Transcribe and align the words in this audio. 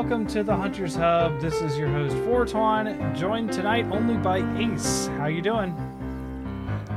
welcome 0.00 0.26
to 0.26 0.42
the 0.42 0.56
Hunters 0.56 0.96
Hub. 0.96 1.38
This 1.42 1.60
is 1.60 1.76
your 1.76 1.88
host 1.88 2.16
Fortuan, 2.24 3.14
joined 3.14 3.52
tonight 3.52 3.84
only 3.90 4.16
by 4.16 4.38
Ace. 4.58 5.08
How 5.08 5.26
you 5.26 5.42
doing? 5.42 5.76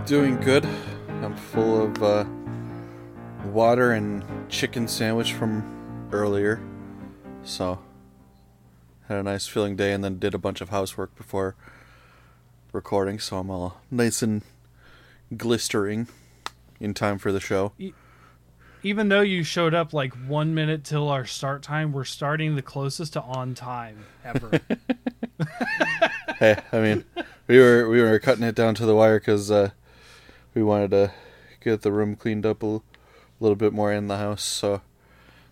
Doing 0.06 0.40
good. 0.40 0.66
I'm 1.22 1.36
full 1.36 1.84
of 1.84 2.02
uh, 2.02 2.24
water 3.48 3.92
and 3.92 4.24
chicken 4.48 4.88
sandwich 4.88 5.34
from 5.34 6.08
earlier, 6.14 6.62
so 7.44 7.78
had 9.10 9.18
a 9.18 9.24
nice 9.24 9.48
feeling 9.48 9.76
day, 9.76 9.92
and 9.92 10.02
then 10.02 10.18
did 10.18 10.34
a 10.34 10.38
bunch 10.40 10.62
of 10.62 10.70
housework 10.70 11.14
before 11.18 11.58
recording, 12.72 13.20
so 13.20 13.38
I'm 13.38 13.50
all 13.50 13.82
nice 13.92 14.22
and 14.22 14.44
glistering 15.36 16.08
in 16.80 16.94
time 16.94 17.18
for 17.18 17.34
the 17.34 17.42
show. 17.42 17.74
Even 18.84 19.08
though 19.10 19.22
you 19.22 19.44
showed 19.44 19.74
up 19.74 19.94
like 19.94 20.14
one 20.14 20.54
minute 20.54 20.84
till 20.84 21.08
our 21.10 21.26
start 21.26 21.64
time, 21.64 21.94
we're 21.94 22.04
starting 22.04 22.56
the 22.56 22.62
closest 22.62 23.14
to 23.14 23.22
on 23.22 23.56
time 23.56 24.06
ever. 24.26 24.60
hey, 26.40 26.58
I 26.72 26.80
mean, 26.80 27.06
we 27.48 27.60
were 27.60 27.88
we 27.90 28.02
were 28.02 28.20
cutting 28.20 28.44
it 28.44 28.56
down 28.56 28.76
to 28.76 28.86
the 28.86 28.96
wire 28.96 29.20
because 29.20 29.50
uh, 29.50 29.70
we 30.54 30.64
wanted 30.64 30.92
to 30.92 31.12
get 31.62 31.82
the 31.82 31.92
room 31.92 32.16
cleaned 32.16 32.46
up 32.46 32.62
a 32.62 32.66
l- 32.66 32.84
little 33.40 33.56
bit 33.56 33.72
more 33.74 33.92
in 33.94 34.08
the 34.08 34.18
house. 34.18 34.44
So 34.44 34.82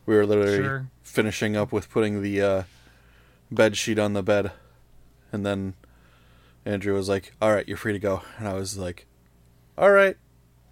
we 0.06 0.16
were 0.16 0.26
literally 0.26 0.58
Sure. 0.58 0.88
finishing 1.02 1.56
up 1.56 1.72
with 1.72 1.90
putting 1.90 2.22
the 2.22 2.42
uh, 2.42 2.64
bed 3.50 3.78
sheet 3.78 3.98
on 4.00 4.12
the 4.14 4.24
bed, 4.24 4.52
and 5.32 5.46
then 5.46 5.74
Andrew 6.66 6.94
was 6.96 7.08
like, 7.08 7.34
"All 7.42 7.54
right, 7.54 7.68
you're 7.68 7.78
free 7.78 7.94
to 7.94 8.00
go," 8.00 8.24
and 8.38 8.48
I 8.48 8.54
was 8.54 8.78
like, 8.78 9.06
"All 9.78 9.92
right, 9.92 10.18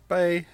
bye." 0.09 0.45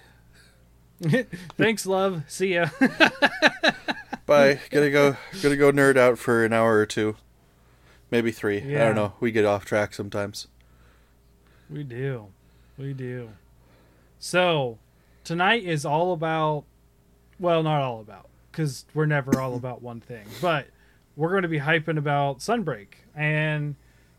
Thanks, 1.57 1.85
love. 1.85 2.23
See 2.27 2.55
ya. 2.55 2.69
Bye. 4.25 4.59
Gotta 4.71 4.89
go. 4.89 5.17
Gotta 5.41 5.57
go 5.57 5.71
nerd 5.71 5.97
out 5.97 6.17
for 6.17 6.45
an 6.45 6.53
hour 6.53 6.77
or 6.77 6.85
two, 6.85 7.15
maybe 8.11 8.31
three. 8.31 8.75
I 8.75 8.79
don't 8.79 8.95
know. 8.95 9.13
We 9.19 9.31
get 9.31 9.45
off 9.45 9.65
track 9.65 9.93
sometimes. 9.93 10.47
We 11.69 11.83
do. 11.83 12.27
We 12.77 12.93
do. 12.93 13.29
So, 14.19 14.77
tonight 15.23 15.63
is 15.63 15.85
all 15.85 16.13
about, 16.13 16.63
well, 17.39 17.63
not 17.63 17.81
all 17.81 17.99
about, 17.99 18.29
because 18.51 18.85
we're 18.93 19.05
never 19.05 19.39
all 19.39 19.55
about 19.55 19.81
one 19.81 19.99
thing, 19.99 20.25
but 20.41 20.67
we're 21.15 21.29
going 21.29 21.43
to 21.43 21.47
be 21.47 21.59
hyping 21.59 21.97
about 21.97 22.39
Sunbreak. 22.39 22.87
And 23.15 23.75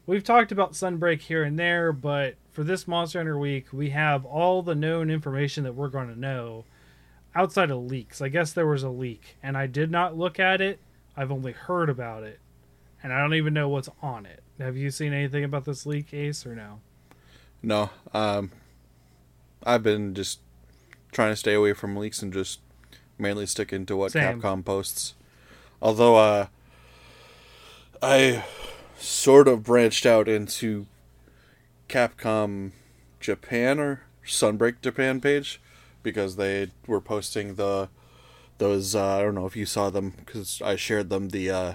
we've 0.07 0.25
talked 0.25 0.53
about 0.53 0.73
Sunbreak 0.73 1.21
here 1.23 1.43
and 1.43 1.59
there, 1.59 1.93
but 1.93 2.37
for 2.53 2.65
this 2.65 2.89
Monster 2.89 3.19
Hunter 3.19 3.39
Week, 3.39 3.67
we 3.73 3.91
have 3.91 4.25
all 4.25 4.63
the 4.63 4.75
known 4.75 5.11
information 5.11 5.65
that 5.65 5.75
we're 5.75 5.89
going 5.89 6.09
to 6.09 6.19
know 6.19 6.65
outside 7.35 7.71
of 7.71 7.85
leaks. 7.85 8.23
I 8.23 8.29
guess 8.29 8.53
there 8.53 8.67
was 8.67 8.83
a 8.83 8.89
leak, 8.89 9.37
and 9.43 9.57
I 9.57 9.67
did 9.67 9.91
not 9.91 10.17
look 10.17 10.41
at 10.41 10.61
it. 10.61 10.81
I've 11.17 11.33
only 11.33 11.53
heard 11.53 11.91
about 11.91 12.23
it, 12.23 12.41
and 13.03 13.13
I 13.13 13.21
don't 13.21 13.35
even 13.35 13.55
know 13.55 13.69
what's 13.69 13.91
on 14.03 14.27
it. 14.27 14.43
Have 14.59 14.77
you 14.77 14.91
seen 14.91 15.13
anything 15.13 15.45
about 15.45 15.65
this 15.65 15.85
leak, 15.85 16.15
Ace, 16.15 16.47
or 16.47 16.55
no? 16.55 16.81
No, 17.63 17.91
um, 18.15 18.53
I've 19.65 19.83
been 19.83 20.15
just 20.15 20.41
trying 21.13 21.33
to 21.33 21.37
stay 21.37 21.55
away 21.55 21.73
from 21.73 21.97
leaks 21.97 22.23
and 22.23 22.33
just 22.33 22.61
mainly 23.19 23.47
sticking 23.47 23.87
to 23.87 23.97
what 23.97 24.13
Same. 24.13 24.41
Capcom 24.41 24.65
posts. 24.65 25.15
Although, 25.83 26.17
uh, 26.17 26.47
I 28.03 28.45
sort 28.99 29.49
of 29.49 29.63
branched 29.63 30.07
out 30.07 30.29
into 30.29 30.87
Capcom 31.89 32.73
Japan 33.21 33.79
or 33.79 34.03
Sunbreak 34.25 34.81
Japan 34.83 35.21
page 35.21 35.61
because 36.03 36.37
they 36.37 36.71
were 36.87 37.01
posting 37.01 37.55
the 37.55 37.89
those. 38.59 38.95
Uh, 38.95 39.17
I 39.17 39.23
don't 39.23 39.35
know 39.35 39.47
if 39.47 39.57
you 39.57 39.67
saw 39.67 39.91
them 39.91 40.15
because 40.17 40.61
I 40.63 40.77
shared 40.77 41.11
them. 41.11 41.29
The 41.29 41.51
uh, 41.51 41.75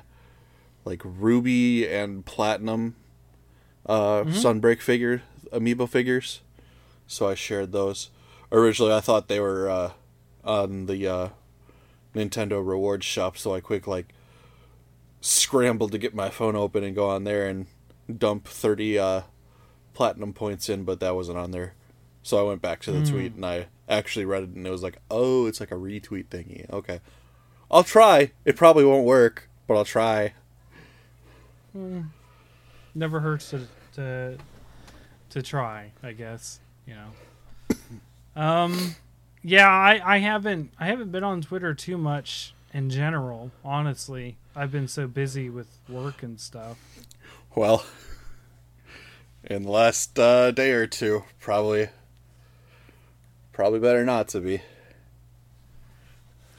like 0.85 1.01
ruby 1.03 1.87
and 1.87 2.25
platinum 2.25 2.95
uh, 3.85 4.23
Sunbreak 4.23 4.81
figure 4.81 5.23
amiibo 5.51 5.87
figures. 5.87 6.41
So 7.07 7.27
I 7.27 7.35
shared 7.35 7.71
those. 7.71 8.09
Originally, 8.51 8.93
I 8.93 9.01
thought 9.01 9.27
they 9.27 9.39
were 9.39 9.69
uh, 9.69 9.91
on 10.43 10.85
the 10.85 11.07
uh, 11.07 11.29
Nintendo 12.15 12.65
rewards 12.65 13.05
shop, 13.05 13.37
so 13.37 13.53
I 13.53 13.59
quick 13.61 13.87
like 13.87 14.13
scrambled 15.21 15.91
to 15.93 15.97
get 15.97 16.13
my 16.13 16.29
phone 16.29 16.55
open 16.55 16.83
and 16.83 16.95
go 16.95 17.09
on 17.09 17.23
there 17.23 17.47
and 17.47 17.67
dump 18.17 18.45
thirty 18.47 18.99
uh, 18.99 19.21
platinum 19.93 20.33
points 20.33 20.67
in, 20.69 20.83
but 20.83 20.99
that 20.99 21.15
wasn't 21.15 21.37
on 21.37 21.51
there. 21.51 21.73
So 22.23 22.37
I 22.39 22.47
went 22.47 22.61
back 22.61 22.81
to 22.81 22.91
the 22.91 23.03
tweet 23.09 23.33
and 23.33 23.45
I 23.45 23.67
actually 23.89 24.25
read 24.25 24.43
it, 24.43 24.49
and 24.49 24.67
it 24.67 24.69
was 24.69 24.83
like, 24.83 24.97
oh, 25.09 25.47
it's 25.47 25.59
like 25.59 25.71
a 25.71 25.75
retweet 25.75 26.27
thingy. 26.27 26.69
Okay, 26.69 26.99
I'll 27.69 27.83
try. 27.83 28.31
It 28.45 28.55
probably 28.55 28.85
won't 28.85 29.05
work, 29.05 29.49
but 29.67 29.75
I'll 29.75 29.85
try. 29.85 30.33
never 32.93 33.19
hurts 33.21 33.49
to 33.51 33.67
to 33.93 34.37
to 35.29 35.41
try 35.41 35.91
i 36.03 36.11
guess 36.11 36.59
you 36.85 36.93
know 36.93 37.75
um 38.35 38.95
yeah 39.43 39.69
i 39.69 40.01
i 40.03 40.17
haven't 40.17 40.71
i 40.79 40.87
haven't 40.87 41.11
been 41.11 41.23
on 41.23 41.41
twitter 41.41 41.73
too 41.73 41.97
much 41.97 42.53
in 42.73 42.89
general 42.89 43.51
honestly 43.65 44.37
i've 44.55 44.71
been 44.71 44.87
so 44.87 45.07
busy 45.07 45.49
with 45.49 45.67
work 45.89 46.23
and 46.23 46.39
stuff 46.39 46.77
Well, 47.55 47.85
in 49.43 49.63
the 49.63 49.69
last 49.71 50.17
uh, 50.17 50.51
day 50.51 50.71
or 50.71 50.87
two, 50.87 51.23
probably, 51.39 51.89
probably 53.51 53.79
better 53.79 54.05
not 54.05 54.27
to 54.29 54.39
be. 54.39 54.61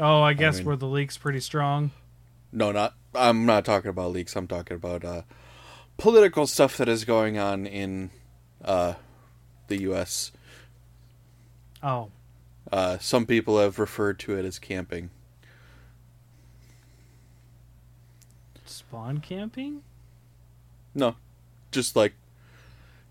oh 0.00 0.21
i 0.23 0.33
guess 0.34 0.59
mean- 0.59 0.67
were 0.67 0.77
the 0.77 0.87
leaks 0.87 1.17
pretty 1.17 1.41
strong 1.41 1.91
No, 2.53 2.73
not. 2.73 2.94
I'm 3.15 3.47
not 3.47 3.65
talking 3.65 3.89
about 3.91 4.12
leaks. 4.12 4.37
I'm 4.37 4.47
talking 4.47 4.75
about 4.77 5.05
uh, 5.05 5.23
political 5.99 6.47
stuff 6.47 6.77
that 6.79 6.89
is 6.89 7.05
going 7.06 7.39
on 7.39 7.67
in 7.67 8.11
uh, 8.65 8.94
the 9.69 9.83
U.S. 9.83 10.33
oh 11.83 12.11
Uh, 12.71 12.97
some 12.99 13.25
people 13.27 13.59
have 13.59 13.79
referred 13.79 14.19
to 14.21 14.37
it 14.39 14.44
as 14.44 14.59
camping. 14.59 15.09
Spawn 18.93 19.21
camping 19.21 19.81
No, 20.95 21.17
just 21.71 21.97
like 21.97 22.13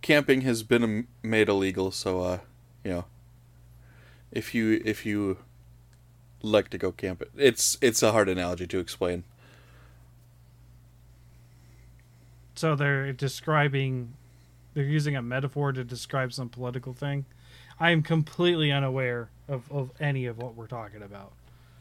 camping 0.03 0.41
has 0.41 0.61
been 0.61 0.83
um, 0.83 1.07
made 1.23 1.49
illegal. 1.49 1.89
So, 1.89 2.21
uh, 2.21 2.37
you 2.83 2.91
know, 2.91 3.05
if 4.31 4.53
you 4.53 4.79
if 4.85 5.07
you 5.07 5.39
like 6.43 6.69
to 6.69 6.77
go 6.77 6.91
camp, 6.91 7.23
it's 7.35 7.79
it's 7.81 8.03
a 8.03 8.11
hard 8.11 8.29
analogy 8.29 8.67
to 8.67 8.77
explain. 8.77 9.23
so 12.53 12.75
they're 12.75 13.11
describing 13.11 14.13
they're 14.75 14.83
using 14.83 15.15
a 15.15 15.21
metaphor 15.21 15.71
to 15.71 15.83
describe 15.83 16.31
some 16.31 16.47
political 16.49 16.93
thing 16.93 17.25
i 17.79 17.89
am 17.89 18.03
completely 18.03 18.71
unaware 18.71 19.29
of, 19.47 19.71
of 19.71 19.89
any 19.99 20.27
of 20.27 20.37
what 20.37 20.53
we're 20.53 20.67
talking 20.67 21.01
about 21.01 21.31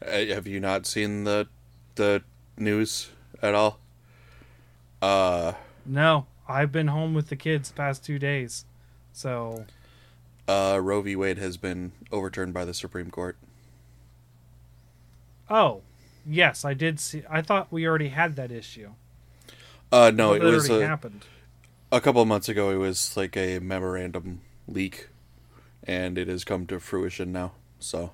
Uh, 0.03 0.25
have 0.33 0.47
you 0.47 0.59
not 0.59 0.87
seen 0.87 1.25
the 1.25 1.47
the 1.95 2.23
news 2.57 3.11
at 3.43 3.53
all? 3.53 3.80
Uh, 5.01 5.53
No, 5.85 6.27
I've 6.47 6.71
been 6.71 6.87
home 6.87 7.13
with 7.13 7.29
the 7.29 7.35
kids 7.35 7.69
the 7.69 7.75
past 7.75 8.05
two 8.05 8.19
days. 8.19 8.65
So, 9.13 9.65
uh, 10.47 10.79
Roe 10.81 11.01
v. 11.01 11.15
Wade 11.15 11.37
has 11.37 11.57
been 11.57 11.91
overturned 12.11 12.53
by 12.53 12.65
the 12.65 12.73
Supreme 12.73 13.09
Court. 13.11 13.37
oh, 15.49 15.81
yes, 16.25 16.63
I 16.63 16.73
did 16.73 16.99
see. 16.99 17.23
I 17.29 17.41
thought 17.41 17.71
we 17.71 17.85
already 17.85 18.09
had 18.09 18.35
that 18.37 18.51
issue. 18.51 18.91
Uh, 19.91 20.11
no, 20.13 20.33
it 20.33 20.41
was 20.41 20.69
already 20.69 20.85
a, 20.85 20.87
happened. 20.87 21.25
a 21.91 21.99
couple 21.99 22.21
of 22.21 22.27
months 22.27 22.47
ago. 22.47 22.69
It 22.69 22.77
was 22.77 23.17
like 23.17 23.35
a 23.35 23.59
memorandum 23.59 24.41
leak, 24.67 25.09
and 25.83 26.17
it 26.17 26.27
has 26.29 26.45
come 26.45 26.65
to 26.67 26.79
fruition 26.79 27.31
now. 27.33 27.51
So, 27.79 28.11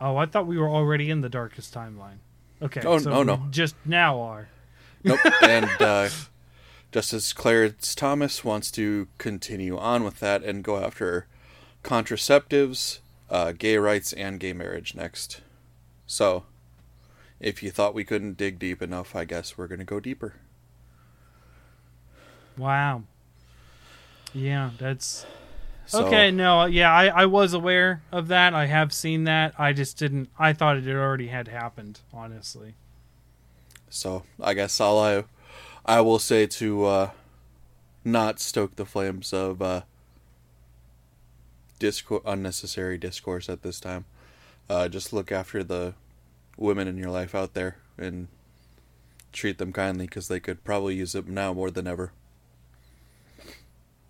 Oh, 0.00 0.16
I 0.16 0.26
thought 0.26 0.46
we 0.46 0.58
were 0.58 0.68
already 0.68 1.08
in 1.10 1.20
the 1.20 1.28
darkest 1.28 1.72
timeline. 1.72 2.18
Okay. 2.60 2.82
Oh, 2.84 2.98
so 2.98 3.10
no, 3.10 3.18
we 3.20 3.24
no. 3.26 3.46
Just 3.50 3.76
now 3.84 4.20
are. 4.20 4.48
Nope. 5.06 5.20
and 5.42 5.70
uh, 5.80 6.08
Justice 6.92 7.32
Clarence 7.32 7.94
Thomas 7.94 8.44
wants 8.44 8.70
to 8.72 9.06
continue 9.18 9.78
on 9.78 10.02
with 10.02 10.20
that 10.20 10.42
and 10.42 10.64
go 10.64 10.78
after 10.78 11.26
contraceptives, 11.84 12.98
uh, 13.30 13.52
gay 13.52 13.76
rights, 13.78 14.12
and 14.12 14.40
gay 14.40 14.52
marriage 14.52 14.94
next. 14.94 15.40
So, 16.06 16.44
if 17.40 17.62
you 17.62 17.70
thought 17.70 17.94
we 17.94 18.04
couldn't 18.04 18.36
dig 18.36 18.58
deep 18.58 18.82
enough, 18.82 19.14
I 19.14 19.24
guess 19.24 19.56
we're 19.56 19.68
going 19.68 19.78
to 19.78 19.84
go 19.84 20.00
deeper. 20.00 20.34
Wow. 22.56 23.04
Yeah, 24.32 24.70
that's 24.78 25.24
So, 25.86 26.06
okay. 26.06 26.30
No, 26.30 26.64
yeah, 26.64 26.92
I, 26.92 27.06
I 27.06 27.26
was 27.26 27.52
aware 27.52 28.02
of 28.10 28.28
that. 28.28 28.54
I 28.54 28.66
have 28.66 28.92
seen 28.92 29.24
that. 29.24 29.54
I 29.58 29.72
just 29.72 29.98
didn't. 29.98 30.30
I 30.38 30.52
thought 30.52 30.76
it 30.76 30.88
already 30.88 31.28
had 31.28 31.48
happened. 31.48 32.00
Honestly. 32.12 32.74
So, 33.96 34.22
I 34.40 34.54
guess 34.54 34.80
all 34.80 34.98
I, 34.98 35.24
I 35.84 36.00
will 36.00 36.18
say 36.18 36.46
to 36.46 36.84
uh, 36.84 37.10
not 38.04 38.40
stoke 38.40 38.76
the 38.76 38.84
flames 38.86 39.32
of 39.32 39.62
uh, 39.62 39.82
discourse, 41.78 42.22
unnecessary 42.26 42.98
discourse 42.98 43.48
at 43.48 43.62
this 43.62 43.80
time. 43.80 44.04
Uh, 44.68 44.88
just 44.88 45.12
look 45.12 45.30
after 45.30 45.62
the 45.62 45.94
women 46.56 46.88
in 46.88 46.96
your 46.96 47.10
life 47.10 47.34
out 47.34 47.54
there 47.54 47.76
and 47.98 48.28
treat 49.32 49.58
them 49.58 49.72
kindly 49.72 50.06
because 50.06 50.28
they 50.28 50.40
could 50.40 50.64
probably 50.64 50.94
use 50.94 51.14
it 51.14 51.28
now 51.28 51.52
more 51.52 51.70
than 51.70 51.86
ever. 51.86 52.12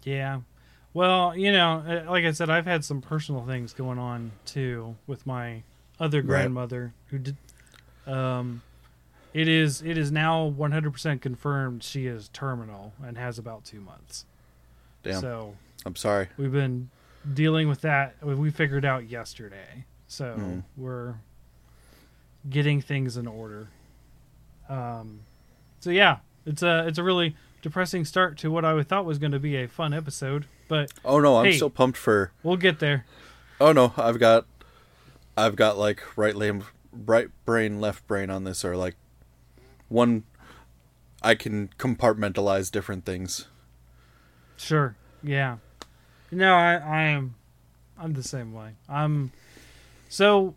Yeah. 0.03 0.41
Well, 0.95 1.37
you 1.37 1.53
know, 1.53 2.05
uh, 2.07 2.11
like 2.11 2.25
I 2.25 2.31
said, 2.31 2.49
I've 2.49 2.65
had 2.65 2.85
some 2.85 3.03
personal 3.03 3.45
things 3.45 3.73
going 3.75 3.99
on 3.99 4.33
too 4.47 4.97
with 5.07 5.27
my 5.27 5.63
other 6.01 6.23
Right. 6.23 6.27
grandmother 6.27 6.95
who 7.09 7.19
did. 7.19 7.37
Um, 8.07 8.63
it 9.37 9.49
is 9.49 9.83
it 9.83 9.99
is 9.99 10.11
now 10.11 10.51
100% 10.57 11.21
confirmed 11.21 11.83
she 11.83 12.07
is 12.07 12.29
terminal 12.33 12.95
and 13.05 13.19
has 13.19 13.39
about 13.39 13.65
two 13.65 13.81
months. 13.81 14.25
Damn, 15.03 15.21
So 15.21 15.55
I'm 15.85 15.95
sorry. 15.97 16.29
we've 16.39 16.53
been 16.53 16.89
dealing 17.35 17.69
with 17.69 17.83
that. 17.83 18.17
We 18.25 18.51
figured 18.51 18.85
out 18.85 19.09
yesterday, 19.11 19.85
so 20.09 20.37
Mhm. 20.39 20.63
we're 20.77 21.17
getting 22.49 22.81
things 22.81 23.17
in 23.17 23.27
order. 23.27 23.69
Um, 24.69 25.21
so 25.81 25.91
yeah, 25.91 26.19
it's 26.45 26.63
a 26.63 26.87
it's 26.87 26.99
a 26.99 27.03
really 27.05 27.37
depressing 27.63 28.05
start 28.05 28.39
to 28.39 28.51
what 28.51 28.65
I 28.65 28.83
thought 28.83 29.05
was 29.05 29.19
going 29.19 29.33
to 29.33 29.39
be 29.41 29.57
a 29.57 29.67
fun 29.69 29.93
episode, 29.93 30.47
but 30.69 30.93
Oh 31.05 31.21
no, 31.21 31.37
I'm 31.39 31.47
Hey. 31.47 31.53
still 31.57 31.71
pumped 31.71 31.99
for. 31.99 32.33
we'll 32.43 32.57
get 32.57 32.79
there. 32.79 33.05
Oh 33.61 33.73
no, 33.73 33.93
I've 33.97 34.19
got, 34.19 34.47
I've 35.37 35.57
got 35.57 35.77
like 35.79 36.17
right 36.17 36.35
limb, 36.35 36.65
right 36.93 37.29
brain, 37.45 37.81
left 37.81 38.07
brain 38.07 38.31
on 38.31 38.45
this, 38.45 38.65
or 38.65 38.77
like 38.77 38.97
one. 39.89 40.25
I 41.23 41.35
can 41.35 41.71
compartmentalize 41.79 42.71
different 42.71 43.05
things. 43.05 43.47
Sure. 44.57 44.97
Yeah. 45.23 45.57
No, 46.31 46.55
I 46.55 46.75
I 46.75 47.03
am 47.03 47.35
I'm 47.99 48.13
the 48.13 48.23
same 48.23 48.53
way. 48.53 48.73
I'm 48.89 49.33
so 50.09 50.55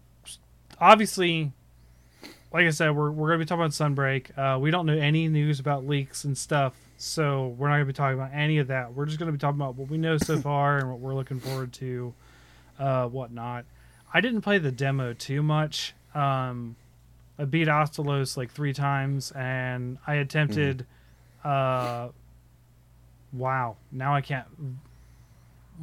obviously 0.80 1.52
like 2.52 2.66
I 2.66 2.72
said, 2.72 2.96
we're 2.96 3.12
we're 3.12 3.30
gonna 3.30 3.40
be 3.40 3.46
talking 3.46 3.62
about 3.62 3.72
Sunbreak. 3.72 4.38
Uh, 4.38 4.60
we 4.60 4.72
don't 4.72 4.86
know 4.86 4.98
any 4.98 5.28
news 5.28 5.60
about 5.60 5.86
leaks 5.86 6.24
and 6.24 6.38
stuff, 6.38 6.74
so 6.98 7.56
we're 7.58 7.70
not 7.70 7.76
gonna 7.76 7.86
be 7.86 7.94
talking 7.94 8.20
about 8.20 8.32
any 8.34 8.58
of 8.58 8.68
that. 8.68 8.94
We're 8.94 9.06
just 9.06 9.20
gonna 9.20 9.32
be 9.32 9.38
talking 9.38 9.60
about 9.60 9.76
what 9.76 9.90
we 9.90 9.98
know 9.98 10.18
so 10.18 10.38
far 10.42 10.80
and 10.80 10.90
what 10.90 11.00
we're 11.00 11.14
looking 11.14 11.40
forward 11.40 11.74
to, 11.74 12.14
uh, 12.80 13.08
whatnot. 13.08 13.66
I 14.14 14.22
didn't 14.22 14.42
play 14.42 14.58
the 14.58 14.72
demo 14.72 15.14
too 15.14 15.44
much. 15.44 15.94
Um, 16.16 16.76
I 17.40 17.46
beat 17.46 17.68
Astalos 17.70 18.36
like 18.38 18.52
three 18.52 18.74
times, 18.74 19.32
and 19.32 19.98
I 20.06 20.16
attempted. 20.16 20.86
Uh, 21.44 22.10
wow, 23.34 23.78
now 23.92 24.14
I 24.14 24.22
can't. 24.22 24.46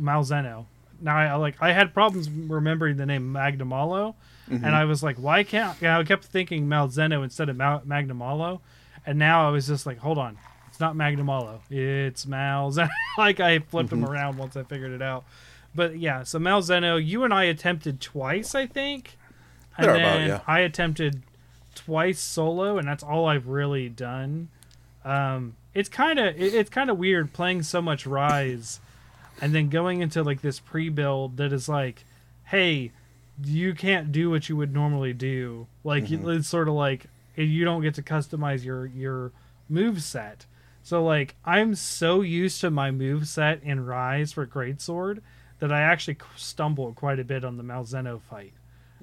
Malzeno. 0.00 0.67
Now 1.00 1.17
I 1.17 1.35
like 1.35 1.56
I 1.61 1.73
had 1.73 1.93
problems 1.93 2.31
remembering 2.31 2.97
the 2.97 3.06
name 3.06 3.32
Magnamalo, 3.32 4.14
Mm-hmm. 4.50 4.64
and 4.64 4.76
I 4.76 4.85
was 4.85 5.03
like, 5.03 5.17
why 5.17 5.43
can't? 5.43 5.82
I 5.82 6.05
kept 6.05 6.25
thinking 6.25 6.69
Malzeno 6.69 7.25
instead 7.25 7.49
of 7.49 7.56
Ma- 7.56 7.81
Magnamalo, 7.81 8.61
and 9.05 9.19
now 9.19 9.49
I 9.49 9.50
was 9.50 9.67
just 9.67 9.87
like, 9.87 9.99
hold 9.99 10.19
on, 10.19 10.38
it's 10.69 10.79
not 10.79 10.94
Magnamalo, 10.94 11.58
it's 11.69 12.26
Malzeno. 12.26 12.88
like 13.19 13.41
I 13.41 13.58
flipped 13.58 13.91
Mm-hmm. 13.91 14.05
him 14.05 14.08
around 14.11 14.38
once 14.38 14.56
I 14.56 14.62
figured 14.62 14.93
it 14.93 15.03
out. 15.03 15.25
But 15.75 15.99
yeah, 15.99 16.23
so 16.23 16.38
Malzeno, 16.38 17.05
you 17.05 17.25
and 17.25 17.35
I 17.35 17.44
attempted 17.44 18.00
twice, 18.00 18.55
I 18.55 18.67
think, 18.67 19.19
and 19.76 19.88
then 19.88 20.29
yeah. 20.29 20.41
I 20.47 20.61
attempted 20.61 21.23
twice 21.76 22.19
solo, 22.19 22.78
and 22.78 22.88
that's 22.88 23.05
all 23.05 23.26
I've 23.26 23.46
really 23.46 23.88
done. 23.88 24.49
Um, 25.05 25.55
it's 25.75 25.88
kind 25.88 26.19
of 26.19 26.34
it, 26.40 26.52
it's 26.55 26.70
kind 26.70 26.90
of 26.90 26.99
weird 26.99 27.32
playing 27.32 27.62
so 27.62 27.81
much 27.81 28.06
Rise, 28.06 28.81
and 29.40 29.55
then 29.55 29.69
going 29.69 30.00
into 30.02 30.23
like 30.25 30.40
this 30.43 30.58
pre-build 30.58 31.37
that 31.37 31.52
is 31.52 31.69
like, 31.69 32.05
hey, 32.46 32.90
you 33.44 33.75
can't 33.75 34.11
do 34.11 34.31
what 34.31 34.49
you 34.49 34.56
would 34.56 34.73
normally 34.73 35.12
do. 35.12 35.67
Like 35.84 36.05
Mm-hmm. 36.06 36.28
it's 36.31 36.49
sort 36.49 36.67
of 36.69 36.75
like 36.75 37.06
you 37.37 37.64
don't 37.64 37.82
get 37.82 37.94
to 37.96 38.02
customize 38.02 38.64
your 38.64 38.87
your 38.87 39.31
move 39.69 40.02
set. 40.02 40.46
So 40.82 41.05
like 41.05 41.37
I'm 41.44 41.75
so 41.75 42.22
used 42.22 42.61
to 42.62 42.70
my 42.70 42.90
move 42.90 43.29
set 43.29 43.62
in 43.62 43.84
Rise 43.84 44.32
for 44.32 44.46
Greatsword 44.46 45.20
that 45.58 45.72
I 45.72 45.81
actually 45.82 46.17
stumble 46.37 46.93
quite 46.94 47.19
a 47.19 47.25
bit 47.25 47.44
on 47.44 47.56
the 47.56 47.62
Malzeno 47.62 48.20
fight 48.20 48.52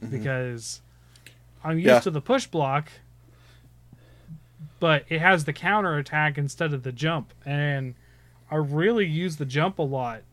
because 0.09 0.81
I'm 1.63 1.77
used 1.77 1.87
Yeah. 1.87 1.99
to 2.01 2.11
the 2.11 2.21
push 2.21 2.45
block, 2.47 2.89
but 4.79 5.05
it 5.09 5.19
has 5.19 5.45
the 5.45 5.53
counter 5.53 5.97
attack 5.97 6.37
instead 6.37 6.73
of 6.73 6.83
the 6.83 6.91
jump, 6.91 7.33
and 7.45 7.95
I 8.51 8.55
really 8.57 9.05
use 9.05 9.37
the 9.37 9.45
jump 9.45 9.79
a 9.79 9.83
lot. 9.83 10.23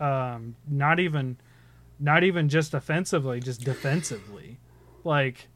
Um, 0.00 0.54
not 0.68 1.00
even, 1.00 1.36
not 1.98 2.22
even 2.22 2.48
just 2.48 2.72
offensively, 2.74 3.40
just 3.40 3.62
defensively, 3.64 4.58
like. 5.04 5.48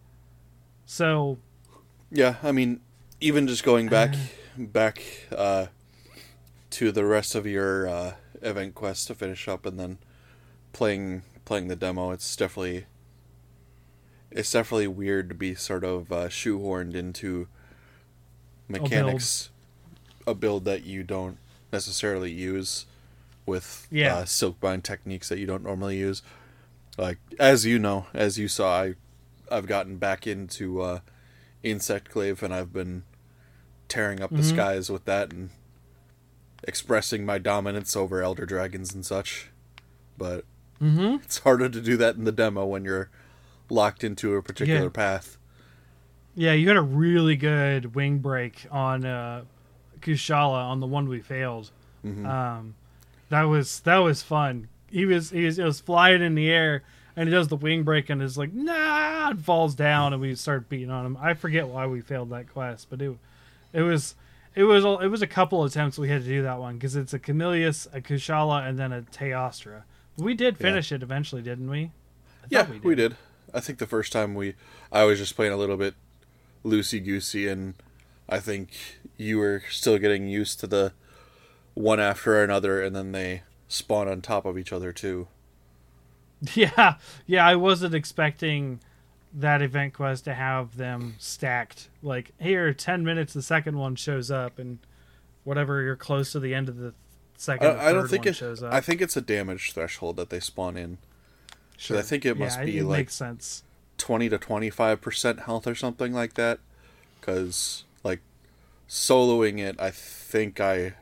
So 0.84 1.38
Yeah, 2.10 2.36
I 2.42 2.52
mean, 2.52 2.80
even 3.20 3.46
just 3.46 3.64
going 3.64 3.88
back, 3.88 4.14
back 4.58 5.02
uh, 5.34 5.66
to 6.70 6.92
the 6.92 7.04
rest 7.06 7.34
of 7.34 7.46
your 7.46 7.88
uh, 7.88 8.14
event 8.42 8.74
quest 8.74 9.06
to 9.06 9.14
finish 9.14 9.48
up, 9.48 9.64
and 9.64 9.78
then 9.78 9.98
playing 10.72 11.22
playing 11.44 11.68
the 11.68 11.76
demo, 11.76 12.10
it's 12.10 12.34
definitely 12.36 12.84
it's 14.34 14.50
definitely 14.50 14.88
weird 14.88 15.28
to 15.28 15.34
be 15.34 15.54
sort 15.54 15.84
of 15.84 16.10
uh, 16.12 16.28
shoehorned 16.28 16.94
into 16.94 17.48
mechanics, 18.68 19.50
a 20.26 20.34
build. 20.34 20.64
that 20.64 20.84
you 20.84 21.02
don't 21.02 21.38
necessarily 21.72 22.30
use 22.30 22.86
with 23.46 23.86
Yeah. 23.90 24.18
uh, 24.18 24.24
silkbind 24.24 24.82
techniques 24.82 25.28
that 25.28 25.38
you 25.38 25.46
don't 25.46 25.64
normally 25.64 25.98
use. 25.98 26.22
Like 26.98 27.18
as 27.38 27.64
you 27.64 27.78
know, 27.78 28.06
as 28.14 28.38
you 28.38 28.48
saw, 28.48 28.82
I 28.82 28.94
I've 29.50 29.66
gotten 29.66 29.96
back 29.96 30.26
into 30.26 30.80
uh, 30.80 31.00
Insect 31.62 32.10
Glaive, 32.10 32.42
and 32.42 32.54
I've 32.54 32.72
been 32.72 33.02
tearing 33.88 34.22
up 34.22 34.30
the 34.30 34.42
Mhm. 34.42 34.44
skies 34.44 34.90
with 34.90 35.04
that 35.06 35.32
and 35.32 35.50
expressing 36.64 37.26
my 37.26 37.38
dominance 37.38 37.96
over 37.96 38.22
elder 38.22 38.46
dragons 38.46 38.94
and 38.94 39.04
such. 39.04 39.50
But 40.16 40.44
hmm 40.78 41.16
it's 41.22 41.38
harder 41.38 41.68
to 41.68 41.80
do 41.80 41.96
that 41.96 42.16
in 42.16 42.24
the 42.24 42.32
demo 42.32 42.64
when 42.66 42.84
you're 42.84 43.10
locked 43.72 44.04
into 44.04 44.34
a 44.36 44.42
particular 44.42 44.84
Yeah. 44.84 44.88
path. 44.90 45.38
Yeah, 46.34 46.52
you 46.52 46.66
got 46.66 46.76
a 46.76 46.82
really 46.82 47.36
good 47.36 47.94
wing 47.94 48.18
break 48.18 48.66
on 48.70 49.04
uh, 49.04 49.44
Kushala 50.00 50.64
on 50.68 50.80
the 50.80 50.86
one 50.86 51.08
we 51.08 51.20
failed. 51.20 51.70
Mhm. 52.04 52.26
Um, 52.26 52.74
that 53.28 53.42
was 53.44 53.80
that 53.80 53.98
was 53.98 54.22
fun. 54.22 54.68
He 54.90 55.06
was 55.06 55.30
he 55.30 55.44
was, 55.44 55.58
it 55.58 55.64
was 55.64 55.80
flying 55.80 56.22
in 56.22 56.34
the 56.34 56.50
air 56.50 56.82
and 57.16 57.28
he 57.28 57.34
does 57.34 57.48
the 57.48 57.56
wing 57.56 57.82
break 57.82 58.10
and 58.10 58.20
is 58.22 58.36
like 58.38 58.52
nah 58.52 59.30
and 59.30 59.44
falls 59.44 59.74
down 59.74 60.12
and 60.12 60.20
we 60.20 60.34
start 60.34 60.68
beating 60.68 60.90
on 60.90 61.04
him. 61.06 61.16
I 61.20 61.34
forget 61.34 61.68
why 61.68 61.86
we 61.86 62.00
failed 62.00 62.30
that 62.30 62.48
quest, 62.52 62.88
but 62.90 63.00
it 63.00 63.16
it 63.72 63.82
was 63.82 64.14
it 64.54 64.64
was 64.64 64.84
it 64.84 65.08
was 65.08 65.22
a 65.22 65.26
couple 65.26 65.64
attempts 65.64 65.98
we 65.98 66.08
had 66.08 66.22
to 66.22 66.28
do 66.28 66.42
that 66.42 66.58
one 66.58 66.74
because 66.74 66.96
it's 66.96 67.14
a 67.14 67.18
Chameleos, 67.18 67.86
a 67.94 68.00
Kushala, 68.00 68.66
and 68.68 68.78
then 68.78 68.92
a 68.92 69.02
Teostra. 69.02 69.82
We 70.18 70.34
did 70.34 70.56
Yeah. 70.58 70.62
finish 70.66 70.92
it 70.92 71.02
eventually, 71.02 71.40
didn't 71.42 71.70
we? 71.70 71.84
I 71.84 72.46
Yeah, 72.50 72.62
thought 72.64 72.84
we 72.84 72.94
did. 72.94 73.16
I 73.54 73.60
think 73.60 73.78
the 73.78 73.86
first 73.86 74.12
time 74.12 74.34
we, 74.34 74.54
I 74.90 75.04
was 75.04 75.18
just 75.18 75.36
playing 75.36 75.52
a 75.52 75.56
little 75.56 75.76
bit 75.76 75.94
loosey 76.64 77.04
goosey, 77.04 77.48
and 77.48 77.74
I 78.28 78.40
think 78.40 78.70
you 79.16 79.38
were 79.38 79.62
still 79.70 79.98
getting 79.98 80.28
used 80.28 80.60
to 80.60 80.66
the 80.66 80.92
one 81.74 82.00
after 82.00 82.42
another, 82.42 82.82
and 82.82 82.94
then 82.94 83.12
they 83.12 83.42
spawn 83.68 84.08
on 84.08 84.20
top 84.20 84.44
of 84.44 84.58
each 84.58 84.72
other 84.72 84.92
too. 84.92 85.28
Yeah, 86.54 86.96
yeah, 87.24 87.46
I 87.46 87.54
wasn't 87.54 87.94
expecting 87.94 88.80
that 89.32 89.62
event 89.62 89.94
quest 89.94 90.24
to 90.24 90.34
have 90.34 90.76
them 90.76 91.14
stacked. 91.18 91.88
Like, 92.02 92.32
here, 92.40 92.74
10 92.74 93.04
minutes, 93.04 93.32
the 93.32 93.42
second 93.42 93.78
one 93.78 93.94
shows 93.94 94.28
up, 94.28 94.58
and 94.58 94.80
whatever, 95.44 95.82
you're 95.82 95.94
close 95.94 96.32
to 96.32 96.40
the 96.40 96.52
end 96.52 96.68
of 96.68 96.78
the 96.78 96.94
second 97.36 97.78
I, 97.78 97.90
I 97.90 97.92
don't 97.92 98.08
think 98.08 98.24
one 98.24 98.30
it. 98.30 98.36
shows 98.36 98.60
up. 98.60 98.72
I 98.72 98.80
think 98.80 99.00
it's 99.00 99.16
a 99.16 99.20
damage 99.20 99.72
threshold 99.72 100.16
that 100.16 100.30
they 100.30 100.40
spawn 100.40 100.76
in. 100.76 100.98
Sure. 101.82 101.98
I 101.98 102.02
think 102.02 102.24
it 102.24 102.38
must 102.38 102.58
yeah, 102.60 102.64
be 102.64 102.78
it 102.78 102.84
like 102.84 103.10
sense. 103.10 103.62
twenty 103.98 104.28
to 104.28 104.38
twenty 104.38 104.70
five 104.70 105.00
percent 105.00 105.40
health 105.40 105.66
or 105.66 105.74
something 105.74 106.12
like 106.12 106.34
that. 106.34 106.60
Because 107.20 107.84
like 108.02 108.20
soloing 108.88 109.58
it, 109.58 109.80
I 109.80 109.90
think 109.90 110.60
I. 110.60 110.94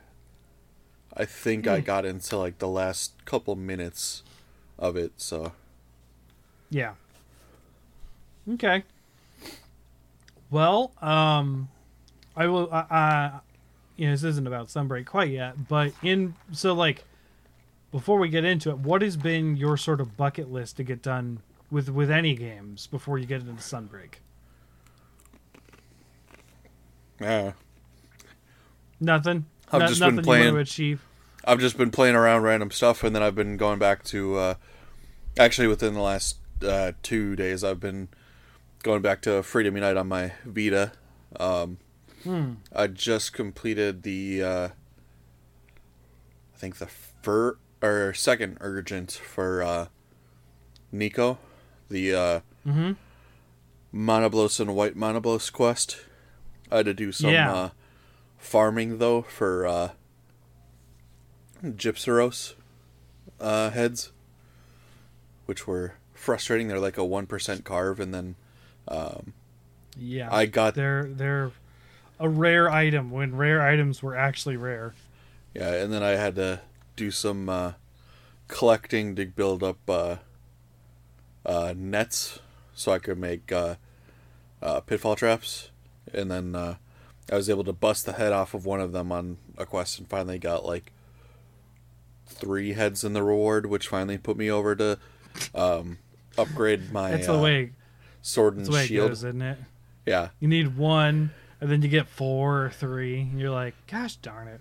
I 1.17 1.25
think 1.25 1.65
Hmm. 1.67 1.73
I 1.73 1.81
got 1.81 2.05
into 2.05 2.39
like 2.39 2.59
the 2.59 2.69
last 2.69 3.13
couple 3.25 3.57
minutes 3.57 4.23
of 4.79 4.97
it, 4.97 5.13
so 5.17 5.53
Yeah. 6.71 6.95
Okay. 8.49 8.85
Well, 10.51 10.93
um, 11.03 11.69
I 12.37 12.47
will. 12.47 12.69
Uh, 12.73 12.87
uh, 12.91 13.41
you 13.97 14.07
know, 14.07 14.13
this 14.13 14.25
isn't 14.25 14.47
about 14.47 14.69
Sunbreak 14.69 15.05
quite 15.07 15.31
yet, 15.31 15.69
but 15.69 15.93
in 16.03 16.35
so 16.53 16.73
like 16.75 17.05
before 17.93 18.19
we 18.19 18.29
get 18.29 18.45
into 18.45 18.71
it, 18.71 18.79
what 18.79 19.03
has 19.03 19.17
been 19.17 19.57
your 19.57 19.77
sort 19.77 20.01
of 20.01 20.17
bucket 20.17 20.51
list 20.51 20.77
to 20.79 20.85
get 20.85 21.03
done 21.03 21.41
with 21.71 21.89
with 21.89 22.11
any 22.11 22.35
games 22.35 22.87
before 22.87 23.19
you 23.19 23.27
get 23.27 23.41
into 23.41 23.55
Sunbreak? 23.55 24.15
yeah. 27.21 27.53
Nothing. 29.01 29.47
I've 29.73 29.81
No- 29.81 29.87
just 29.87 30.01
been 30.01 30.07
nothing 30.17 30.19
you 30.19 30.23
playing- 30.25 30.55
to 30.55 30.61
achieve. 30.61 31.07
I've 31.45 31.59
just 31.61 31.79
been 31.79 31.91
playing 31.91 32.17
around 32.17 32.43
random 32.43 32.71
stuff, 32.71 33.03
and 33.03 33.15
then 33.17 33.23
I've 33.23 33.35
been 33.35 33.57
going 33.57 33.79
back 33.79 34.03
to. 34.05 34.37
Uh, 34.37 34.55
actually, 35.39 35.69
within 35.69 35.95
the 35.95 36.01
last 36.01 36.37
uh, 36.63 36.93
two 37.03 37.35
days, 37.35 37.65
I've 37.65 37.81
been 37.81 38.09
going 38.83 39.01
back 39.01 39.23
to 39.23 39.43
Freedom 39.43 39.75
Unite 39.75 39.97
on 39.97 40.09
my 40.09 40.33
Vita. 40.45 40.93
Um, 41.39 41.79
Hmm. 42.25 42.55
I 42.77 42.87
just 42.89 43.33
completed 43.33 44.03
the, 44.03 44.43
uh, 44.43 44.69
I 46.55 46.59
think 46.59 46.77
the 46.77 46.87
fir 46.87 47.57
or 47.83 48.13
second 48.15 48.59
urgent 48.61 49.13
for 49.13 49.63
uh, 49.63 49.87
Nico, 50.93 51.39
the 51.89 52.15
uh, 52.15 52.41
Mm-hmm. 52.67 52.93
Monoblos 53.95 54.61
and 54.61 54.75
White 54.77 54.95
Monoblos 54.97 55.51
quest. 55.51 55.99
I 56.71 56.77
had 56.79 56.87
to 56.87 56.95
do 56.95 57.11
some 57.11 57.31
Yeah. 57.31 57.53
uh, 57.53 57.71
farming 58.39 58.99
though 58.99 59.23
for 59.23 59.67
uh, 59.67 59.91
Gypceros 61.65 62.55
uh, 63.41 63.71
heads, 63.71 64.13
which 65.47 65.67
were 65.67 65.95
frustrating. 66.15 66.69
They're 66.69 66.79
like 66.79 66.99
a 66.99 67.05
one 67.05 67.27
percent 67.27 67.65
carve, 67.65 67.99
and 68.01 68.15
then 68.15 68.37
um, 68.89 69.33
Yeah. 69.97 70.29
I 70.31 70.47
got 70.47 70.75
they're 70.75 71.09
they're 71.11 71.53
a 72.19 72.29
rare 72.29 72.71
item 72.71 73.11
when 73.11 73.35
rare 73.37 73.63
items 73.63 74.03
were 74.03 74.17
actually 74.17 74.57
rare. 74.57 74.95
Yeah, 75.55 75.73
and 75.75 75.93
then 75.93 76.03
I 76.03 76.11
had 76.11 76.37
to 76.37 76.61
do 76.97 77.11
some 77.11 77.49
uh, 77.49 77.73
collecting 78.49 79.15
to 79.17 79.27
build 79.27 79.63
up 79.63 79.79
uh, 79.89 80.17
uh, 81.47 81.75
nets 81.77 82.39
so 82.75 82.93
I 82.93 82.99
could 82.99 83.19
make 83.19 83.51
uh, 83.53 83.77
uh, 84.63 84.81
pitfall 84.81 85.17
traps, 85.17 85.71
and 86.13 86.31
then 86.31 86.55
uh, 86.55 86.77
I 87.31 87.37
was 87.37 87.49
able 87.51 87.65
to 87.65 87.73
bust 87.73 88.07
the 88.07 88.13
head 88.15 88.33
off 88.33 88.55
of 88.55 88.65
one 88.67 88.81
of 88.81 88.93
them 88.93 89.13
on 89.13 89.37
a 89.59 89.67
quest, 89.67 89.99
and 89.99 90.09
finally 90.09 90.39
got 90.39 90.65
like 90.65 90.93
three 92.27 92.73
heads 92.73 93.05
in 93.05 93.13
the 93.13 93.23
reward, 93.23 93.67
which 93.67 93.89
finally 93.89 94.19
put 94.19 94.37
me 94.37 94.51
over 94.51 94.75
to 94.77 94.99
um, 95.55 95.99
upgrade 96.39 96.93
my 96.93 97.11
That's 97.13 97.27
the 97.27 97.39
way 97.39 97.73
sword 98.23 98.55
that's 98.57 98.69
and 98.69 98.75
the 98.75 98.79
way 98.79 98.85
it 98.85 98.87
shield. 98.87 99.11
goes, 99.11 99.25
isn't 99.25 99.43
it? 99.43 99.59
Yeah, 100.07 100.29
You 100.41 100.49
need 100.49 100.77
one, 100.77 101.31
and 101.61 101.71
then 101.71 101.83
you 101.83 101.89
get 101.89 102.09
four 102.09 102.65
or 102.65 102.71
three, 102.71 103.21
and 103.21 103.39
you're 103.39 103.51
like, 103.51 103.75
gosh 103.87 104.17
darn 104.17 104.49
it. 104.49 104.61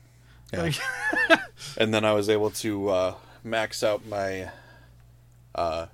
Yeah. 0.53 0.61
Like, 0.63 0.75
and 1.77 1.93
then 1.93 2.03
I 2.05 2.13
was 2.13 2.29
able 2.29 2.49
to 2.51 2.89
uh, 2.89 3.15
max 3.43 3.83
out 3.83 4.05
my 4.07 4.49
uh, 5.55 5.87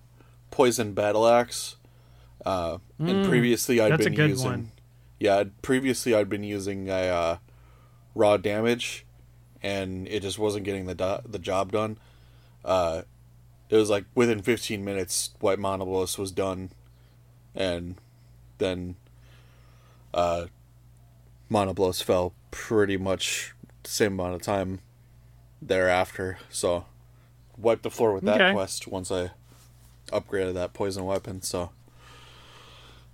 poison 0.51 0.93
battle 0.93 1.27
axe. 1.27 1.75
Uh, 2.45 2.77
and 2.99 3.21
Mm, 3.21 3.23
previously 3.23 3.81
I'd 3.81 3.89
that's 3.91 4.05
a 4.05 4.09
been 4.09 4.15
good 4.15 4.29
using, 4.29 4.45
one. 4.45 4.71
yeah, 5.19 5.43
previously 5.61 6.13
I'd 6.13 6.29
been 6.29 6.43
using 6.43 6.89
a 6.89 6.93
uh, 6.93 7.37
raw 8.13 8.37
damage, 8.37 9.05
and 9.63 10.07
it 10.07 10.21
just 10.21 10.37
wasn't 10.39 10.63
getting 10.65 10.85
the 10.85 10.95
do- 10.95 11.27
the 11.27 11.39
job 11.39 11.71
done. 11.71 11.97
Uh, 12.63 13.01
it 13.69 13.75
was 13.77 13.89
like 13.89 14.05
within 14.13 14.41
15 14.43 14.85
minutes, 14.85 15.31
White 15.39 15.59
Monoblos 15.59 16.17
was 16.19 16.31
done, 16.31 16.69
and 17.55 17.95
then 18.59 18.95
uh, 20.13 20.45
Monoblos 21.49 22.03
fell 22.03 22.33
pretty 22.51 22.95
much 22.97 23.54
same 23.87 24.13
amount 24.19 24.35
of 24.35 24.41
time 24.41 24.79
thereafter. 25.61 26.37
So 26.49 26.85
wiped 27.57 27.83
the 27.83 27.89
floor 27.91 28.13
with 28.13 28.23
that 28.25 28.41
Okay. 28.41 28.53
quest 28.53 28.87
once 28.87 29.11
I 29.11 29.31
upgraded 30.11 30.53
that 30.55 30.73
poison 30.73 31.05
weapon. 31.05 31.41
So 31.41 31.71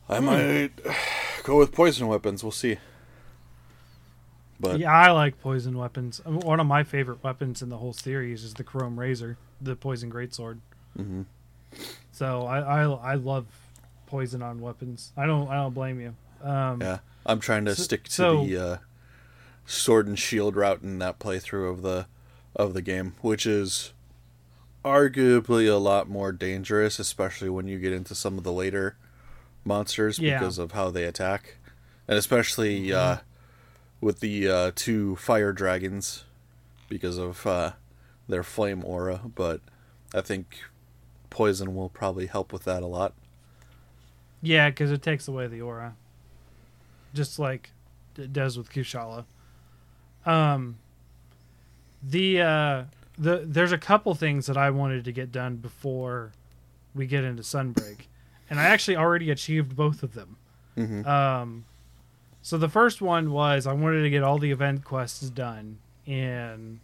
I 0.10 0.18
Hmm. 0.20 0.26
might 0.26 0.72
go 1.44 1.58
with 1.58 1.72
poison 1.72 2.08
weapons. 2.08 2.44
We'll 2.44 2.52
see. 2.52 2.78
But 4.60 4.80
yeah, 4.80 4.92
I 4.92 5.12
like 5.12 5.40
poison 5.42 5.78
weapons. 5.78 6.22
Um, 6.26 6.40
One 6.40 6.60
of 6.60 6.68
my 6.68 6.84
favorite 6.84 7.24
weapons 7.24 7.62
in 7.62 7.70
the 7.70 7.78
whole 7.78 7.94
series 7.94 8.44
is 8.44 8.54
the 8.54 8.64
Chrome 8.64 9.00
Razor, 9.00 9.38
the 9.60 9.76
poison 9.76 10.12
greatsword. 10.12 10.60
Mhm. 10.98 11.26
So 12.12 12.46
I, 12.46 12.60
I 12.60 12.84
I 12.84 13.16
love 13.16 13.46
poison 14.06 14.42
on 14.44 14.60
weapons. 14.62 15.14
I 15.18 15.26
don't 15.26 15.48
I 15.50 15.56
don't 15.56 15.74
blame 15.74 16.00
you. 16.00 16.14
Um, 16.48 16.82
yeah, 16.82 17.00
I'm 17.26 17.40
trying 17.40 17.66
to 17.66 17.76
So- 17.76 17.84
stick 17.84 18.04
to 18.06 18.12
so- 18.12 18.46
the 18.46 18.58
uh, 18.58 18.78
sword 19.66 20.08
and 20.08 20.18
shield 20.20 20.56
route 20.56 20.82
in 20.84 21.00
that 21.00 21.20
playthrough 21.20 21.70
of 21.70 21.82
the 21.82 22.08
of 22.56 22.74
the 22.74 22.82
game, 22.82 23.16
which 23.22 23.46
is 23.46 23.94
arguably 24.84 25.72
a 25.72 25.78
lot 25.78 26.10
more 26.10 26.32
dangerous, 26.32 27.00
especially 27.00 27.50
when 27.50 27.68
you 27.68 27.80
get 27.80 27.94
into 27.94 28.16
some 28.16 28.38
of 28.38 28.44
the 28.44 28.52
later 28.52 28.98
monsters 29.64 30.20
Yeah. 30.20 30.40
because 30.40 30.58
of 30.58 30.72
how 30.74 30.90
they 30.90 31.04
attack, 31.06 31.58
and 32.08 32.18
especially 32.18 32.92
uh, 32.92 33.18
with 34.02 34.20
the 34.20 34.50
uh, 34.50 34.72
two 34.76 35.16
fire 35.18 35.54
dragons 35.54 36.26
because 36.90 37.18
of 37.18 37.46
uh, 37.48 37.74
their 38.28 38.44
flame 38.44 38.84
aura. 38.84 39.22
But 39.34 39.62
I 40.14 40.22
think 40.22 40.60
poison 41.30 41.76
will 41.76 41.90
probably 41.90 42.26
help 42.26 42.52
with 42.52 42.64
that 42.66 42.84
a 42.84 42.88
lot. 42.88 43.14
Yeah, 44.42 44.70
because 44.72 44.92
it 44.92 45.04
takes 45.04 45.28
away 45.28 45.46
the 45.48 45.62
aura, 45.62 45.96
just 47.14 47.38
like 47.40 47.70
it 48.18 48.34
does 48.34 48.58
with 48.58 48.72
Kushala. 48.72 49.26
Um, 50.26 50.78
the 52.04 52.42
uh, 52.42 52.84
the 53.18 53.44
there's 53.46 53.72
a 53.72 53.78
couple 53.78 54.14
things 54.16 54.46
that 54.48 54.58
I 54.58 54.70
wanted 54.70 55.06
to 55.06 55.12
get 55.12 55.32
done 55.32 55.58
before 55.58 56.32
we 56.96 57.06
get 57.08 57.24
into 57.24 57.44
Sunbreak, 57.44 58.02
and 58.50 58.60
I 58.60 58.64
actually 58.66 58.98
already 58.98 59.30
achieved 59.32 59.76
both 59.76 60.04
of 60.04 60.14
them. 60.14 60.38
Mhm. 60.78 61.06
Um, 61.06 61.66
so 62.42 62.58
the 62.58 62.70
first 62.70 63.02
one 63.02 63.32
was 63.32 63.68
I 63.68 63.74
wanted 63.74 64.02
to 64.04 64.10
get 64.10 64.24
all 64.24 64.38
the 64.40 64.52
event 64.52 64.84
quests 64.84 65.30
done 65.30 65.78
in 66.06 66.80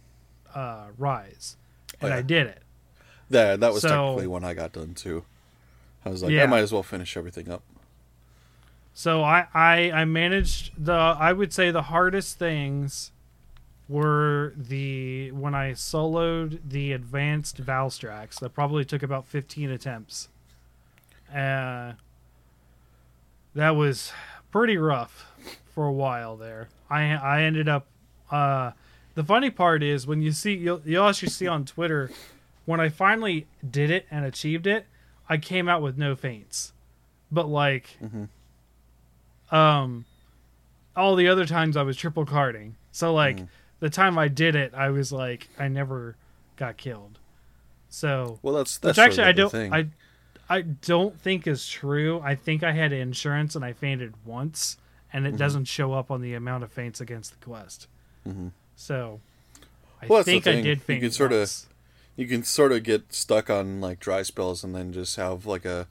uh, 0.54 0.86
Rise, 0.96 1.56
and 2.00 2.10
Oh, 2.12 2.14
yeah. 2.14 2.18
I 2.18 2.22
did 2.22 2.46
it. 2.46 2.62
That 3.30 3.60
that 3.60 3.72
was 3.72 3.82
So- 3.82 3.88
technically 3.88 4.26
when 4.28 4.44
I 4.44 4.54
got 4.54 4.72
done 4.72 4.94
too. 4.94 5.24
I 6.04 6.10
was 6.10 6.22
like, 6.22 6.32
Yeah. 6.32 6.44
I 6.44 6.46
might 6.46 6.60
as 6.60 6.72
well 6.72 6.82
finish 6.84 7.16
everything 7.16 7.50
up. 7.50 7.62
So 8.94 9.22
I, 9.22 9.46
I 9.52 9.90
I 9.92 10.04
managed 10.04 10.72
the 10.82 10.92
I 10.94 11.32
would 11.32 11.52
say 11.52 11.70
the 11.70 11.82
hardest 11.82 12.38
things 12.38 13.10
were 13.88 14.52
the 14.56 15.30
when 15.32 15.54
I 15.54 15.72
soloed 15.72 16.58
the 16.68 16.92
advanced 16.92 17.62
Valstrax. 17.64 18.38
That 18.40 18.50
probably 18.54 18.84
took 18.84 19.02
about 19.02 19.26
fifteen 19.26 19.70
attempts. 19.70 20.28
Uh, 21.32 21.92
that 23.54 23.70
was 23.70 24.12
pretty 24.50 24.76
rough 24.76 25.26
for 25.74 25.86
a 25.86 25.92
while 25.92 26.36
there. 26.36 26.68
I 26.90 27.02
I 27.12 27.42
ended 27.42 27.68
up. 27.68 27.86
Uh, 28.30 28.72
the 29.14 29.24
funny 29.24 29.50
part 29.50 29.82
is 29.82 30.06
when 30.06 30.20
you 30.22 30.32
see 30.32 30.54
you'll 30.54 30.82
you'll 30.84 31.08
actually 31.08 31.30
see 31.30 31.46
on 31.46 31.64
Twitter 31.64 32.10
when 32.66 32.80
I 32.80 32.88
finally 32.90 33.46
did 33.68 33.90
it 33.90 34.06
and 34.10 34.24
achieved 34.24 34.66
it. 34.66 34.86
I 35.28 35.38
came 35.38 35.68
out 35.68 35.82
with 35.82 35.96
no 35.98 36.14
faints, 36.14 36.72
but 37.32 37.48
like 37.48 37.98
um 39.50 40.04
all 40.96 41.14
the 41.14 41.28
other 41.28 41.46
times 41.46 41.76
I 41.76 41.82
was 41.82 41.96
triple 41.96 42.24
carding. 42.26 42.76
So 42.92 43.12
like 43.14 43.38
Mhm. 43.38 43.48
The 43.80 43.90
time 43.90 44.18
I 44.18 44.28
did 44.28 44.54
it, 44.56 44.72
I 44.74 44.90
was 44.90 45.12
like 45.12 45.48
I 45.58 45.68
never 45.68 46.16
got 46.56 46.76
killed. 46.76 47.18
So 47.90 48.38
Well, 48.42 48.54
that's 48.54 48.78
that's 48.78 48.98
which 48.98 49.04
actually 49.04 49.22
I 49.24 49.26
sort 49.26 49.30
of 49.30 49.36
don't 49.36 49.50
thing. 49.50 49.72
I 49.74 49.86
I 50.50 50.60
don't 50.62 51.18
think 51.20 51.46
is 51.46 51.66
true. 51.68 52.20
I 52.24 52.34
think 52.34 52.62
I 52.62 52.72
had 52.72 52.92
insurance 52.92 53.54
and 53.54 53.64
I 53.64 53.72
fainted 53.72 54.14
once 54.24 54.76
and 55.12 55.24
Mm-hmm. 55.24 55.34
it 55.34 55.38
doesn't 55.38 55.64
show 55.64 55.92
up 55.94 56.10
on 56.10 56.20
the 56.20 56.34
amount 56.34 56.64
of 56.64 56.72
faints 56.72 57.00
against 57.00 57.38
the 57.38 57.44
quest. 57.44 57.86
Mhm. 58.26 58.50
So 58.76 59.20
I 60.02 60.06
Well, 60.06 60.22
think 60.22 60.46
I 60.46 60.60
did 60.60 60.80
You 60.86 61.00
can 61.00 61.10
sorta- 61.10 61.48
you 62.16 62.26
can 62.26 62.42
sort 62.44 62.72
of 62.72 62.82
get 62.82 63.12
stuck 63.14 63.48
on 63.48 63.80
like 63.80 64.00
dry 64.00 64.22
spells 64.22 64.62
and 64.64 64.74
then 64.74 64.92
just 64.92 65.16
have 65.16 65.46
like 65.46 65.64
a 65.64 65.86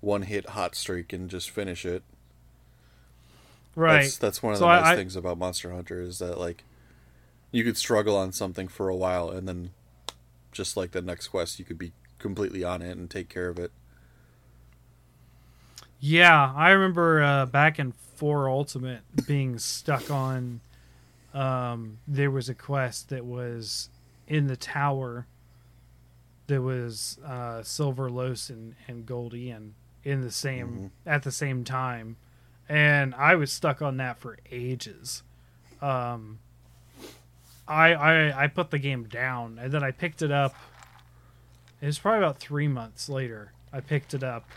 one 0.00 0.22
hit 0.22 0.50
hot 0.50 0.74
streak 0.74 1.12
and 1.12 1.28
just 1.28 1.50
finish 1.50 1.84
it. 1.84 2.02
Right. 3.74 4.02
That's, 4.02 4.16
that's 4.18 4.42
one 4.42 4.52
of 4.54 4.58
So 4.58 4.64
the 4.66 4.80
nice 4.80 4.84
I- 4.86 4.96
things 4.96 5.16
about 5.16 5.38
Monster 5.38 5.70
Hunter 5.72 6.00
is 6.00 6.18
that 6.20 6.38
like 6.38 6.64
you 7.56 7.64
could 7.64 7.76
struggle 7.76 8.16
on 8.16 8.32
something 8.32 8.68
for 8.68 8.88
a 8.88 8.96
while 8.96 9.30
and 9.30 9.48
then 9.48 9.70
just 10.52 10.76
like 10.76 10.90
the 10.90 11.00
next 11.00 11.28
quest 11.28 11.58
you 11.58 11.64
could 11.64 11.78
be 11.78 11.92
completely 12.18 12.62
on 12.62 12.82
it 12.82 12.96
and 12.96 13.10
take 13.10 13.28
care 13.28 13.48
of 13.48 13.58
it. 13.58 13.72
Yeah, 15.98 16.52
I 16.54 16.70
remember 16.70 17.22
uh, 17.22 17.46
back 17.46 17.78
in 17.78 17.92
Four 17.92 18.50
Ultimate 18.50 19.00
being 19.26 19.58
stuck 19.58 20.10
on. 20.10 20.60
Um, 21.32 21.98
there 22.06 22.30
was 22.30 22.48
a 22.48 22.54
quest 22.54 23.08
that 23.08 23.24
was 23.24 23.88
in 24.26 24.46
the 24.46 24.56
tower. 24.56 25.26
That 26.48 26.62
was 26.62 27.18
uh, 27.26 27.62
Silver 27.62 28.10
Los 28.10 28.50
and, 28.50 28.74
and 28.86 29.04
Gold 29.04 29.34
Ian 29.34 29.74
in 30.04 30.20
the 30.20 30.30
same 30.30 30.92
at 31.04 31.24
the 31.24 31.32
same 31.32 31.64
time, 31.64 32.16
and 32.68 33.14
I 33.14 33.34
was 33.34 33.50
stuck 33.50 33.82
on 33.82 33.96
that 33.96 34.18
for 34.18 34.38
ages. 34.52 35.24
Um, 35.82 36.38
I 37.68 37.94
I 37.94 38.44
I 38.44 38.46
put 38.48 38.70
the 38.70 38.78
game 38.78 39.04
down 39.04 39.58
and 39.60 39.72
then 39.72 39.82
I 39.82 39.90
picked 39.90 40.22
it 40.22 40.30
up. 40.30 40.54
It 41.80 41.86
was 41.86 41.98
probably 41.98 42.18
about 42.18 42.38
three 42.38 42.68
months 42.68 43.08
later. 43.08 43.52
I 43.72 43.80
picked 43.80 44.14
it 44.14 44.22
up 44.22 44.48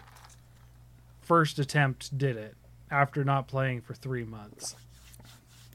first 1.21 1.59
attempt 1.59 2.17
did 2.17 2.35
it 2.35 2.55
after 2.89 3.23
not 3.23 3.47
playing 3.47 3.81
for 3.81 3.93
three 3.93 4.23
months. 4.23 4.75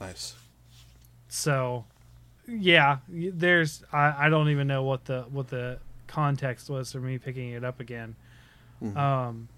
Nice. 0.01 0.35
So, 1.29 1.85
yeah, 2.49 2.99
there's 3.09 3.85
I, 3.93 4.27
I 4.27 4.29
don't 4.29 4.49
even 4.49 4.67
know 4.67 4.83
what 4.83 5.05
the 5.05 5.23
what 5.31 5.49
the 5.49 5.79
context 6.09 6.69
was 6.69 6.91
for 6.93 6.99
me 7.01 7.19
picking 7.19 7.51
it 7.51 7.63
up 7.65 7.81
again. 7.81 8.17
Mhm. 8.83 8.97
Um, 8.97 9.49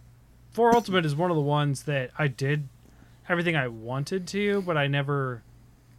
Four 0.53 0.75
Ultimate 0.75 1.05
is 1.05 1.15
one 1.15 1.31
of 1.31 1.37
the 1.37 1.43
ones 1.43 1.83
that 1.83 2.11
I 2.19 2.29
did 2.29 2.69
everything 3.29 3.57
I 3.57 3.69
wanted 3.69 4.27
to, 4.29 4.63
but 4.63 4.77
I 4.77 4.87
never 4.87 5.43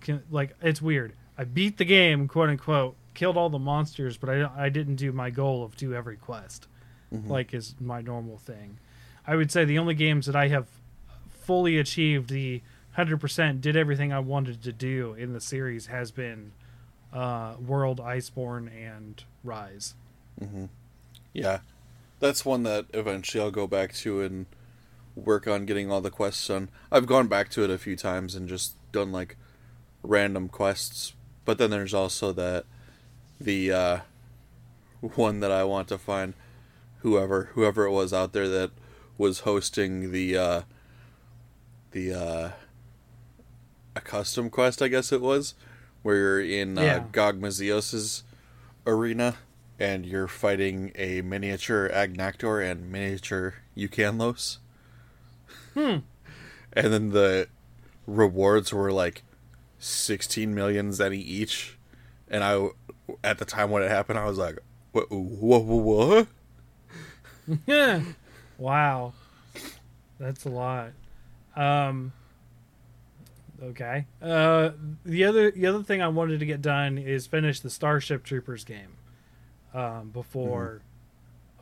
can 0.01 0.23
like 0.31 0.55
it's 0.61 0.81
weird. 0.81 1.13
I 1.37 1.43
beat 1.43 1.77
the 1.77 1.85
game, 1.85 2.27
quote 2.27 2.49
unquote, 2.49 2.95
killed 3.13 3.37
all 3.37 3.49
the 3.49 3.59
monsters, 3.59 4.17
but 4.17 4.29
I 4.29 4.49
I 4.55 4.69
didn't 4.69 4.95
do 4.95 5.11
my 5.11 5.29
goal 5.29 5.63
of 5.63 5.75
do 5.75 5.93
every 5.93 6.17
quest, 6.17 6.67
like 7.11 7.53
is 7.53 7.75
my 7.79 8.01
normal 8.01 8.37
thing. 8.37 8.79
I 9.25 9.35
would 9.35 9.51
say 9.51 9.65
the 9.65 9.77
only 9.79 9.93
games 9.93 10.25
that 10.25 10.35
I 10.35 10.47
have 10.47 10.67
fully 11.29 11.77
achieved 11.77 12.29
the 12.29 12.61
hundred 12.93 13.21
percent 13.21 13.61
did 13.61 13.75
everything 13.77 14.11
I 14.11 14.19
wanted 14.19 14.63
to 14.63 14.71
do 14.73 15.13
in 15.13 15.33
the 15.33 15.41
series 15.41 15.87
has 15.87 16.11
been 16.11 16.51
uh, 17.13 17.55
World, 17.65 17.99
Iceborne, 17.99 18.69
and 18.73 19.23
Rise. 19.43 19.93
Yeah, 21.33 21.59
that's 22.19 22.43
one 22.45 22.63
that 22.63 22.85
eventually 22.93 23.43
I'll 23.43 23.51
go 23.51 23.67
back 23.67 23.93
to 23.95 24.21
and 24.21 24.45
work 25.15 25.47
on 25.47 25.65
getting 25.65 25.91
all 25.91 26.01
the 26.01 26.11
quests 26.11 26.47
done. 26.47 26.69
I've 26.91 27.05
gone 27.07 27.27
back 27.27 27.49
to 27.49 27.63
it 27.63 27.69
a 27.69 27.77
few 27.77 27.95
times 27.95 28.35
and 28.35 28.47
just 28.47 28.75
done 28.91 29.11
like 29.11 29.35
random 30.03 30.47
quests, 30.49 31.13
but 31.47 31.57
then 31.57 31.69
there's 31.69 31.93
also 31.93 32.33
that 32.33 32.65
the 33.39 33.71
uh, 33.71 33.99
one 34.99 35.39
that 35.39 35.49
I 35.49 35.63
want 35.63 35.87
to 35.87 35.97
find 35.97 36.33
whoever 36.99 37.51
whoever 37.53 37.85
it 37.85 37.91
was 37.91 38.11
out 38.11 38.33
there 38.33 38.49
that 38.49 38.71
was 39.17 39.39
hosting 39.39 40.11
the 40.11 40.37
uh, 40.37 40.61
the 41.91 42.13
uh, 42.13 42.49
a 43.95 44.01
custom 44.01 44.49
quest, 44.49 44.81
I 44.81 44.89
guess 44.89 45.13
it 45.13 45.21
was, 45.21 45.53
where 46.03 46.17
you're 46.17 46.41
in 46.41 46.77
uh, 46.77 46.81
Yeah. 46.81 47.03
Gogmazios's 47.13 48.23
arena 48.85 49.37
and 49.79 50.05
you're 50.05 50.27
fighting 50.27 50.91
a 50.95 51.21
miniature 51.21 51.89
Agnaktor 51.93 52.61
and 52.69 52.91
miniature 52.91 53.55
Ukanlos. 53.75 54.57
Hmm. 55.73 55.97
And 56.73 56.93
then 56.93 57.09
the 57.09 57.47
rewards 58.05 58.71
were 58.71 58.91
like 58.91 59.23
16 59.79 60.53
million 60.53 60.89
zenny 60.89 61.17
each. 61.17 61.77
And 62.29 62.43
I, 62.43 62.69
at 63.23 63.37
the 63.37 63.45
time 63.45 63.71
when 63.71 63.83
it 63.83 63.89
happened, 63.89 64.19
I 64.19 64.25
was 64.25 64.37
like, 64.37 64.59
what? 64.91 65.11
What? 65.11 66.27
what? 67.65 68.01
Wow. 68.57 69.13
That's 70.19 70.45
a 70.45 70.49
lot. 70.49 70.91
Um 71.55 72.11
okay. 73.61 74.05
Uh 74.21 74.71
the 75.05 75.23
other 75.25 75.51
the 75.51 75.65
other 75.67 75.83
thing 75.83 76.01
I 76.01 76.07
wanted 76.07 76.39
to 76.39 76.45
get 76.45 76.61
done 76.61 76.97
is 76.97 77.27
finish 77.27 77.59
the 77.59 77.69
Starship 77.69 78.23
Troopers 78.23 78.63
game 78.63 78.97
um 79.73 80.09
before 80.09 80.81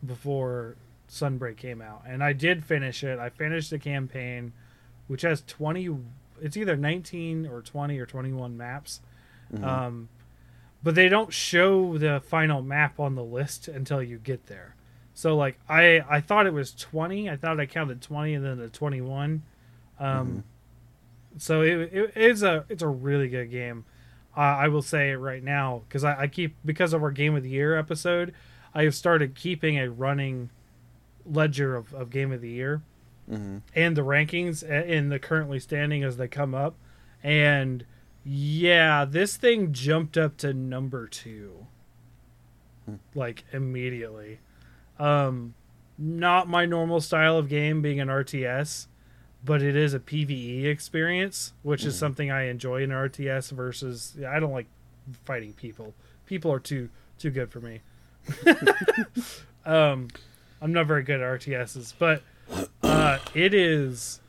before 0.05 0.75
Sunbreak 1.09 1.57
came 1.57 1.81
out. 1.81 2.03
And 2.07 2.23
I 2.23 2.33
did 2.33 2.63
finish 2.63 3.03
it. 3.03 3.19
I 3.19 3.29
finished 3.29 3.69
the 3.69 3.79
campaign 3.79 4.53
which 5.07 5.21
has 5.21 5.43
20 5.45 5.89
it's 6.41 6.57
either 6.57 6.75
19 6.75 7.47
or 7.47 7.61
20 7.61 7.99
or 7.99 8.05
21 8.05 8.57
maps. 8.57 9.01
Um 9.63 10.09
but 10.83 10.93
they 10.93 11.09
don't 11.09 11.33
show 11.33 11.97
the 11.97 12.21
final 12.27 12.61
map 12.61 12.99
on 12.99 13.15
the 13.15 13.23
list 13.23 13.67
until 13.67 14.03
you 14.03 14.19
get 14.19 14.45
there. 14.47 14.75
So 15.13 15.35
like 15.35 15.57
I 15.67 16.03
I 16.09 16.21
thought 16.21 16.45
it 16.45 16.53
was 16.53 16.73
20. 16.73 17.29
I 17.29 17.35
thought 17.37 17.59
I 17.59 17.65
counted 17.65 18.01
20 18.01 18.33
and 18.35 18.45
then 18.45 18.57
the 18.57 18.69
21. 18.69 19.43
Um 19.99 20.43
so 21.37 21.61
it, 21.61 21.93
it 21.93 22.11
it's 22.15 22.41
a 22.41 22.65
it's 22.69 22.83
a 22.83 22.87
really 22.87 23.27
good 23.27 23.51
game. 23.51 23.85
Uh, 24.35 24.41
I 24.41 24.67
will 24.67 24.81
say 24.81 25.11
it 25.11 25.15
right 25.15 25.43
now 25.43 25.83
because 25.87 26.03
I, 26.03 26.21
I 26.21 26.27
keep 26.27 26.55
because 26.65 26.93
of 26.93 27.01
our 27.03 27.11
game 27.11 27.35
of 27.35 27.43
the 27.43 27.49
year 27.49 27.77
episode, 27.77 28.33
I 28.73 28.83
have 28.83 28.95
started 28.95 29.35
keeping 29.35 29.79
a 29.79 29.89
running 29.89 30.49
ledger 31.25 31.75
of, 31.75 31.93
of 31.93 32.09
game 32.09 32.31
of 32.31 32.41
the 32.41 32.49
year 32.49 32.81
Mhm. 33.29 33.61
and 33.75 33.97
the 33.97 34.01
rankings 34.03 34.61
a- 34.67 34.85
in 34.91 35.09
the 35.09 35.17
currently 35.19 35.59
standing 35.59 36.03
as 36.03 36.17
they 36.17 36.27
come 36.27 36.53
up. 36.53 36.75
And 37.23 37.85
yeah, 38.23 39.03
this 39.05 39.35
thing 39.37 39.71
jumped 39.73 40.17
up 40.17 40.37
to 40.37 40.53
number 40.53 41.07
two. 41.07 41.65
Like 43.15 43.45
immediately. 43.51 44.39
Um 44.99 45.55
not 45.97 46.47
my 46.49 46.65
normal 46.65 46.99
style 47.01 47.37
of 47.37 47.47
game 47.49 47.81
being 47.81 47.99
an 48.01 48.09
RTS, 48.09 48.87
but 49.43 49.61
it 49.61 49.75
is 49.75 49.93
a 49.93 49.99
PvE 49.99 50.65
experience, 50.65 51.53
which 51.63 51.83
is 51.85 51.97
something 51.97 52.29
I 52.29 52.43
enjoy 52.43 52.83
in 52.83 52.89
RTS 52.91 53.51
versus 53.51 54.17
I 54.27 54.39
don't 54.39 54.51
like 54.51 54.67
fighting 55.23 55.53
people. 55.53 55.93
People 56.25 56.51
are 56.51 56.59
too 56.59 56.89
too 57.17 57.31
good 57.31 57.49
for 57.49 57.59
me. 57.61 57.81
um 59.65 60.07
I'm 60.61 60.71
not 60.73 60.85
very 60.87 61.03
good 61.03 61.21
at 61.21 61.39
RTSs, 61.39 61.93
but 61.99 62.23
uh, 62.83 63.19
it 63.33 63.53
is. 63.53 64.21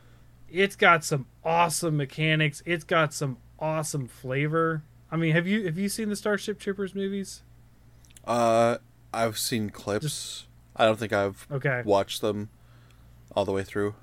It's 0.51 0.77
got 0.77 1.05
some 1.05 1.27
awesome 1.45 1.97
mechanics. 1.97 2.63
It's 2.67 2.85
got 2.85 3.13
some 3.13 3.39
awesome 3.59 4.09
flavor. 4.09 4.83
I 5.11 5.17
mean, 5.17 5.33
have 5.33 5.47
you 5.47 5.65
have 5.67 5.79
you 5.79 5.89
seen 5.89 6.09
the 6.09 6.17
Starship 6.17 6.59
Troopers 6.59 6.95
movies? 6.95 7.43
Uh, 8.25 8.79
I've 9.13 9.39
seen 9.39 9.71
clips. 9.71 10.47
I 10.75 10.85
don't 10.85 10.99
think 10.99 11.13
I've 11.13 11.47
Okay, 11.51 11.83
watched 11.85 12.21
them 12.21 12.51
all 13.35 13.45
the 13.45 13.53
way 13.53 13.63
through. 13.65 13.95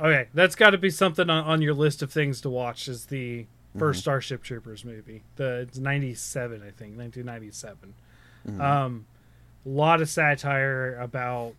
okay, 0.00 0.28
that's 0.34 0.54
got 0.54 0.70
to 0.70 0.78
be 0.78 0.90
something 0.90 1.30
on, 1.30 1.44
on 1.44 1.62
your 1.62 1.74
list 1.74 2.02
of 2.02 2.12
things 2.12 2.40
to 2.42 2.50
watch. 2.50 2.88
Is 2.88 3.06
the 3.06 3.46
1st 3.76 3.96
Starship 3.96 4.42
Troopers 4.42 4.84
movie? 4.84 5.22
The 5.36 5.60
it's 5.60 5.78
ninety 5.78 6.14
seven, 6.14 6.62
I 6.66 6.70
think, 6.70 6.96
nineteen 6.96 7.26
ninety 7.26 7.50
seven. 7.50 7.94
Um, 8.60 9.06
a 9.64 9.68
lot 9.68 10.00
of 10.00 10.08
satire 10.08 10.96
about 11.00 11.54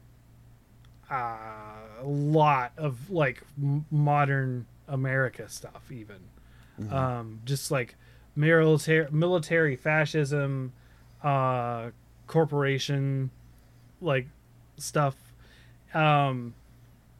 a 1.09 2.03
lot 2.03 2.71
of 2.77 3.09
like 3.09 3.41
m- 3.61 3.85
modern 3.91 4.65
America 4.87 5.49
stuff, 5.49 5.91
even 5.91 6.17
um, 6.91 7.41
just 7.45 7.71
like 7.71 7.95
military 8.35 9.07
military 9.11 9.75
fascism, 9.75 10.73
uh, 11.23 11.89
corporation 12.27 13.31
like 14.01 14.27
stuff. 14.77 15.15
Um, 15.93 16.53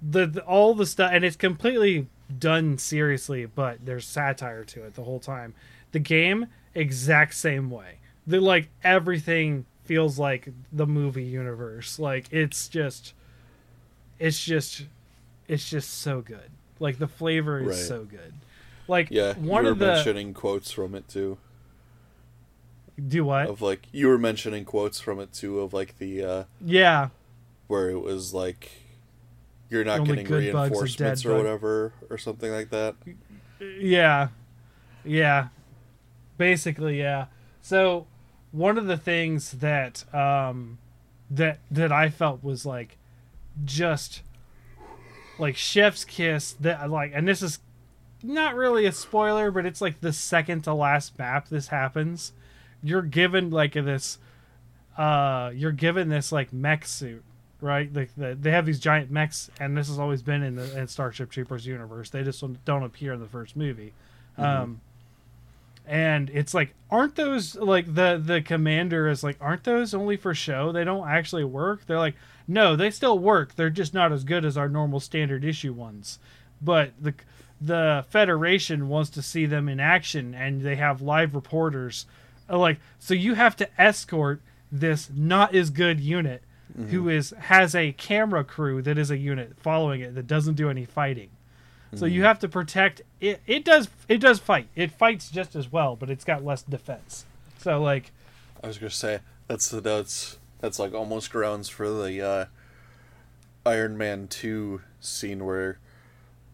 the, 0.01 0.27
the 0.27 0.41
all 0.41 0.75
the 0.75 0.85
stuff, 0.85 1.11
and 1.13 1.23
it's 1.25 1.35
completely 1.35 2.07
done 2.37 2.77
seriously, 2.77 3.45
but 3.45 3.85
there's 3.85 4.05
satire 4.05 4.63
to 4.65 4.83
it 4.83 4.93
the 4.93 5.03
whole 5.03 5.19
time. 5.19 5.55
The 5.91 5.99
game 5.99 6.47
exact 6.75 7.33
same 7.33 7.69
way. 7.71 7.99
The 8.27 8.39
like 8.39 8.69
everything 8.83 9.65
feels 9.85 10.19
like 10.19 10.49
the 10.71 10.85
movie 10.85 11.23
universe. 11.23 11.97
Like 11.97 12.27
it's 12.31 12.67
just, 12.67 13.13
it's 14.19 14.43
just, 14.43 14.85
it's 15.47 15.69
just 15.69 15.89
so 16.01 16.21
good. 16.21 16.51
Like 16.79 16.97
the 16.99 17.07
flavor 17.07 17.59
is 17.61 17.67
Right. 17.67 17.75
so 17.75 18.03
good. 18.03 18.33
Like 18.87 19.07
Yeah, 19.11 19.33
one 19.35 19.63
you 19.63 19.67
were 19.67 19.71
of 19.73 19.79
the 19.79 19.87
mentioning 19.87 20.33
quotes 20.33 20.71
from 20.71 20.95
it 20.95 21.07
too. 21.07 21.37
do 23.07 23.25
what? 23.25 23.47
Of 23.49 23.61
like 23.61 23.87
you 23.91 24.07
were 24.07 24.17
mentioning 24.17 24.65
quotes 24.65 24.99
from 24.99 25.19
it 25.19 25.33
too. 25.33 25.59
Of 25.59 25.73
like 25.73 25.97
the 25.97 26.23
uh 26.23 26.43
Yeah, 26.63 27.09
where 27.67 27.89
it 27.89 27.99
was 27.99 28.33
like 28.33 28.71
you're 29.69 29.83
not 29.83 29.99
Only 29.99 30.11
getting 30.15 30.25
good 30.27 30.53
bugs 30.53 30.71
are 30.71 30.81
reinforcements 30.83 31.25
or 31.25 31.29
bug. 31.29 31.37
whatever 31.39 31.93
or 32.09 32.17
something 32.17 32.51
like 32.51 32.69
that. 32.69 32.95
yeah, 33.59 34.29
yeah. 35.03 35.47
Basically, 36.37 36.99
yeah. 36.99 37.25
So 37.61 38.07
one 38.51 38.77
of 38.77 38.85
the 38.85 38.97
things 38.97 39.51
that 39.53 40.03
um 40.13 40.77
that 41.29 41.59
that 41.69 41.91
I 41.91 42.09
felt 42.09 42.43
was 42.43 42.65
like 42.65 42.97
just 43.65 44.21
like 45.39 45.55
chef's 45.55 46.03
kiss 46.05 46.53
that 46.53 46.89
like 46.89 47.11
and 47.13 47.27
this 47.27 47.41
is 47.41 47.59
not 48.23 48.55
really 48.55 48.85
a 48.85 48.91
spoiler 48.91 49.51
but 49.51 49.65
it's 49.65 49.81
like 49.81 50.01
the 50.01 50.11
second 50.11 50.63
to 50.63 50.73
last 50.73 51.17
map 51.19 51.47
this 51.49 51.67
happens. 51.67 52.33
You're 52.83 53.01
given 53.03 53.49
like 53.51 53.73
this 53.73 54.17
uh 54.97 55.51
you're 55.53 55.71
given 55.71 56.09
this 56.09 56.31
like 56.31 56.51
mech 56.51 56.85
suit 56.85 57.23
right? 57.59 57.91
Like 57.93 58.11
the, 58.15 58.35
they 58.39 58.51
have 58.51 58.65
these 58.65 58.79
giant 58.79 59.09
mechs 59.09 59.49
and 59.59 59.75
this 59.77 59.87
has 59.87 59.97
always 59.99 60.21
been 60.21 60.43
in 60.43 60.55
the 60.55 60.77
in 60.79 60.87
starship 60.87 61.31
troopers 61.31 61.65
universe. 61.65 62.09
They 62.09 62.23
just 62.23 62.39
don't- 62.41 62.63
don't 62.65 62.83
appear 62.83 63.13
in 63.13 63.19
the 63.19 63.27
first 63.27 63.55
movie. 63.55 63.93
Um 64.37 64.81
and 65.85 66.29
it's 66.31 66.53
like 66.53 66.73
aren't 66.91 67.15
those 67.15 67.55
like 67.55 67.93
the 67.93 68.21
the 68.23 68.41
commander 68.41 69.07
is 69.07 69.23
like 69.23 69.37
aren't 69.39 69.63
those 69.63 69.93
only 69.93 70.17
for 70.17 70.33
show? 70.33 70.71
They 70.71 70.83
don't 70.83 71.07
actually 71.07 71.45
work? 71.45 71.85
They're 71.85 71.97
like 71.99 72.15
no 72.47 72.75
they 72.75 72.89
still 72.91 73.17
work 73.19 73.55
they're 73.55 73.69
just 73.69 73.93
not 73.93 74.11
as 74.11 74.23
good 74.23 74.45
as 74.45 74.57
our 74.57 74.69
normal 74.69 74.99
standard 74.99 75.43
issue 75.43 75.73
ones 75.73 76.19
but 76.61 76.91
the 77.01 77.13
the 77.59 78.05
federation 78.09 78.87
wants 78.87 79.09
to 79.09 79.21
see 79.21 79.45
them 79.45 79.67
in 79.67 79.79
action 79.79 80.33
and 80.35 80.61
they 80.61 80.75
have 80.75 81.01
live 81.01 81.33
reporters 81.35 82.05
Uh, 82.49 82.57
like 82.57 82.79
so 82.99 83.13
you 83.13 83.33
have 83.33 83.55
to 83.55 83.67
escort 83.81 84.41
this 84.71 85.09
not 85.13 85.53
as 85.55 85.69
good 85.69 85.99
unit 85.99 86.41
who 86.91 87.09
is 87.09 87.33
has 87.39 87.73
a 87.73 87.91
camera 87.93 88.43
crew 88.43 88.83
that 88.83 88.99
is 88.99 89.09
a 89.09 89.17
unit 89.17 89.53
following 89.57 89.99
it 90.01 90.13
that 90.13 90.27
doesn't 90.27 90.53
do 90.55 90.69
any 90.69 90.85
fighting 90.85 91.29
so 91.95 92.05
you 92.05 92.23
have 92.23 92.37
to 92.39 92.49
protect 92.49 93.01
it. 93.21 93.39
It 93.47 93.63
does. 93.63 93.87
It 94.09 94.17
does 94.19 94.39
fight. 94.39 94.67
It 94.75 94.91
fights 94.91 95.31
just 95.31 95.55
as 95.55 95.71
well, 95.71 95.95
but 95.95 96.09
it's 96.09 96.25
got 96.25 96.43
less 96.43 96.61
defense. 96.61 97.25
So 97.59 97.81
like, 97.81 98.11
I 98.61 98.67
was 98.67 98.77
gonna 98.77 98.89
say 98.89 99.19
that's 99.47 99.69
the 99.69 99.79
that's 99.79 100.37
that's 100.59 100.79
like 100.79 100.93
almost 100.93 101.31
grounds 101.31 101.69
for 101.69 101.89
the 101.89 102.21
uh, 102.21 102.45
Iron 103.65 103.97
Man 103.97 104.27
two 104.27 104.81
scene 104.99 105.45
where 105.45 105.79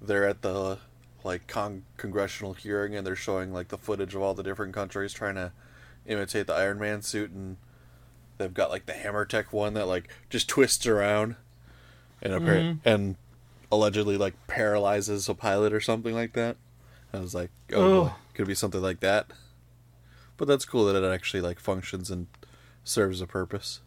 they're 0.01 0.27
at 0.27 0.41
the 0.41 0.79
like 1.23 1.47
con- 1.47 1.83
congressional 1.97 2.53
hearing 2.53 2.95
and 2.95 3.07
they're 3.07 3.15
showing 3.15 3.53
like 3.53 3.69
the 3.69 3.77
footage 3.77 4.13
of 4.15 4.21
all 4.21 4.33
the 4.33 4.43
different 4.43 4.73
countries 4.73 5.13
trying 5.13 5.35
to 5.35 5.51
imitate 6.05 6.47
the 6.47 6.53
Iron 6.53 6.79
Man 6.79 7.01
suit 7.01 7.31
and 7.31 7.55
they've 8.37 8.53
got 8.53 8.69
like 8.69 8.85
the 8.85 8.93
Hammer 8.93 9.23
Tech 9.25 9.53
one 9.53 9.73
that 9.75 9.87
like 9.87 10.09
just 10.29 10.49
twists 10.49 10.85
around 10.85 11.35
and 12.21 12.33
appar- 12.33 12.43
Mm-hmm. 12.61 12.87
and 12.89 13.15
allegedly 13.71 14.17
like 14.17 14.33
paralyzes 14.47 15.29
a 15.29 15.33
pilot 15.33 15.71
or 15.73 15.79
something 15.79 16.13
like 16.13 16.33
that. 16.33 16.57
I 17.13 17.19
was 17.19 17.33
like, 17.35 17.51
oh, 17.71 18.05
boy, 18.05 18.11
could 18.33 18.43
it 18.43 18.47
be 18.47 18.55
something 18.55 18.81
like 18.81 18.99
that. 19.01 19.27
But 20.35 20.47
that's 20.47 20.65
cool 20.65 20.85
that 20.85 21.01
it 21.01 21.07
actually 21.07 21.41
like 21.41 21.59
functions 21.59 22.09
and 22.09 22.27
serves 22.83 23.21
a 23.21 23.27
purpose. 23.27 23.81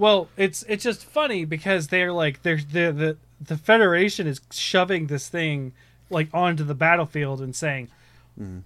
Well, 0.00 0.28
it's 0.38 0.64
it's 0.66 0.82
just 0.82 1.04
funny 1.04 1.44
because 1.44 1.88
they're 1.88 2.10
like 2.10 2.40
they're 2.40 2.56
the 2.56 2.90
the 2.90 3.16
the 3.38 3.58
Federation 3.58 4.26
is 4.26 4.40
shoving 4.50 5.08
this 5.08 5.28
thing 5.28 5.74
like 6.08 6.30
onto 6.32 6.64
the 6.64 6.74
battlefield 6.74 7.42
and 7.42 7.54
saying 7.54 7.88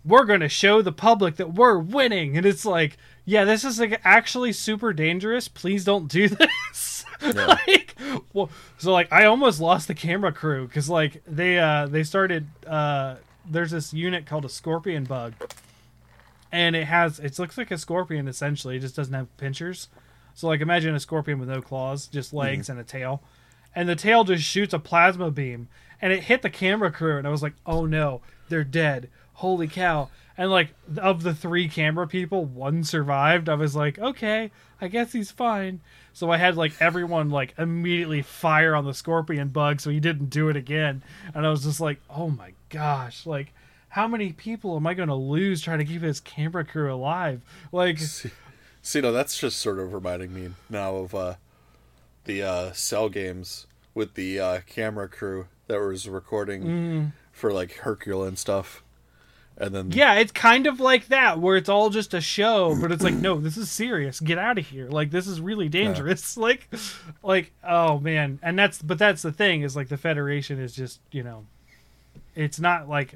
we're 0.05 0.27
going 0.27 0.39
to 0.41 0.49
show 0.49 0.81
the 0.81 0.93
public 0.93 1.35
that 1.35 1.53
we're 1.55 1.77
winning. 1.77 2.37
And 2.37 2.47
it's 2.47 2.65
like 2.65 2.97
yeah 3.25 3.45
this 3.45 3.65
is 3.65 3.81
like 3.81 4.01
actually 4.05 4.53
super 4.53 4.93
dangerous. 4.93 5.49
Please 5.49 5.85
don't 5.85 6.07
do 6.07 6.29
this. 6.73 7.05
Like 7.21 7.97
well 8.35 8.51
so 8.77 8.93
like 8.93 9.11
i 9.11 9.25
almost 9.25 9.59
lost 9.59 9.89
the 9.89 9.95
camera 9.95 10.31
crew 10.33 10.67
because 10.67 10.91
like 10.91 11.23
they 11.27 11.59
uh 11.59 11.87
they 11.87 12.03
started 12.03 12.49
uh 12.67 13.15
there's 13.49 13.71
this 13.71 13.95
unit 13.95 14.27
called 14.27 14.45
a 14.45 14.49
scorpion 14.49 15.03
bug. 15.05 15.35
And 16.53 16.77
it 16.77 16.85
has 16.85 17.19
it 17.19 17.39
looks 17.41 17.59
like 17.59 17.73
a 17.73 17.79
scorpion 17.79 18.29
essentially. 18.29 18.77
It 18.77 18.81
just 18.81 18.95
doesn't 18.95 19.15
have 19.15 19.35
pinchers 19.37 19.89
so 20.35 20.49
like 20.49 20.61
imagine 20.61 20.95
a 20.95 21.01
scorpion 21.01 21.39
with 21.39 21.49
no 21.49 21.63
claws 21.63 22.07
just 22.09 22.35
legs 22.35 22.69
and 22.69 22.79
a 22.79 22.85
tail. 22.85 23.23
And 23.75 23.89
the 23.89 23.97
tail 23.97 24.25
just 24.25 24.45
shoots 24.45 24.75
a 24.75 24.79
plasma 24.79 25.31
beam 25.31 25.69
and 26.03 26.13
it 26.13 26.25
hit 26.25 26.43
the 26.43 26.51
camera 26.51 26.93
crew 26.93 27.19
and 27.19 27.27
i 27.27 27.31
was 27.31 27.43
like 27.43 27.55
oh 27.67 27.87
no 27.87 28.21
they're 28.49 28.65
dead. 28.65 29.09
Holy 29.35 29.67
cow. 29.67 30.11
And 30.37 30.51
like 30.51 30.75
of 30.99 31.23
the 31.23 31.35
three 31.35 31.69
camera 31.69 32.07
people 32.07 32.45
one 32.45 32.85
survived. 32.85 33.49
I 33.49 33.55
was 33.55 33.75
like 33.75 33.99
okay 33.99 34.51
i 34.81 34.89
guess 34.89 35.13
he's 35.13 35.31
fine. 35.31 35.81
So 36.13 36.31
i 36.31 36.37
had 36.37 36.57
like 36.57 36.73
everyone 36.81 37.31
like 37.31 37.55
immediately 37.57 38.23
fire 38.23 38.75
on 38.75 38.85
the 38.85 38.95
scorpion 38.95 39.49
bug 39.49 39.81
so 39.81 39.91
he 39.91 40.01
didn't 40.01 40.31
do 40.31 40.49
it 40.49 40.57
again. 40.57 41.03
And 41.35 41.47
i 41.47 41.51
was 41.51 41.63
just 41.63 41.81
like 41.81 42.01
oh 42.11 42.29
my 42.31 42.53
gosh 42.69 43.25
like 43.25 43.53
how 43.89 44.09
many 44.09 44.33
people 44.33 44.75
am 44.75 44.89
i 44.89 44.95
going 44.95 45.09
to 45.09 45.15
lose 45.15 45.63
trying 45.63 45.79
to 45.79 45.85
keep 45.85 46.01
this 46.01 46.19
camera 46.19 46.65
crew 46.65 46.93
alive? 46.93 47.41
Like 47.71 47.99
See, 48.87 49.01
no, 49.01 49.13
that's 49.13 49.39
just 49.39 49.57
sort 49.61 49.79
of 49.79 49.95
reminding 49.95 50.35
me 50.35 50.51
now 50.69 50.97
of 50.97 51.15
uh, 51.15 51.35
the 52.27 52.43
uh, 52.43 52.73
cell 52.73 53.09
games 53.09 53.67
with 53.95 54.13
the 54.13 54.39
uh, 54.39 54.61
camera 54.67 55.09
crew 55.09 55.47
that 55.69 55.81
was 55.81 56.07
recording 56.07 57.13
for 57.33 57.51
like 57.51 57.73
Hercule 57.79 58.25
and 58.25 58.39
stuff, 58.39 58.83
and 59.57 59.75
then 59.75 59.91
Yeah, 59.91 60.17
it's 60.17 60.33
kind 60.33 60.67
of 60.67 60.81
like 60.81 61.07
that 61.09 61.41
where 61.41 61.57
it's 61.57 61.71
all 61.71 61.89
just 61.89 62.13
a 62.13 62.21
show, 62.21 62.77
but 62.79 62.93
it's 62.93 63.03
like, 63.03 63.15
no, 63.15 63.41
this 63.41 63.57
is 63.57 63.71
serious. 63.71 64.21
Get 64.21 64.37
out 64.37 64.59
of 64.59 64.67
here. 64.67 64.91
Like 64.91 65.11
this 65.11 65.27
is 65.27 65.41
really 65.41 65.71
dangerous. 65.71 66.37
Like 66.45 66.69
like 67.23 67.53
oh 67.67 67.99
man. 68.01 68.39
And 68.43 68.59
that's 68.59 68.83
but 68.83 68.99
that's 68.99 69.23
the 69.23 69.33
thing 69.33 69.63
is 69.63 69.75
like 69.75 69.89
the 69.89 69.97
Federation 69.97 70.61
is 70.61 70.77
just, 70.77 71.01
you 71.11 71.23
know, 71.23 71.47
it's 72.35 72.61
not 72.61 72.87
like 72.87 73.15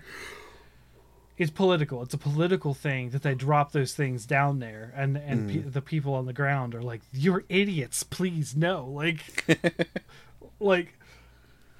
it's 1.38 1.50
political. 1.50 2.02
It's 2.02 2.14
a 2.14 2.18
political 2.18 2.74
thing 2.74 3.10
that 3.10 3.22
they 3.22 3.34
drop 3.34 3.72
those 3.72 3.94
things 3.94 4.26
down 4.26 4.58
there 4.58 4.92
and 4.96 5.16
and 5.16 5.48
pe- 5.48 5.58
the 5.58 5.82
people 5.82 6.14
on 6.14 6.26
the 6.26 6.32
ground 6.32 6.74
are 6.74 6.82
like, 6.82 7.00
"You're 7.12 7.44
idiots. 7.48 8.02
Please 8.02 8.56
no." 8.56 8.86
Like 8.86 9.44
like 10.60 10.98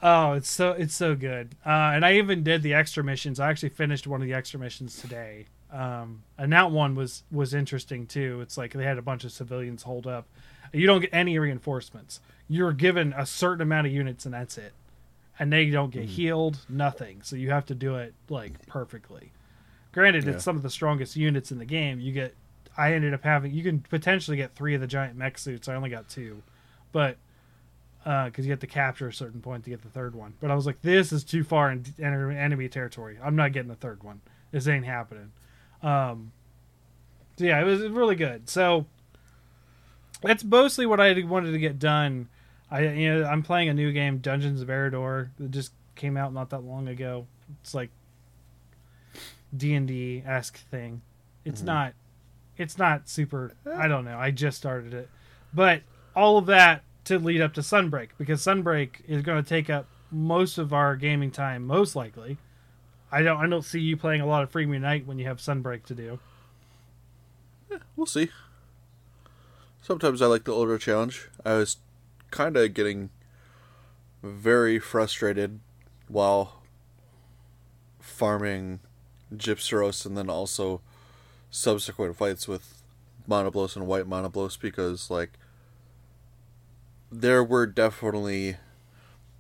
Oh, 0.03 0.33
it's 0.35 0.51
so 0.51 0.73
it's 0.73 0.95
so 0.95 1.15
good. 1.15 1.57
Uh, 1.67 1.93
and 1.95 2.05
I 2.05 2.15
even 2.15 2.43
did 2.43 2.63
the 2.63 2.75
extra 2.75 3.03
missions. 3.03 3.41
I 3.41 3.51
actually 3.51 3.71
finished 3.71 4.07
one 4.07 4.21
of 4.21 4.27
the 4.29 4.35
extra 4.35 4.61
missions 4.61 5.01
today. 5.01 5.47
Um, 5.73 6.23
and 6.39 6.53
that 6.53 6.71
one 6.71 6.95
was 6.95 7.25
was 7.31 7.53
interesting 7.53 8.07
too. 8.07 8.41
It's 8.41 8.57
like 8.57 8.73
they 8.73 8.85
had 8.85 8.99
a 8.99 9.03
bunch 9.03 9.25
of 9.25 9.33
civilians 9.33 9.83
hold 9.83 10.07
up. 10.07 10.27
You 10.73 10.87
don't 10.87 11.01
get 11.01 11.11
any 11.13 11.39
reinforcements. 11.39 12.21
You're 12.49 12.73
given 12.73 13.13
a 13.17 13.27
certain 13.27 13.63
amount 13.63 13.87
of 13.87 13.93
units 13.93 14.25
and 14.25 14.33
that's 14.33 14.57
it. 14.57 14.73
And 15.39 15.53
they 15.53 15.71
don't 15.71 15.91
get 15.91 16.05
healed, 16.05 16.59
nothing. 16.69 17.23
So 17.23 17.37
you 17.37 17.51
have 17.51 17.67
to 17.67 17.75
do 17.75 17.97
it 17.97 18.15
like 18.29 18.67
perfectly. 18.67 19.33
Granted, 19.99 20.25
Yeah. 20.25 20.35
it's 20.35 20.45
some 20.45 20.57
of 20.57 20.63
the 20.63 20.71
strongest 20.71 21.17
units 21.17 21.51
in 21.51 21.59
the 21.59 21.65
game. 21.65 21.99
You 21.99 22.13
get 22.13 22.35
I 22.77 22.93
ended 22.95 23.13
up 23.13 23.25
having 23.25 23.53
you 23.53 23.65
can 23.65 23.81
potentially 23.81 24.37
get 24.37 24.55
3 24.55 24.77
of 24.77 24.81
the 24.81 24.87
giant 24.87 25.17
mech 25.17 25.37
suits. 25.39 25.69
I 25.69 25.75
only 25.75 25.91
got 25.91 26.09
2. 26.09 26.41
But 26.93 27.17
because 28.05 28.47
you 28.47 28.53
have 28.53 28.61
to 28.61 28.67
capture 28.69 29.09
a 29.09 29.13
certain 29.13 29.41
point 29.41 29.65
to 29.65 29.71
get 29.71 29.83
the 29.83 29.89
third 29.89 30.15
one. 30.15 30.35
But 30.41 30.51
I 30.53 30.55
was 30.55 30.65
like, 30.67 30.81
this 30.83 31.13
is 31.13 31.25
too 31.25 31.43
far 31.43 31.71
in 31.73 31.85
enemy 31.99 32.69
territory. 32.69 33.19
I'm 33.23 33.35
not 33.35 33.53
getting 33.53 33.69
the 33.69 33.75
third 33.75 34.05
one. 34.05 34.21
This 34.53 34.69
ain't 34.69 34.87
happening. 34.87 35.33
Um, 35.83 36.31
so 37.37 37.45
yeah, 37.45 37.61
it 37.61 37.65
was 37.65 37.83
really 37.89 38.15
good. 38.15 38.49
So 38.49 38.87
that's 40.23 40.45
mostly 40.45 40.87
what 40.87 41.01
I 41.01 41.21
wanted 41.25 41.51
to 41.53 41.59
get 41.59 41.79
done. 41.81 42.29
I 42.71 42.87
you 42.87 43.13
know 43.13 43.25
I'm 43.25 43.43
playing 43.43 43.69
a 43.69 43.75
new 43.75 43.93
game, 43.93 44.19
Dungeons 44.19 44.63
of 44.63 44.69
Eridor, 44.71 45.31
that 45.39 45.51
just 45.51 45.73
came 45.97 46.17
out 46.17 46.33
not 46.33 46.51
that 46.51 46.61
long 46.61 46.87
ago. 46.87 47.27
It's 47.63 47.75
like 47.75 47.91
D 49.57 49.75
and 49.75 49.89
D 49.89 50.23
esque 50.27 50.59
thing. 50.71 51.03
It's 51.45 51.61
mm-hmm. 51.61 51.67
not. 51.67 51.93
It's 52.57 52.79
not 52.79 53.09
super. 53.09 53.53
Uh. 53.67 53.73
I 53.73 53.89
don't 53.89 54.05
know. 54.05 54.19
I 54.19 54.31
just 54.31 54.57
started 54.57 54.95
it, 54.95 55.09
but 55.55 55.83
all 56.15 56.39
of 56.39 56.47
that 56.47 56.83
to 57.05 57.19
lead 57.19 57.41
up 57.41 57.55
to 57.55 57.61
Sunbreak 57.61 58.11
because 58.19 58.43
Sunbreak 58.43 59.03
is 59.07 59.23
going 59.23 59.43
to 59.43 59.49
take 59.49 59.71
up 59.71 59.87
most 60.11 60.59
of 60.59 60.73
our 60.73 60.97
gaming 60.97 61.31
time, 61.31 61.67
most 61.67 61.97
likely. 61.97 62.39
I 63.11 63.23
don't. 63.23 63.39
I 63.39 63.47
don't 63.47 63.65
see 63.65 63.81
you 63.81 63.97
playing 63.97 64.21
a 64.21 64.27
lot 64.27 64.43
of 64.43 64.51
Freedom 64.51 64.75
Unite 64.75 65.07
when 65.07 65.19
you 65.19 65.27
have 65.27 65.39
Sunbreak 65.39 65.85
to 65.87 65.95
do. 65.95 66.19
Yeah, 67.71 67.79
we'll 67.97 68.07
see. 68.07 68.31
Sometimes 69.81 70.21
I 70.21 70.27
like 70.27 70.45
the 70.45 70.53
older 70.53 70.77
challenge. 70.77 71.29
I 71.45 71.55
was 71.55 71.79
kind 72.31 72.57
of 72.57 72.75
getting 72.75 73.11
very 74.23 74.79
frustrated 74.79 75.61
while 76.09 76.63
farming 78.01 78.81
Gypceros 79.35 80.07
and 80.07 80.17
then 80.17 80.31
also 80.31 80.81
subsequent 81.51 82.17
fights 82.17 82.49
with 82.49 82.83
Monoblos 83.29 83.77
and 83.77 83.87
White 83.87 84.07
Monoblos 84.09 84.59
because, 84.61 85.11
like, 85.11 85.33
there 87.11 87.43
were 87.43 87.67
definitely 87.67 88.57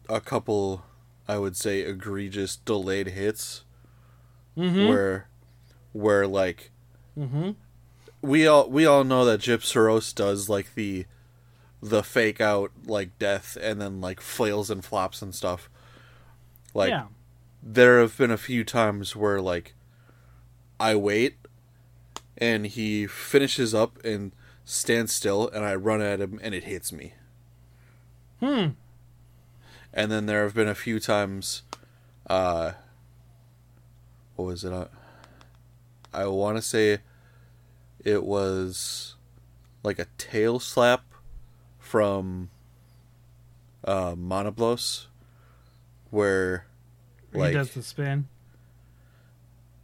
a 0.08 0.20
couple, 0.20 0.84
I 1.26 1.38
would 1.38 1.56
say, 1.56 1.80
egregious 1.80 2.56
delayed 2.56 3.08
hits 3.08 3.64
Mm-hmm. 4.56 4.88
where, 4.88 5.28
where, 5.92 6.26
like, 6.26 6.70
Mm-hmm. 7.18 7.50
we 8.22 8.46
all 8.46 8.68
we 8.70 8.86
all 8.86 9.04
know 9.04 9.24
that 9.24 9.40
Gypceros 9.40 10.14
does 10.14 10.48
like 10.48 10.74
the 10.74 11.06
the 11.82 12.02
fake 12.02 12.40
out 12.40 12.72
like 12.86 13.18
death 13.18 13.56
and 13.60 13.80
then 13.80 14.00
like 14.00 14.20
flails 14.20 14.70
and 14.70 14.84
flops 14.84 15.22
and 15.22 15.34
stuff. 15.34 15.68
Like 16.74 16.90
yeah. 16.90 17.06
there 17.62 18.00
have 18.00 18.16
been 18.16 18.30
a 18.30 18.36
few 18.36 18.64
times 18.64 19.16
where 19.16 19.40
like 19.40 19.74
I 20.80 20.94
wait 20.94 21.36
and 22.36 22.66
he 22.66 23.06
finishes 23.06 23.74
up 23.74 24.02
and 24.04 24.32
stands 24.64 25.12
still 25.12 25.48
and 25.48 25.64
I 25.64 25.74
run 25.74 26.00
at 26.00 26.20
him 26.20 26.38
and 26.42 26.54
it 26.54 26.64
hits 26.64 26.92
me. 26.92 27.14
Hmm. 28.40 28.68
And 29.92 30.12
then 30.12 30.26
there 30.26 30.44
have 30.44 30.54
been 30.54 30.68
a 30.68 30.74
few 30.74 31.00
times 31.00 31.62
uh 32.28 32.72
what 34.36 34.44
was 34.44 34.64
it? 34.64 34.72
Uh, 34.72 34.86
I 36.12 36.26
want 36.26 36.56
to 36.56 36.62
say 36.62 36.98
it 38.04 38.24
was 38.24 39.16
like 39.82 39.98
a 39.98 40.06
tail 40.16 40.60
slap 40.60 41.04
from 41.78 42.50
uh 43.84 44.14
Monoblos 44.14 45.06
where 46.10 46.66
like 47.32 47.48
he 47.48 47.54
does 47.54 47.72
the 47.72 47.82
spin. 47.82 48.28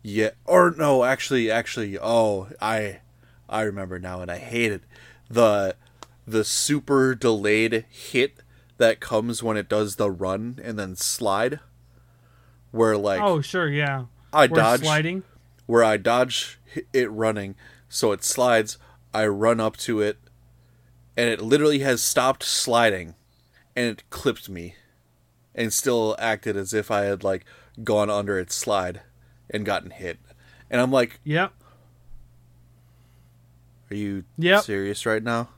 Yeah 0.05 0.31
or 0.45 0.71
no 0.71 1.03
actually 1.03 1.51
actually 1.51 1.99
oh 1.99 2.49
I 2.61 3.01
I 3.49 3.63
remember 3.63 3.99
now 3.99 4.21
and 4.21 4.31
I 4.31 4.39
hate 4.39 4.71
it 4.71 4.83
the 5.29 5.75
the 6.27 6.45
super 6.45 7.17
delayed 7.17 7.87
hit 7.89 8.37
that 8.79 9.01
comes 9.01 9.43
when 9.43 9.57
it 9.57 9.69
does 9.69 9.97
the 9.97 10.11
run 10.11 10.61
and 10.63 10.79
then 10.79 10.95
slide 10.95 11.59
where 12.75 12.97
like 12.97 13.21
oh, 13.21 13.41
sure, 13.41 13.69
yeah. 13.69 14.07
I 14.33 14.47
Where 14.49 14.61
dodge 14.61 14.81
sliding. 14.81 15.23
where 15.67 15.85
I 15.85 15.97
dodge 15.97 16.59
it 16.93 17.11
running, 17.11 17.55
so 17.89 18.11
it 18.11 18.25
slides. 18.25 18.79
I 19.15 19.27
run 19.27 19.61
up 19.61 19.77
to 19.79 20.01
it, 20.01 20.19
and 21.17 21.29
it 21.29 21.41
literally 21.41 21.79
has 21.81 22.03
stopped 22.03 22.43
sliding, 22.43 23.15
and 23.77 23.87
it 23.87 24.11
clipped 24.11 24.49
me, 24.49 24.75
and 25.55 25.73
still 25.73 26.17
acted 26.19 26.57
as 26.57 26.75
if 26.75 26.91
I 26.91 27.03
had 27.03 27.23
like 27.23 27.45
gone 27.85 28.11
under 28.11 28.41
its 28.41 28.57
slide 28.57 29.03
and 29.55 29.65
gotten 29.65 29.91
hit. 29.91 30.19
And 30.71 30.81
I'm 30.81 30.91
like, 30.91 31.21
Yep. 31.25 31.53
"Are 33.91 33.95
you 33.97 34.25
Yep. 34.39 34.65
serious 34.65 35.07
right 35.07 35.23
now?" 35.23 35.49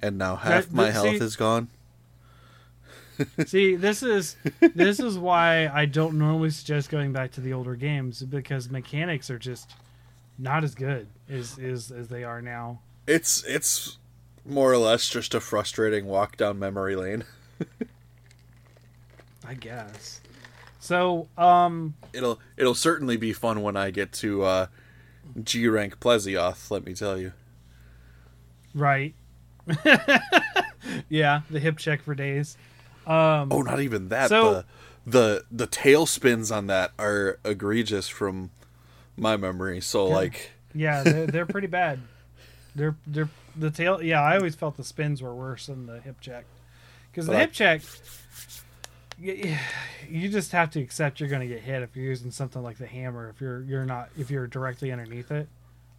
And 0.00 0.16
now 0.18 0.36
half 0.36 0.66
That- 0.66 0.72
my 0.74 0.90
health 0.90 1.20
is 1.20 1.36
gone. 1.36 1.68
See, 3.46 3.74
this 3.74 4.02
is 4.02 4.36
this 4.74 5.00
is 5.00 5.18
why 5.18 5.66
I 5.66 5.86
don't 5.86 6.18
normally 6.18 6.50
suggest 6.50 6.88
going 6.88 7.12
back 7.12 7.32
to 7.32 7.40
the 7.40 7.52
older 7.52 7.74
games 7.74 8.22
because 8.22 8.70
mechanics 8.70 9.28
are 9.28 9.38
just 9.40 9.74
not 10.38 10.62
as 10.62 10.74
good 10.76 11.08
as 11.28 11.58
as, 11.58 11.90
as 11.90 12.08
they 12.08 12.22
are 12.22 12.40
now. 12.40 12.80
It's 13.08 13.42
it's 13.44 13.98
more 14.46 14.72
or 14.72 14.78
less 14.78 15.08
just 15.08 15.34
a 15.34 15.40
frustrating 15.40 16.06
walk 16.06 16.36
down 16.36 16.60
memory 16.60 16.94
lane. 16.94 17.24
I 19.46 19.54
guess. 19.54 20.20
So, 20.80 21.28
um, 21.36 21.94
It'll 22.12 22.38
it'll 22.56 22.74
certainly 22.74 23.16
be 23.16 23.32
fun 23.32 23.62
when 23.62 23.76
I 23.76 23.90
get 23.90 24.12
to 24.14 24.42
uh, 24.44 24.66
G 25.42 25.66
rank 25.68 25.98
Plesioth. 26.00 26.70
Let 26.70 26.84
me 26.86 26.94
tell 26.94 27.18
you. 27.18 27.32
right. 28.74 29.14
yeah, 31.08 31.42
the 31.50 31.60
hip 31.60 31.78
check 31.78 32.02
for 32.02 32.14
days. 32.14 32.56
Um, 33.06 33.48
Oh, 33.52 33.62
not 33.62 33.80
even 33.80 34.08
that. 34.08 34.28
So- 34.28 34.52
the 34.52 34.64
the 35.06 35.44
the 35.50 35.66
tail 35.66 36.04
spins 36.06 36.50
on 36.50 36.66
that 36.66 36.92
are 36.98 37.38
egregious 37.44 38.08
from 38.08 38.50
my 39.16 39.36
memory. 39.36 39.80
So 39.80 40.04
like, 40.06 40.50
yeah, 40.74 41.02
they're, 41.02 41.26
they're 41.26 41.46
pretty 41.46 41.66
bad. 41.66 42.00
They're 42.74 42.96
they're 43.06 43.30
the 43.56 43.70
tail. 43.70 44.02
Yeah, 44.02 44.22
I 44.22 44.36
always 44.36 44.54
felt 44.54 44.76
the 44.76 44.84
spins 44.84 45.22
were 45.22 45.34
worse 45.34 45.66
than 45.66 45.86
the 45.86 46.00
hip 46.00 46.20
check 46.20 46.44
because 47.10 47.26
the 47.26 47.38
hip 47.38 47.52
check. 47.52 47.80
You 49.20 50.28
just 50.28 50.52
have 50.52 50.70
to 50.70 50.80
accept 50.80 51.20
you're 51.20 51.28
going 51.28 51.46
to 51.46 51.52
get 51.54 51.60
hit 51.62 51.82
if 51.82 51.96
you're 51.96 52.06
using 52.06 52.30
something 52.30 52.62
like 52.62 52.78
the 52.78 52.86
hammer. 52.86 53.28
If 53.28 53.40
you're 53.40 53.62
you're 53.62 53.84
not 53.84 54.10
if 54.18 54.30
you're 54.30 54.46
directly 54.46 54.92
underneath 54.92 55.30
it, 55.30 55.48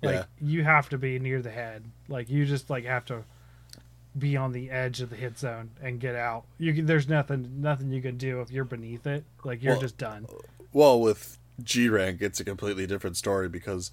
like 0.02 0.16
Yeah. 0.16 0.24
you 0.42 0.64
have 0.64 0.90
to 0.90 0.98
be 0.98 1.20
near 1.20 1.42
the 1.42 1.52
head. 1.52 1.84
Like 2.08 2.30
you 2.30 2.46
just 2.46 2.70
like 2.70 2.86
have 2.86 3.06
to 3.06 3.24
be 4.18 4.36
on 4.36 4.52
the 4.54 4.72
edge 4.72 5.02
of 5.02 5.10
the 5.10 5.16
hit 5.16 5.38
zone 5.38 5.72
and 5.82 6.00
get 6.00 6.16
out. 6.16 6.46
You 6.58 6.74
can, 6.74 6.86
there's 6.86 7.08
nothing 7.08 7.62
nothing 7.62 7.92
you 7.92 8.02
can 8.02 8.18
do 8.18 8.42
if 8.42 8.52
you're 8.52 8.64
beneath 8.66 9.06
it. 9.06 9.24
Like 9.44 9.62
you're 9.62 9.74
Well, 9.74 9.82
just 9.82 9.98
done. 9.98 10.26
well, 10.74 11.00
with 11.00 11.38
G 11.62 11.90
rank, 11.90 12.22
it's 12.22 12.40
a 12.40 12.46
completely 12.46 12.88
different 12.88 13.18
story 13.18 13.50
because 13.50 13.92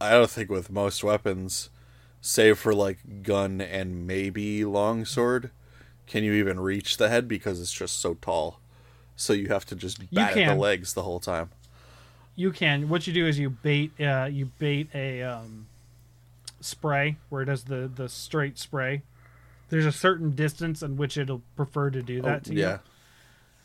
I 0.00 0.10
don't 0.12 0.30
think 0.30 0.50
with 0.50 0.70
most 0.70 1.02
weapons, 1.02 1.68
save 2.20 2.58
for 2.58 2.72
like 2.74 3.22
gun 3.22 3.60
and 3.60 4.06
maybe 4.06 4.64
longsword, 4.64 5.50
can 6.06 6.24
you 6.24 6.32
even 6.34 6.60
reach 6.60 6.96
the 6.96 7.08
head 7.08 7.26
because 7.28 7.60
it's 7.60 7.72
just 7.72 8.00
so 8.00 8.14
tall. 8.14 8.60
So 9.16 9.32
you 9.32 9.48
have 9.48 9.64
to 9.66 9.74
just 9.76 9.98
bat 10.12 10.36
at 10.36 10.48
the 10.48 10.54
legs 10.54 10.92
the 10.94 11.02
whole 11.02 11.20
time. 11.20 11.50
You 12.34 12.52
can. 12.52 12.88
What 12.88 13.06
you 13.06 13.12
do 13.14 13.26
is 13.26 13.38
you 13.38 13.48
bait. 13.50 13.92
Uh, 14.00 14.28
you 14.30 14.46
bait 14.58 14.88
a 14.94 15.22
um, 15.22 15.68
spray 16.60 17.16
where 17.28 17.42
it 17.42 17.46
does 17.46 17.64
the 17.64 17.90
the 17.92 18.08
straight 18.08 18.58
spray. 18.58 19.02
There's 19.68 19.86
a 19.86 19.92
certain 19.92 20.32
distance 20.34 20.82
in 20.82 20.96
which 20.96 21.16
it'll 21.16 21.42
prefer 21.56 21.90
to 21.90 22.02
do 22.02 22.20
that 22.22 22.36
Oh, 22.36 22.40
to 22.50 22.54
you. 22.54 22.60
yeah. 22.60 22.78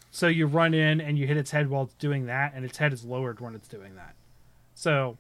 So 0.10 0.28
you 0.28 0.48
run 0.48 0.74
in 0.74 1.00
and 1.00 1.18
you 1.18 1.28
hit 1.28 1.38
its 1.38 1.52
head 1.52 1.70
while 1.70 1.84
it's 1.84 1.94
doing 1.96 2.26
that, 2.26 2.54
and 2.56 2.66
its 2.66 2.78
head 2.78 2.92
is 2.92 3.04
lowered 3.06 3.40
when 3.40 3.54
it's 3.56 3.68
doing 3.68 3.96
that. 3.96 4.16
So 4.74 5.18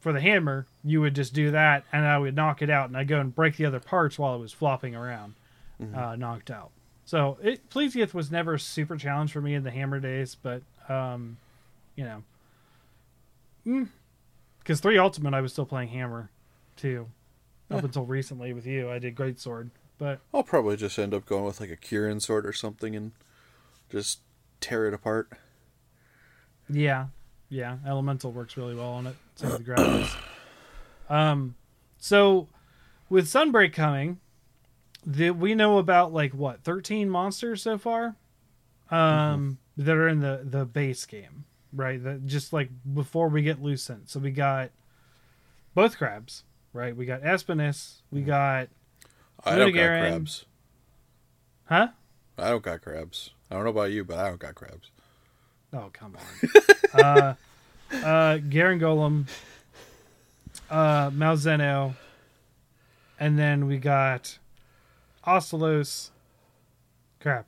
for 0.00 0.12
the 0.12 0.20
hammer, 0.20 0.66
you 0.82 1.00
would 1.00 1.14
just 1.14 1.34
do 1.34 1.50
that, 1.50 1.84
and 1.92 2.04
I 2.06 2.18
would 2.18 2.34
knock 2.34 2.62
it 2.62 2.70
out, 2.70 2.88
and 2.88 2.96
I 2.96 3.04
go 3.04 3.20
and 3.20 3.34
break 3.34 3.56
the 3.56 3.66
other 3.66 3.80
parts 3.80 4.18
while 4.18 4.34
it 4.34 4.38
was 4.38 4.52
flopping 4.52 4.94
around, 4.94 5.34
uh, 5.94 6.16
knocked 6.16 6.50
out. 6.50 6.70
So 7.04 7.38
it 7.42 7.68
Plesioth 7.70 8.14
was 8.14 8.30
never 8.30 8.56
super 8.58 8.96
challenge 8.96 9.32
for 9.32 9.40
me 9.40 9.54
in 9.54 9.62
the 9.62 9.70
hammer 9.70 10.00
days, 10.00 10.34
but 10.34 10.62
um, 10.88 11.36
you 11.96 12.04
know, 13.64 13.86
because 14.58 14.80
three 14.80 14.98
ultimate 14.98 15.34
I 15.34 15.40
was 15.40 15.52
still 15.52 15.66
playing 15.66 15.88
hammer, 15.88 16.30
too, 16.76 17.08
up 17.70 17.84
until 17.84 18.04
recently 18.04 18.52
with 18.52 18.66
you. 18.66 18.90
I 18.90 18.98
did 18.98 19.14
great 19.14 19.38
sword, 19.38 19.70
but 19.98 20.20
I'll 20.32 20.42
probably 20.42 20.76
just 20.76 20.98
end 20.98 21.14
up 21.14 21.26
going 21.26 21.44
with 21.44 21.60
like 21.60 21.70
a 21.70 21.76
Kirin 21.76 22.20
sword 22.20 22.46
or 22.46 22.52
something 22.52 22.96
and 22.96 23.12
just 23.90 24.20
tear 24.60 24.86
it 24.86 24.94
apart. 24.94 25.30
Yeah, 26.68 27.08
yeah. 27.48 27.76
Elemental 27.86 28.32
works 28.32 28.56
really 28.56 28.74
well 28.74 28.92
on 28.92 29.06
it. 29.06 29.16
Same 29.36 29.50
with 29.50 29.66
Gravios. 29.66 30.14
Um, 31.06 31.54
so 31.98 32.48
with 33.10 33.26
Sunbreak 33.26 33.74
coming, 33.74 34.20
the, 35.06 35.30
we 35.30 35.54
know 35.54 35.78
about 35.78 36.12
like 36.12 36.32
what 36.32 36.62
thirteen 36.62 37.08
monsters 37.08 37.62
so 37.62 37.78
far, 37.78 38.16
um, 38.90 39.58
that 39.76 39.96
are 39.96 40.08
in 40.08 40.20
the 40.20 40.40
the 40.44 40.64
base 40.64 41.04
game, 41.06 41.44
right? 41.72 42.02
That 42.02 42.26
just 42.26 42.52
like 42.52 42.70
before 42.92 43.28
we 43.28 43.42
get 43.42 43.62
Lucent. 43.62 44.10
So 44.10 44.20
we 44.20 44.30
got 44.30 44.70
both 45.74 45.96
crabs, 45.98 46.44
right? 46.72 46.96
We 46.96 47.06
got 47.06 47.22
Espinas. 47.22 48.02
We 48.10 48.22
got 48.22 48.68
I 49.44 49.56
don't 49.56 49.72
got 49.72 49.86
crabs. 49.86 50.44
huh? 51.64 51.88
I 52.38 52.50
don't 52.50 52.62
got 52.62 52.80
crabs. 52.80 53.30
I 53.50 53.54
don't 53.54 53.64
know 53.64 53.70
about 53.70 53.92
you, 53.92 54.04
but 54.04 54.18
I 54.18 54.28
don't 54.28 54.40
got 54.40 54.54
crabs. 54.54 54.90
Oh 55.72 55.90
come 55.92 56.16
on. 56.16 56.54
uh, 57.00 57.34
uh, 57.92 58.38
Garangolm, 58.38 59.26
uh, 60.70 61.10
Malzeno, 61.10 61.94
and 63.18 63.38
then 63.38 63.66
we 63.66 63.78
got 63.78 64.38
Astalos. 65.26 66.10
Crap. 67.20 67.46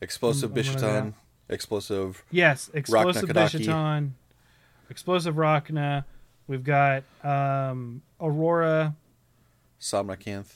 Explosive 0.00 0.50
I'm- 0.50 0.64
Bishaten, 0.64 1.14
explosive. 1.48 2.22
Yes, 2.30 2.70
explosive. 2.74 3.28
Bishaten, 3.28 4.10
explosive 4.90 5.36
Rakna. 5.36 6.04
We've 6.48 6.64
got 6.64 7.02
um, 7.24 8.02
Aurora, 8.20 8.94
Somnacanth. 9.80 10.54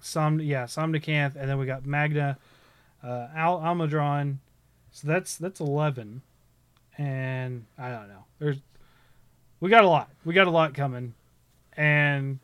Som 0.00 0.40
yeah, 0.40 0.64
Somnacanth, 0.64 1.36
and 1.36 1.48
then 1.48 1.58
we 1.58 1.66
got 1.66 1.86
Magna, 1.86 2.38
uh, 3.02 3.28
Al 3.34 3.60
Almudron. 3.60 4.38
So 4.92 5.06
that's 5.06 5.36
that's 5.36 5.60
eleven, 5.60 6.22
and 6.98 7.66
I 7.78 7.90
don't 7.90 8.08
know. 8.08 8.24
There's 8.38 8.58
we 9.60 9.70
got 9.70 9.84
a 9.84 9.88
lot. 9.88 10.10
We 10.24 10.34
got 10.34 10.46
a 10.46 10.50
lot 10.50 10.74
coming, 10.74 11.14
and 11.76 12.40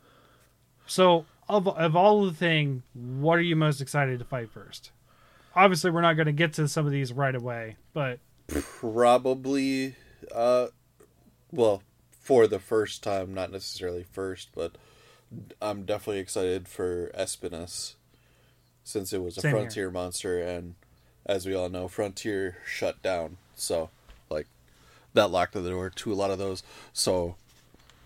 so 0.85 1.25
of 1.49 1.67
of 1.67 1.95
all 1.95 2.25
the 2.25 2.33
thing, 2.33 2.83
what 2.93 3.37
are 3.37 3.41
you 3.41 3.55
most 3.55 3.81
excited 3.81 4.19
to 4.19 4.25
fight 4.25 4.49
first? 4.49 4.91
Obviously, 5.55 5.89
we're 5.89 6.01
not 6.01 6.13
going 6.13 6.27
to 6.27 6.33
get 6.33 6.53
to 6.53 6.67
some 6.67 6.85
of 6.85 6.91
these 6.91 7.11
right 7.11 7.33
away, 7.33 7.77
but 7.93 8.19
Probably, 8.47 9.95
uh, 10.33 10.67
well, 11.51 11.81
for 12.11 12.47
the 12.47 12.59
first 12.59 13.03
time, 13.03 13.33
not 13.33 13.51
necessarily 13.51 14.03
first, 14.03 14.49
but 14.55 14.77
I'm 15.61 15.83
definitely 15.83 16.19
excited 16.19 16.67
for 16.67 17.11
Espinas 17.17 17.95
since 18.83 19.11
it 19.11 19.21
was 19.21 19.37
a 19.37 19.41
Same 19.41 19.51
here. 19.51 19.59
Frontier 19.61 19.91
monster, 19.91 20.41
and 20.41 20.75
as 21.25 21.45
we 21.45 21.53
all 21.53 21.69
know, 21.69 21.87
Frontier 21.87 22.57
shut 22.65 23.01
down. 23.01 23.37
So, 23.55 23.89
like, 24.29 24.47
that 25.13 25.31
locked 25.31 25.53
the 25.53 25.69
door 25.69 25.89
to 25.89 26.13
a 26.13 26.15
lot 26.15 26.31
of 26.31 26.37
those. 26.37 26.63
So, 26.93 27.35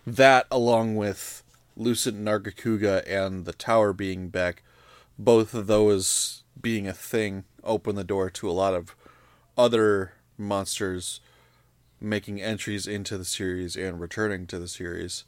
that 0.08 0.48
along 0.50 0.96
with 0.96 1.41
Lucent 1.76 2.18
Nargacuga 2.20 3.04
and 3.08 3.46
the 3.46 3.54
tower 3.54 3.94
being 3.94 4.30
back, 4.30 4.64
both 5.18 5.54
of 5.54 5.68
those 5.68 6.44
being 6.62 6.88
a 6.88 6.94
thing 6.94 7.44
open 7.64 7.96
the 7.96 8.04
door 8.04 8.30
to 8.30 8.50
a 8.50 8.52
lot 8.52 8.74
of 8.74 8.96
other 9.58 10.14
monsters 10.38 11.22
making 12.00 12.42
entries 12.42 12.88
into 12.88 13.18
the 13.18 13.26
series 13.26 13.76
and 13.76 14.00
returning 14.02 14.48
to 14.48 14.58
the 14.60 14.68
series. 14.68 15.24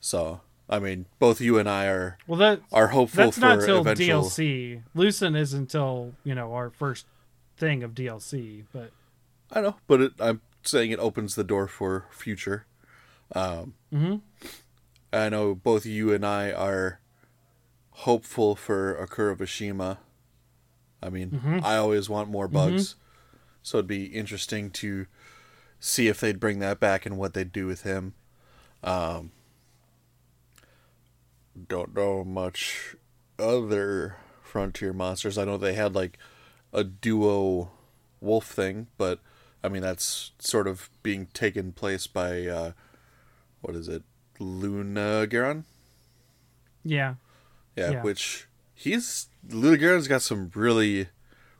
So, 0.00 0.40
I 0.68 0.78
mean, 0.78 1.06
both 1.18 1.40
you 1.40 1.58
and 1.58 1.68
I 1.68 1.86
are 1.86 2.18
well, 2.26 2.38
that 2.38 2.60
are 2.72 2.88
hopeful 2.88 3.24
that's 3.24 3.36
for 3.38 3.40
not 3.46 3.58
until 3.60 3.80
eventual. 3.80 4.22
DLC. 4.22 4.82
Lucent 4.94 5.36
is 5.36 5.52
until 5.52 6.14
you 6.24 6.34
know 6.34 6.54
our 6.54 6.70
first 6.70 7.06
thing 7.56 7.82
of 7.82 7.94
DLC, 7.94 8.64
but 8.72 8.90
I 9.52 9.60
know, 9.60 9.76
but 9.86 10.00
it, 10.00 10.12
I'm 10.18 10.40
saying 10.62 10.90
it 10.90 10.98
opens 10.98 11.34
the 11.34 11.44
door 11.44 11.68
for 11.68 12.06
future. 12.10 12.66
Um, 13.34 13.74
Mhm. 13.92 14.20
I 15.12 15.28
know 15.28 15.54
both 15.54 15.86
you 15.86 16.12
and 16.12 16.24
I 16.26 16.52
are 16.52 17.00
hopeful 17.90 18.54
for 18.56 18.94
Akura 18.94 19.36
Vashimu. 19.36 19.98
I 21.02 21.08
mean, 21.10 21.30
Mm-hmm. 21.30 21.58
I 21.62 21.76
always 21.76 22.08
want 22.08 22.28
more 22.30 22.48
bugs, 22.48 22.96
so 23.62 23.78
it'd 23.78 23.86
be 23.86 24.06
interesting 24.06 24.70
to 24.72 25.06
see 25.78 26.08
if 26.08 26.20
they'd 26.20 26.40
bring 26.40 26.58
that 26.60 26.80
back 26.80 27.06
and 27.06 27.16
what 27.18 27.34
they'd 27.34 27.52
do 27.52 27.66
with 27.66 27.82
him. 27.82 28.14
Um, 28.82 29.30
don't 31.68 31.94
know 31.94 32.24
much 32.24 32.96
other 33.38 34.16
frontier 34.42 34.92
monsters. 34.92 35.38
I 35.38 35.44
know 35.44 35.56
they 35.56 35.74
had 35.74 35.94
like 35.94 36.18
a 36.72 36.84
duo 36.84 37.70
wolf 38.20 38.46
thing, 38.46 38.88
but 38.98 39.20
I 39.62 39.68
mean 39.68 39.82
that's 39.82 40.32
sort 40.38 40.66
of 40.66 40.90
being 41.02 41.26
taken 41.32 41.72
place 41.72 42.06
by 42.06 42.46
uh, 42.46 42.72
what 43.60 43.74
is 43.76 43.88
it, 43.88 44.02
Lunagaron? 44.38 45.64
yeah, 46.84 47.14
Yeah, 47.76 47.90
Yeah. 47.92 48.02
which 48.02 48.46
he's 48.74 49.28
Lunagaron's 49.48 50.08
got 50.08 50.22
some 50.22 50.50
really, 50.54 51.08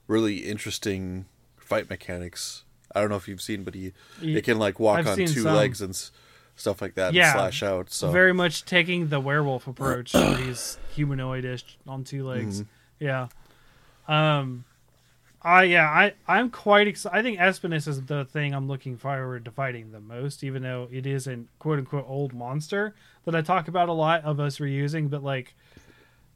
really 0.07 0.39
interesting 0.39 1.27
fight 1.57 1.89
mechanics. 1.91 2.65
I 2.95 3.01
don't 3.01 3.11
know 3.11 3.17
if 3.17 3.29
you've 3.29 3.41
seen, 3.43 3.65
but 3.65 3.75
he 3.75 3.93
Ye- 4.21 4.37
it 4.37 4.45
can 4.45 4.59
like 4.59 4.79
walk 4.81 4.99
I've 5.01 5.07
on 5.09 5.19
two 5.19 5.27
some. 5.43 5.55
legs 5.55 5.81
and 5.83 5.95
stuff 6.57 6.81
like 6.81 6.95
that 6.95 7.13
Yeah, 7.13 7.31
and 7.33 7.33
slash 7.53 7.63
out. 7.63 7.91
So 7.91 8.11
very 8.11 8.33
much 8.33 8.65
taking 8.65 9.09
the 9.09 9.21
werewolf 9.21 9.67
approach 9.67 10.13
he's 10.39 10.79
humanoidish 10.97 11.65
on 11.87 12.05
two 12.05 12.25
legs 12.27 12.63
Mm-hmm. 12.63 13.05
yeah 13.05 13.29
um 14.09 14.65
I 15.47 15.63
yeah, 15.63 15.89
I 15.89 16.13
I'm 16.27 16.51
quite 16.51 16.89
excited. 16.89 17.17
I 17.17 17.23
think 17.23 17.39
Espinas 17.39 17.87
is 17.87 18.03
the 18.03 18.25
thing 18.25 18.53
I'm 18.53 18.67
looking 18.67 18.97
forward 18.97 19.45
to 19.45 19.53
fighting 19.53 19.93
the 19.93 20.01
most, 20.01 20.43
even 20.43 20.65
though 20.65 20.89
it 20.91 21.07
is 21.07 21.29
an 21.29 21.49
quote 21.61 21.79
unquote 21.79 22.05
old 22.09 22.35
monster 22.35 22.97
that 23.25 23.37
I 23.37 23.43
talk 23.43 23.69
about 23.69 23.89
a 23.89 23.93
lot 23.93 24.25
of 24.25 24.41
us 24.41 24.59
reusing. 24.59 25.09
But 25.09 25.23
like, 25.23 25.55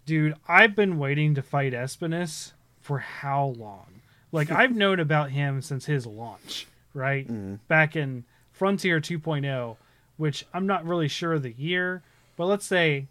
dude, 0.07 0.37
I've 0.47 0.77
been 0.77 0.97
waiting 0.97 1.35
to 1.35 1.43
fight 1.43 1.73
Espinas 1.73 2.53
for 2.81 3.01
how 3.01 3.47
long? 3.59 4.01
Like 4.31 4.51
I've 4.53 4.77
known 4.77 5.01
about 5.01 5.31
him 5.31 5.61
since 5.61 5.87
his 5.87 6.07
launch, 6.07 6.69
right? 6.95 7.27
Mm-hmm. 7.27 7.57
Back 7.67 7.97
in 7.97 8.23
Frontier 8.53 9.01
2.0, 9.01 9.77
which 10.19 10.47
I'm 10.55 10.69
not 10.69 10.87
really 10.87 11.09
sure 11.09 11.37
the 11.41 11.51
year, 11.51 12.05
but 12.37 12.47
let's 12.47 12.65
say 12.65 13.09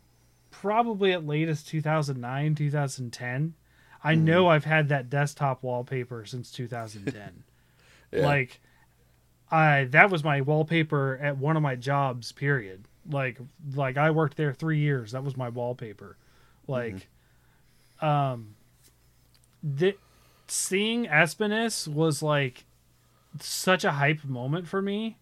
probably 0.50 1.12
at 1.12 1.28
latest 1.28 1.68
2009, 1.68 2.56
2010. 2.56 3.54
I 4.04 4.16
know 4.16 4.48
I've 4.48 4.66
had 4.66 4.90
that 4.90 5.10
desktop 5.10 5.64
wallpaper 5.64 6.26
since 6.26 6.52
2010. 6.52 7.44
Yeah. 8.12 8.26
Like 8.26 8.60
I 9.52 9.84
that 9.92 10.10
was 10.10 10.24
my 10.24 10.42
wallpaper 10.42 11.20
at 11.22 11.38
one 11.38 11.56
of 11.56 11.62
my 11.62 11.76
jobs 11.76 12.32
period. 12.32 12.86
Like 13.08 13.38
like 13.76 13.98
I 13.98 14.10
worked 14.10 14.36
there 14.36 14.52
3 14.52 14.80
years. 14.80 15.12
That 15.12 15.24
was 15.24 15.38
my 15.38 15.50
wallpaper. 15.50 16.18
Like 16.68 17.08
um 18.02 18.56
the 19.62 19.96
seeing 20.48 21.06
Espinas 21.06 21.88
was 21.88 22.24
like 22.24 22.66
such 23.40 23.84
a 23.84 23.92
hype 23.92 24.24
moment 24.26 24.68
for 24.68 24.82
me. 24.82 25.18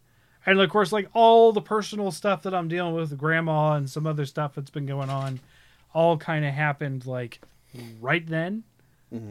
And 0.45 0.61
of 0.61 0.69
course, 0.69 0.93
like 0.93 1.09
all 1.13 1.51
the 1.51 1.61
personal 1.61 2.11
stuff 2.11 2.43
that 2.43 2.53
I'm 2.53 2.69
dealing 2.69 2.93
with, 2.93 3.17
grandma 3.17 3.73
and 3.73 3.89
some 3.89 4.07
other 4.07 4.25
stuff 4.25 4.55
that's 4.55 4.69
been 4.69 4.85
going 4.85 5.09
on, 5.09 5.41
all 5.93 6.17
kind 6.17 6.45
of 6.45 6.53
happened 6.53 7.05
like 7.05 7.41
right 8.01 8.25
then. 8.25 8.63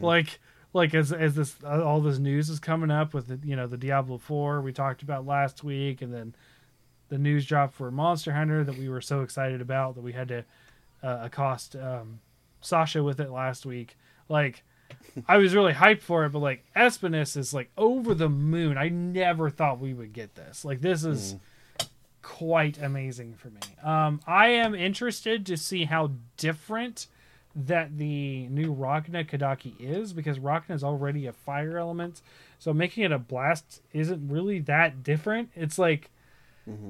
Like, 0.01 0.39
like 0.73 0.93
as 0.95 1.13
as 1.13 1.35
this 1.35 1.55
uh, 1.63 1.83
all 1.83 2.01
this 2.01 2.17
news 2.19 2.49
is 2.49 2.59
coming 2.59 2.91
up 2.91 3.13
with 3.13 3.27
the, 3.27 3.47
you 3.47 3.55
know 3.55 3.67
the 3.67 3.77
Diablo 3.77 4.17
Four 4.17 4.61
we 4.61 4.73
talked 4.73 5.01
about 5.01 5.25
last 5.25 5.63
week, 5.63 6.01
and 6.01 6.13
then 6.13 6.35
the 7.09 7.17
news 7.17 7.45
drop 7.45 7.73
for 7.73 7.89
Monster 7.91 8.33
Hunter 8.33 8.63
that 8.63 8.77
we 8.77 8.89
were 8.89 9.01
so 9.01 9.21
excited 9.21 9.61
about 9.61 9.95
that 9.95 10.01
we 10.01 10.13
had 10.13 10.27
to 10.27 10.43
uh, 11.03 11.19
accost 11.21 11.75
um, 11.75 12.19
Sasha 12.61 13.03
with 13.03 13.19
it 13.19 13.31
last 13.31 13.65
week. 13.65 13.95
Like, 14.29 14.63
I 15.27 15.37
was 15.37 15.55
really 15.55 15.73
hyped 15.73 16.01
for 16.01 16.25
it, 16.25 16.29
but 16.29 16.39
like 16.39 16.65
Espinas 16.75 17.37
is 17.37 17.53
like 17.53 17.69
over 17.77 18.13
the 18.13 18.29
moon. 18.29 18.77
I 18.77 18.89
never 18.89 19.49
thought 19.49 19.79
we 19.79 19.93
would 19.93 20.11
get 20.11 20.35
this. 20.35 20.65
Like, 20.65 20.81
this 20.81 21.03
is 21.05 21.35
quite 22.21 22.77
amazing 22.81 23.35
for 23.35 23.49
me. 23.49 23.61
Um, 23.81 24.19
I 24.27 24.49
am 24.49 24.75
interested 24.75 25.45
to 25.45 25.55
see 25.55 25.85
how 25.85 26.11
different 26.35 27.07
that 27.65 27.97
the 27.97 28.47
new 28.49 28.73
Rakna-Kadaki 28.73 29.73
is 29.79 30.13
because 30.13 30.37
Ragna 30.37 30.75
is 30.75 30.83
already 30.83 31.25
a 31.25 31.33
fire 31.33 31.77
element. 31.77 32.21
So 32.59 32.71
making 32.71 33.03
it 33.03 33.11
a 33.11 33.17
blast 33.17 33.81
isn't 33.93 34.29
really 34.29 34.59
that 34.59 35.03
different. 35.03 35.49
It's 35.55 35.79
like 35.79 36.11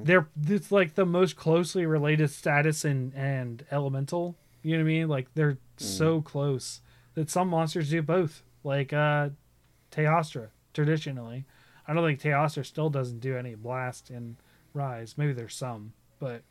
they're 0.04 0.28
it's 0.46 0.72
like 0.72 0.96
the 0.96 1.06
most 1.06 1.36
closely 1.36 1.86
related 1.86 2.32
status 2.32 2.84
and 2.84 3.14
and 3.16 3.64
elemental. 3.72 4.36
You 4.62 4.78
know 4.78 4.84
what 4.84 4.90
I 4.90 4.94
mean? 4.94 5.08
Like 5.08 5.28
they're 5.36 5.58
so 5.78 6.22
close 6.22 6.82
that 7.14 7.30
some 7.30 7.48
monsters 7.50 7.90
do 7.92 8.02
both. 8.02 8.44
Like 8.64 8.92
uh 8.92 9.30
Teostra 9.92 10.50
traditionally. 10.74 11.46
I 11.88 11.94
don't 11.94 12.06
think 12.06 12.20
Teostra 12.20 12.66
still 12.66 12.90
doesn't 12.90 13.20
do 13.20 13.38
any 13.38 13.56
blast 13.56 14.10
in 14.10 14.38
Rise. 14.74 15.18
Maybe 15.18 15.32
there's 15.32 15.56
some, 15.56 15.94
but 16.20 16.42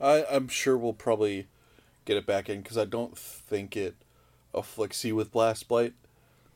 I, 0.00 0.24
I'm 0.30 0.46
sure 0.46 0.76
we'll 0.76 0.92
probably 0.92 1.48
get 2.08 2.16
it 2.16 2.26
back 2.26 2.48
in 2.48 2.62
because 2.62 2.78
I 2.78 2.86
don't 2.86 3.16
think 3.16 3.76
it 3.76 3.94
afflicts 4.54 5.04
you 5.04 5.14
with 5.14 5.30
blast 5.30 5.68
blight. 5.68 5.92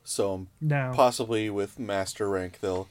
So 0.03 0.47
no. 0.61 0.91
possibly 0.95 1.51
with 1.51 1.79
master 1.79 2.29
rank 2.29 2.59
they'll 2.61 2.89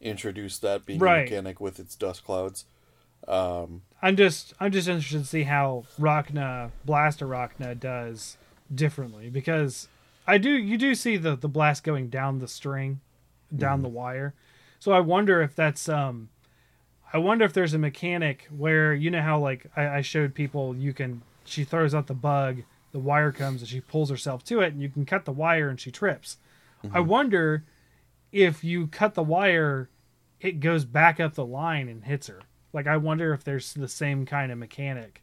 introduce 0.00 0.58
that 0.60 0.86
being 0.86 1.00
Right. 1.00 1.18
a 1.18 1.22
mechanic 1.24 1.60
with 1.60 1.78
its 1.80 1.96
dust 1.96 2.24
clouds. 2.24 2.66
Um, 3.26 3.82
I'm 4.00 4.16
just 4.16 4.54
I'm 4.60 4.70
just 4.70 4.86
interested 4.86 5.18
to 5.18 5.24
see 5.26 5.42
how 5.42 5.84
Rakna 5.98 6.70
Blaster 6.84 7.26
Rakna 7.26 7.78
does 7.78 8.36
differently 8.72 9.28
because 9.28 9.88
I 10.26 10.38
do 10.38 10.50
you 10.50 10.78
do 10.78 10.94
see 10.94 11.16
the 11.16 11.34
the 11.34 11.48
blast 11.48 11.82
going 11.82 12.10
down 12.10 12.38
the 12.38 12.48
string, 12.48 13.00
down 13.54 13.82
the 13.82 13.88
wire. 13.88 14.34
So 14.78 14.92
I 14.92 15.00
wonder 15.00 15.42
if 15.42 15.56
that's 15.56 15.88
um 15.88 16.28
I 17.12 17.18
wonder 17.18 17.44
if 17.44 17.52
there's 17.52 17.74
a 17.74 17.78
mechanic 17.78 18.46
where 18.56 18.94
you 18.94 19.10
know 19.10 19.22
how 19.22 19.40
like 19.40 19.66
I, 19.74 19.88
I 19.88 20.00
showed 20.02 20.34
people 20.34 20.76
you 20.76 20.92
can 20.92 21.22
she 21.44 21.64
throws 21.64 21.94
out 21.94 22.06
the 22.06 22.14
bug, 22.14 22.62
the 22.92 22.98
wire 22.98 23.32
comes 23.32 23.60
and 23.60 23.68
she 23.68 23.80
pulls 23.80 24.10
herself 24.10 24.44
to 24.44 24.60
it 24.60 24.72
and 24.72 24.80
you 24.82 24.88
can 24.88 25.04
cut 25.04 25.24
the 25.24 25.32
wire 25.32 25.68
and 25.68 25.80
she 25.80 25.90
trips. 25.90 26.38
I 26.92 27.00
wonder 27.00 27.64
if 28.30 28.62
you 28.62 28.86
cut 28.88 29.14
the 29.14 29.22
wire, 29.22 29.88
it 30.40 30.60
goes 30.60 30.84
back 30.84 31.18
up 31.18 31.34
the 31.34 31.46
line 31.46 31.88
and 31.88 32.04
hits 32.04 32.26
her. 32.26 32.40
Like 32.72 32.86
I 32.86 32.96
wonder 32.98 33.32
if 33.32 33.42
there's 33.44 33.72
the 33.72 33.88
same 33.88 34.26
kind 34.26 34.52
of 34.52 34.58
mechanic. 34.58 35.22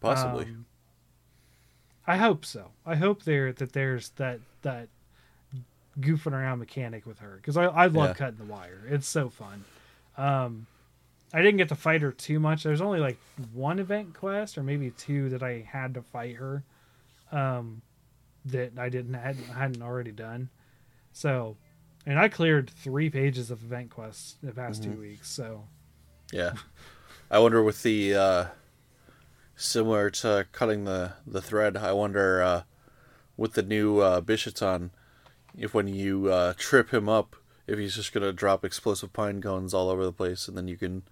possibly. 0.00 0.44
Um, 0.44 0.66
I 2.06 2.16
hope 2.16 2.44
so. 2.44 2.72
I 2.84 2.96
hope 2.96 3.22
there 3.24 3.52
that 3.52 3.72
there's 3.72 4.10
that 4.16 4.40
that 4.62 4.88
goofing 5.98 6.32
around 6.32 6.58
mechanic 6.58 7.06
with 7.06 7.18
her 7.20 7.36
because 7.36 7.56
I 7.56 7.64
I 7.64 7.86
love 7.86 8.10
Yeah. 8.10 8.14
cutting 8.14 8.38
the 8.38 8.44
wire. 8.52 8.82
It's 8.88 9.08
so 9.08 9.28
fun. 9.28 9.64
Um, 10.16 10.66
I 11.32 11.42
didn't 11.42 11.58
get 11.58 11.68
to 11.68 11.76
fight 11.76 12.02
her 12.02 12.12
too 12.12 12.40
much. 12.40 12.64
There's 12.64 12.80
only 12.80 12.98
like 13.00 13.16
one 13.52 13.78
event 13.78 14.14
quest 14.14 14.58
or 14.58 14.62
maybe 14.62 14.90
two 14.90 15.28
that 15.30 15.42
I 15.42 15.64
had 15.68 15.94
to 15.94 16.02
fight 16.02 16.36
her. 16.36 16.64
Um, 17.30 17.82
that 18.46 18.72
I 18.78 18.88
didn't 18.88 19.14
hadn't, 19.14 19.44
hadn't 19.44 19.82
already 19.82 20.12
done. 20.12 20.48
So, 21.12 21.56
and 22.06 22.18
I 22.18 22.28
cleared 22.28 22.70
three 22.70 23.10
pages 23.10 23.50
of 23.50 23.62
event 23.62 23.90
quests 23.90 24.36
the 24.42 24.52
past 24.52 24.82
two 24.82 24.92
weeks. 24.98 25.28
So 25.30 25.64
Yeah. 26.32 26.54
I 27.30 27.38
wonder 27.38 27.62
with 27.62 27.82
the 27.82 28.14
uh 28.14 28.44
similar 29.56 30.10
to 30.10 30.46
cutting 30.52 30.84
the 30.84 31.12
the 31.26 31.42
thread, 31.42 31.76
I 31.76 31.92
wonder 31.92 32.42
uh 32.42 32.62
with 33.36 33.52
the 33.52 33.62
new 33.62 34.00
uh 34.00 34.20
Bishaten 34.20 34.90
if 35.56 35.74
when 35.74 35.86
you 35.86 36.28
uh 36.32 36.54
trip 36.56 36.92
him 36.92 37.08
up 37.08 37.36
if 37.66 37.78
he's 37.78 37.94
just 37.94 38.12
going 38.12 38.22
to 38.22 38.32
drop 38.32 38.64
explosive 38.64 39.12
pine 39.12 39.40
cones 39.40 39.72
all 39.72 39.88
over 39.90 40.04
the 40.04 40.12
place 40.12 40.48
and 40.48 40.56
then 40.56 40.66
you 40.66 40.76
can 40.76 41.02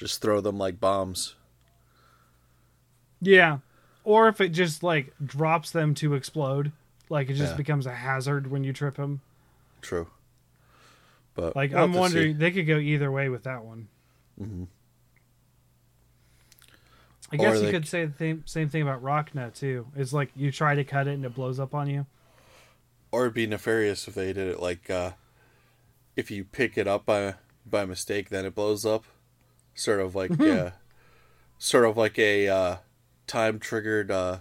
just 0.00 0.22
throw 0.22 0.40
them 0.40 0.56
like 0.58 0.80
bombs. 0.80 1.34
Yeah. 3.20 3.58
Or 4.02 4.28
if 4.28 4.40
it 4.40 4.48
just 4.48 4.82
like 4.82 5.12
drops 5.24 5.70
them 5.70 5.94
to 5.96 6.14
explode, 6.14 6.72
like 7.10 7.28
it 7.28 7.34
just 7.34 7.52
Yeah. 7.52 7.56
becomes 7.58 7.84
a 7.86 7.94
hazard 7.94 8.50
when 8.50 8.64
you 8.64 8.72
trip 8.72 8.96
them. 8.96 9.20
True. 9.82 10.08
But 11.34 11.54
Like 11.54 11.70
we'll 11.72 11.84
I'm 11.84 11.92
wondering, 11.92 12.32
see. 12.32 12.38
they 12.38 12.50
could 12.50 12.66
go 12.66 12.78
either 12.78 13.12
way 13.12 13.28
with 13.28 13.42
that 13.44 13.62
one. 13.62 13.88
Mhm. 14.40 14.66
I 17.32 17.36
Or 17.36 17.38
guess 17.38 17.62
you 17.62 17.70
could 17.70 17.86
say 17.86 18.06
the 18.06 18.16
same, 18.18 18.42
same 18.46 18.68
thing 18.70 18.82
about 18.82 19.02
Rakna 19.02 19.54
too. 19.54 19.86
It's 19.94 20.12
like 20.12 20.30
you 20.34 20.50
try 20.50 20.74
to 20.74 20.82
cut 20.82 21.06
it 21.06 21.12
and 21.14 21.24
it 21.24 21.34
blows 21.34 21.60
up 21.60 21.74
on 21.74 21.88
you. 21.88 22.06
Or 23.12 23.22
it'd 23.22 23.34
be 23.34 23.46
nefarious 23.46 24.08
if 24.08 24.14
they 24.14 24.32
did 24.32 24.48
it 24.48 24.60
like 24.60 24.88
uh 24.88 25.12
if 26.16 26.30
you 26.30 26.44
pick 26.44 26.78
it 26.78 26.88
up 26.88 27.04
by 27.04 27.34
by 27.66 27.84
mistake 27.84 28.30
then 28.30 28.46
it 28.46 28.54
blows 28.54 28.86
up. 28.86 29.04
Sort 29.74 30.00
of 30.00 30.14
like 30.14 30.38
uh 30.40 30.70
sort 31.58 31.84
of 31.84 31.96
like 31.96 32.18
a 32.18 32.48
uh 32.48 32.76
time 33.26 33.58
triggered 33.58 34.10
uh 34.10 34.38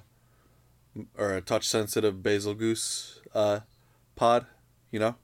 or 1.18 1.34
a 1.34 1.42
touch 1.42 1.68
sensitive 1.68 2.16
Bazelgeuse 2.16 3.20
uh 3.34 3.62
pod, 4.16 4.46
you 4.92 5.00
know? 5.00 5.16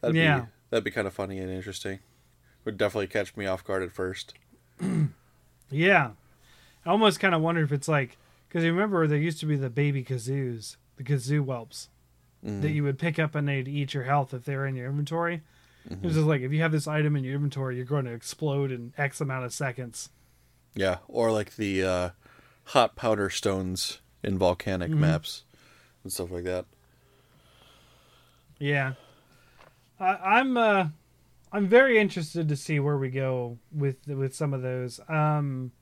That'd 0.00 0.16
Yeah. 0.16 0.40
be 0.40 0.46
that'd 0.70 0.84
be 0.84 0.90
kind 0.90 1.06
of 1.06 1.12
funny 1.14 1.38
and 1.38 1.50
interesting. 1.50 1.98
Would 2.64 2.76
definitely 2.76 3.08
catch 3.08 3.36
me 3.36 3.46
off 3.46 3.64
guard 3.64 3.82
at 3.82 3.92
first. 3.92 4.34
Yeah. 5.70 6.10
I 6.84 6.90
almost 6.90 7.18
kind 7.18 7.34
of 7.34 7.40
wonder 7.40 7.62
if 7.62 7.72
it's 7.72 7.88
like 7.88 8.18
because 8.48 8.62
you 8.64 8.72
remember 8.72 9.06
there 9.06 9.18
used 9.18 9.40
to 9.40 9.46
be 9.46 9.56
the 9.56 9.70
baby 9.70 10.04
kazoos, 10.04 10.76
the 10.96 11.02
kazoo 11.04 11.42
whelps 11.44 11.88
that 12.44 12.70
you 12.72 12.82
would 12.82 12.98
pick 12.98 13.20
up 13.20 13.36
and 13.36 13.46
they'd 13.48 13.68
eat 13.68 13.94
your 13.94 14.02
health 14.02 14.34
if 14.34 14.44
they're 14.44 14.66
in 14.66 14.74
your 14.74 14.88
inventory. 14.88 15.42
It 15.90 16.02
was 16.02 16.14
just 16.14 16.26
like 16.26 16.42
if 16.42 16.52
you 16.52 16.60
have 16.62 16.72
this 16.72 16.86
item 16.86 17.16
in 17.16 17.24
your 17.24 17.34
inventory, 17.34 17.76
you're 17.76 17.84
going 17.84 18.04
to 18.04 18.12
explode 18.12 18.70
in 18.70 18.92
X 18.96 19.20
amount 19.20 19.44
of 19.44 19.52
seconds. 19.52 20.10
Yeah, 20.74 20.98
or 21.08 21.32
like 21.32 21.56
the 21.56 21.82
uh 21.82 22.10
hot 22.66 22.96
powder 22.96 23.28
stones 23.28 23.98
in 24.22 24.38
volcanic 24.38 24.90
maps 24.90 25.42
and 26.02 26.12
stuff 26.12 26.30
like 26.30 26.44
that. 26.44 26.66
Yeah, 28.58 28.92
I, 29.98 30.38
I'm 30.38 30.56
uh, 30.56 30.86
I'm 31.52 31.66
very 31.68 31.98
interested 31.98 32.48
to 32.48 32.56
see 32.56 32.78
where 32.80 32.96
we 32.96 33.10
go 33.10 33.58
with 33.72 33.96
with 34.06 34.34
some 34.34 34.54
of 34.54 34.62
those. 34.62 35.00
Um, 35.08 35.72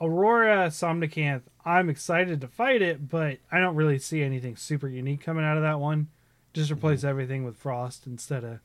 Aurora 0.00 0.68
Somnacanth, 0.68 1.42
I'm 1.64 1.90
excited 1.90 2.40
to 2.40 2.48
fight 2.48 2.82
it, 2.82 3.08
but 3.08 3.38
I 3.50 3.58
don't 3.58 3.76
really 3.76 3.98
see 3.98 4.22
anything 4.22 4.56
super 4.56 4.88
unique 4.88 5.22
coming 5.22 5.44
out 5.44 5.56
of 5.56 5.62
that 5.62 5.80
one. 5.80 6.08
Just 6.52 6.70
replace 6.70 7.04
everything 7.04 7.44
with 7.44 7.56
frost 7.56 8.06
instead 8.06 8.44
of 8.44 8.60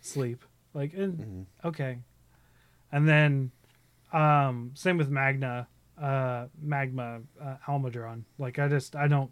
sleep. 0.00 0.44
Like, 0.72 0.94
and, 0.94 1.46
okay, 1.64 1.98
and 2.92 3.08
then 3.08 3.50
um, 4.12 4.72
same 4.74 4.98
with 4.98 5.10
Magna, 5.10 5.66
uh, 6.00 6.46
Magma, 6.60 7.20
uh, 7.40 7.56
Almudron. 7.66 8.22
Like, 8.38 8.58
I 8.58 8.68
just 8.68 8.94
I 8.94 9.08
don't 9.08 9.30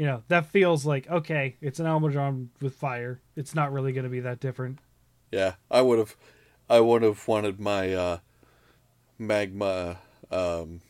you 0.00 0.06
know, 0.06 0.22
that 0.28 0.46
feels 0.46 0.86
like 0.86 1.10
okay, 1.10 1.56
it's 1.60 1.78
an 1.78 1.84
Almudron 1.84 2.48
with 2.62 2.74
fire. 2.74 3.20
It's 3.36 3.54
not 3.54 3.70
really 3.70 3.92
going 3.92 4.04
to 4.04 4.10
be 4.10 4.20
that 4.20 4.40
different. 4.40 4.78
Yeah, 5.30 5.56
I 5.70 5.82
would 5.82 5.98
have, 5.98 6.16
I 6.70 6.80
would 6.80 7.02
have 7.02 7.28
wanted 7.28 7.60
my 7.60 7.92
uh, 7.92 8.18
magma 9.18 9.98
um, 10.30 10.80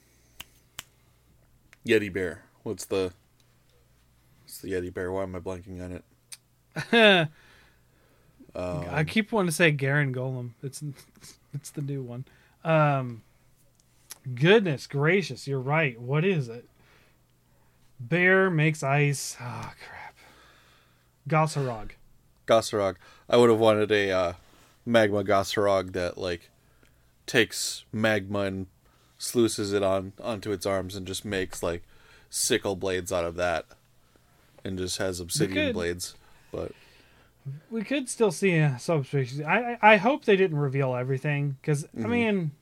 Yeti 1.85 2.13
bear. 2.13 2.45
What's 2.63 2.85
the? 2.85 3.13
What's 4.43 4.59
the 4.59 4.71
Yeti 4.71 4.95
bear? 4.95 5.11
Why 5.11 5.25
am 5.25 5.35
I 5.35 5.41
blanking 5.41 5.83
on 5.85 5.91
it? 5.91 7.29
Um, 8.55 8.87
I 8.91 9.05
keep 9.05 9.33
wanting 9.33 9.49
to 9.49 9.55
say 9.55 9.73
Garangolm. 9.73 10.51
It's 10.63 10.83
it's 11.55 11.71
the 11.71 11.83
new 11.83 12.03
one. 12.03 12.25
Um, 12.65 13.23
goodness 14.35 14.87
gracious, 14.87 15.47
you're 15.47 15.61
right. 15.61 16.01
What 16.01 16.25
is 16.25 16.49
it? 16.49 16.67
Bear 17.99 18.51
makes 18.51 18.83
ice. 18.83 19.37
Oh 19.41 19.73
crap. 19.87 20.17
Goss 21.29 21.55
Harag. 21.55 21.93
Gossarog. 22.51 22.97
I 23.29 23.37
would 23.37 23.49
have 23.49 23.61
wanted 23.61 23.93
a 23.93 24.11
uh, 24.11 24.33
magma 24.85 25.23
Goss 25.23 25.55
Harag 25.55 25.93
that 25.93 26.19
like 26.19 26.51
takes 27.27 27.85
magma 27.93 28.41
and 28.41 28.67
sluices 29.19 29.73
it 29.73 29.83
on 29.83 30.13
onto 30.21 30.51
its 30.51 30.67
arms 30.67 30.97
and 30.97 31.07
just 31.07 31.25
makes 31.25 31.63
like 31.63 31.85
sickle 32.29 32.75
blades 32.75 33.13
out 33.13 33.25
of 33.25 33.37
that, 33.37 33.67
and 34.65 34.79
just 34.79 34.99
has 34.99 35.21
obsidian 35.21 35.73
blades. 35.73 36.15
But 36.51 36.73
We 37.71 37.83
could 37.83 38.09
still 38.09 38.31
see 38.31 38.57
a 38.57 38.79
subspecies. 38.79 39.41
I 39.41 39.79
I 39.81 39.97
hope 39.97 40.25
they 40.25 40.37
didn't 40.37 40.59
reveal 40.59 40.95
everything 40.95 41.57
because 41.61 41.87
I 41.97 42.07
mean, 42.07 42.53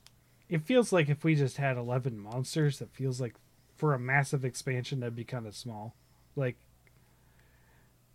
it 0.49 0.63
feels 0.63 0.91
like 0.91 1.09
if 1.09 1.23
we 1.23 1.35
just 1.35 1.57
had 1.57 1.77
eleven 1.77 2.17
monsters, 2.19 2.81
it 2.81 2.89
feels 2.91 3.19
like 3.19 3.35
for 3.75 3.93
a 3.93 3.99
massive 3.99 4.43
expansion 4.43 4.99
that'd 4.99 5.15
be 5.15 5.23
kind 5.23 5.47
of 5.47 5.55
small. 5.55 5.95
Like, 6.35 6.57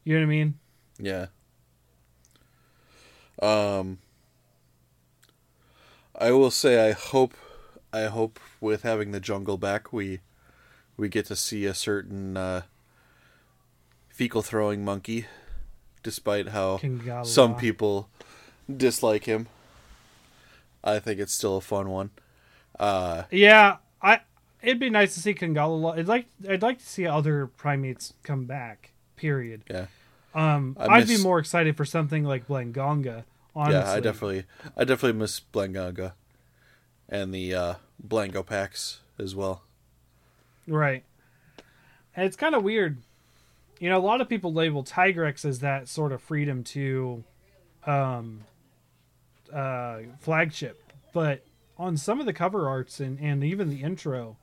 you 0.04 0.14
know 0.14 0.20
what 0.20 0.26
I 0.26 0.28
mean? 0.28 0.58
yeah. 0.98 1.26
Um, 3.42 3.98
I 6.18 6.30
will 6.30 6.50
say 6.50 6.88
I 6.88 6.92
hope, 6.92 7.34
I 7.92 8.04
hope 8.04 8.38
with 8.60 8.82
having 8.82 9.10
the 9.10 9.20
jungle 9.20 9.58
back, 9.58 9.92
we 9.92 10.20
we 10.96 11.08
get 11.08 11.26
to 11.26 11.36
see 11.36 11.64
a 11.64 11.74
certain 11.74 12.36
uh, 12.36 12.62
fecal 14.08 14.42
throwing 14.42 14.84
monkey, 14.84 15.26
despite 16.05 16.50
how 16.50 16.78
Kingala. 16.78 17.26
some 17.26 17.57
people 17.57 18.09
dislike 18.74 19.24
him. 19.24 19.48
I 20.84 21.00
think 21.00 21.18
it's 21.18 21.34
still 21.34 21.57
a 21.57 21.61
fun 21.61 21.88
one. 21.90 22.11
Uh, 22.78 23.24
Yeah, 23.32 23.78
I. 24.00 24.20
It'd 24.62 24.78
be 24.78 24.90
nice 24.90 25.14
to 25.14 25.20
see 25.20 25.34
Kangala. 25.34 25.98
I'd 25.98 26.07
like. 26.07 26.26
I'd 26.48 26.62
like 26.62 26.78
to 26.78 26.86
see 26.86 27.07
other 27.07 27.48
primates 27.48 28.12
come 28.22 28.44
back. 28.44 28.90
Period. 29.16 29.62
yeah, 29.70 29.86
Um, 30.34 30.76
I 30.78 30.86
I'd 30.98 31.07
be 31.09 31.18
more 31.18 31.38
excited 31.38 31.76
for 31.76 31.84
something 31.84 32.24
like 32.24 32.46
Blangonga. 32.46 33.24
Honestly. 33.57 33.80
yeah. 33.80 33.92
I 33.92 34.00
definitely, 34.00 34.44
I 34.76 34.84
definitely 34.84 35.18
miss 35.18 35.40
Blangonga, 35.40 36.12
and 37.09 37.32
the 37.32 37.55
uh, 37.55 37.74
Blango 38.07 38.44
packs 38.44 39.00
as 39.18 39.34
well. 39.34 39.62
Right. 40.66 41.05
And 42.16 42.26
it's 42.26 42.36
kind 42.36 42.55
of 42.55 42.62
weird. 42.64 42.98
You 43.85 43.91
know, 43.91 43.99
a 43.99 44.01
lot 44.01 44.22
of 44.22 44.30
people 44.30 44.51
label 44.51 44.82
Tigrex 44.82 45.45
as 45.45 45.59
that 45.59 45.89
sort 45.89 46.12
of 46.12 46.22
freedom 46.22 46.64
to 46.64 47.22
um 47.87 48.41
uh 49.53 49.99
flagship. 50.20 50.82
But 51.12 51.45
on 51.76 51.99
some 51.99 52.18
of 52.18 52.24
the 52.24 52.32
cover 52.32 52.66
arts 52.66 52.99
and, 52.99 53.20
and 53.20 53.45
even 53.45 53.68
the 53.68 53.82
intro, 53.82 54.39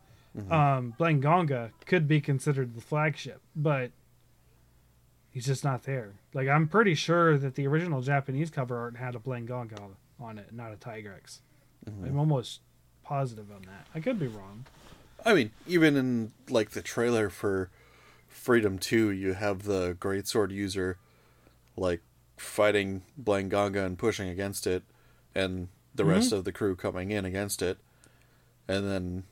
um 0.52 0.94
Blangonga 1.00 1.72
could 1.88 2.08
be 2.08 2.22
considered 2.22 2.76
the 2.76 2.82
flagship, 2.82 3.42
but 3.56 3.89
he's 5.32 5.48
just 5.48 5.64
not 5.64 5.86
there. 5.86 6.12
Like 6.36 6.48
I'm 6.48 6.68
pretty 6.68 6.94
sure 6.94 7.36
that 7.39 7.56
the 7.56 7.66
original 7.66 8.04
Japanese 8.04 8.52
cover 8.52 8.78
art 8.78 8.98
had 8.98 9.16
a 9.16 9.20
Blangonga 9.20 9.80
on 10.20 10.38
it, 10.38 10.54
not 10.54 10.72
a 10.72 10.76
Tigrex. 10.76 11.39
I'm 11.88 12.20
almost 12.20 12.60
positive 13.04 13.50
on 13.52 13.64
that. 13.64 13.88
I 13.96 14.02
could 14.02 14.20
be 14.20 14.28
wrong. 14.28 14.66
I 15.26 15.34
mean, 15.34 15.50
even 15.66 15.98
in 15.98 16.32
like 16.48 16.72
the 16.72 16.84
trailer 16.84 17.32
for 17.32 17.72
Freedom 18.42 18.80
Two, 18.80 19.12
you 19.12 19.34
have 19.34 19.64
the 19.66 19.94
greatsword 20.00 20.50
user 20.50 20.98
like 21.78 22.02
fighting 22.38 23.04
Blangonga 23.16 23.86
and 23.86 24.00
pushing 24.00 24.30
against 24.30 24.66
it, 24.66 24.82
and 25.36 25.68
the 25.94 26.06
rest 26.06 26.32
of 26.32 26.44
the 26.44 26.52
crew 26.52 26.76
coming 26.76 27.12
in 27.12 27.24
against 27.24 27.62
it, 27.62 27.78
and 28.68 28.89
then, 28.89 29.26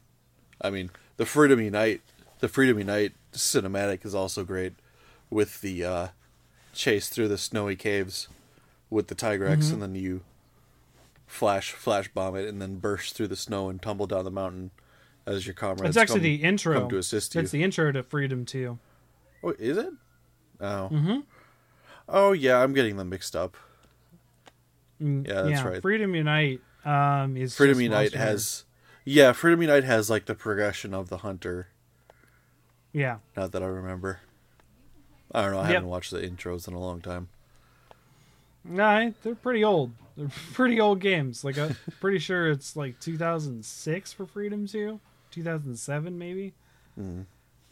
I 0.61 0.69
mean, 0.69 0.91
the 1.17 1.25
Freedom 1.25 1.59
Unite, 1.59 2.01
the 2.37 2.47
Freedom 2.47 2.77
Unite 2.77 3.13
cinematic 3.33 4.05
is 4.05 4.13
also 4.13 4.43
great, 4.43 4.73
with 5.31 5.61
the 5.61 5.83
uh, 5.83 6.07
chase 6.71 7.09
through 7.09 7.29
the 7.29 7.37
snowy 7.39 7.75
caves 7.75 8.27
with 8.91 9.07
the 9.07 9.15
Tigrex, 9.15 9.73
and 9.73 9.81
then 9.81 9.95
you 9.95 10.21
flash 11.25 11.71
flash 11.71 12.09
bomb 12.09 12.35
it, 12.35 12.47
and 12.47 12.61
then 12.61 12.75
burst 12.75 13.15
through 13.15 13.29
the 13.29 13.35
snow 13.35 13.69
and 13.69 13.81
tumble 13.81 14.05
down 14.05 14.23
the 14.23 14.29
mountain 14.29 14.69
as 15.25 15.47
your 15.47 15.55
comrades. 15.55 15.89
It's 15.89 15.97
actually 15.97 16.19
come- 16.19 16.23
the 16.23 16.43
intro. 16.43 16.79
come 16.81 16.89
to 16.89 16.97
assist 16.99 17.33
you. 17.33 17.41
It's 17.41 17.49
the 17.49 17.63
intro 17.63 17.91
to 17.91 18.03
Freedom 18.03 18.45
2. 18.45 18.77
Oh, 19.43 19.53
is 19.57 19.77
it? 19.77 19.93
Oh. 20.61 20.89
Mm-hmm. 20.91 21.19
Oh 22.07 22.31
yeah, 22.31 22.61
I'm 22.61 22.73
getting 22.73 22.97
them 22.97 23.09
mixed 23.09 23.35
up. 23.35 23.55
Mm, 25.01 25.27
Yeah, 25.27 25.43
that's 25.43 25.63
right. 25.63 25.81
Freedom 25.81 26.13
Unite 26.15 26.61
um, 26.85 27.37
is 27.37 27.55
Freedom 27.55 27.79
Unite 27.79 28.13
has, 28.13 28.65
yeah, 29.05 29.31
Freedom 29.31 29.61
Unite 29.61 29.83
has 29.85 30.09
like 30.09 30.25
the 30.25 30.35
progression 30.35 30.93
of 30.93 31.09
the 31.09 31.17
hunter. 31.19 31.67
yeah. 32.91 33.17
Not 33.37 33.51
that 33.53 33.63
I 33.63 33.67
remember. 33.67 34.19
I 35.31 35.43
don't 35.43 35.51
know. 35.51 35.59
I 35.59 35.65
Yep. 35.65 35.73
haven't 35.75 35.89
watched 35.89 36.11
the 36.11 36.19
intros 36.21 36.67
in 36.67 36.73
a 36.73 36.79
long 36.79 37.01
time. 37.01 37.29
No, 38.65 39.13
they're 39.23 39.35
pretty 39.35 39.63
old. 39.63 39.91
They're 40.17 40.29
pretty 40.53 40.79
old 40.81 40.99
games. 40.99 41.43
Like 41.43 41.57
I'm 41.57 41.75
pretty 42.01 42.19
sure 42.19 42.49
it's 42.49 42.75
like 42.75 42.99
2006 42.99 44.13
for 44.13 44.25
Freedom 44.25 44.67
2, 44.67 44.99
2007 45.31 46.17
maybe. 46.17 46.53
Mhm. 46.99 47.25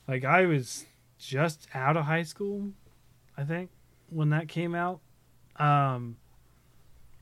Like 0.08 0.24
I 0.24 0.46
was 0.46 0.86
just 1.20 1.68
out 1.74 1.98
of 1.98 2.06
high 2.06 2.24
school, 2.24 2.72
I 3.38 3.44
think, 3.44 3.70
when 4.10 4.30
that 4.30 4.48
came 4.48 4.76
out. 4.76 5.00
Um, 5.58 6.18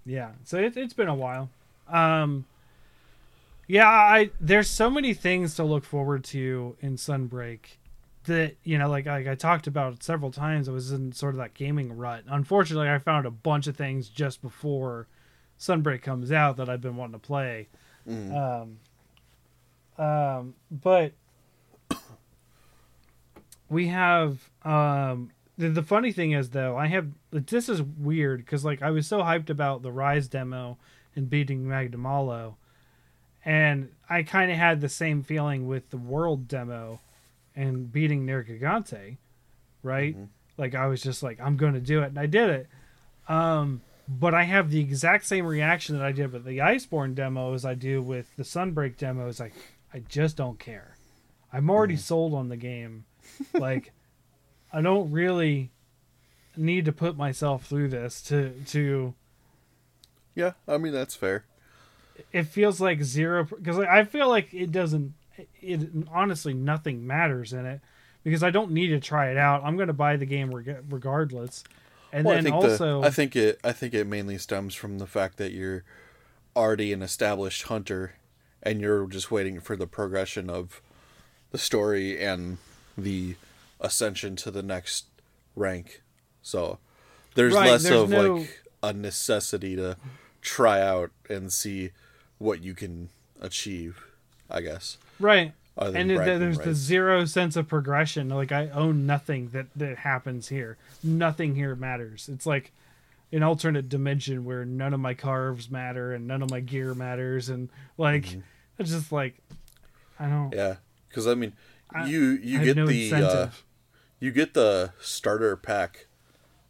yeah, 0.06 0.32
so 0.44 0.58
it, 0.58 0.78
it's 0.78 0.94
been 0.94 1.08
a 1.08 1.16
while. 1.16 1.50
Um, 1.88 2.46
yeah, 3.68 3.88
I 3.88 4.30
there's 4.40 4.70
so 4.70 4.90
many 4.90 5.14
things 5.14 5.56
to 5.56 5.64
look 5.64 5.84
forward 5.84 6.24
to 6.26 6.76
in 6.82 6.98
Sunbreak 6.98 7.78
that 8.26 8.56
you 8.64 8.78
know, 8.78 8.90
like, 8.90 9.06
like 9.06 9.28
I 9.28 9.36
talked 9.36 9.68
about 9.68 10.04
several 10.04 10.32
times. 10.32 10.70
I 10.70 10.72
was 10.72 10.92
in 10.92 11.12
sort 11.12 11.34
of 11.34 11.40
that 11.40 11.54
gaming 11.54 11.98
rut. 11.98 12.24
Unfortunately, 12.28 12.90
I 12.90 13.00
found 13.00 13.26
a 13.26 13.32
bunch 13.32 13.68
of 13.68 13.76
things 13.76 14.10
just 14.10 14.42
before 14.42 15.08
Sunbreak 15.60 16.02
comes 16.02 16.32
out 16.32 16.58
that 16.58 16.70
I've 16.70 16.82
been 16.82 16.96
wanting 16.96 17.20
to 17.20 17.26
play. 17.26 17.68
Um, 18.36 18.78
um, 19.98 20.54
but 20.70 21.14
we 23.70 23.88
have 23.88 24.50
um 24.64 25.32
the, 25.58 25.70
the 25.70 25.84
funny 25.84 26.12
thing 26.12 26.32
is 26.32 26.50
though 26.50 26.78
i 26.78 26.88
have 26.88 27.08
this 27.32 27.70
is 27.70 27.82
weird 27.82 28.40
because 28.40 28.66
like 28.66 28.82
i 28.82 28.92
was 28.92 29.08
so 29.08 29.20
hyped 29.20 29.50
about 29.50 29.82
the 29.82 29.92
rise 29.92 30.28
demo 30.28 30.78
and 31.16 31.30
beating 31.30 31.64
magnamalo 31.64 32.56
and 33.44 33.90
i 34.10 34.24
kind 34.24 34.52
of 34.52 34.58
had 34.58 34.82
the 34.82 34.90
same 34.90 35.24
feeling 35.24 35.68
with 35.68 35.90
the 35.90 35.98
world 35.98 36.48
demo 36.48 37.00
and 37.56 37.92
beating 37.92 38.26
nergigante 38.26 39.18
right? 39.86 40.18
Like 40.58 40.76
i 40.76 40.88
was 40.88 41.02
just 41.02 41.24
like 41.24 41.40
i'm 41.40 41.56
gonna 41.56 41.80
do 41.80 42.02
it 42.02 42.08
and 42.08 42.20
i 42.20 42.26
did 42.26 42.50
it. 42.50 42.68
Um 43.30 43.82
but 44.08 44.34
i 44.34 44.44
have 44.44 44.70
the 44.72 44.80
exact 44.80 45.26
same 45.26 45.46
reaction 45.46 45.98
that 45.98 46.06
i 46.06 46.12
did 46.12 46.32
with 46.32 46.44
the 46.44 46.60
iceborne 46.60 47.16
demo 47.16 47.54
as 47.54 47.66
i 47.66 47.74
do 47.74 48.02
with 48.02 48.36
the 48.36 48.44
sunbreak 48.44 48.98
demos 48.98 49.40
like 49.40 49.54
i 49.94 50.00
just 50.00 50.36
don't 50.38 50.60
care. 50.60 50.98
I'm 51.54 51.70
already 51.70 51.96
sold 51.96 52.34
on 52.34 52.50
the 52.50 52.58
game 52.58 53.06
like 53.54 53.92
i 54.74 54.82
don't 54.82 55.12
really 55.12 55.72
need 56.58 56.86
to 56.86 56.92
put 56.92 57.18
myself 57.18 57.66
through 57.66 57.90
this 57.90 58.22
to 58.22 58.54
to 58.68 59.14
Yeah, 60.36 60.54
I 60.68 60.78
mean 60.78 60.94
that's 60.94 61.16
fair. 61.16 61.46
it 62.32 62.44
feels 62.44 62.80
like 62.82 63.04
zero 63.04 63.44
because 63.44 63.78
i 63.80 64.04
feel 64.04 64.30
like 64.30 64.54
it 64.54 64.72
doesn't 64.72 65.14
it 65.62 65.82
honestly 66.12 66.54
nothing 66.54 67.06
matters 67.06 67.52
in 67.52 67.66
it 67.66 67.82
because 68.24 68.42
i 68.44 68.50
don't 68.50 68.72
need 68.72 68.88
to 68.88 69.00
try 69.02 69.30
it 69.30 69.38
out 69.38 69.62
i'm 69.66 69.76
going 69.76 69.88
to 69.88 69.94
buy 69.94 70.16
the 70.16 70.26
game 70.26 70.54
reg- 70.54 70.84
regardless 70.90 71.64
and 72.14 72.24
Well, 72.26 72.34
I 72.34 72.38
then 72.38 72.44
think 72.46 72.56
also 72.56 73.02
the, 73.02 73.08
I 73.08 73.10
think 73.10 73.36
it 73.36 73.60
I 73.66 73.74
think 73.74 73.94
it 73.94 74.08
mainly 74.08 74.38
stems 74.38 74.74
from 74.76 75.00
the 75.00 75.08
fact 75.08 75.36
that 75.38 75.52
you're 75.52 75.84
already 76.56 76.94
an 76.94 77.02
established 77.02 77.64
hunter, 77.64 78.14
and 78.64 78.80
you're 78.80 79.06
just 79.08 79.30
waiting 79.32 79.60
for 79.60 79.76
the 79.76 79.88
progression 79.88 80.50
of 80.50 80.82
the 81.52 81.58
story 81.58 82.24
and 82.24 82.58
the 82.98 83.36
ascension 83.80 84.36
to 84.38 84.52
the 84.52 84.64
next 84.64 85.06
rank. 85.56 86.02
So 86.42 86.80
there's 87.36 87.54
Right, 87.54 87.72
less 87.72 87.84
there's 87.84 88.02
of 88.04 88.10
no- 88.10 88.36
like 88.38 88.64
a 88.84 88.94
necessity 88.94 89.76
to 89.76 89.98
try 90.42 90.82
out 90.82 91.12
and 91.30 91.52
see 91.52 91.92
what 92.38 92.62
you 92.62 92.74
can 92.74 93.10
achieve. 93.42 94.04
I 94.50 94.62
guess. 94.62 94.98
right 95.20 95.54
and 95.78 96.12
it, 96.12 96.18
there's 96.18 96.60
the 96.60 96.74
zero 96.74 97.26
sense 97.26 97.56
of 97.56 97.68
progression. 97.68 98.30
Like 98.30 98.52
I 98.52 98.70
own 98.70 99.06
nothing 99.06 99.50
that 99.50 99.68
that 99.76 99.98
happens 100.00 100.48
here. 100.48 100.78
Nothing 101.04 101.56
here 101.56 101.76
matters. 101.76 102.30
It's 102.32 102.46
like 102.46 102.72
an 103.32 103.44
alternate 103.44 103.90
dimension 103.90 104.46
where 104.46 104.64
none 104.64 104.94
of 104.94 105.00
my 105.00 105.14
carves 105.14 105.70
matter 105.70 106.14
and 106.14 106.28
none 106.28 106.42
of 106.42 106.50
my 106.50 106.62
gear 106.62 106.94
matters, 106.94 107.50
and 107.50 107.70
like 107.98 108.38
it's 108.80 108.92
just 108.92 109.12
like 109.12 109.36
I 110.20 110.28
don't. 110.30 110.52
Mm-hmm. 110.52 110.58
Yeah, 110.60 110.76
because 111.10 111.28
I 111.28 111.34
mean, 111.34 111.54
I- 111.94 112.08
you 112.08 112.22
you 112.42 112.64
get 112.64 112.76
no 112.78 112.86
the 112.88 113.14
uh, 113.14 113.50
you 114.20 114.32
get 114.32 114.54
the 114.54 114.94
starter 115.00 115.56
pack 115.56 116.08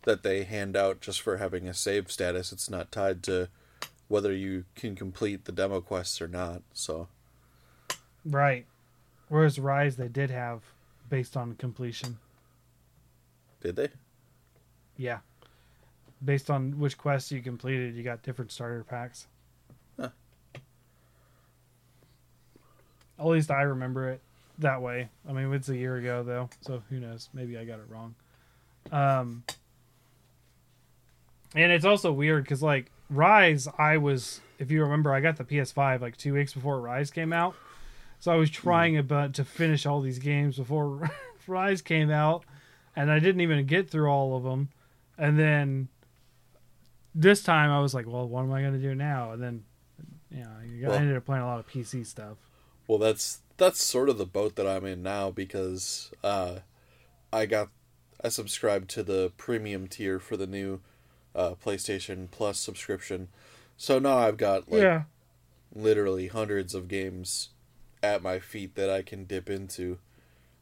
that 0.04 0.24
they 0.24 0.44
hand 0.44 0.76
out 0.76 1.02
just 1.02 1.22
for 1.22 1.38
having 1.38 1.68
a 1.68 1.74
save 1.74 2.12
status. 2.12 2.52
It's 2.52 2.70
not 2.70 2.92
tied 2.92 3.24
to 3.24 3.50
whether 4.08 4.32
you 4.34 4.66
can 4.76 4.96
complete 4.96 5.46
the 5.46 5.52
demo 5.52 5.82
quests 5.82 6.22
or 6.22 6.28
not. 6.28 6.62
So 6.74 7.08
Right. 8.24 8.66
Whereas 9.30 9.58
Rise, 9.60 9.96
they 9.98 10.08
did 10.08 10.30
have 10.30 10.62
based 11.10 11.36
on 11.36 11.56
completion. 11.56 12.18
did 13.62 13.76
they? 13.76 13.90
Yeah. 14.98 15.20
Based 16.24 16.50
on 16.52 16.78
which 16.80 16.98
quests 16.98 17.32
you 17.32 17.42
completed, 17.42 17.96
you 17.96 18.04
got 18.04 18.22
different 18.24 18.52
starter 18.52 18.84
packs. 18.84 19.28
Huh. 20.00 20.10
At 23.20 23.26
least 23.26 23.50
I 23.52 23.62
remember 23.64 24.10
it 24.10 24.22
that 24.60 24.82
way. 24.82 25.10
I 25.28 25.34
mean, 25.34 25.54
it's 25.54 25.70
a 25.70 25.78
year 25.78 25.98
ago 25.98 26.24
though, 26.24 26.50
so 26.62 26.84
who 26.90 27.00
knows? 27.00 27.30
Maybe 27.34 27.58
I 27.58 27.66
got 27.66 27.80
it 27.80 27.86
wrong. 27.90 28.16
Um, 28.92 29.44
and 31.56 31.72
it's 31.72 31.86
also 31.86 32.12
weird 32.12 32.44
because 32.44 32.62
like 32.62 32.92
Rise, 33.10 33.68
I 33.78 33.98
was, 33.98 34.42
if 34.60 34.72
you 34.72 34.82
remember, 34.84 35.14
I 35.14 35.20
got 35.20 35.38
the 35.38 35.44
PS5 35.44 36.02
like 36.02 36.18
two 36.18 36.34
weeks 36.34 36.54
before 36.54 36.80
Rise 36.80 37.12
came 37.12 37.34
out, 37.34 37.56
so 38.20 38.32
I 38.32 38.36
was 38.36 38.50
trying 38.50 38.98
about 38.98 39.34
to 39.36 39.46
finish 39.46 39.86
all 39.86 40.02
these 40.02 40.20
games 40.20 40.58
before 40.58 41.10
Rise 41.48 41.82
came 41.82 42.10
out, 42.10 42.44
and 42.96 43.12
I 43.12 43.20
didn't 43.20 43.42
even 43.42 43.66
get 43.66 43.90
through 43.90 44.10
all 44.10 44.36
of 44.36 44.44
them. 44.44 44.70
And 45.18 45.40
then 45.40 45.88
this 47.14 47.42
time 47.42 47.70
I 47.72 47.80
was 47.80 47.94
like, 47.94 48.06
well, 48.08 48.28
what 48.28 48.42
am 48.42 48.52
I 48.52 48.62
going 48.62 48.74
to 48.74 48.80
do 48.80 48.94
now? 48.94 49.32
And 49.32 49.42
then, 49.42 49.64
you 50.30 50.44
know, 50.44 50.92
I 50.92 50.96
ended 50.98 51.16
up 51.16 51.26
playing 51.26 51.44
a 51.44 51.46
lot 51.46 51.60
of 51.60 51.68
PC 51.68 52.06
stuff. 52.06 52.38
Well, 52.88 52.98
that's 52.98 53.40
that's 53.58 53.84
sort 53.84 54.10
of 54.10 54.18
the 54.18 54.26
boat 54.26 54.56
that 54.56 54.68
I'm 54.68 54.86
in 54.86 55.04
now 55.04 55.32
because 55.32 56.12
uh, 56.24 56.60
I 57.32 57.46
got 57.46 57.70
I 58.24 58.30
subscribed 58.30 58.90
to 58.92 59.04
the 59.04 59.32
premium 59.38 59.88
tier 59.88 60.20
for 60.20 60.38
the 60.38 60.48
new 60.48 60.82
uh, 61.34 61.56
PlayStation 61.64 62.30
Plus 62.32 62.60
subscription, 62.60 63.30
so 63.78 64.00
now 64.00 64.18
I've 64.18 64.38
got 64.38 64.72
like 64.72 64.82
yeah. 64.82 65.04
literally 65.74 66.28
hundreds 66.28 66.74
of 66.74 66.88
games 66.88 67.50
at 68.02 68.24
my 68.24 68.40
feet 68.40 68.76
that 68.76 68.90
I 68.90 69.02
can 69.02 69.26
dip 69.26 69.50
into. 69.50 70.00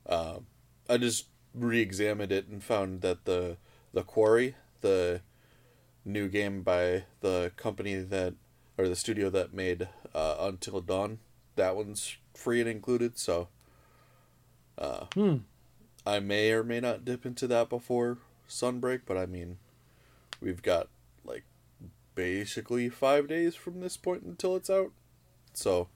Um, 0.08 0.48
I 0.90 0.98
just 0.98 1.28
re-examined 1.54 2.32
it 2.32 2.48
and 2.48 2.64
found 2.64 3.02
that 3.02 3.26
the 3.26 3.58
the 3.94 4.04
Quarry, 4.04 4.56
the 4.82 5.22
new 6.06 6.28
game 6.28 6.64
by 6.64 7.06
the 7.22 7.52
company 7.56 7.96
that 7.96 8.34
or 8.78 8.88
the 8.88 8.96
studio 8.96 9.30
that 9.30 9.54
made 9.54 9.88
uh, 10.14 10.36
Until 10.40 10.82
Dawn, 10.82 11.20
that 11.56 11.76
one's 11.76 12.18
free 12.34 12.60
and 12.60 12.70
included. 12.70 13.18
So 13.18 13.48
uh, 14.78 15.06
Hmm. 15.14 15.38
I 16.06 16.20
may 16.20 16.52
or 16.52 16.64
may 16.64 16.80
not 16.80 17.06
dip 17.06 17.26
into 17.26 17.48
that 17.48 17.70
before 17.70 18.18
Sunbreak, 18.50 19.02
but 19.06 19.18
I 19.18 19.26
mean, 19.26 19.58
we've 20.42 20.62
got 20.62 20.88
like 21.24 21.44
basically 22.16 22.90
five 22.90 23.28
days 23.28 23.56
from 23.56 23.80
this 23.80 23.98
point 23.98 24.24
until 24.24 24.56
it's 24.56 24.70
out. 24.70 24.92
So 25.54 25.88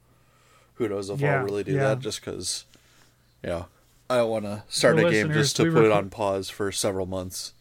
who 0.76 0.88
knows 0.88 1.10
if 1.10 1.20
Yeah, 1.20 1.40
I'll 1.40 1.46
really 1.46 1.64
do 1.64 1.74
yeah. 1.74 1.90
that 1.90 2.00
just 2.00 2.22
because, 2.24 2.66
you 3.44 3.50
know, 3.50 3.66
I 4.10 4.18
don't 4.18 4.30
want 4.30 4.46
to 4.46 4.64
start 4.70 4.98
For 4.98 5.08
a 5.08 5.12
game 5.12 5.34
just 5.34 5.58
to 5.58 5.72
put 5.72 5.84
it 5.84 5.92
on 5.92 6.10
pause 6.10 6.50
for 6.50 6.72
several 6.72 7.06
months. 7.06 7.54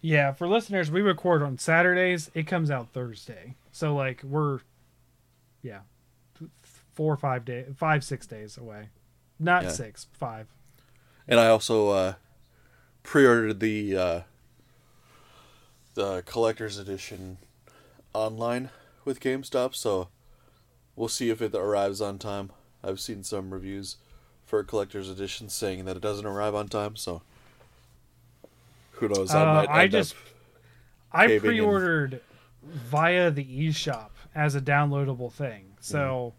Yeah, 0.00 0.32
for 0.32 0.46
listeners, 0.48 0.90
we 0.90 1.02
record 1.02 1.42
on 1.42 1.58
Saturdays. 1.58 2.30
It 2.32 2.46
comes 2.46 2.70
out 2.70 2.92
Thursday. 2.92 3.56
So 3.72 3.94
like 3.94 4.22
we're 4.22 4.60
yeah, 5.62 5.80
four 6.98 7.12
or 7.14 7.16
five 7.16 7.44
days, 7.44 7.66
five 7.76 8.02
six 8.02 8.26
days 8.26 8.58
away. 8.58 8.88
Not 9.38 9.62
Yeah. 9.62 9.68
six, 9.70 10.08
five. 10.14 10.48
And 11.28 11.38
I 11.38 11.46
also 11.46 11.90
uh, 11.90 12.14
pre-ordered 13.04 13.60
the 13.60 13.96
uh, 13.96 14.20
the 15.94 16.24
collector's 16.26 16.76
edition 16.76 17.38
online 18.12 18.70
with 19.04 19.20
GameStop, 19.20 19.76
so 19.76 20.08
we'll 20.96 21.06
see 21.08 21.30
if 21.30 21.40
it 21.40 21.54
arrives 21.54 22.00
on 22.00 22.18
time. 22.18 22.50
I've 22.82 22.98
seen 22.98 23.22
some 23.22 23.54
reviews 23.54 23.96
for 24.44 24.64
collector's 24.64 25.08
edition 25.08 25.48
saying 25.48 25.84
that 25.84 25.96
it 25.96 26.02
doesn't 26.02 26.26
arrive 26.26 26.56
on 26.56 26.66
time, 26.66 26.96
so 26.96 27.22
who 28.92 29.08
knows? 29.08 29.30
I 29.30 29.42
Uh, 29.42 29.54
might 29.54 29.68
I 29.70 29.86
just- 29.86 30.16
I 31.12 31.38
pre-ordered 31.38 32.22
via 32.64 33.30
the 33.30 33.44
eShop 33.44 34.10
as 34.34 34.56
a 34.56 34.60
downloadable 34.60 35.30
thing. 35.32 35.76
So 35.80 36.34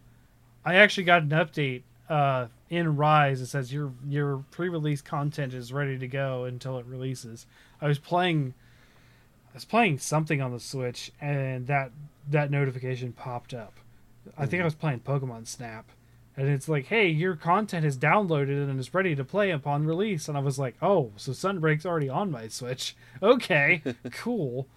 I 0.65 0.75
actually 0.75 1.05
got 1.05 1.23
an 1.23 1.29
update 1.29 1.83
uh, 2.09 2.47
in 2.69 2.95
Rise 2.95 3.39
that 3.39 3.47
says 3.47 3.71
your 3.73 3.93
your 4.07 4.43
pre-release 4.51 5.01
content 5.01 5.53
is 5.53 5.71
ready 5.71 5.97
to 5.97 6.07
go 6.07 6.45
until 6.45 6.77
it 6.77 6.85
releases. 6.85 7.45
I 7.81 7.87
was 7.87 7.99
playing 7.99 8.53
I 9.51 9.55
was 9.55 9.65
playing 9.65 9.99
something 9.99 10.41
on 10.41 10.51
the 10.51 10.59
Switch 10.59 11.11
and 11.21 11.67
that 11.67 11.91
that 12.27 12.51
notification 12.51 13.13
popped 13.13 13.53
up. 13.53 13.79
I 14.37 14.45
think 14.45 14.61
I 14.61 14.65
was 14.65 14.75
playing 14.75 14.99
Pokemon 14.99 15.47
Snap. 15.47 15.89
And 16.37 16.47
it's 16.47 16.69
like, 16.69 16.85
hey, 16.85 17.07
your 17.09 17.35
content 17.35 17.85
is 17.85 17.97
downloaded 17.97 18.69
and 18.69 18.79
is 18.79 18.93
ready 18.93 19.13
to 19.13 19.25
play 19.25 19.51
upon 19.51 19.85
release. 19.85 20.29
And 20.29 20.37
I 20.37 20.41
was 20.41 20.57
like, 20.57 20.75
oh, 20.81 21.11
so 21.17 21.33
Sunbreak's 21.33 21.85
already 21.85 22.07
on 22.07 22.31
my 22.31 22.47
Switch. 22.47 22.95
Okay, 23.21 23.81
cool. 24.11 24.67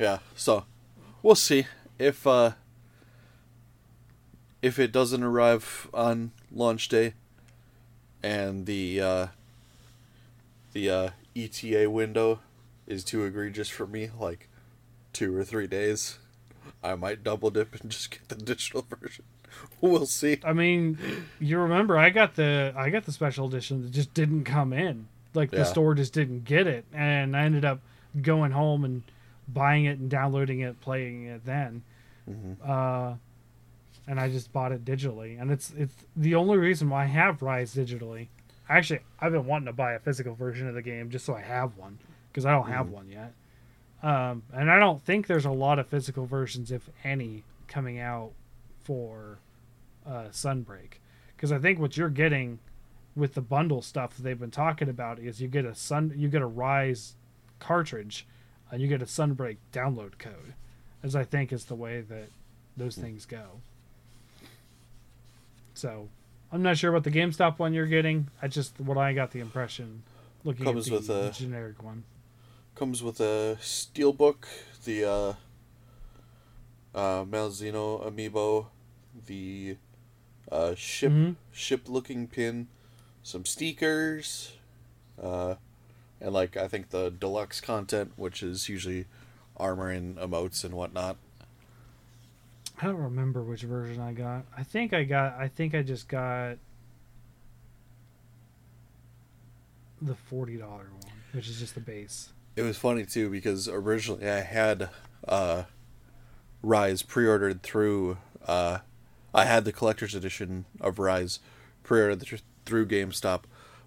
Yeah, 0.00 0.18
so 0.34 0.64
we'll 1.22 1.36
see 1.36 1.66
if 1.98 2.26
uh, 2.26 2.52
if 4.62 4.78
it 4.78 4.92
doesn't 4.92 5.22
arrive 5.22 5.88
on 5.94 6.32
launch 6.52 6.88
day, 6.88 7.14
and 8.22 8.66
the 8.66 9.00
uh, 9.00 9.26
the 10.72 10.90
uh, 10.90 11.10
ETA 11.36 11.88
window 11.90 12.40
is 12.86 13.04
too 13.04 13.24
egregious 13.24 13.68
for 13.68 13.86
me, 13.86 14.10
like 14.18 14.48
two 15.12 15.34
or 15.36 15.44
three 15.44 15.66
days. 15.66 16.18
I 16.82 16.94
might 16.94 17.22
double 17.24 17.50
dip 17.50 17.80
and 17.80 17.90
just 17.90 18.10
get 18.10 18.28
the 18.28 18.36
digital 18.36 18.86
version. 19.00 19.24
We'll 19.80 20.06
see. 20.06 20.38
I 20.44 20.52
mean, 20.52 20.98
you 21.40 21.58
remember 21.58 21.96
I 21.96 22.10
got 22.10 22.34
the 22.34 22.74
I 22.76 22.90
got 22.90 23.04
the 23.04 23.12
special 23.12 23.46
edition 23.48 23.82
that 23.82 23.90
just 23.92 24.12
didn't 24.14 24.44
come 24.44 24.72
in. 24.72 25.08
Like 25.34 25.50
the 25.50 25.58
Yeah. 25.58 25.62
store 25.64 25.94
just 25.94 26.12
didn't 26.12 26.44
get 26.44 26.66
it, 26.66 26.84
and 26.92 27.36
I 27.36 27.42
ended 27.44 27.64
up 27.64 27.80
going 28.20 28.52
home 28.52 28.84
and 28.84 29.02
buying 29.48 29.84
it 29.84 29.98
and 29.98 30.10
downloading 30.10 30.60
it, 30.60 30.80
playing 30.80 31.26
it 31.26 31.44
then. 31.44 31.82
Uh, 32.64 33.14
and 34.06 34.20
I 34.20 34.28
just 34.28 34.52
bought 34.52 34.72
it 34.72 34.84
digitally, 34.84 35.40
and 35.40 35.50
it's 35.50 35.72
it's 35.76 35.94
the 36.14 36.34
only 36.34 36.58
reason 36.58 36.88
why 36.88 37.04
I 37.04 37.06
have 37.06 37.42
Rise 37.42 37.74
digitally. 37.74 38.28
Actually, 38.68 39.00
I've 39.20 39.32
been 39.32 39.46
wanting 39.46 39.66
to 39.66 39.72
buy 39.72 39.92
a 39.92 39.98
physical 39.98 40.34
version 40.34 40.68
of 40.68 40.74
the 40.74 40.82
game 40.82 41.10
just 41.10 41.24
so 41.24 41.34
I 41.34 41.40
have 41.40 41.76
one 41.76 41.98
because 42.30 42.44
I 42.44 42.50
don't 42.50 42.68
have 42.68 42.90
one 42.90 43.08
yet. 43.08 43.32
Um, 44.02 44.42
and 44.52 44.70
I 44.70 44.78
don't 44.78 45.04
think 45.04 45.26
there's 45.26 45.44
a 45.44 45.50
lot 45.50 45.78
of 45.78 45.86
physical 45.86 46.26
versions, 46.26 46.70
if 46.70 46.90
any, 47.02 47.44
coming 47.66 47.98
out 47.98 48.32
for 48.84 49.38
uh, 50.06 50.28
Sunbreak. 50.30 50.98
Because 51.34 51.52
I 51.52 51.58
think 51.58 51.78
what 51.78 51.96
you're 51.96 52.08
getting 52.08 52.58
with 53.14 53.34
the 53.34 53.40
bundle 53.40 53.82
stuff 53.82 54.16
that 54.16 54.22
they've 54.22 54.38
been 54.38 54.50
talking 54.50 54.88
about 54.88 55.18
is 55.18 55.40
you 55.40 55.48
get 55.48 55.64
a 55.64 55.74
sun, 55.74 56.12
you 56.16 56.28
get 56.28 56.42
a 56.42 56.46
Rise 56.46 57.14
cartridge, 57.58 58.26
and 58.70 58.82
you 58.82 58.88
get 58.88 59.00
a 59.00 59.06
Sunbreak 59.06 59.56
download 59.72 60.18
code. 60.18 60.54
As 61.02 61.16
I 61.16 61.24
think 61.24 61.52
is 61.52 61.66
the 61.66 61.74
way 61.74 62.00
that 62.00 62.28
those 62.76 62.96
things 62.96 63.24
go. 63.24 63.60
So, 65.76 66.08
I'm 66.50 66.62
not 66.62 66.78
sure 66.78 66.90
what 66.90 67.04
the 67.04 67.10
GameStop 67.10 67.58
one 67.58 67.74
you're 67.74 67.84
getting. 67.86 68.28
I 68.40 68.48
just 68.48 68.80
what 68.80 68.96
I 68.96 69.12
got 69.12 69.32
the 69.32 69.40
impression 69.40 70.02
looking 70.42 70.64
Comes 70.64 70.86
at 70.86 70.90
the 70.90 70.96
with 70.96 71.10
a- 71.10 71.30
generic 71.32 71.82
one. 71.82 72.04
Comes 72.74 73.02
with 73.02 73.20
a 73.20 73.58
steelbook, 73.60 74.46
the 74.84 75.04
uh, 75.04 75.34
uh, 76.94 77.24
Malzeno 77.24 78.02
amiibo, 78.10 78.66
the 79.26 79.76
uh, 80.50 80.74
ship 80.74 81.12
Mhm. 81.12 81.36
ship 81.52 81.88
looking 81.88 82.26
pin, 82.26 82.68
some 83.22 83.44
stickers, 83.44 84.52
uh, 85.22 85.56
and 86.22 86.32
like 86.32 86.56
I 86.56 86.68
think 86.68 86.88
the 86.90 87.10
deluxe 87.10 87.60
content, 87.60 88.12
which 88.16 88.42
is 88.42 88.68
usually 88.70 89.06
armor 89.58 89.90
and 89.90 90.16
emotes 90.16 90.64
and 90.64 90.72
whatnot. 90.74 91.16
I 92.80 92.86
don't 92.86 92.96
remember 92.96 93.42
which 93.42 93.62
version 93.62 94.00
I 94.02 94.12
got. 94.12 94.44
I 94.56 94.62
think 94.62 94.92
I 94.92 95.04
got. 95.04 95.34
I 95.38 95.48
think 95.48 95.74
I 95.74 95.82
just 95.82 96.08
got 96.08 96.56
the 100.02 100.14
forty 100.14 100.56
dollar 100.56 100.86
one, 100.92 101.12
which 101.32 101.48
is 101.48 101.58
just 101.58 101.74
the 101.74 101.80
base. 101.80 102.30
It 102.54 102.62
was 102.62 102.76
funny 102.76 103.04
too 103.04 103.30
because 103.30 103.68
originally 103.68 104.28
I 104.28 104.40
had 104.40 104.90
uh, 105.26 105.64
Rise 106.62 107.02
pre-ordered 107.02 107.62
through 107.62 108.18
uh, 108.46 108.78
I 109.34 109.44
had 109.44 109.64
the 109.64 109.72
collector's 109.72 110.14
edition 110.14 110.64
of 110.80 110.98
Rise 110.98 111.38
pre-ordered 111.82 112.40
through 112.64 112.86
GameStop, 112.86 113.42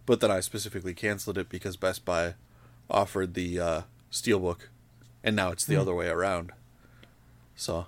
but 0.05 0.19
then 0.19 0.31
I 0.31 0.39
specifically 0.39 0.93
canceled 0.93 1.37
it 1.37 1.49
because 1.49 1.77
Best 1.77 2.05
Buy 2.05 2.35
offered 2.89 3.33
the 3.35 3.59
uh, 3.59 3.81
Steelbook, 4.11 4.61
and 5.23 5.35
now 5.35 5.51
it's 5.51 5.65
the 5.65 5.75
Hmm. 5.75 5.81
other 5.81 5.93
way 5.95 6.07
around. 6.07 6.51
So, 7.55 7.87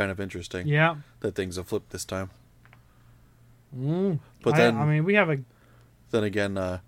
kind 0.00 0.10
of 0.10 0.18
interesting 0.18 0.66
Yeah. 0.66 0.96
that 1.20 1.34
things 1.34 1.56
have 1.56 1.68
flipped 1.68 1.90
this 1.90 2.06
time. 2.06 2.30
Mm. 3.76 4.18
But 4.42 4.54
I- 4.54 4.56
then- 4.56 4.78
I 4.78 4.86
mean, 4.86 5.04
we 5.04 5.12
have 5.14 5.28
a 5.28 5.40
Then 6.10 6.24
again, 6.24 6.56
uh, 6.56 6.78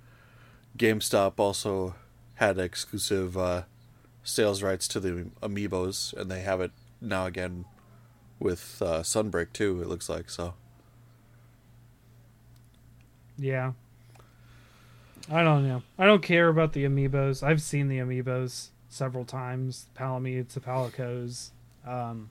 GameStop 0.79 1.35
also 1.39 1.95
had 2.37 2.59
exclusive 2.59 3.37
uh, 3.37 3.65
sales 4.25 4.63
rights 4.63 4.89
to 4.89 4.99
the 4.99 5.27
amiibos, 5.43 6.15
and 6.19 6.31
they 6.31 6.41
have 6.41 6.61
it 6.63 6.73
now 7.03 7.27
again 7.27 7.67
with 8.41 8.81
uh, 8.81 9.03
Sunbreak 9.03 9.53
too. 9.53 9.83
It 9.83 9.89
looks 9.89 10.09
like 10.09 10.31
so. 10.31 10.55
Yeah. 13.39 13.73
I 15.31 15.43
don't 15.45 15.69
know. 15.69 15.83
I 15.99 16.07
don't 16.07 16.23
care 16.23 16.49
about 16.49 16.73
the 16.73 16.85
amiibos. 16.85 17.43
I've 17.43 17.63
seen 17.63 17.89
the 17.89 17.99
amiibos 17.99 18.71
several 18.89 19.25
times. 19.25 19.87
Palamutes, 19.97 20.55
the 20.55 20.61
Palicos. 20.61 21.51
Um, 21.87 22.31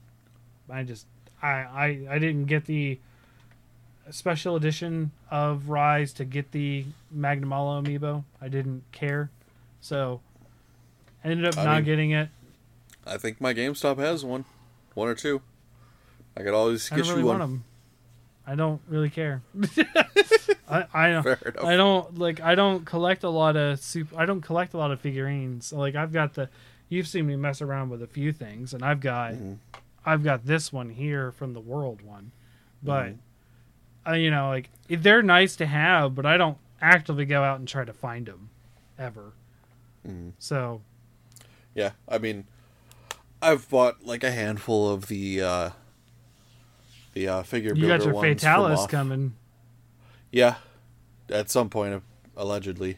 I 0.72 0.84
just 0.84 1.06
I, 1.42 1.48
I 1.48 1.86
I 2.12 2.20
didn't 2.20 2.46
get 2.46 2.66
the 2.66 3.00
special 4.10 4.56
edition 4.56 5.12
of 5.30 5.70
Rise 5.70 6.14
to 6.14 6.26
get 6.26 6.52
the 6.52 6.86
Magnamalo 7.16 7.84
amiibo. 7.86 8.24
I 8.42 8.48
didn't 8.48 8.84
care. 8.92 9.30
So 9.80 10.22
I 11.24 11.30
ended 11.30 11.46
up 11.46 11.58
I 11.58 11.64
not 11.66 11.76
mean- 11.78 11.86
getting 11.86 12.12
it. 12.12 12.30
I 13.06 13.18
think 13.18 13.42
my 13.42 13.52
GameStop 13.54 13.98
has 13.98 14.24
one, 14.24 14.46
one 14.94 15.08
or 15.08 15.16
two. 15.16 15.42
I 16.38 16.44
could 16.44 16.54
always 16.54 16.92
I 16.92 16.98
get 16.98 17.08
really 17.08 17.22
you 17.22 17.26
want 17.26 17.40
one. 17.40 17.50
them. 17.50 17.64
I 18.46 18.56
don't 18.56 18.80
really 18.88 19.10
care. 19.10 19.42
I 20.70 20.86
I 20.94 21.10
don't. 21.12 21.24
Fair 21.24 21.38
enough. 21.46 21.64
I 21.66 21.76
don't 21.76 22.18
like. 22.20 22.42
I 22.42 22.56
don't 22.56 22.86
collect 22.86 23.24
a 23.24 23.30
lot 23.30 23.56
of 23.58 23.80
super. 23.80 24.16
I 24.20 24.26
don't 24.26 24.42
collect 24.42 24.74
a 24.74 24.78
lot 24.78 24.92
of 24.92 25.00
figurines. 25.02 25.74
Like 25.74 25.96
I've 25.96 26.14
got 26.14 26.34
the. 26.36 26.50
You've 26.90 27.08
seen 27.08 27.26
me 27.28 27.36
mess 27.36 27.62
around 27.62 27.90
with 27.90 28.02
a 28.04 28.08
few 28.08 28.32
things, 28.32 28.74
and 28.74 28.84
I've 28.84 29.00
got. 29.00 29.34
Mhm. 29.34 29.58
I've 30.06 30.24
got 30.24 30.46
this 30.46 30.74
one 30.74 30.90
here 30.90 31.32
from 31.32 31.54
the 31.54 31.60
world 31.60 32.02
one, 32.02 32.32
but, 32.82 33.08
Mhm. 33.08 33.18
uh, 34.08 34.14
you 34.14 34.32
know, 34.32 34.50
like 34.50 34.70
they're 34.88 35.22
nice 35.22 35.56
to 35.58 35.66
have, 35.66 36.16
but 36.16 36.26
I 36.26 36.38
don't 36.38 36.58
actively 36.82 37.26
go 37.26 37.44
out 37.44 37.60
and 37.60 37.68
try 37.68 37.86
to 37.86 37.94
find 37.94 38.26
them, 38.26 38.50
ever. 38.98 39.34
Mhm. 40.08 40.34
So 40.40 40.82
Yeah, 41.74 41.92
I 42.10 42.18
mean, 42.18 42.46
I've 43.42 43.70
bought 43.70 44.06
like 44.06 44.24
a 44.24 44.32
handful 44.32 44.90
of 44.90 45.08
the 45.08 45.42
uh, 45.42 45.70
the 47.14 47.28
uh, 47.28 47.44
figure 47.44 47.74
you 47.76 47.82
builder 47.82 47.98
got 47.98 48.06
your 48.06 48.14
ones 48.14 48.42
Fatalis 48.42 48.90
coming. 48.90 49.36
Yeah, 50.32 50.56
at 51.30 51.50
some 51.50 51.70
point, 51.70 52.04
allegedly. 52.36 52.98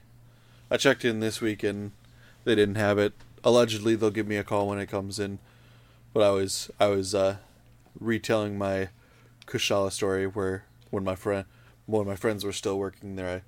I 0.71 0.77
checked 0.77 1.05
in 1.05 1.19
this 1.19 1.39
week 1.41 1.61
and 1.63 1.91
they 2.45 2.55
didn't 2.55 2.75
have 2.75 2.97
it. 2.97 3.13
Allegedly, 3.43 3.95
they'll 3.95 4.09
give 4.11 4.27
me 4.27 4.37
a 4.37 4.43
call 4.43 4.67
when 4.69 4.79
it 4.79 4.87
comes 4.87 5.19
in. 5.19 5.37
But 6.13 6.23
I 6.23 6.29
was 6.29 6.69
I 6.79 6.87
was 6.87 7.15
uh, 7.15 7.37
retelling 7.99 8.57
my 8.57 8.89
Kushala 9.47 9.91
story 9.91 10.27
where 10.27 10.65
when 10.91 11.03
my 11.03 11.15
friend 11.15 11.45
one 11.85 12.01
of 12.01 12.07
my 12.07 12.15
friends 12.15 12.45
were 12.45 12.53
still 12.53 12.77
working 12.77 13.15
there, 13.15 13.37
I, 13.37 13.41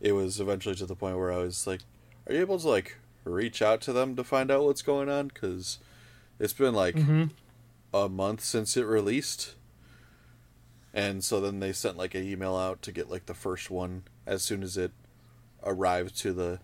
it 0.00 0.12
was 0.12 0.40
eventually 0.40 0.74
to 0.76 0.86
the 0.86 0.96
point 0.96 1.16
where 1.18 1.32
I 1.32 1.38
was 1.38 1.66
like, 1.66 1.80
"Are 2.26 2.34
you 2.34 2.40
able 2.40 2.58
to 2.58 2.68
like 2.68 2.96
reach 3.24 3.60
out 3.60 3.80
to 3.82 3.92
them 3.92 4.16
to 4.16 4.24
find 4.24 4.50
out 4.50 4.64
what's 4.64 4.82
going 4.82 5.08
on?" 5.08 5.28
Because 5.28 5.78
it's 6.38 6.52
been 6.52 6.74
like 6.74 6.96
hmm 6.96 7.24
a 7.92 8.08
month 8.08 8.42
since 8.42 8.76
it 8.76 8.84
released. 8.84 9.54
And 10.94 11.22
so 11.22 11.40
then 11.40 11.60
they 11.60 11.72
sent 11.72 11.96
like 11.96 12.14
an 12.14 12.24
email 12.24 12.56
out 12.56 12.82
to 12.82 12.92
get 12.92 13.10
like 13.10 13.26
the 13.26 13.34
first 13.34 13.70
one 13.70 14.04
as 14.26 14.42
soon 14.42 14.62
as 14.62 14.76
it 14.76 14.92
arrived 15.62 16.16
to 16.18 16.32
the 16.32 16.60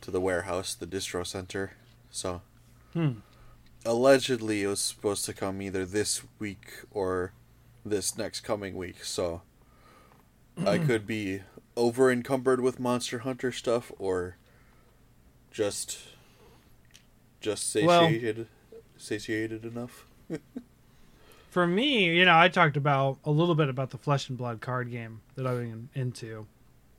to 0.00 0.10
the 0.10 0.20
warehouse, 0.20 0.74
the 0.74 0.86
distro 0.86 1.26
center. 1.26 1.72
So 2.10 2.40
Hmm. 2.94 3.12
Allegedly 3.84 4.62
it 4.62 4.66
was 4.68 4.80
supposed 4.80 5.24
to 5.24 5.32
come 5.32 5.60
either 5.62 5.84
this 5.84 6.22
week 6.38 6.82
or 6.90 7.32
this 7.84 8.16
next 8.16 8.40
coming 8.40 8.74
week. 8.76 9.04
So 9.04 9.42
I 10.66 10.78
could 10.78 11.06
be 11.06 11.40
over 11.76 12.10
encumbered 12.10 12.60
with 12.60 12.78
Monster 12.78 13.20
Hunter 13.20 13.52
stuff 13.52 13.90
or 13.98 14.36
just 15.50 15.98
just 17.40 17.74
Well- 17.74 18.02
satiated 18.08 18.46
satiated 18.98 19.64
enough. 19.64 20.04
For 21.50 21.66
me, 21.66 22.16
you 22.16 22.24
know, 22.24 22.38
I 22.38 22.48
talked 22.48 22.76
about 22.76 23.18
a 23.24 23.30
little 23.30 23.54
bit 23.56 23.68
about 23.68 23.90
the 23.90 23.98
Flesh 23.98 24.28
and 24.28 24.38
Blood 24.38 24.60
card 24.60 24.90
game 24.90 25.20
that 25.34 25.46
I've 25.46 25.58
been 25.58 25.88
into 25.94 26.46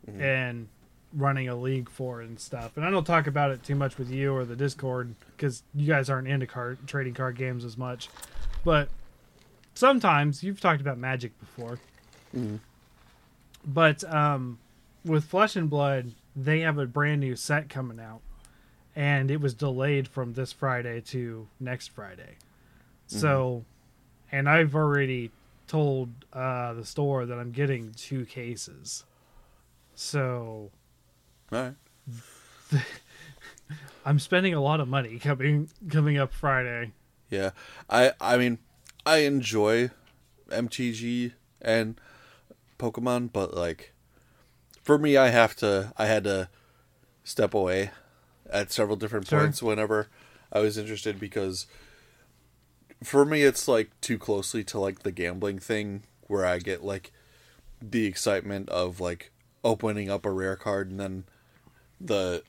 Mhm. 0.10 0.20
and 0.20 0.68
running 1.14 1.48
a 1.50 1.56
league 1.56 1.90
for 1.90 2.22
and 2.22 2.40
stuff. 2.40 2.78
And 2.78 2.86
I 2.86 2.90
don't 2.90 3.04
talk 3.06 3.28
about 3.28 3.52
it 3.52 3.64
too 3.64 3.76
much 3.76 3.98
with 3.98 4.10
you 4.10 4.34
or 4.34 4.46
the 4.46 4.56
Discord 4.56 5.16
because 5.36 5.64
you 5.76 5.88
guys 5.88 6.10
aren't 6.10 6.28
into 6.28 6.48
card 6.48 6.78
trading 6.88 7.14
card 7.14 7.36
games 7.36 7.66
as 7.66 7.78
much. 7.78 8.10
But 8.64 8.90
sometimes 9.74 10.44
you've 10.44 10.62
talked 10.62 10.82
about 10.82 10.98
Magic 10.98 11.38
before. 11.40 11.80
Mhm. 12.36 12.60
But 13.66 14.04
um, 14.12 14.60
with 15.06 15.26
Flesh 15.26 15.56
and 15.56 15.70
Blood, 15.70 16.14
they 16.36 16.62
have 16.62 16.78
a 16.78 16.86
brand 16.86 17.22
new 17.22 17.36
set 17.36 17.70
coming 17.70 18.00
out, 18.00 18.22
and 18.96 19.30
it 19.30 19.42
was 19.42 19.54
delayed 19.54 20.08
from 20.08 20.34
this 20.34 20.52
Friday 20.54 21.02
to 21.02 21.48
next 21.60 21.90
Friday. 21.90 22.38
So, 23.08 23.66
and 24.32 24.48
I've 24.48 24.74
already 24.74 25.32
told 25.68 26.10
uh, 26.32 26.74
the 26.74 26.86
store 26.86 27.26
that 27.26 27.38
I'm 27.38 27.52
getting 27.52 27.92
two 27.92 28.26
cases. 28.26 29.04
So 29.96 30.72
All 31.52 31.60
right. 32.72 32.82
I'm 34.06 34.20
spending 34.20 34.54
a 34.54 34.62
lot 34.62 34.80
of 34.80 34.88
money 34.88 35.20
coming 35.20 35.70
coming 35.90 36.18
up 36.18 36.34
Friday. 36.34 36.94
Yeah, 37.30 37.52
I 37.90 38.14
I 38.20 38.38
mean 38.38 38.60
I 39.06 39.18
enjoy 39.20 39.92
MTG 40.50 41.34
and 41.62 42.00
Pokemon, 42.80 43.32
but 43.32 43.54
like 43.54 43.94
for 44.84 44.98
me, 44.98 45.18
I 45.18 45.30
have 45.30 45.56
to 45.58 45.94
I 45.98 46.06
had 46.08 46.24
to 46.24 46.50
step 47.24 47.54
away 47.54 47.92
at 48.50 48.72
several 48.72 48.96
different 48.98 49.28
Sure. 49.28 49.40
points 49.42 49.62
whenever 49.62 50.08
I 50.52 50.60
was 50.60 50.78
interested 50.78 51.20
because 51.20 51.68
for 53.04 53.24
me 53.24 53.44
it's 53.44 53.68
like 53.68 53.90
too 54.02 54.18
closely 54.18 54.64
to 54.66 54.80
like 54.80 55.00
the 55.00 55.12
gambling 55.12 55.60
thing 55.60 56.04
where 56.28 56.46
I 56.46 56.58
get 56.60 56.84
like 56.84 57.12
the 57.82 58.06
excitement 58.06 58.68
of 58.70 59.00
like 59.00 59.32
opening 59.64 60.10
up 60.10 60.26
a 60.26 60.32
rare 60.32 60.56
card 60.56 60.90
and 60.90 61.00
then 61.00 61.24
the 62.06 62.44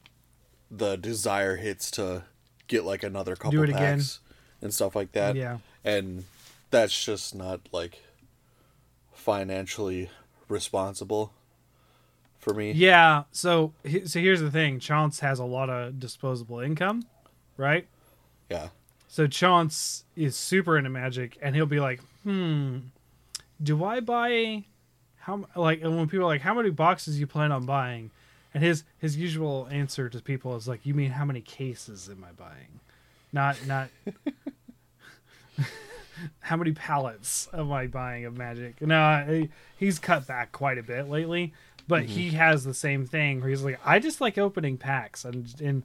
the 0.71 0.97
desire 0.97 1.57
hits 1.57 1.91
to 1.93 2.25
get 2.67 2.85
like 2.85 3.03
another 3.03 3.37
couple 3.37 3.63
it 3.63 3.69
again. 3.69 3.99
packs 3.99 4.21
and 4.63 4.73
stuff 4.73 4.97
like 4.97 5.13
that 5.13 5.37
yeah. 5.37 5.59
and 5.85 6.25
that's 6.71 7.05
just 7.05 7.35
not 7.35 7.61
like 7.73 8.03
financially 9.13 10.11
responsible 10.49 11.33
for 12.43 12.53
me. 12.53 12.73
Yeah, 12.73 13.25
so 13.31 13.73
so 14.05 14.21
here's 14.21 14.41
the 14.41 14.51
thing. 14.51 14.81
Chance 14.81 15.21
has 15.21 15.39
a 15.39 15.45
lot 15.45 15.71
of 15.71 16.01
disposable 16.01 16.59
income, 16.59 17.07
right? 17.57 17.87
Yeah. 18.51 18.69
So 19.09 19.27
Chance 19.27 20.05
is 20.17 20.37
super 20.37 20.77
into 20.77 20.91
magic, 20.91 21.39
and 21.41 21.55
he'll 21.55 21.67
be 21.67 21.81
like, 21.81 22.01
"Hmm, 22.25 22.79
do 23.63 23.85
I 23.85 24.01
buy 24.01 24.65
how 25.21 25.45
like?" 25.55 25.83
And 25.83 25.97
when 25.97 26.09
people 26.09 26.27
are 26.27 26.29
like, 26.29 26.41
"How 26.41 26.55
many 26.55 26.71
boxes 26.71 27.21
you 27.21 27.27
plan 27.27 27.53
on 27.53 27.65
buying?" 27.65 28.11
And 28.55 28.63
his 28.63 28.85
his 28.99 29.17
usual 29.17 29.69
answer 29.71 30.09
to 30.09 30.21
people 30.21 30.57
is 30.57 30.69
like, 30.69 30.85
"You 30.85 30.95
mean 30.95 31.13
how 31.13 31.25
many 31.25 31.41
cases 31.41 32.09
am 32.09 32.25
I 32.25 32.33
buying? 32.33 32.81
Not 33.33 33.57
not 33.67 33.89
how 36.41 36.57
many 36.57 36.73
pallets 36.73 37.49
am 37.53 37.73
I 37.73 37.87
buying 37.87 38.25
of 38.25 38.37
magic?" 38.37 38.81
No, 38.81 39.01
I, 39.01 39.49
he's 39.77 39.99
cut 39.99 40.27
back 40.27 40.53
quite 40.53 40.79
a 40.79 40.83
bit 40.83 41.09
lately, 41.09 41.55
but 41.89 42.05
he 42.05 42.29
mm-hmm. 42.29 42.37
has 42.37 42.65
the 42.65 42.75
same 42.75 43.07
thing 43.07 43.41
where 43.41 43.51
he's 43.51 43.63
like, 43.63 43.81
"I 43.85 43.99
just 43.99 44.21
like 44.21 44.39
opening 44.39 44.77
packs," 44.77 45.25
and 45.25 45.53
and 45.61 45.83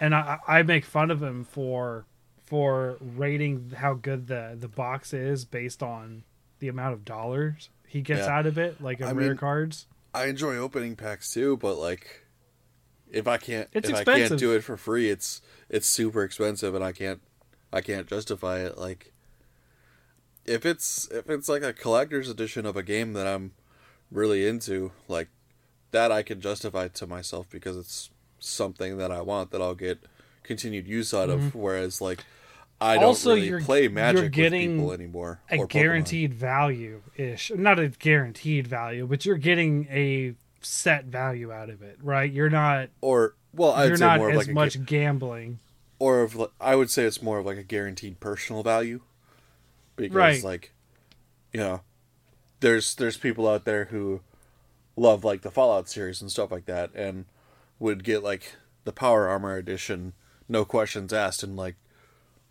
and 0.00 0.14
I, 0.14 0.38
I 0.46 0.62
make 0.62 0.84
fun 0.84 1.10
of 1.10 1.22
him 1.22 1.44
for 1.44 2.04
for 2.46 2.96
rating 3.00 3.72
how 3.76 3.94
good 3.94 4.26
the 4.26 4.56
the 4.58 4.68
box 4.68 5.12
is 5.12 5.44
based 5.44 5.82
on 5.82 6.24
the 6.60 6.68
amount 6.68 6.94
of 6.94 7.04
dollars 7.04 7.70
he 7.88 8.02
gets 8.02 8.26
Yeah. 8.26 8.38
out 8.38 8.46
of 8.46 8.58
it, 8.58 8.80
like 8.80 9.00
of 9.00 9.16
rare 9.16 9.30
mean, 9.30 9.36
cards. 9.36 9.86
I 10.14 10.26
enjoy 10.26 10.56
opening 10.56 10.96
packs 10.96 11.32
too, 11.32 11.56
but 11.56 11.76
like 11.78 12.24
if 13.10 13.26
I 13.26 13.36
can't 13.36 13.68
It's 13.72 13.88
if 13.88 13.96
I 13.96 14.04
can't 14.04 14.38
do 14.38 14.54
it 14.54 14.64
for 14.64 14.76
free, 14.76 15.10
it's 15.10 15.40
it's 15.68 15.88
super 15.88 16.22
expensive 16.22 16.74
and 16.74 16.84
I 16.84 16.92
can't 16.92 17.20
I 17.72 17.80
can't 17.80 18.06
justify 18.06 18.60
it. 18.60 18.78
Like 18.78 19.12
if 20.44 20.64
it's 20.64 21.08
if 21.10 21.28
it's 21.28 21.48
like 21.48 21.62
a 21.62 21.72
collector's 21.72 22.28
edition 22.28 22.66
of 22.66 22.76
a 22.76 22.82
game 22.82 23.12
that 23.12 23.26
I'm 23.26 23.52
really 24.10 24.46
into, 24.46 24.92
like 25.06 25.28
that 25.90 26.10
I 26.10 26.22
can 26.22 26.40
justify 26.40 26.88
to 26.88 27.06
myself 27.06 27.48
because 27.50 27.76
it's 27.76 28.10
something 28.38 28.98
that 28.98 29.10
I 29.10 29.20
want 29.20 29.50
that 29.50 29.60
I'll 29.60 29.74
get 29.74 30.00
continued 30.42 30.86
use 30.86 31.12
out 31.12 31.28
of. 31.28 31.40
Mm-hmm. 31.40 31.58
whereas 31.58 32.00
like 32.00 32.24
I 32.80 32.94
don't 32.94 33.04
Also, 33.04 33.30
really 33.34 33.48
you're- 33.48 33.62
play 33.64 33.82
you're 33.88 34.28
getting 34.28 34.70
with 34.70 34.78
people 34.78 34.92
anymore. 34.92 35.40
a 35.50 35.56
Pokemon. 35.58 35.68
guaranteed 35.68 36.34
value 36.34 37.02
ish. 37.16 37.50
Not 37.54 37.78
a 37.80 37.88
guaranteed 37.88 38.66
value, 38.68 39.06
but 39.06 39.24
you're 39.26 39.36
getting 39.36 39.86
a 39.90 40.34
set 40.60 41.06
value 41.06 41.50
out 41.52 41.70
of 41.70 41.82
it, 41.82 41.98
right? 42.02 42.30
You're 42.30 42.50
not 42.50 42.90
or 43.00 43.34
well, 43.52 43.72
I'd 43.72 43.88
you're 43.88 43.96
say 43.96 44.04
not 44.06 44.18
more 44.18 44.28
of 44.30 44.36
as 44.36 44.46
like 44.46 44.54
much 44.54 44.84
gambling. 44.84 45.58
or 45.98 46.22
of 46.22 46.40
I 46.60 46.76
would 46.76 46.90
say 46.90 47.04
it's 47.04 47.20
more 47.22 47.38
of 47.38 47.46
like 47.46 47.58
a 47.58 47.62
guaranteed 47.64 48.20
personal 48.20 48.62
value 48.62 49.00
because 49.96 50.14
Right. 50.14 50.44
like 50.44 50.72
you 51.52 51.58
know 51.60 51.80
there's 52.60 52.94
there's 52.94 53.16
people 53.16 53.48
out 53.48 53.64
there 53.64 53.86
who 53.86 54.20
love 54.96 55.24
like 55.24 55.42
the 55.42 55.50
Fallout 55.50 55.88
series 55.88 56.20
and 56.20 56.30
stuff 56.30 56.50
like 56.52 56.66
that 56.66 56.90
and 56.94 57.24
would 57.80 58.04
get 58.04 58.22
like 58.22 58.54
the 58.84 58.92
Power 58.92 59.28
Armor 59.28 59.56
edition 59.56 60.12
no 60.48 60.64
questions 60.64 61.12
asked 61.12 61.42
and 61.42 61.56
like 61.56 61.74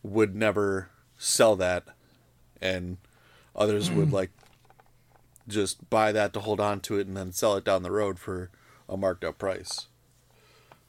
would 0.07 0.35
never 0.35 0.89
sell 1.17 1.55
that 1.55 1.83
and 2.61 2.97
others 3.55 3.89
would 3.91 4.11
like 4.11 4.31
just 5.47 5.89
buy 5.89 6.11
that 6.11 6.33
to 6.33 6.39
hold 6.39 6.59
on 6.59 6.79
to 6.81 6.97
it 6.99 7.07
and 7.07 7.15
then 7.15 7.31
sell 7.31 7.55
it 7.55 7.63
down 7.63 7.83
the 7.83 7.91
road 7.91 8.19
for 8.19 8.49
a 8.89 8.97
marked 8.97 9.23
up 9.23 9.37
price. 9.37 9.87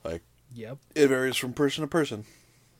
Like 0.04 0.22
Yep. 0.54 0.78
it 0.94 1.08
varies 1.08 1.36
from 1.36 1.52
person 1.52 1.82
to 1.82 1.88
person. 1.88 2.24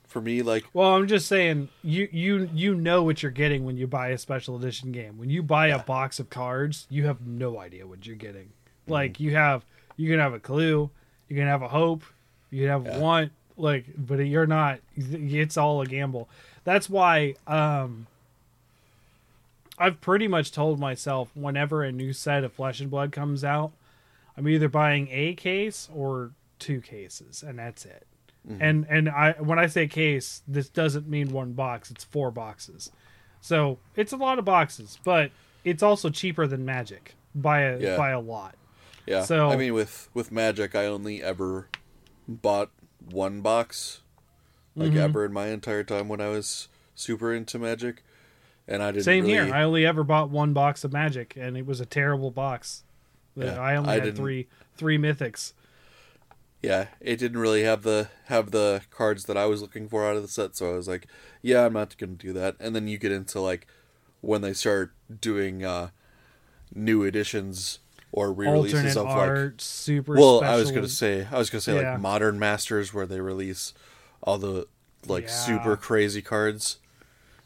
For 0.07 0.23
me, 0.23 0.41
like 0.41 0.65
Well, 0.73 0.95
I'm 0.95 1.07
just 1.07 1.27
saying 1.27 1.69
you 1.83 2.09
you 2.11 2.49
you 2.55 2.75
know 2.75 3.03
what 3.03 3.23
you're 3.23 3.31
getting 3.31 3.67
when 3.67 3.77
you 3.77 3.87
buy 3.87 4.09
a 4.09 4.17
special 4.19 4.57
edition 4.57 4.91
game. 4.91 5.19
When 5.19 5.29
you 5.29 5.43
buy 5.43 5.67
a 5.69 5.79
box 5.81 6.19
of 6.19 6.31
cards, 6.31 6.87
you 6.89 7.05
have 7.07 7.27
no 7.27 7.59
idea 7.59 7.87
what 7.87 8.07
you're 8.07 8.17
getting. 8.17 8.45
Mm-hmm. 8.85 8.93
Like 8.93 9.21
you 9.21 9.35
have 9.37 9.67
you 9.99 10.09
can 10.11 10.19
have 10.19 10.33
a 10.33 10.41
clue, 10.41 10.89
you 11.29 11.37
can 11.37 11.47
have 11.47 11.61
a 11.61 11.69
hope, 11.69 12.05
you 12.51 12.61
can 12.61 12.69
have 12.69 12.87
Yeah. 12.87 12.97
a 12.97 13.01
want, 13.01 13.33
like 13.59 13.87
but 13.97 14.17
you're 14.21 14.47
not 14.47 14.81
it's 14.97 15.57
all 15.57 15.81
a 15.83 15.87
gamble. 15.87 16.29
That's 16.65 16.89
why 16.89 17.35
um 17.47 18.07
I've 19.79 20.01
pretty 20.01 20.27
much 20.27 20.51
told 20.53 20.81
myself 20.81 21.31
whenever 21.35 21.85
a 21.85 21.93
new 21.93 22.13
set 22.13 22.43
of 22.45 22.53
Flesh 22.53 22.81
and 22.81 22.91
Blood 22.91 23.13
comes 23.13 23.45
out, 23.45 23.71
I'm 24.37 24.49
either 24.49 24.69
buying 24.69 25.09
a 25.13 25.35
case 25.35 25.89
or 25.95 26.33
two 26.59 26.81
cases, 26.81 27.43
and 27.47 27.59
that's 27.59 27.85
it. 27.85 28.05
And 28.61 28.87
and 28.89 29.11
I 29.11 29.33
when 29.33 29.59
I 29.59 29.67
say 29.67 29.87
case, 29.87 30.41
this 30.49 30.71
doesn't 30.71 31.07
mean 31.07 31.33
one 31.33 31.53
box; 31.53 31.91
it's 31.91 32.03
four 32.05 32.31
boxes. 32.31 32.91
So 33.43 33.79
it's 33.95 34.13
a 34.13 34.17
lot 34.17 34.39
of 34.39 34.47
boxes, 34.47 34.99
but 35.05 35.33
it's 35.65 35.83
also 35.83 36.09
cheaper 36.09 36.47
than 36.47 36.65
Magic 36.65 37.15
by 37.35 37.61
a 37.61 37.79
Yeah. 37.79 37.97
by 37.99 38.09
a 38.11 38.19
lot. 38.21 38.55
yeah. 39.07 39.23
So- 39.25 39.51
I 39.51 39.57
mean, 39.57 39.75
with 39.75 40.09
with 40.15 40.33
Magic, 40.33 40.75
I 40.75 40.87
only 40.87 41.23
ever 41.23 41.69
bought 42.27 42.71
one 43.13 43.41
box, 43.41 44.01
like 44.77 44.91
Mm-hmm. 44.91 44.99
ever 44.99 45.25
in 45.25 45.33
my 45.33 45.49
entire 45.49 45.85
time 45.85 46.09
when 46.09 46.21
I 46.21 46.29
was 46.29 46.69
super 46.95 47.33
into 47.35 47.59
Magic, 47.59 48.03
and 48.67 48.83
I 48.83 48.93
didn't. 48.93 49.05
Same 49.05 49.25
really, 49.25 49.35
here. 49.47 49.55
I 49.55 49.63
only 49.63 49.85
ever 49.87 50.05
bought 50.05 50.31
one 50.31 50.53
box 50.53 50.85
of 50.85 50.93
Magic, 50.93 51.35
and 51.37 51.57
it 51.57 51.67
was 51.67 51.81
a 51.81 51.87
terrible 51.87 52.31
box. 52.31 52.85
Yeah, 53.35 53.61
I 53.61 53.77
only 53.77 53.91
I 53.91 53.95
had 53.95 54.03
didn't- 54.05 54.17
three 54.17 54.47
three 54.77 54.99
mythics. 54.99 55.53
yeah, 56.63 56.89
it 57.01 57.17
didn't 57.19 57.39
really 57.39 57.63
have 57.63 57.83
the 57.83 58.09
have 58.27 58.51
the 58.51 58.83
cards 58.91 59.25
that 59.27 59.37
I 59.37 59.47
was 59.47 59.63
looking 59.63 59.89
for 59.89 60.05
out 60.07 60.17
of 60.17 60.23
the 60.23 60.29
set, 60.29 60.57
so 60.57 60.73
I 60.73 60.77
was 60.77 60.89
like, 60.89 61.07
yeah, 61.43 61.65
I'm 61.67 61.73
not 61.73 61.97
gonna 61.99 62.13
do 62.13 62.33
that. 62.33 62.57
And 62.61 62.75
then 62.75 62.89
you 62.89 62.99
get 62.99 63.13
into 63.13 63.41
like 63.41 63.67
when 64.21 64.41
they 64.43 64.53
start 64.53 64.93
doing 65.21 65.65
uh 65.65 65.91
new 66.75 67.03
editions 67.05 67.79
or 68.13 68.33
re-releases 68.33 68.97
Alternate 68.97 69.37
of 69.45 69.51
like 69.51 69.61
super. 69.61 70.15
well 70.15 70.39
special. 70.39 70.55
i 70.55 70.57
was 70.59 70.71
gonna 70.73 70.89
say 70.89 71.27
i 71.31 71.39
was 71.39 71.51
gonna 71.51 71.61
say 71.61 71.81
Yeah. 71.81 71.93
like 71.93 72.01
modern 72.01 72.39
masters 72.39 72.93
where 72.95 73.07
they 73.07 73.21
release 73.21 73.75
all 74.23 74.39
the 74.39 74.67
like 75.07 75.25
Yeah. 75.25 75.31
super 75.31 75.77
crazy 75.77 76.23
cards 76.23 76.79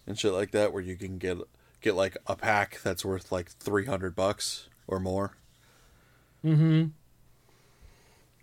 and 0.07 0.19
shit 0.19 0.33
like 0.33 0.53
that 0.53 0.73
where 0.73 0.83
you 0.83 0.97
can 0.97 1.19
get 1.19 1.39
get 1.81 1.95
like 1.95 2.17
a 2.27 2.37
pack 2.37 2.81
that's 2.83 3.05
worth 3.05 3.33
like 3.33 3.51
300 3.51 4.15
bucks 4.15 4.69
or 4.87 4.99
more 5.01 5.37
Mhm. 6.45 6.91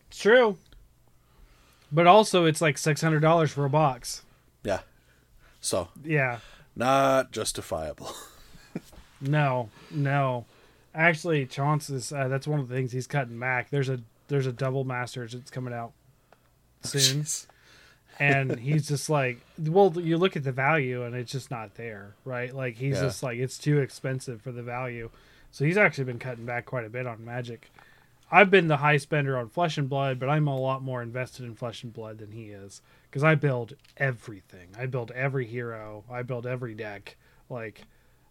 It's 0.10 0.18
true. 0.20 0.58
But 1.92 2.08
also, 2.08 2.46
it's 2.46 2.62
like 2.62 2.78
six 2.78 3.02
hundred 3.02 3.20
dollars 3.22 3.52
for 3.52 3.66
a 3.66 3.70
box. 3.70 4.24
yeah 4.64 4.82
so 5.62 5.90
Yeah. 6.04 6.40
not 6.76 7.32
justifiable 7.32 8.14
No, 9.22 9.70
no. 9.92 10.46
Actually, 11.00 11.46
Chauncey's 11.46 12.12
uh, 12.12 12.28
that's 12.28 12.46
one 12.46 12.60
of 12.60 12.68
the 12.68 12.76
things 12.76 12.92
he's 12.92 13.08
cutting 13.08 13.40
back. 13.40 13.70
There's 13.70 13.88
a 13.88 14.02
there's 14.28 14.46
a 14.46 14.52
double 14.52 14.84
masters 14.84 15.32
that's 15.32 15.50
coming 15.50 15.74
out 15.74 15.94
soon, 16.84 17.26
and 18.20 18.60
he's 18.60 18.88
just 18.90 19.10
like, 19.10 19.40
well, 19.58 19.94
you 19.98 20.18
look 20.18 20.36
at 20.36 20.44
the 20.44 20.52
value 20.52 21.04
and 21.04 21.16
it's 21.16 21.32
just 21.32 21.50
not 21.50 21.76
there, 21.76 22.16
right? 22.26 22.54
Like 22.54 22.76
he's 22.76 22.96
Yeah. 22.98 23.04
just 23.04 23.24
like 23.24 23.38
it's 23.38 23.58
too 23.58 23.80
expensive 23.80 24.42
for 24.42 24.52
the 24.52 24.62
value. 24.62 25.10
So 25.52 25.64
he's 25.64 25.78
actually 25.78 26.04
been 26.04 26.20
cutting 26.20 26.46
back 26.46 26.66
quite 26.66 26.86
a 26.86 26.90
bit 26.90 27.08
on 27.08 27.24
Magic. 27.24 27.72
I've 28.30 28.52
been 28.52 28.68
the 28.68 28.78
high 28.78 28.98
spender 28.98 29.38
on 29.38 29.48
Flesh 29.50 29.78
and 29.78 29.90
Blood, 29.90 30.20
but 30.20 30.30
I'm 30.30 30.48
a 30.48 30.60
lot 30.60 30.84
more 30.84 31.02
invested 31.02 31.46
in 31.46 31.56
Flesh 31.56 31.82
and 31.84 31.94
Blood 31.94 32.20
than 32.20 32.32
he 32.34 32.48
is 32.50 32.82
because 33.10 33.24
I 33.24 33.36
build 33.36 33.74
everything. 33.98 34.68
I 34.78 34.86
build 34.86 35.12
every 35.12 35.48
hero. 35.48 36.04
I 36.12 36.24
build 36.24 36.46
every 36.46 36.76
deck. 36.76 37.16
Like 37.50 37.84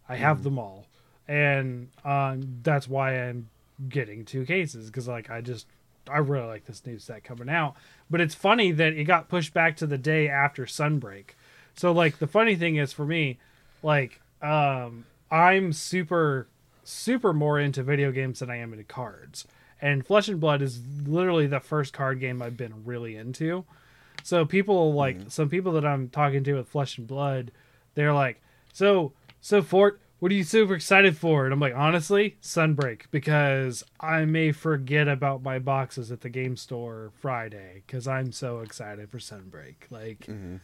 I 0.07 0.17
have 0.17 0.43
them 0.45 0.59
all, 0.59 0.87
and 1.29 1.89
um, 2.05 2.61
that's 2.63 2.89
why 2.89 3.21
I'm 3.21 3.49
getting 3.89 4.25
two 4.25 4.45
cases 4.45 4.87
because 4.87 5.07
like 5.07 5.31
I 5.31 5.41
just 5.41 5.67
I 6.11 6.19
really 6.19 6.47
like 6.47 6.65
this 6.65 6.85
new 6.87 6.99
set 6.99 7.23
coming 7.23 7.49
out. 7.49 7.77
But 8.11 8.21
it's 8.21 8.35
funny 8.35 8.73
that 8.73 8.95
it 8.95 9.05
got 9.05 9.29
pushed 9.29 9.53
back 9.53 9.77
to 9.77 9.87
the 9.87 9.99
day 9.99 10.29
after 10.29 10.65
Sunbreak. 10.65 11.31
So 11.75 11.93
like 11.93 12.19
the 12.19 12.27
funny 12.27 12.57
thing 12.57 12.77
is 12.77 12.93
for 12.93 13.05
me, 13.05 13.39
like 13.83 14.21
um, 14.43 15.05
I'm 15.31 15.73
super 15.73 16.49
super 16.83 17.35
more 17.35 17.61
into 17.61 17.83
video 17.83 18.11
games 18.11 18.39
than 18.39 18.51
I 18.51 18.57
am 18.57 18.73
into 18.73 18.85
cards. 18.85 19.47
And 19.81 20.05
Flesh 20.05 20.29
and 20.29 20.41
Blood 20.41 20.63
is 20.63 20.81
literally 21.07 21.47
the 21.47 21.61
first 21.61 21.93
card 21.93 22.19
game 22.19 22.41
I've 22.41 22.57
been 22.57 22.85
really 22.85 23.15
into. 23.15 23.65
So 24.25 24.45
people 24.45 24.95
like 24.95 25.19
some 25.29 25.49
people 25.49 25.73
that 25.73 25.85
I'm 25.85 26.09
talking 26.09 26.43
to 26.45 26.55
with 26.55 26.69
Flesh 26.69 26.99
and 26.99 27.07
Blood, 27.07 27.53
they're 27.95 28.15
like, 28.15 28.41
"So, 28.73 29.13
so 29.41 29.63
Fort, 29.63 30.01
what 30.19 30.33
are 30.33 30.35
you 30.35 30.45
super 30.45 30.75
excited 30.75 31.17
for?" 31.17 31.45
And 31.45 31.53
I'm 31.53 31.61
like, 31.61 31.75
"Honestly, 31.75 32.37
Sunbreak 32.43 33.03
because 33.11 33.85
I 34.01 34.25
may 34.25 34.53
forget 34.53 35.09
about 35.09 35.43
my 35.43 35.59
boxes 35.59 36.11
at 36.11 36.21
the 36.21 36.29
game 36.29 36.57
store 36.57 37.13
Friday 37.21 37.83
cuz 37.89 38.07
I'm 38.07 38.33
so 38.33 38.61
excited 38.61 39.11
for 39.11 39.19
Sunbreak." 39.19 39.91
Like 39.91 40.21
mm-hmm. 40.21 40.57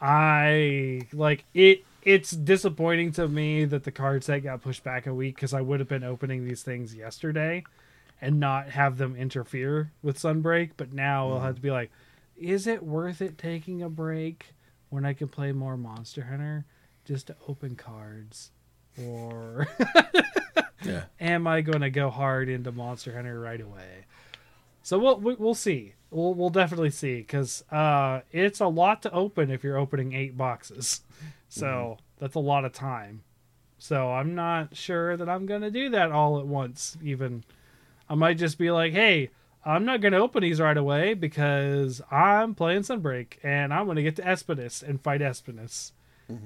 I 0.00 1.02
like 1.12 1.44
it 1.54 1.84
it's 2.02 2.32
disappointing 2.32 3.12
to 3.12 3.28
me 3.28 3.64
that 3.64 3.84
the 3.84 3.92
card 3.92 4.24
set 4.24 4.40
got 4.40 4.62
pushed 4.62 4.82
back 4.82 5.06
a 5.06 5.14
week 5.14 5.36
cuz 5.38 5.54
I 5.54 5.60
would 5.60 5.80
have 5.80 5.88
been 5.88 6.04
opening 6.04 6.44
these 6.44 6.62
things 6.62 6.94
yesterday 6.94 7.64
and 8.20 8.38
not 8.38 8.70
have 8.70 8.98
them 8.98 9.16
interfere 9.16 9.90
with 10.00 10.16
Sunbreak, 10.16 10.70
but 10.76 10.92
now 10.92 11.28
I'll 11.28 11.40
have 11.40 11.50
mm-hmm. 11.50 11.56
to 11.56 11.62
be 11.62 11.70
like, 11.72 11.90
is 12.36 12.68
it 12.68 12.82
worth 12.82 13.20
it 13.20 13.36
taking 13.36 13.82
a 13.82 13.88
break 13.88 14.54
when 14.90 15.04
I 15.04 15.12
can 15.12 15.28
play 15.28 15.52
more 15.52 15.76
Monster 15.76 16.22
Hunter 16.22 16.64
just 17.04 17.26
to 17.28 17.36
open 17.48 17.76
cards? 17.76 18.50
Or 19.02 19.66
yeah 20.84 21.04
am 21.20 21.46
I 21.46 21.60
going 21.62 21.80
to 21.80 21.90
go 21.90 22.10
hard 22.10 22.48
into 22.48 22.72
Monster 22.72 23.14
Hunter 23.14 23.38
right 23.40 23.60
away? 23.60 24.06
So 24.82 24.98
we'll 24.98 25.20
we- 25.20 25.34
we'll 25.36 25.54
see. 25.54 25.94
We'll 26.10 26.34
we'll 26.34 26.50
definitely 26.50 26.90
see 26.90 27.18
because 27.18 27.64
uh, 27.72 28.20
it's 28.32 28.60
a 28.60 28.66
lot 28.66 29.00
to 29.02 29.12
open 29.12 29.50
if 29.50 29.64
you're 29.64 29.78
opening 29.78 30.12
eight 30.14 30.36
boxes. 30.36 31.00
So 31.54 31.98
that's 32.18 32.34
a 32.34 32.38
lot 32.38 32.64
of 32.64 32.72
time. 32.72 33.24
So 33.76 34.10
I'm 34.10 34.34
not 34.34 34.74
sure 34.74 35.18
that 35.18 35.28
I'm 35.28 35.44
gonna 35.44 35.70
do 35.70 35.90
that 35.90 36.10
all 36.10 36.38
at 36.40 36.46
once. 36.46 36.96
Even 37.02 37.44
I 38.08 38.14
might 38.14 38.38
just 38.38 38.56
be 38.56 38.70
like, 38.70 38.94
hey, 38.94 39.28
I'm 39.62 39.84
not 39.84 40.00
gonna 40.00 40.16
open 40.16 40.40
these 40.42 40.62
right 40.62 40.76
away 40.78 41.12
because 41.12 42.00
I'm 42.10 42.54
playing 42.54 42.82
Sunbreak 42.84 43.34
and 43.42 43.74
I'm 43.74 43.86
gonna 43.86 44.02
get 44.02 44.16
to 44.16 44.22
Espinas 44.22 44.82
and 44.82 44.98
fight 45.02 45.20
Espinas 45.20 45.92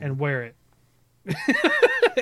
and 0.00 0.18
wear 0.18 0.42
it 0.42 0.54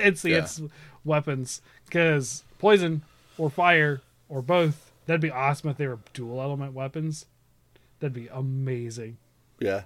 and 0.01 0.17
see 0.17 0.31
Yeah. 0.31 0.39
its 0.39 0.61
weapons 1.03 1.61
because 1.85 2.43
poison 2.59 3.03
or 3.37 3.49
fire 3.49 4.01
or 4.29 4.41
both. 4.41 4.91
That'd 5.05 5.21
be 5.21 5.29
awesome 5.31 5.69
if 5.69 5.77
they 5.77 5.87
were 5.87 5.99
dual 6.13 6.41
element 6.41 6.73
weapons. 6.73 7.25
That'd 7.99 8.13
be 8.13 8.27
amazing. 8.27 9.17
yeah 9.59 9.83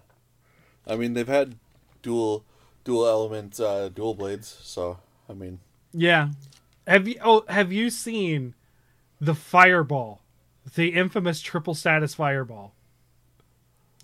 i 0.88 0.95
mean 0.95 1.13
they've 1.13 1.27
had 1.27 1.55
dual 2.01 2.43
dual 2.84 3.05
element 3.05 3.59
uh 3.59 3.89
dual 3.89 4.13
blades 4.15 4.47
so 4.63 4.97
i 5.30 5.34
mean 5.34 5.59
Yeah. 5.93 6.30
Have 6.88 7.07
you 7.07 7.15
oh 7.23 7.43
have 7.49 7.71
you 7.71 7.89
seen 7.91 8.55
the 9.21 9.36
fireball? 9.36 10.21
The 10.75 10.89
infamous 10.93 11.41
triple 11.41 11.75
status 11.75 12.15
fireball 12.15 12.73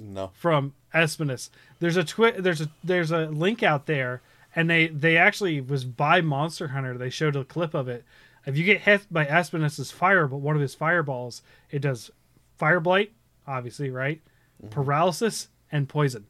no 0.04 0.32
from 0.36 0.74
Espinas. 0.94 1.50
There's 1.86 1.98
a 1.98 2.04
twi- 2.04 2.32
there's 2.40 2.62
a 2.62 2.70
there's 2.84 3.12
a 3.12 3.28
link 3.28 3.62
out 3.62 3.86
there 3.86 4.24
and 4.56 4.68
they 4.68 4.88
they 4.88 5.18
actually 5.18 5.62
was 5.62 5.86
by 5.86 6.20
Monster 6.20 6.70
Hunter. 6.70 6.98
They 6.98 7.12
showed 7.12 7.36
a 7.36 7.44
clip 7.44 7.76
of 7.76 7.88
it. 7.88 8.04
If 8.48 8.58
you 8.58 8.64
get 8.64 8.82
hit 8.82 9.06
by 9.12 9.26
Espinas's 9.28 9.92
fire 9.92 10.26
but 10.28 10.38
one 10.38 10.56
of 10.56 10.62
his 10.64 10.74
fireballs, 10.74 11.44
it 11.70 11.84
does 11.84 12.10
fire 12.58 12.80
blight, 12.80 13.12
obviously, 13.46 13.92
right? 13.92 14.20
Mm-hmm. 14.64 14.70
Paralysis 14.74 15.50
and 15.72 15.88
poison. 15.88 16.26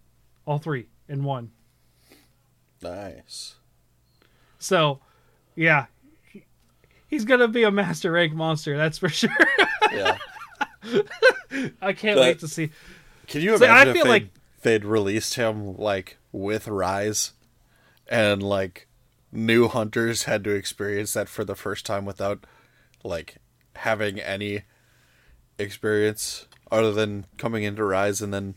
All 0.45 0.57
three 0.57 0.87
in 1.07 1.23
one. 1.23 1.51
Nice. 2.81 3.55
So, 4.59 4.99
yeah, 5.55 5.85
he's 7.07 7.23
gonna 7.23 7.47
be 7.47 7.63
a 7.63 7.71
master 7.71 8.11
rank 8.11 8.33
monster. 8.33 8.75
That's 8.75 8.97
for 8.97 9.07
sure. 9.21 9.29
Yeah. 9.89 10.17
I 11.81 11.93
can't 11.93 12.17
But- 12.17 12.23
wait 12.23 12.39
to 12.39 12.47
see. 12.49 12.71
Can 13.27 13.39
you 13.41 13.57
So, 13.57 13.65
I 13.65 13.85
feel 13.85 13.95
if 13.95 14.03
they'd, 14.03 14.09
like- 14.09 14.27
they'd 14.65 14.83
released 14.83 15.35
him 15.35 15.77
like 15.77 16.17
with 16.33 16.67
Rise, 16.67 17.31
and 18.07 18.41
like 18.43 18.87
new 19.31 19.67
hunters 19.67 20.23
had 20.23 20.43
to 20.43 20.49
experience 20.49 21.13
that 21.13 21.29
for 21.29 21.45
the 21.45 21.55
first 21.55 21.85
time 21.85 22.03
without 22.03 22.43
like 23.03 23.35
having 23.75 24.19
any 24.19 24.63
experience 25.57 26.47
other 26.71 26.91
than 26.91 27.25
coming 27.37 27.63
into 27.63 27.83
Rise 27.83 28.21
and 28.21 28.33
then 28.33 28.55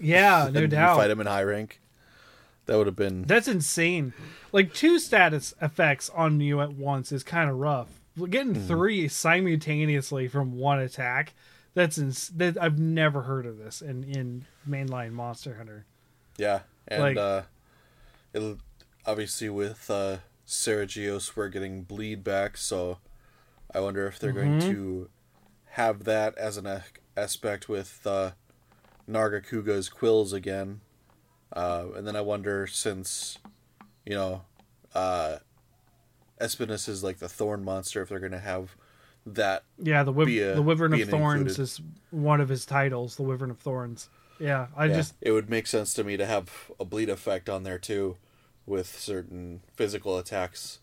Yeah, 0.00 0.48
no 0.52 0.66
doubt. 0.66 0.96
fight 0.96 1.10
him 1.10 1.20
in 1.20 1.26
high 1.26 1.42
rank. 1.42 1.80
That 2.66 2.76
would 2.76 2.86
have 2.86 2.96
been 2.96 3.22
That's 3.22 3.48
insane. 3.48 4.12
Like 4.52 4.74
two 4.74 4.98
status 4.98 5.54
effects 5.60 6.10
on 6.10 6.40
you 6.40 6.60
at 6.60 6.72
once 6.72 7.12
is 7.12 7.22
kind 7.24 7.48
of 7.50 7.56
rough. 7.56 7.88
Getting 8.30 8.54
Hmm. 8.54 8.66
three 8.66 9.08
simultaneously 9.08 10.28
from 10.28 10.52
one 10.56 10.78
attack. 10.78 11.32
That's 11.74 11.98
ins- 11.98 12.28
that 12.30 12.60
I've 12.60 12.78
never 12.78 13.22
heard 13.22 13.46
of 13.46 13.58
this 13.58 13.80
in 13.82 14.04
in 14.04 14.44
mainline 14.68 15.12
Monster 15.12 15.54
Hunter. 15.56 15.84
yeah, 16.36 16.60
and 16.88 17.02
Like- 17.02 17.16
uh, 17.16 17.42
it'll 18.32 18.58
obviously 19.06 19.48
with 19.48 19.90
uh, 19.90 20.18
Seregios 20.46 21.36
we're 21.36 21.48
getting 21.48 21.82
bleed 21.82 22.24
back, 22.24 22.56
so 22.56 22.98
I 23.74 23.80
wonder 23.80 24.06
if 24.06 24.18
they're 24.18 24.32
going 24.32 24.58
Mm-hmm. 24.60 24.70
to 24.70 25.10
have 25.72 26.04
that 26.04 26.36
as 26.36 26.56
an 26.56 26.66
a- 26.66 26.84
aspect 27.16 27.68
with 27.68 28.04
uh, 28.06 28.32
Nargacuga's 29.08 29.88
quills 29.88 30.32
again, 30.32 30.80
uh, 31.52 31.86
and 31.94 32.06
then 32.06 32.16
I 32.16 32.20
wonder 32.22 32.66
since 32.66 33.38
you 34.04 34.14
know 34.14 34.42
uh, 34.94 35.36
Espinas 36.40 36.88
is 36.88 37.04
like 37.04 37.18
the 37.18 37.28
thorn 37.28 37.62
monster, 37.64 38.02
if 38.02 38.08
they're 38.08 38.18
going 38.18 38.32
to 38.32 38.38
have 38.40 38.74
that 39.34 39.64
Yeah, 39.78 40.02
the 40.02 40.12
Be 40.12 40.40
a- 40.40 40.54
the 40.54 40.62
Wyvern 40.62 40.92
of 40.94 41.08
Thorns 41.08 41.40
included. 41.40 41.62
is 41.62 41.80
one 42.10 42.40
of 42.40 42.48
his 42.48 42.64
titles. 42.66 43.16
The 43.16 43.22
Wyvern 43.22 43.50
of 43.50 43.58
Thorns. 43.58 44.08
Yeah, 44.40 44.68
I 44.76 44.86
Yeah, 44.86 44.94
just 44.96 45.14
it 45.20 45.32
would 45.32 45.50
make 45.50 45.66
sense 45.66 45.92
to 45.94 46.04
me 46.04 46.16
to 46.16 46.24
have 46.26 46.70
a 46.78 46.84
bleed 46.84 47.08
effect 47.08 47.48
on 47.48 47.62
there 47.64 47.78
too, 47.78 48.16
with 48.66 48.86
certain 48.98 49.62
physical 49.74 50.16
attacks, 50.18 50.78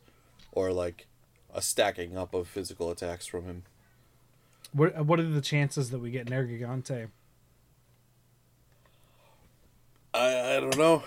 or 0.52 0.72
like 0.74 1.08
a 1.54 1.62
stacking 1.62 2.18
up 2.18 2.34
of 2.34 2.48
physical 2.48 2.92
attacks 2.92 3.26
from 3.26 3.46
him. 3.46 3.64
what 4.74 5.06
what 5.06 5.20
are 5.20 5.30
the 5.30 5.40
chances 5.42 5.90
that 5.92 6.00
we 6.00 6.12
get 6.12 6.28
Nergigante? 6.28 7.08
I 10.14 10.56
I 10.58 10.60
don't 10.60 10.78
know. 10.78 11.04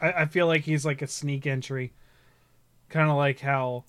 I, 0.00 0.12
I 0.12 0.26
feel 0.26 0.46
like 0.46 0.62
he's 0.62 0.84
like 0.84 1.02
a 1.02 1.06
sneak 1.06 1.46
entry, 1.46 1.92
kind 2.88 3.10
of 3.10 3.16
like 3.16 3.40
how. 3.40 3.84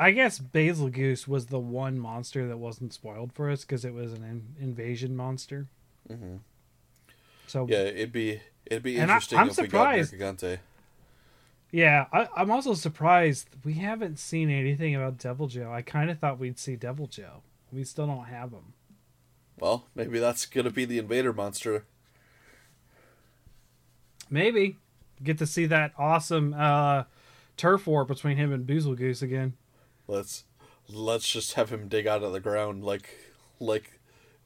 I 0.00 0.12
guess 0.12 0.38
Bazelgeuse 0.38 1.26
was 1.26 1.46
the 1.46 1.58
one 1.58 1.98
monster 1.98 2.46
that 2.46 2.56
wasn't 2.58 2.92
spoiled 2.92 3.32
for 3.32 3.50
us 3.50 3.62
because 3.62 3.84
it 3.84 3.92
was 3.92 4.12
an 4.12 4.22
in- 4.22 4.54
invasion 4.62 5.16
monster. 5.16 5.66
hmm 6.06 6.36
So 7.48 7.66
Yeah, 7.68 7.78
it'd 7.82 8.12
be 8.12 8.40
it'd 8.66 8.82
be 8.84 8.94
And 8.96 9.10
I- 9.10 9.14
interesting 9.14 9.38
I'm 9.40 9.48
if 9.48 9.54
surprised. 9.54 10.12
we 10.12 10.18
got 10.18 10.36
Nergigante. 10.36 10.58
yeah, 11.72 12.06
I, 12.12 12.28
I'm 12.36 12.50
also 12.50 12.74
surprised 12.74 13.48
we 13.64 13.74
haven't 13.74 14.18
seen 14.20 14.50
anything 14.50 14.94
about 14.94 15.18
Deviljho. 15.18 15.68
I 15.70 15.82
kind 15.82 16.10
of 16.10 16.18
thought 16.20 16.38
we'd 16.38 16.58
see 16.58 16.76
Deviljho. 16.76 17.40
We 17.72 17.82
still 17.84 18.06
don't 18.06 18.26
have 18.26 18.52
him. 18.52 18.72
Well, 19.58 19.86
maybe 19.96 20.20
that's 20.20 20.46
gonna 20.46 20.70
be 20.70 20.84
the 20.84 20.98
invader 20.98 21.32
monster. 21.32 21.84
Maybe 24.30 24.76
get 25.22 25.38
to 25.38 25.46
see 25.46 25.66
that 25.66 25.92
awesome 25.98 26.54
uh, 26.54 27.04
turf 27.56 27.86
war 27.86 28.04
between 28.04 28.36
him 28.36 28.52
and 28.52 28.66
Bazelgeuse 28.66 29.22
again. 29.22 29.54
Let's 30.08 30.44
let's 30.92 31.30
just 31.30 31.52
have 31.54 31.70
him 31.70 31.86
dig 31.88 32.06
out 32.06 32.22
of 32.22 32.32
the 32.32 32.40
ground 32.40 32.82
like 32.82 33.10
like 33.60 34.00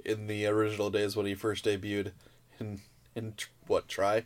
in 0.05 0.27
the 0.27 0.45
original 0.47 0.91
days 0.91 1.15
when 1.17 1.25
he 1.27 1.35
first 1.35 1.65
debuted 1.65 2.11
in 2.59 2.81
in 3.15 3.35
what 3.69 3.87
Tri. 3.89 4.25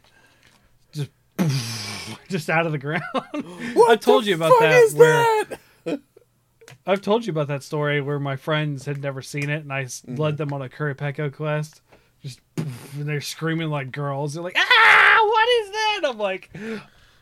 just 0.93 1.11
just 2.29 2.49
out 2.51 2.65
of 2.67 2.73
the 2.73 2.79
ground. 2.79 3.03
What 3.75 3.91
I 3.91 3.97
told 3.97 4.25
you 4.27 4.35
about 4.35 4.53
that. 4.61 4.73
is 4.73 4.95
where 4.95 5.45
that? 5.85 6.01
I've 6.87 7.03
told 7.03 7.27
you 7.27 7.31
about 7.31 7.49
that 7.49 7.63
story 7.63 8.01
where 8.01 8.19
my 8.19 8.37
friends 8.37 8.87
had 8.87 9.01
never 9.03 9.21
seen 9.23 9.51
it, 9.51 9.63
and 9.63 9.73
i 9.73 9.85
Mm-hmm. 9.85 10.17
led 10.17 10.37
them 10.39 10.53
on 10.53 10.63
a 10.63 10.69
Kurapeko 10.69 11.33
quest. 11.33 11.83
Just 12.23 12.41
and 12.57 12.73
they're 13.07 13.21
screaming 13.21 13.69
like 13.69 13.93
girls. 13.93 14.35
They're 14.35 14.43
like, 14.43 14.57
"Ah, 14.57 15.19
what 15.23 15.49
is 15.49 15.71
that?" 15.71 16.01
I'm 16.07 16.19
like, 16.19 16.51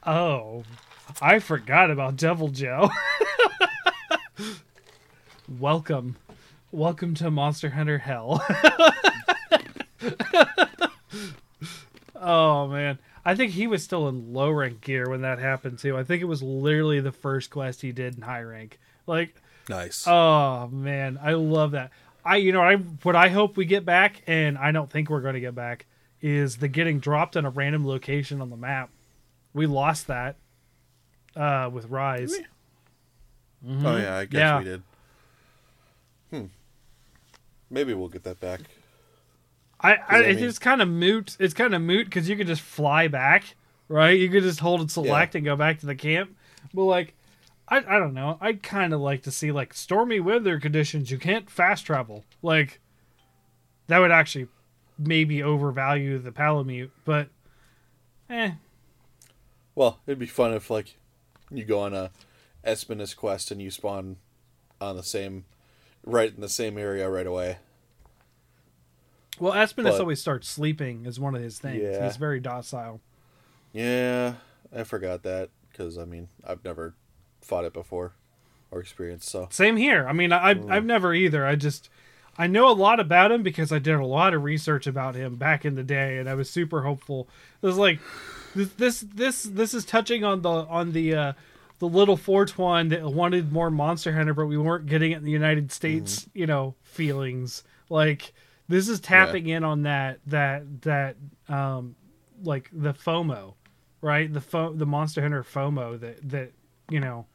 "Oh, 0.07 0.63
I 1.21 1.41
forgot 1.41 1.91
about 1.91 2.17
Deviljho." 2.17 2.89
Welcome, 5.49 6.17
welcome 6.73 7.15
to 7.17 7.31
Monster 7.31 7.71
Hunter 7.71 7.99
Hell. 7.99 8.45
oh 12.17 12.67
man, 12.69 12.99
I 13.25 13.35
think 13.35 13.53
he 13.53 13.67
was 13.67 13.83
still 13.83 14.09
in 14.09 14.33
low 14.33 14.51
rank 14.51 14.81
gear 14.81 15.09
when 15.09 15.23
that 15.23 15.39
happened 15.39 15.79
too. 15.79 15.97
I 15.97 16.05
think 16.05 16.23
it 16.23 16.27
was 16.27 16.43
literally 16.43 17.01
the 17.01 17.13
first 17.13 17.51
quest 17.51 17.83
he 17.83 17.93
did 17.93 18.17
in 18.17 18.23
high 18.23 18.43
rank. 18.43 18.79
Like, 19.07 19.35
Nice. 19.69 20.07
oh 20.07 20.69
man, 20.69 21.19
I 21.23 21.33
love 21.35 21.73
that. 21.73 21.91
I 22.25 22.37
you 22.37 22.53
know 22.53 22.63
I 22.63 22.77
what 22.77 23.17
I 23.17 23.29
hope 23.29 23.57
we 23.57 23.65
get 23.67 23.85
back, 23.85 24.23
and 24.27 24.57
I 24.59 24.73
don't 24.73 24.91
think 24.91 25.11
we're 25.11 25.21
going 25.21 25.35
to 25.35 25.41
get 25.41 25.55
back, 25.55 25.87
is 26.23 26.57
the 26.57 26.69
getting 26.69 26.99
dropped 27.01 27.37
in 27.37 27.45
a 27.45 27.51
random 27.51 27.87
location 27.87 28.41
on 28.41 28.51
the 28.51 28.57
map. 28.57 28.91
We 29.53 29.67
lost 29.67 30.07
that 30.09 30.37
uh, 31.37 31.71
with 31.73 31.87
Rise. 31.87 32.35
Oh 33.67 33.97
yeah, 33.97 34.17
I 34.19 34.25
guess 34.25 34.39
Yeah. 34.39 34.59
we 34.59 34.65
did. 34.65 34.83
Maybe 37.71 37.95
we'll 37.95 38.09
get 38.09 38.25
that 38.25 38.41
back. 38.41 38.61
I, 39.81 39.95
I, 39.95 39.99
I 40.09 40.19
it's 40.21 40.37
mean- 40.41 40.49
just 40.49 40.61
kind 40.61 40.81
of 40.83 40.89
moot. 40.89 41.37
It's 41.41 41.55
kind 41.55 41.75
of 41.75 41.83
moot 41.83 42.07
because 42.07 42.29
you 42.29 42.37
could 42.37 42.47
just 42.47 42.63
fly 42.63 43.09
back, 43.09 43.57
right? 43.89 44.19
You 44.19 44.29
could 44.31 44.43
just 44.43 44.61
hold 44.61 44.81
and 44.81 44.91
select 44.91 45.35
Yeah. 45.35 45.39
and 45.39 45.45
go 45.45 45.57
back 45.57 45.81
to 45.81 45.87
the 45.87 45.95
camp. 45.95 46.37
But 46.73 46.85
like, 46.85 47.15
I, 47.69 47.79
I 47.79 47.99
don't 47.99 48.15
know. 48.15 48.39
I'd 48.41 48.63
kind 48.63 48.93
of 48.93 49.01
like 49.01 49.23
to 49.23 49.31
see 49.31 49.51
like 49.53 49.75
stormy 49.75 50.21
weather 50.21 50.61
conditions. 50.61 51.11
You 51.11 51.19
can't 51.19 51.49
fast 51.51 51.85
travel. 51.87 52.25
Like, 52.43 52.81
that 53.89 53.99
would 53.99 54.11
actually 54.13 54.49
maybe 54.99 55.43
overvalue 55.43 56.19
the 56.19 56.31
Palamute. 56.33 56.91
But, 57.05 57.29
eh, 58.31 58.53
Well, 59.75 59.99
it'd 60.07 60.19
be 60.19 60.27
fun 60.27 60.53
if 60.55 60.71
like 60.71 60.97
you 61.51 61.65
go 61.65 61.81
on 61.81 61.95
a 61.95 62.11
Espinas 62.67 63.15
quest 63.17 63.51
and 63.51 63.61
you 63.61 63.71
spawn 63.71 64.17
on 64.81 64.97
the 64.97 65.03
same, 65.03 65.45
right 66.05 66.33
in 66.35 66.41
the 66.41 66.49
same 66.49 66.79
area 66.79 67.09
right 67.09 67.27
away. 67.27 67.59
well, 69.39 69.53
Espinas 69.53 69.85
But- 69.85 70.01
always 70.01 70.21
starts 70.21 70.49
sleeping 70.49 71.07
is 71.07 71.19
one 71.19 71.35
of 71.35 71.43
his 71.43 71.59
things. 71.59 71.83
Yeah. 71.83 72.05
He's 72.05 72.17
very 72.17 72.41
docile. 72.41 73.01
Yeah, 73.73 74.35
I 74.75 74.85
forgot 74.85 75.23
that 75.25 75.51
because 75.71 75.99
I 75.99 76.05
mean 76.05 76.29
I've 76.47 76.65
never 76.65 76.95
fought 77.41 77.65
it 77.65 77.73
before 77.73 78.13
or 78.71 78.81
experienced. 78.81 79.29
So 79.29 79.49
Same 79.51 79.77
here. 79.77 80.07
I 80.09 80.13
mean, 80.13 80.33
I, 80.33 80.51
I've, 80.51 80.71
I've 80.71 80.85
never 80.85 81.13
either. 81.15 81.45
I 81.45 81.57
just 81.57 81.89
I 82.37 82.47
know 82.47 82.69
a 82.69 82.75
lot 82.75 83.01
about 83.01 83.33
him 83.33 83.43
because 83.43 83.73
I 83.73 83.79
did 83.79 83.95
a 83.95 84.07
lot 84.07 84.35
of 84.35 84.43
research 84.45 84.87
about 84.87 85.15
him 85.15 85.37
back 85.37 85.65
in 85.65 85.75
the 85.75 85.83
day, 85.85 86.19
and 86.19 86.29
I 86.29 86.35
was 86.35 86.49
super 86.51 86.83
hopeful. 86.83 87.29
It 87.63 87.67
was 87.67 87.77
like 87.77 87.99
this 88.55 88.69
this 88.71 89.01
this 89.01 89.43
this 89.45 89.75
is 89.75 89.85
touching 89.85 90.25
on 90.25 90.43
the 90.43 90.49
on 90.51 90.93
the 90.93 91.15
uh, 91.15 91.33
the 91.85 91.99
little 91.99 92.17
Fortuan 92.17 92.89
that 92.89 93.03
wanted 93.03 93.53
more 93.53 93.71
Monster 93.71 94.15
Hunter, 94.15 94.33
but 94.33 94.47
we 94.47 94.57
weren't 94.57 94.87
getting 94.87 95.13
it 95.13 95.19
in 95.19 95.25
the 95.25 95.31
United 95.31 95.71
States. 95.71 96.27
You 96.33 96.47
know, 96.47 96.75
feelings 96.83 97.63
like 97.91 98.33
this 98.69 98.89
is 98.89 99.01
tapping 99.01 99.49
in 99.49 99.65
on 99.65 99.83
that 99.83 100.21
that 100.27 100.81
that 100.83 101.17
um 101.47 101.95
like 102.43 102.71
the 102.73 102.95
FOMO, 102.95 103.53
right? 104.01 104.33
The 104.33 104.41
fo- 104.41 104.73
the 104.73 104.87
Monster 104.87 105.21
Hunter 105.21 105.43
FOMO 105.43 106.01
that 106.01 106.27
that 106.31 106.53
you 106.89 107.01
know 107.01 107.27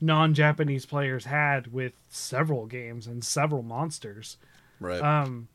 non-Japanese 0.00 0.86
players 0.86 1.24
had 1.24 1.72
with 1.72 1.94
several 2.10 2.66
games 2.66 3.08
and 3.08 3.24
several 3.24 3.62
monsters. 3.62 4.36
right, 4.78 5.02
Um, 5.02 5.48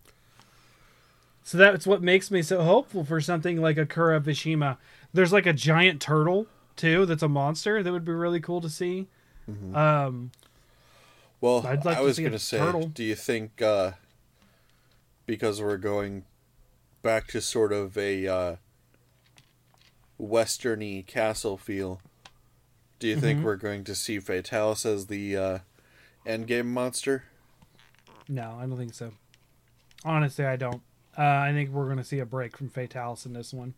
so 1.42 1.58
that's 1.58 1.88
what 1.88 2.02
makes 2.02 2.30
me 2.30 2.42
so 2.42 2.62
hopeful 2.64 3.06
for 3.06 3.22
something 3.22 3.62
like 3.62 3.78
Akura 3.78 4.22
Vashimu. 4.22 4.78
There's 5.14 5.32
like 5.34 5.46
a 5.46 5.54
giant 5.54 6.02
turtle 6.02 6.48
too 6.76 7.06
that's 7.06 7.24
a 7.24 7.28
monster 7.30 7.82
that 7.82 7.92
would 7.92 8.06
be 8.06 8.12
really 8.12 8.40
cool 8.40 8.62
to 8.62 8.70
see. 8.70 9.08
Um, 9.74 10.32
well, 11.42 11.66
I'd 11.68 11.86
like 11.86 11.98
I 11.98 12.00
to 12.00 12.06
was 12.06 12.16
see 12.18 12.24
gonna 12.24 12.40
say, 12.40 12.58
turtle. 12.58 12.88
do 12.88 13.04
you 13.04 13.16
think 13.16 13.62
uh, 13.62 13.92
because 15.26 15.62
we're 15.62 15.78
going 15.78 16.24
back 17.02 17.28
to 17.28 17.42
sort 17.42 17.72
of 17.72 17.96
a 17.98 18.28
uh, 18.28 18.56
westerny 20.20 21.06
castle 21.06 21.58
feel? 21.58 22.02
Do 23.00 23.08
you 23.08 23.18
think 23.18 23.40
Mhm. 23.42 23.44
we're 23.44 23.56
going 23.58 23.84
to 23.84 23.94
see 23.96 24.20
Fatalis 24.20 24.86
as 24.86 25.08
the 25.08 25.36
uh, 25.38 25.60
endgame 26.26 26.68
monster? 26.68 27.26
no, 28.28 28.58
I 28.60 28.66
don't 28.66 28.78
think 28.78 28.94
so. 28.96 29.12
Honestly, 30.04 30.46
I 30.46 30.56
don't. 30.56 30.82
Uh, 31.18 31.22
I 31.22 31.52
think 31.54 31.70
we're 31.70 31.86
going 31.86 31.98
to 31.98 32.04
see 32.04 32.20
a 32.20 32.26
break 32.26 32.58
from 32.58 32.70
Fatalis 32.70 33.26
in 33.26 33.34
this 33.34 33.54
one 33.54 33.76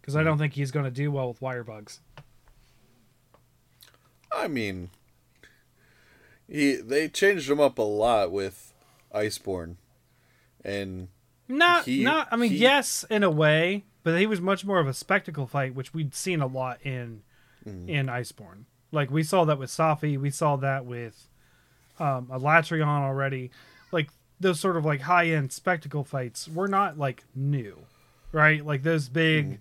because 0.00 0.16
I 0.16 0.22
don't 0.22 0.38
think 0.38 0.54
he's 0.54 0.70
going 0.70 0.86
to 0.86 0.90
do 0.90 1.12
well 1.12 1.28
with 1.28 1.42
wire 1.42 1.62
bugs. 1.64 2.00
I 4.32 4.48
mean, 4.48 4.90
he 6.48 6.76
they 6.76 7.08
changed 7.08 7.50
him 7.50 7.60
up 7.60 7.78
a 7.78 7.82
lot 7.82 8.32
with 8.32 8.72
Iceborne, 9.14 9.76
and 10.64 11.08
Not, 11.48 11.84
He- 11.84 12.04
not. 12.04 12.28
I 12.30 12.36
mean, 12.36 12.50
he- 12.52 12.58
yes, 12.58 13.04
in 13.10 13.22
a 13.24 13.30
way, 13.30 13.84
but 14.04 14.18
he 14.18 14.26
was 14.26 14.40
much 14.40 14.64
more 14.64 14.78
of 14.78 14.86
a 14.86 14.94
spectacle 14.94 15.46
fight, 15.48 15.74
which 15.74 15.92
we'd 15.92 16.14
seen 16.14 16.40
a 16.40 16.46
lot 16.46 16.78
in 16.84 17.22
Mm. 17.66 17.88
in 17.88 18.06
Iceborne. 18.06 18.64
Like 18.92 19.10
we 19.10 19.22
saw 19.22 19.44
that 19.44 19.58
with 19.58 19.68
Safi, 19.70 20.18
we 20.18 20.30
saw 20.30 20.56
that 20.56 20.86
with 20.86 21.26
um, 21.98 22.28
Alatreon 22.28 22.86
already. 22.86 23.50
Like 23.92 24.08
those 24.40 24.58
sort 24.58 24.76
of 24.78 24.84
like 24.86 25.02
high 25.02 25.26
end 25.26 25.52
spectacle 25.52 26.02
fights 26.04 26.48
were 26.48 26.68
not 26.68 26.96
like 26.98 27.24
new, 27.34 27.84
right? 28.32 28.64
Like 28.64 28.82
those 28.84 29.08
big 29.10 29.58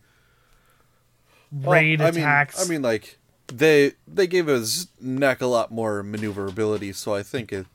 Well, 1.51 1.73
raid 1.73 1.99
Mm. 1.99 2.03
I 2.05 2.11
mean- 2.11 2.19
attacks. 2.21 2.65
I 2.65 2.69
mean, 2.69 2.81
like 2.81 3.17
they 3.51 3.93
they 4.07 4.27
gave 4.27 4.47
his 4.47 4.87
neck 4.99 5.41
a 5.41 5.47
lot 5.47 5.71
more 5.71 6.03
maneuverability, 6.03 6.93
so 6.93 7.13
I 7.13 7.23
think 7.23 7.51
it 7.51 7.65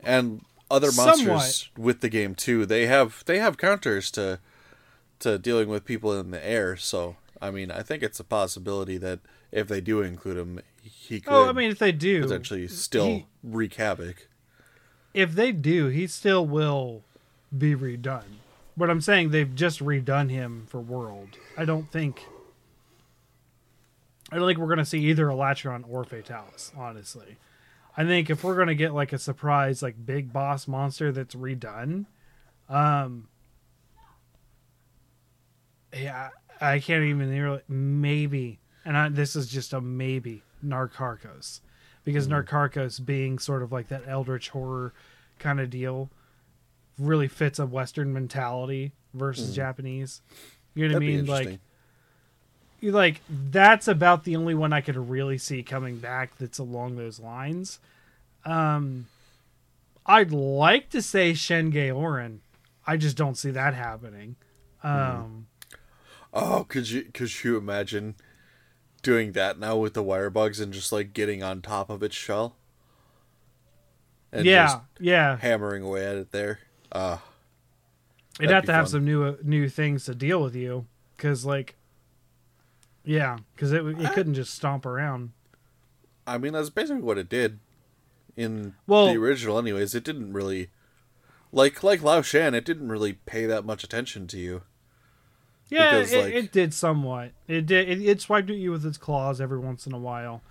and 0.00 0.42
other 0.70 0.92
monsters 0.92 1.26
Somewhat. 1.26 1.68
with 1.76 2.00
the 2.00 2.08
game 2.08 2.34
too. 2.34 2.66
They 2.66 2.86
have 2.86 3.22
they 3.26 3.38
have 3.38 3.58
counters 3.58 4.10
to 4.12 4.38
to 5.20 5.38
dealing 5.38 5.68
with 5.68 5.84
people 5.84 6.18
in 6.18 6.30
the 6.30 6.44
air. 6.46 6.76
So 6.76 7.16
I 7.40 7.50
mean, 7.50 7.70
I 7.70 7.82
think 7.82 8.02
it's 8.02 8.20
a 8.20 8.24
possibility 8.24 8.98
that 8.98 9.20
if 9.52 9.68
they 9.68 9.80
do 9.80 10.02
include 10.02 10.36
him, 10.36 10.60
he 10.82 11.20
could 11.20 11.32
oh, 11.32 11.48
I 11.48 11.52
mean, 11.52 11.70
if 11.70 11.78
they 11.78 11.92
do, 11.92 12.22
potentially 12.22 12.68
still 12.68 13.06
he- 13.06 13.26
wreak 13.42 13.74
havoc. 13.74 14.28
if 15.14 15.32
they 15.34 15.52
do, 15.52 15.86
he 15.86 16.06
still 16.06 16.46
will 16.46 17.02
be 17.56 17.74
redone. 17.74 18.38
But 18.76 18.88
I'm 18.90 19.00
saying 19.00 19.30
they've 19.30 19.54
just 19.54 19.80
redone 19.80 20.30
him 20.30 20.66
for 20.68 20.80
World. 20.80 21.30
I 21.58 21.64
don't 21.64 21.90
think. 21.90 22.22
I 24.30 24.36
don't 24.36 24.46
think 24.46 24.58
we're 24.58 24.68
gonna 24.68 24.84
see 24.84 25.00
either 25.06 25.28
a 25.28 25.34
Alatreon 25.34 25.84
or 25.88 26.04
Fatalis. 26.04 26.76
Honestly, 26.76 27.36
I 27.96 28.04
think 28.04 28.30
if 28.30 28.44
we're 28.44 28.56
gonna 28.56 28.74
get 28.74 28.94
like 28.94 29.12
a 29.12 29.18
surprise, 29.18 29.82
like 29.82 30.06
big 30.06 30.32
boss 30.32 30.68
monster 30.68 31.10
that's 31.10 31.34
redone, 31.34 32.06
um, 32.68 33.28
yeah, 35.92 36.30
I 36.60 36.78
can't 36.78 37.04
even 37.04 37.30
really, 37.30 37.62
maybe, 37.68 38.60
and 38.84 38.96
I, 38.96 39.08
this 39.08 39.34
is 39.34 39.48
just 39.48 39.72
a 39.72 39.80
maybe 39.80 40.42
Nakarkos, 40.64 41.60
because 42.04 42.28
Nakarkos 42.28 43.04
being 43.04 43.38
sort 43.38 43.62
of 43.62 43.72
like 43.72 43.88
that 43.88 44.02
eldritch 44.06 44.50
horror 44.50 44.94
kind 45.38 45.58
of 45.58 45.70
deal, 45.70 46.10
really 46.98 47.28
fits 47.28 47.58
a 47.58 47.66
Western 47.66 48.12
mentality 48.12 48.92
versus 49.14 49.56
Japanese. 49.56 50.22
You 50.74 50.86
know 50.86 50.94
what 50.94 51.02
I 51.02 51.06
That'd 51.06 51.08
be 51.08 51.16
mean? 51.16 51.26
Like. 51.26 51.60
You 52.80 52.92
like 52.92 53.20
that's 53.28 53.88
about 53.88 54.24
the 54.24 54.36
only 54.36 54.54
one 54.54 54.72
I 54.72 54.80
could 54.80 54.96
really 54.96 55.38
see 55.38 55.62
coming 55.62 55.98
back 55.98 56.38
that's 56.38 56.58
along 56.58 56.96
those 56.96 57.20
lines. 57.20 57.78
Um, 58.44 59.06
I'd 60.06 60.32
like 60.32 60.88
to 60.90 61.02
say 61.02 61.34
Shen 61.34 61.70
Gaoren. 61.70 62.38
I 62.86 62.96
just 62.96 63.16
don't 63.16 63.36
see 63.36 63.50
that 63.50 63.74
happening. 63.74 64.36
Um, 64.82 65.46
Oh, 66.32 66.64
could 66.68 66.88
you 66.88 67.02
could 67.12 67.42
you 67.44 67.56
imagine 67.58 68.14
doing 69.02 69.32
that 69.32 69.58
now 69.58 69.76
with 69.76 69.94
the 69.94 70.02
wire 70.02 70.30
bugs 70.30 70.60
and 70.60 70.72
just 70.72 70.92
like 70.92 71.12
getting 71.12 71.42
on 71.42 71.60
top 71.60 71.90
of 71.90 72.02
its 72.02 72.14
shell? 72.14 72.56
And 74.32 74.46
yeah, 74.46 74.66
just 74.66 74.78
yeah. 75.00 75.36
hammering 75.38 75.82
away 75.82 76.06
at 76.06 76.16
it 76.16 76.32
there. 76.32 76.60
Uh 76.92 77.18
It'd 78.38 78.50
have 78.52 78.64
to 78.66 78.72
have 78.72 78.86
fun. 78.86 78.90
some 78.92 79.04
new 79.04 79.24
uh, 79.24 79.34
new 79.42 79.68
things 79.68 80.04
to 80.06 80.14
deal 80.14 80.42
with 80.42 80.54
you, 80.54 80.86
because 81.16 81.44
like, 81.44 81.74
yeah, 83.04 83.38
because 83.54 83.72
it 83.72 83.84
it 83.84 84.12
couldn't 84.12 84.34
just 84.34 84.54
stomp 84.54 84.86
around. 84.86 85.30
I 86.26 86.38
mean 86.38 86.52
that's 86.52 86.70
basically 86.70 87.02
what 87.02 87.18
it 87.18 87.28
did 87.28 87.58
in 88.36 88.74
Well- 88.86 89.08
the 89.08 89.16
original 89.18 89.58
anyways. 89.58 89.94
It 89.94 90.04
didn't 90.04 90.32
really 90.32 90.70
like 91.52 91.82
like 91.82 92.02
Lao 92.02 92.22
Shan, 92.22 92.54
it 92.54 92.64
didn't 92.64 92.88
really 92.88 93.14
pay 93.14 93.46
that 93.46 93.64
much 93.64 93.82
attention 93.84 94.26
to 94.28 94.38
you. 94.38 94.62
Yeah, 95.68 95.98
Because, 95.98 96.12
it, 96.12 96.24
like- 96.24 96.34
it 96.34 96.52
did 96.52 96.74
somewhat. 96.74 97.32
It 97.46 97.66
did. 97.66 97.88
It, 97.88 98.02
it 98.02 98.20
swiped 98.20 98.50
at 98.50 98.56
you 98.56 98.72
with 98.72 98.84
its 98.84 98.98
claws 98.98 99.40
every 99.40 99.58
once 99.58 99.86
in 99.86 99.92
a 99.92 99.98
while, 99.98 100.42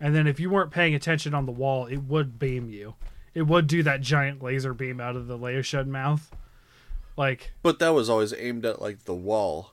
and 0.00 0.14
then 0.14 0.26
if 0.26 0.40
you 0.40 0.48
weren't 0.50 0.70
paying 0.70 0.94
attention 0.94 1.34
on 1.34 1.44
the 1.46 1.52
wall, 1.52 1.86
it 1.86 1.98
would 1.98 2.38
beam 2.38 2.70
you. 2.70 2.94
It 3.34 3.42
would 3.42 3.66
do 3.66 3.82
that 3.82 4.00
giant 4.02 4.42
laser 4.42 4.72
beam 4.74 5.00
out 5.00 5.14
of 5.16 5.26
the 5.26 5.36
Lao 5.38 5.60
Shan 5.62 5.90
mouth. 5.90 6.34
Like, 7.16 7.52
But 7.62 7.78
that 7.78 7.90
was 7.90 8.08
always 8.08 8.32
aimed 8.32 8.64
at 8.64 8.80
like 8.80 9.04
the 9.04 9.14
wall. 9.14 9.72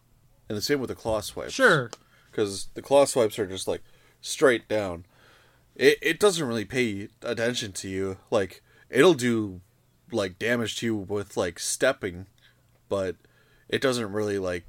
And 0.49 0.57
the 0.57 0.61
same 0.61 0.79
with 0.79 0.89
the 0.89 0.95
claw 0.95 1.21
swipes. 1.21 1.53
sure, 1.53 1.91
because 2.39 2.69
the 2.73 2.81
claw 2.81 3.03
swipes 3.03 3.37
are 3.37 3.45
just 3.45 3.67
like 3.67 3.81
straight 4.21 4.67
down. 4.69 5.05
It 5.75 5.97
it 6.01 6.19
doesn't 6.19 6.47
really 6.47 6.65
pay 6.65 7.09
attention 7.21 7.73
to 7.73 7.89
you. 7.89 8.17
Like 8.31 8.63
it'll 8.89 9.13
do 9.13 9.59
like 10.11 10.39
damage 10.39 10.77
to 10.77 10.85
you 10.85 10.95
with 10.95 11.35
like 11.35 11.59
stepping, 11.59 12.27
but 12.87 13.17
it 13.67 13.81
doesn't 13.81 14.13
really 14.13 14.39
like 14.39 14.63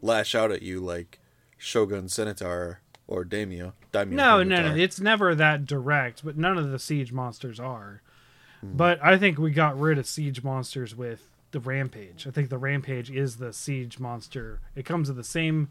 lash 0.00 0.34
out 0.34 0.50
at 0.50 0.62
you 0.62 0.80
like 0.80 1.18
Shogun 1.58 2.06
Ceanataur 2.06 2.78
or 3.06 3.24
Daimyo. 3.24 3.74
Daimyo 3.92 4.16
no, 4.16 4.42
no, 4.42 4.68
no. 4.68 4.74
It's 4.74 4.98
never 4.98 5.34
that 5.34 5.66
direct, 5.66 6.24
but 6.24 6.38
none 6.38 6.56
of 6.56 6.70
the 6.70 6.78
siege 6.78 7.12
monsters 7.12 7.60
are. 7.60 8.00
Hmm. 8.62 8.76
But 8.76 9.04
I 9.04 9.18
think 9.18 9.38
we 9.38 9.50
got 9.50 9.78
rid 9.78 9.98
of 9.98 10.06
siege 10.06 10.42
monsters 10.42 10.96
with 10.96 11.26
the 11.50 11.60
rampage. 11.60 12.26
I 12.26 12.30
think 12.30 12.48
the 12.48 12.58
rampage 12.58 13.10
is 13.10 13.36
the 13.36 13.52
siege 13.52 13.98
monster. 13.98 14.60
It 14.74 14.86
comes 14.86 15.08
with 15.08 15.16
the 15.18 15.24
same 15.24 15.68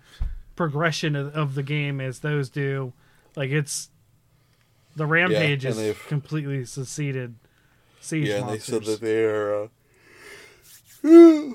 progression 0.59 1.15
of, 1.15 1.33
of 1.37 1.55
the 1.55 1.63
game 1.63 2.01
as 2.01 2.19
those 2.19 2.49
do. 2.49 2.91
Like 3.37 3.49
it's 3.49 3.89
the 4.93 5.05
rampage 5.05 5.63
and 5.63 5.79
is 5.79 5.97
completely 6.09 6.65
succeeded 6.65 7.35
siege 8.01 8.27
yeah, 8.27 8.39
and 8.39 8.49
they 8.49 8.59
said 8.59 8.83
that 8.83 8.99
they 8.99 9.23
are. 9.23 9.63
Uh... 9.63 9.67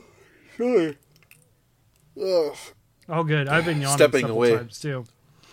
Ugh. 2.18 2.56
oh, 3.10 3.24
good. 3.24 3.46
I've 3.46 3.66
been 3.66 3.82
yawning 3.82 3.98
Stepping 3.98 4.30
away. 4.30 4.56
times 4.56 4.80
too. 4.80 5.04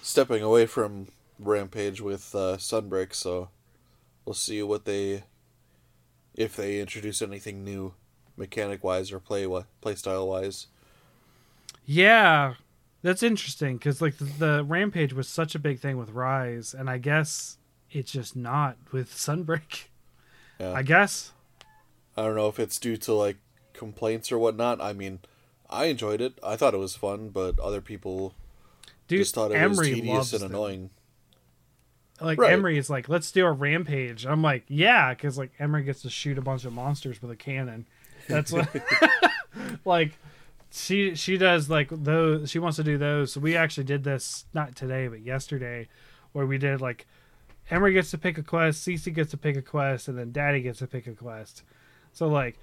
stepping 0.02 0.41
away 0.41 0.66
from 0.66 1.08
Rampage 1.38 1.99
with 1.99 2.34
uh, 2.34 2.56
Sunbreak, 2.56 3.14
so 3.14 3.49
we'll 4.24 4.34
see 4.34 4.64
what 4.64 4.86
they 4.86 5.24
if 6.36 6.56
they 6.56 6.80
introduce 6.80 7.22
anything 7.22 7.66
new, 7.66 7.95
mechanic 8.38 8.82
wise 8.82 9.12
or 9.12 9.20
play 9.20 9.45
play 9.82 9.95
style 9.95 10.30
wise. 10.30 10.68
Yeah, 11.86 12.54
that's 13.02 13.24
interesting 13.24 13.78
because 13.78 14.02
like 14.02 14.18
the, 14.18 14.26
the 14.26 14.64
rampage 14.68 15.14
was 15.14 15.28
such 15.28 15.56
a 15.56 15.60
big 15.60 15.80
thing 15.80 15.97
with 15.97 16.12
Rise, 16.12 16.74
and 16.74 16.89
I 16.89 16.97
guess 16.97 17.58
it's 17.91 18.12
just 18.12 18.36
not 18.36 18.78
with 18.91 19.12
Sunbreak. 19.16 19.86
Yeah. 20.60 20.74
I 20.74 20.84
guess. 20.84 21.32
I 22.16 22.24
don't 22.24 22.36
know 22.36 22.47
if 22.47 22.60
it's 22.60 22.78
due 22.78 22.97
to 22.97 23.14
like 23.14 23.38
complaints 23.74 24.32
or 24.32 24.38
whatnot. 24.38 24.80
I 24.82 24.93
mean, 24.93 25.20
I 25.70 25.86
enjoyed 25.86 26.22
it. 26.22 26.38
I 26.43 26.56
thought 26.56 26.74
it 26.74 26.78
was 26.78 26.95
fun, 26.95 27.30
but 27.30 27.58
other 27.60 27.82
people 27.82 28.36
Dude, 29.08 29.20
just 29.20 29.34
thought 29.34 29.52
it 29.52 29.56
Emery 29.56 29.70
was 29.70 29.88
tedious 29.88 30.34
and 30.34 30.41
them. 30.41 30.52
annoying. 30.52 30.89
Like 32.20 32.38
Right. 32.39 32.54
Emery 32.54 32.78
is 32.78 32.89
like, 32.89 33.10
let's 33.10 33.32
do 33.32 33.45
a 33.45 33.52
rampage. 33.52 34.26
I'm 34.28 34.43
like, 34.43 34.64
yeah, 34.68 35.14
because 35.14 35.38
like 35.38 35.52
Emery 35.58 35.84
gets 35.84 36.04
to 36.04 36.10
shoot 36.10 36.38
a 36.38 36.41
bunch 36.41 36.66
of 36.66 36.74
monsters 36.74 37.22
with 37.22 37.32
a 37.32 37.36
cannon. 37.36 37.88
That's 38.28 38.52
what, 38.52 38.68
like, 39.86 40.12
she 40.72 41.15
she 41.15 41.38
does 41.38 41.69
like 41.69 41.89
those. 41.91 42.49
She 42.49 42.59
wants 42.59 42.78
to 42.78 42.84
do 42.84 42.97
those. 42.97 43.34
So 43.34 43.39
we 43.39 43.55
actually 43.55 43.84
did 43.84 44.03
this 44.03 44.45
not 44.53 44.76
today, 44.76 45.07
but 45.07 45.22
yesterday, 45.22 45.88
where 46.32 46.45
we 46.45 46.57
did 46.57 46.82
like, 46.82 47.07
Emery 47.69 47.93
gets 47.93 48.11
to 48.11 48.17
pick 48.17 48.38
a 48.38 48.43
quest, 48.43 48.86
Cece 48.88 49.13
gets 49.13 49.32
to 49.32 49.38
pick 49.38 49.57
a 49.57 49.61
quest, 49.61 50.07
and 50.07 50.17
then 50.17 50.32
Daddy 50.32 50.61
gets 50.61 50.80
to 50.80 50.88
pick 50.88 51.07
a 51.07 51.13
quest. 51.13 51.63
So 52.13 52.28
like, 52.28 52.57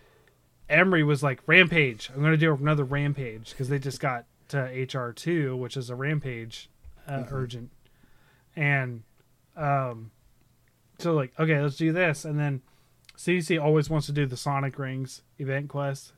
Emery 0.69 1.03
was 1.03 1.23
like, 1.23 1.41
rampage. 1.47 2.11
I'm 2.15 2.23
gonna 2.23 2.37
do 2.37 2.55
another 2.55 2.85
rampage 2.85 3.51
because 3.51 3.69
they 3.69 3.79
just 3.79 4.01
got 4.01 4.25
to 4.49 4.59
HR 4.59 5.13
two, 5.13 5.57
which 5.57 5.77
is 5.77 5.91
a 5.91 5.95
rampage, 5.95 6.71
uh, 7.07 7.25
urgent, 7.31 7.71
and 8.57 9.03
um, 9.57 10.11
so 10.99 11.13
like, 11.13 11.33
okay, 11.39 11.61
let's 11.61 11.77
do 11.77 11.93
this, 11.93 12.25
and 12.25 12.39
then 12.39 12.63
CC 13.17 13.63
always 13.63 13.91
wants 13.91 14.07
to 14.07 14.13
do 14.13 14.27
the 14.27 14.37
Sonic 14.37 14.79
Rings 14.79 15.23
event 15.39 15.69
quest, 15.69 16.13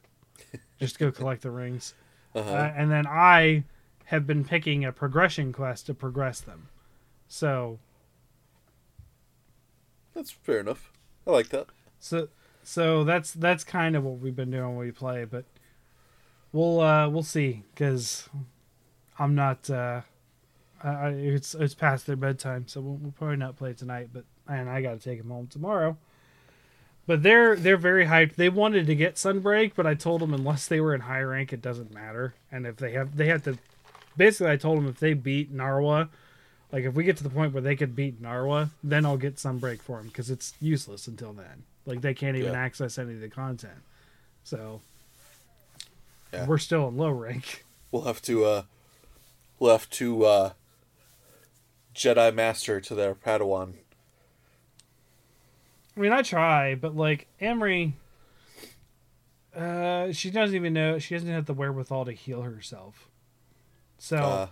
just 0.80 0.98
go 0.98 1.12
collect 1.12 1.42
the 1.42 1.50
rings, 1.52 1.94
Uh-huh. 2.34 2.50
uh, 2.50 2.72
and 2.76 2.90
then 2.90 3.06
I 3.06 3.64
have 4.06 4.26
been 4.26 4.44
picking 4.44 4.84
a 4.84 4.90
progression 4.92 5.52
quest 5.52 5.86
to 5.86 5.94
progress 5.94 6.40
them. 6.40 6.68
So, 7.28 7.78
That's 10.14 10.30
fair 10.30 10.58
enough. 10.60 10.92
I 11.26 11.30
like 11.30 11.50
that. 11.50 11.66
so, 12.00 12.28
so 12.62 13.04
that's 13.04 13.32
that's 13.32 13.62
kind 13.64 13.94
of 13.96 14.04
what 14.04 14.18
we've 14.18 14.34
been 14.34 14.50
doing 14.50 14.76
when 14.76 14.86
we 14.86 14.90
play, 14.90 15.24
but 15.24 15.44
we'll 16.52 16.80
uh 16.80 17.08
we'll 17.08 17.22
see 17.22 17.62
because 17.74 18.28
I'm 19.18 19.34
not. 19.34 19.68
uh 19.70 20.00
I, 20.82 20.88
I, 20.88 21.08
it's 21.10 21.54
it's 21.54 21.74
past 21.74 22.06
their 22.06 22.16
bedtime, 22.16 22.66
so 22.66 22.80
we'll, 22.80 22.96
we'll 22.96 23.12
probably 23.12 23.36
not 23.36 23.56
play 23.56 23.74
tonight. 23.74 24.08
But 24.12 24.24
and 24.48 24.68
I 24.68 24.82
got 24.82 24.92
to 24.92 24.98
take 24.98 25.18
them 25.18 25.30
home 25.30 25.46
tomorrow. 25.46 25.96
But 27.10 27.24
they're 27.24 27.56
they're 27.56 27.76
very 27.76 28.06
hyped. 28.06 28.36
They 28.36 28.48
wanted 28.48 28.86
to 28.86 28.94
get 28.94 29.16
Sunbreak, 29.16 29.72
but 29.74 29.84
I 29.84 29.94
told 29.94 30.20
them 30.20 30.32
unless 30.32 30.68
they 30.68 30.80
were 30.80 30.94
in 30.94 31.00
high 31.00 31.22
rank, 31.22 31.52
it 31.52 31.60
doesn't 31.60 31.92
matter. 31.92 32.34
And 32.52 32.68
if 32.68 32.76
they 32.76 32.92
have 32.92 33.16
they 33.16 33.26
have 33.26 33.42
to 33.42 33.58
basically 34.16 34.52
I 34.52 34.56
told 34.56 34.78
them 34.78 34.86
if 34.86 35.00
they 35.00 35.14
beat 35.14 35.52
Narwa, 35.52 36.08
like 36.70 36.84
if 36.84 36.94
we 36.94 37.02
get 37.02 37.16
to 37.16 37.24
the 37.24 37.28
point 37.28 37.52
where 37.52 37.62
they 37.62 37.74
could 37.74 37.96
beat 37.96 38.22
Narwa, 38.22 38.70
then 38.84 39.04
I'll 39.04 39.16
get 39.16 39.38
Sunbreak 39.38 39.80
for 39.82 39.96
them 39.96 40.06
because 40.06 40.30
it's 40.30 40.54
useless 40.60 41.08
until 41.08 41.32
then. 41.32 41.64
Like 41.84 42.00
they 42.00 42.14
can't 42.14 42.36
even 42.36 42.52
Yeah. 42.52 42.60
access 42.60 42.96
any 42.96 43.14
of 43.14 43.20
the 43.20 43.28
content. 43.28 43.82
So 44.44 44.80
Yeah. 46.32 46.46
we're 46.46 46.58
still 46.58 46.86
in 46.86 46.96
low 46.96 47.10
rank. 47.10 47.64
We'll 47.90 48.02
have 48.04 48.22
to 48.22 48.44
uh 48.44 48.62
we'll 49.58 49.72
have 49.72 49.90
to 49.90 50.24
uh 50.26 50.52
Jedi 51.92 52.32
Master 52.32 52.80
to 52.80 52.94
their 52.94 53.16
Padawan. 53.16 53.72
I 56.00 56.02
mean, 56.02 56.12
I 56.12 56.22
try, 56.22 56.74
but 56.76 56.96
like 56.96 57.26
Emery, 57.42 57.92
uh, 59.54 60.12
she 60.12 60.30
doesn't 60.30 60.56
even 60.56 60.72
know. 60.72 60.98
She 60.98 61.14
doesn't 61.14 61.28
have 61.28 61.44
the 61.44 61.52
wherewithal 61.52 62.06
to 62.06 62.12
heal 62.12 62.40
herself. 62.40 63.10
So, 63.98 64.16
Uh 64.16 64.46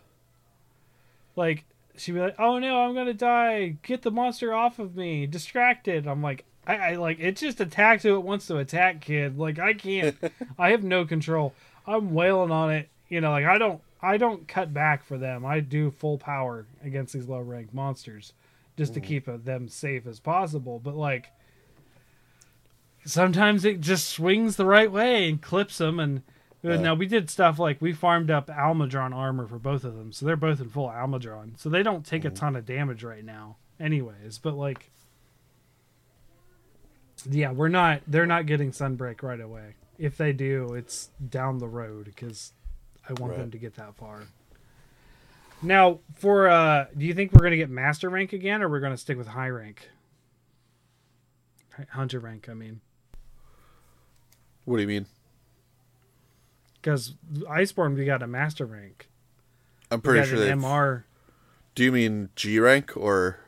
like, 1.37 1.65
she'd 1.97 2.13
be 2.13 2.21
like, 2.21 2.35
"Oh 2.39 2.59
no, 2.59 2.83
I'm 2.83 2.95
gonna 2.95 3.15
die! 3.15 3.77
Get 3.83 4.03
the 4.03 4.11
monster 4.11 4.53
off 4.53 4.79
of 4.79 4.95
me! 4.95 5.25
Distracted!" 5.25 6.07
I'm 6.07 6.21
like, 6.23 6.45
I, 6.67 6.77
I 6.77 6.95
like 6.97 7.19
it. 7.19 7.37
Just 7.37 7.63
attacks 7.63 8.03
who 8.03 8.17
it 8.17 8.25
wants 8.25 8.47
to 8.49 8.59
attack, 8.59 9.01
kid. 9.01 9.39
Like, 9.39 9.59
I 9.59 9.73
can't. 9.73 10.17
I 10.59 10.73
have 10.73 10.85
no 10.85 11.07
control. 11.07 11.55
I'm 11.87 12.13
wailing 12.13 12.51
on 12.51 12.71
it. 12.73 12.91
You 13.09 13.23
know, 13.23 13.31
like 13.31 13.47
I 13.47 13.57
don't. 13.57 13.81
I 14.03 14.19
don't 14.19 14.47
cut 14.47 14.75
back 14.75 15.03
for 15.03 15.17
them. 15.17 15.47
I 15.47 15.61
do 15.61 15.91
full 15.93 16.19
power 16.19 16.67
against 16.85 17.15
these 17.15 17.27
low 17.27 17.41
rank 17.41 17.73
monsters, 17.73 18.35
just 18.77 18.93
to 18.93 19.01
keep 19.01 19.27
uh, 19.27 19.39
them 19.43 19.67
safe 19.67 20.07
as 20.07 20.21
possible. 20.21 20.79
But 20.79 20.95
like, 20.95 21.31
sometimes 23.05 23.65
it 23.65 23.81
just 23.81 24.09
swings 24.09 24.57
the 24.57 24.67
right 24.67 24.91
way 24.91 25.29
and 25.29 25.41
clips 25.41 25.79
them. 25.79 25.99
And 26.01 26.19
uh, 26.65 26.71
Yeah. 26.71 26.77
now 26.81 26.95
we 26.95 27.07
did 27.07 27.31
stuff 27.31 27.59
like 27.59 27.81
we 27.81 27.93
farmed 27.93 28.31
up 28.31 28.49
Almudron 28.49 29.15
armor 29.15 29.47
for 29.47 29.59
both 29.59 29.85
of 29.85 29.97
them, 29.97 30.13
so 30.13 30.27
they're 30.27 30.37
both 30.37 30.61
in 30.61 30.69
full 30.71 30.89
Almudron, 30.89 31.59
so 31.59 31.69
they 31.69 31.83
don't 31.83 32.05
take 32.05 32.25
a 32.25 32.31
ton 32.31 32.57
of 32.57 32.67
damage 32.67 33.03
right 33.05 33.25
now, 33.25 33.57
anyways. 33.81 34.39
But 34.39 34.55
like, 34.55 34.91
yeah, 37.29 37.51
we're 37.53 37.69
not. 37.69 38.03
They're 38.07 38.27
not 38.27 38.47
getting 38.47 38.71
Sunbreak 38.71 39.23
right 39.23 39.41
away. 39.41 39.75
If 39.99 40.17
they 40.17 40.33
do, 40.33 40.75
it's 40.75 41.11
down 41.29 41.59
the 41.59 41.67
road 41.69 42.05
because 42.07 42.53
I 43.09 43.13
want 43.15 43.37
them 43.37 43.51
to 43.51 43.59
get 43.59 43.75
that 43.75 43.97
far. 43.97 44.23
Now, 45.61 45.99
for 46.15 46.49
uh, 46.49 46.87
do 46.97 47.05
you 47.05 47.15
think 47.15 47.33
we're 47.33 47.43
gonna 47.43 47.57
get 47.57 47.71
master 47.71 48.09
rank 48.09 48.33
again, 48.33 48.63
or 48.63 48.69
we're 48.69 48.79
gonna 48.81 48.97
stick 48.97 49.19
with 49.19 49.27
high 49.29 49.49
rank? 49.49 49.91
Hunter 51.91 52.21
rank, 52.21 52.49
I 52.49 52.55
mean, 52.55 52.81
what 54.69 54.77
do 54.77 54.83
you 54.83 54.89
mean? 54.89 55.07
because 56.81 57.15
Iceborne 57.35 57.97
we 57.97 58.05
got 58.05 58.23
a 58.23 58.27
master 58.27 58.65
rank. 58.65 59.09
I'm 59.91 60.01
pretty 60.01 60.21
got 60.21 60.29
sure 60.29 60.39
they 60.39 60.51
MR. 60.51 61.05
Do 61.75 61.85
you 61.85 61.93
mean 61.93 62.29
G 62.37 62.59
rank 62.61 62.97
or 62.97 63.41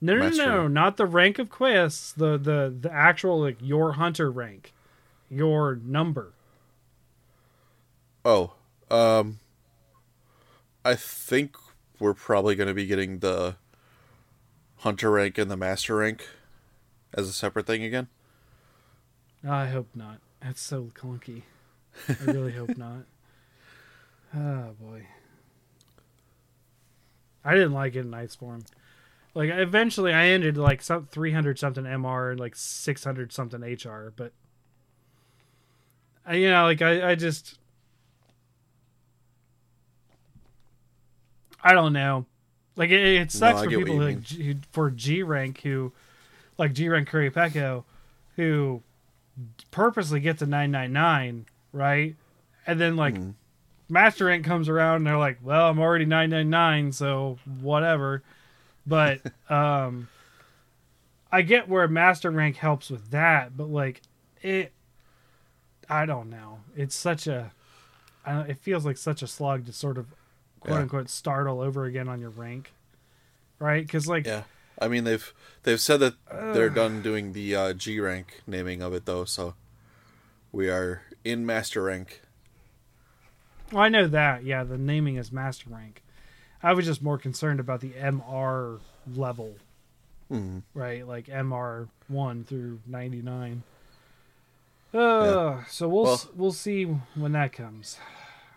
No, 0.00 0.14
no, 0.14 0.20
Master 0.20 0.42
no, 0.46 0.48
no, 0.48 0.60
rank. 0.62 0.72
not 0.72 0.96
the 0.96 1.06
rank 1.06 1.38
of 1.38 1.50
quests. 1.50 2.12
The 2.12 2.38
the 2.38 2.74
the 2.80 2.92
actual 2.92 3.40
like 3.40 3.58
your 3.60 3.92
hunter 3.92 4.30
rank, 4.30 4.72
your 5.28 5.76
number. 5.76 6.32
Oh, 8.24 8.52
um 8.90 9.38
I 10.84 10.94
think 10.94 11.56
we're 11.98 12.14
probably 12.14 12.54
going 12.54 12.68
to 12.68 12.74
be 12.74 12.86
getting 12.86 13.18
the 13.18 13.56
hunter 14.78 15.10
rank 15.10 15.36
and 15.36 15.50
the 15.50 15.56
master 15.56 15.96
rank 15.96 16.26
as 17.12 17.28
a 17.28 17.32
separate 17.32 17.66
thing 17.66 17.84
again. 17.84 18.08
I 19.48 19.66
hope 19.66 19.88
not. 19.94 20.18
That's 20.40 20.60
so 20.60 20.90
clunky. 20.94 21.42
I 22.08 22.24
really 22.24 22.52
hope 22.52 22.76
not. 22.76 23.04
Oh 24.34 24.74
boy. 24.80 25.06
I 27.44 27.54
didn't 27.54 27.72
like 27.72 27.96
it 27.96 28.00
in 28.00 28.10
Iceborne. 28.10 28.64
Like 29.34 29.50
eventually 29.50 30.12
I 30.12 30.26
ended 30.26 30.56
like 30.56 30.82
some 30.82 31.06
300 31.06 31.58
something 31.58 31.84
MR 31.84 32.32
and 32.32 32.40
like 32.40 32.56
600 32.56 33.32
something 33.32 33.62
HR, 33.62 34.12
but 34.14 34.32
I, 36.26 36.34
you 36.34 36.50
know, 36.50 36.64
like 36.64 36.82
I, 36.82 37.10
I 37.10 37.14
just 37.14 37.58
I 41.62 41.72
don't 41.72 41.92
know. 41.92 42.26
Like 42.76 42.90
it, 42.90 43.00
it 43.00 43.32
sucks 43.32 43.60
I 43.60 43.64
for 43.64 43.70
people 43.70 43.96
who, 43.96 44.02
like, 44.02 44.22
G, 44.22 44.42
who 44.42 44.54
for 44.72 44.90
G 44.90 45.22
rank 45.22 45.60
who 45.62 45.92
like 46.58 46.72
G 46.72 46.88
rank 46.88 47.08
Qurupeco 47.08 47.84
who 48.36 48.82
purposely 49.70 50.20
get 50.20 50.38
to 50.38 50.46
999, 50.46 51.46
right? 51.72 52.16
And 52.66 52.80
then 52.80 52.96
like 52.96 53.14
Mhm. 53.14 53.34
Master 53.88 54.26
Rank 54.26 54.44
comes 54.44 54.68
around 54.68 54.96
and 54.98 55.06
they're 55.06 55.16
like, 55.18 55.38
"Well, 55.42 55.68
I'm 55.68 55.78
already 55.80 56.04
999, 56.04 56.92
so 56.92 57.38
whatever." 57.60 58.22
But 58.86 59.20
um 59.50 60.08
I 61.32 61.42
get 61.42 61.68
where 61.68 61.86
Master 61.88 62.30
Rank 62.30 62.56
helps 62.56 62.90
with 62.90 63.10
that, 63.10 63.56
but 63.56 63.68
like 63.68 64.02
it 64.42 64.72
I 65.88 66.06
don't 66.06 66.30
know. 66.30 66.60
It's 66.76 66.94
such 66.96 67.26
a 67.26 67.52
I 68.24 68.32
don't, 68.32 68.50
it 68.50 68.58
feels 68.58 68.84
like 68.84 68.96
such 68.96 69.22
a 69.22 69.26
slug 69.26 69.66
to 69.66 69.72
sort 69.72 69.98
of 69.98 70.06
quote 70.60 70.74
Yeah. 70.76 70.82
unquote 70.82 71.08
start 71.08 71.46
all 71.46 71.60
over 71.60 71.84
again 71.84 72.08
on 72.08 72.20
your 72.20 72.30
rank. 72.30 72.72
Right? 73.58 73.88
Cuz 73.88 74.06
like 74.08 74.26
Yeah. 74.26 74.42
I 74.80 74.88
mean 74.88 75.04
they've 75.04 75.32
they've 75.64 75.80
said 75.80 76.00
that 76.00 76.14
they're 76.54 76.70
done 76.70 77.02
doing 77.02 77.32
the 77.32 77.54
uh, 77.54 77.72
G 77.74 78.00
rank 78.00 78.42
naming 78.46 78.82
of 78.82 78.94
it 78.94 79.04
though, 79.06 79.24
so 79.24 79.54
we 80.52 80.68
are 80.70 81.02
in 81.24 81.44
master 81.44 81.82
rank. 81.84 82.22
Well, 83.72 83.82
I 83.82 83.88
know 83.88 84.06
that. 84.08 84.42
Yeah, 84.44 84.64
the 84.64 84.78
naming 84.78 85.16
is 85.16 85.30
master 85.30 85.70
rank. 85.70 86.02
I 86.62 86.72
was 86.72 86.84
just 86.86 87.02
more 87.02 87.18
concerned 87.18 87.60
about 87.60 87.80
the 87.80 87.90
MR 87.92 88.80
level, 89.14 89.56
Mhm. 90.30 90.62
right? 90.74 91.06
Like 91.06 91.26
MR 91.28 91.88
one 92.08 92.44
through 92.44 92.80
ninety 92.86 93.22
nine. 93.22 93.62
Uh, 94.92 95.62
so 95.68 95.88
we'll 95.88 96.02
Well- 96.04 96.14
s 96.14 96.26
we'll 96.34 96.52
see 96.52 96.84
when 96.84 97.32
that 97.32 97.52
comes. 97.52 97.98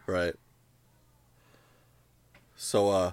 Right. 0.07 0.35
So 2.55 2.89
uh 2.89 3.11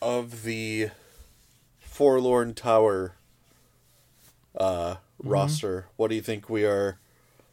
of 0.00 0.42
the 0.44 0.90
Forlorn 1.80 2.54
Tower 2.54 3.14
uh 4.56 4.96
roster, 5.22 5.86
what 5.96 6.08
do 6.08 6.14
you 6.16 6.22
think 6.22 6.48
we 6.48 6.64
are 6.64 6.98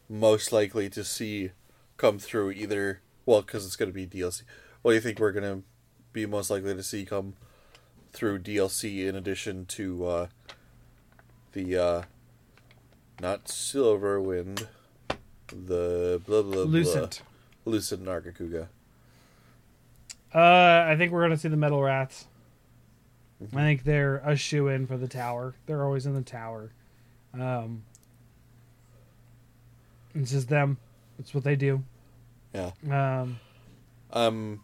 most 0.08 0.52
likely 0.52 0.90
to 0.90 1.04
see 1.04 1.52
come 1.98 2.20
through 2.20 2.52
either 2.52 3.02
well 3.26 3.42
cuz 3.42 3.66
it's 3.66 3.76
going 3.76 3.90
to 3.90 3.94
be 3.94 4.06
DLC. 4.06 4.44
What 4.82 4.92
do 4.92 4.96
you 4.96 5.02
think 5.02 5.20
we're 5.20 5.32
going 5.32 5.62
to 5.62 5.64
be 6.14 6.26
most 6.26 6.50
likely 6.50 6.76
to 6.76 6.84
see 6.84 7.06
come 7.06 7.34
through 8.14 8.40
DLC 8.40 9.06
in 9.08 9.16
addition 9.16 9.66
to 9.66 10.06
uh 10.06 10.28
the 11.54 11.76
uh 11.78 12.02
not 13.20 13.46
Silverwind 13.46 14.68
the 15.50 16.22
blah 16.26 16.42
blah 16.42 16.52
blah 16.52 16.64
Lucent. 16.64 17.22
Lucid 17.66 18.02
Nargacuga. 18.02 18.68
Uh, 20.34 20.86
I 20.88 20.96
think 20.98 21.12
we're 21.12 21.22
gonna 21.22 21.38
see 21.38 21.48
the 21.48 21.58
metal 21.58 21.82
rats. 21.82 22.28
I 23.42 23.46
think 23.48 23.84
they're 23.84 24.18
a 24.26 24.36
shoe 24.36 24.68
in 24.70 24.88
for 24.88 24.98
the 24.98 25.08
tower. 25.08 25.56
They're 25.66 25.84
always 25.84 26.06
in 26.06 26.14
the 26.16 26.22
tower. 26.22 26.72
Um, 27.34 27.84
it's 30.14 30.32
just 30.32 30.48
them. 30.48 30.78
It's 31.20 31.34
what 31.34 31.44
they 31.44 31.56
do. 31.56 31.84
Yeah. 32.54 32.72
Um, 32.90 33.40
I'm 34.12 34.62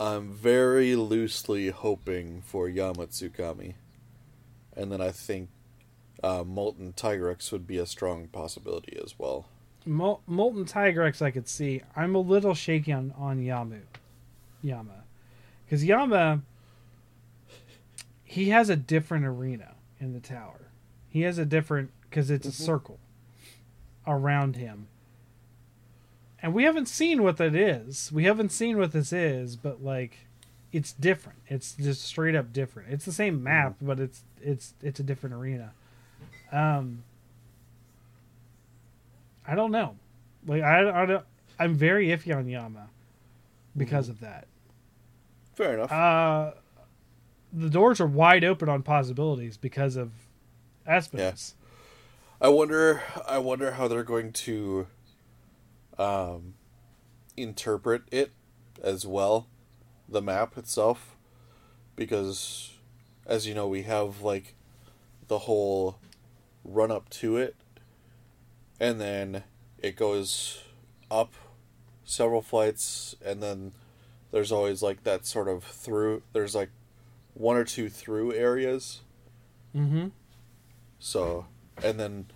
I'm 0.00 0.32
very 0.32 0.96
loosely 0.96 1.68
hoping 1.68 2.42
for 2.42 2.68
Yamatsukami. 2.68 3.74
And 4.76 4.90
then 4.90 5.00
I 5.00 5.10
think 5.10 5.50
uh, 6.22 6.42
Molten 6.44 6.92
Tigrex 6.94 7.52
would 7.52 7.66
be 7.66 7.78
a 7.78 7.86
strong 7.86 8.28
possibility 8.28 8.98
as 9.02 9.18
well. 9.18 9.46
Mol- 9.86 10.22
Molten 10.26 10.64
Tigrex, 10.64 11.22
I 11.22 11.30
could 11.30 11.48
see. 11.48 11.82
I'm 11.94 12.14
a 12.14 12.20
little 12.20 12.54
shaky 12.54 12.92
on 12.92 13.14
on 13.16 13.38
Yamu, 13.38 13.80
Yama, 14.62 15.04
because 15.64 15.84
Yama, 15.84 16.42
he 18.30 18.50
has 18.50 18.70
a 18.70 18.76
different 18.76 19.26
arena 19.26 19.74
in 19.98 20.12
the 20.12 20.20
tower. 20.20 20.70
He 21.08 21.22
has 21.22 21.36
a 21.36 21.44
different 21.44 21.90
because 22.02 22.30
it's 22.30 22.46
a 22.46 22.52
circle 22.52 23.00
around 24.06 24.54
him, 24.54 24.86
and 26.40 26.54
we 26.54 26.62
haven't 26.62 26.86
seen 26.86 27.24
what 27.24 27.38
that 27.38 27.56
is. 27.56 28.12
We 28.12 28.24
haven't 28.24 28.50
seen 28.50 28.78
what 28.78 28.92
this 28.92 29.12
is, 29.12 29.56
but 29.56 29.82
like, 29.82 30.18
it's 30.70 30.92
different. 30.92 31.40
It's 31.48 31.72
just 31.72 32.02
straight 32.02 32.36
up 32.36 32.52
different. 32.52 32.92
It's 32.92 33.04
the 33.04 33.10
same 33.12 33.42
map, 33.42 33.74
but 33.82 33.98
it's 33.98 34.22
it's 34.40 34.74
it's 34.80 35.00
a 35.00 35.02
different 35.02 35.34
arena. 35.34 35.72
Um. 36.52 37.02
I 39.44 39.56
don't 39.56 39.72
know. 39.72 39.96
Like 40.46 40.62
I, 40.62 41.02
I 41.02 41.04
don't. 41.04 41.24
I'm 41.58 41.74
very 41.74 42.08
iffy 42.10 42.32
on 42.36 42.46
Yama 42.46 42.90
because 43.76 44.08
of 44.08 44.20
that. 44.20 44.46
Fair 45.54 45.74
enough. 45.74 45.90
Uh, 45.90 46.52
the 47.52 47.70
doors 47.70 48.00
are 48.00 48.06
wide 48.06 48.44
open 48.44 48.68
on 48.68 48.82
possibilities 48.82 49.56
because 49.56 49.96
of 49.96 50.12
Espinas. 50.86 51.54
I 52.40 52.48
wonder 52.48 53.02
I 53.28 53.38
wonder 53.38 53.72
how 53.72 53.88
they're 53.88 54.02
going 54.02 54.32
to 54.32 54.86
um 55.98 56.54
interpret 57.36 58.02
it 58.10 58.32
as 58.82 59.06
well, 59.06 59.46
the 60.08 60.22
map 60.22 60.56
itself, 60.56 61.16
because 61.96 62.72
as 63.26 63.46
you 63.46 63.54
know, 63.54 63.68
we 63.68 63.82
have 63.82 64.22
like 64.22 64.54
the 65.28 65.40
whole 65.40 65.98
run 66.64 66.90
up 66.90 67.08
to 67.10 67.36
it, 67.36 67.56
and 68.78 69.00
then 69.00 69.44
it 69.78 69.96
goes 69.96 70.62
up 71.10 71.34
several 72.04 72.42
flights, 72.42 73.14
and 73.24 73.42
then 73.42 73.72
there's 74.32 74.52
always 74.52 74.82
like 74.82 75.04
that 75.04 75.26
sort 75.26 75.48
of 75.48 75.62
through. 75.62 76.22
There's 76.32 76.54
like 76.54 76.70
one 77.40 77.56
or 77.56 77.64
two 77.64 77.88
through 77.88 78.34
areas. 78.34 79.00
Mm-hmm. 79.74 80.08
So, 80.98 81.46
and 81.82 81.98
then 81.98 82.26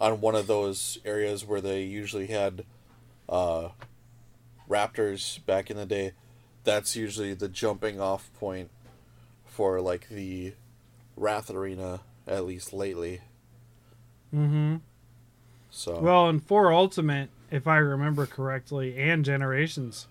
on 0.00 0.20
one 0.20 0.34
of 0.34 0.46
those 0.46 0.98
areas 1.04 1.44
where 1.44 1.60
they 1.60 1.82
usually 1.82 2.28
had 2.28 2.64
uh, 3.28 3.68
raptors 4.68 5.44
back 5.44 5.70
in 5.70 5.76
the 5.76 5.86
day, 5.86 6.12
that's 6.64 6.96
usually 6.96 7.34
the 7.34 7.48
jumping 7.48 8.00
off 8.00 8.30
point 8.34 8.70
for 9.44 9.80
like 9.80 10.08
the 10.08 10.54
Wrath 11.16 11.50
Arena, 11.50 12.00
at 12.26 12.46
least 12.46 12.72
lately. 12.72 13.20
Mm-hmm. 14.34 14.76
So, 15.70 16.00
Well, 16.00 16.28
in 16.28 16.40
four 16.40 16.72
Ultimate, 16.72 17.28
if 17.50 17.66
I 17.66 17.76
remember 17.76 18.26
correctly, 18.26 18.98
and 18.98 19.24
Generations 19.24 20.06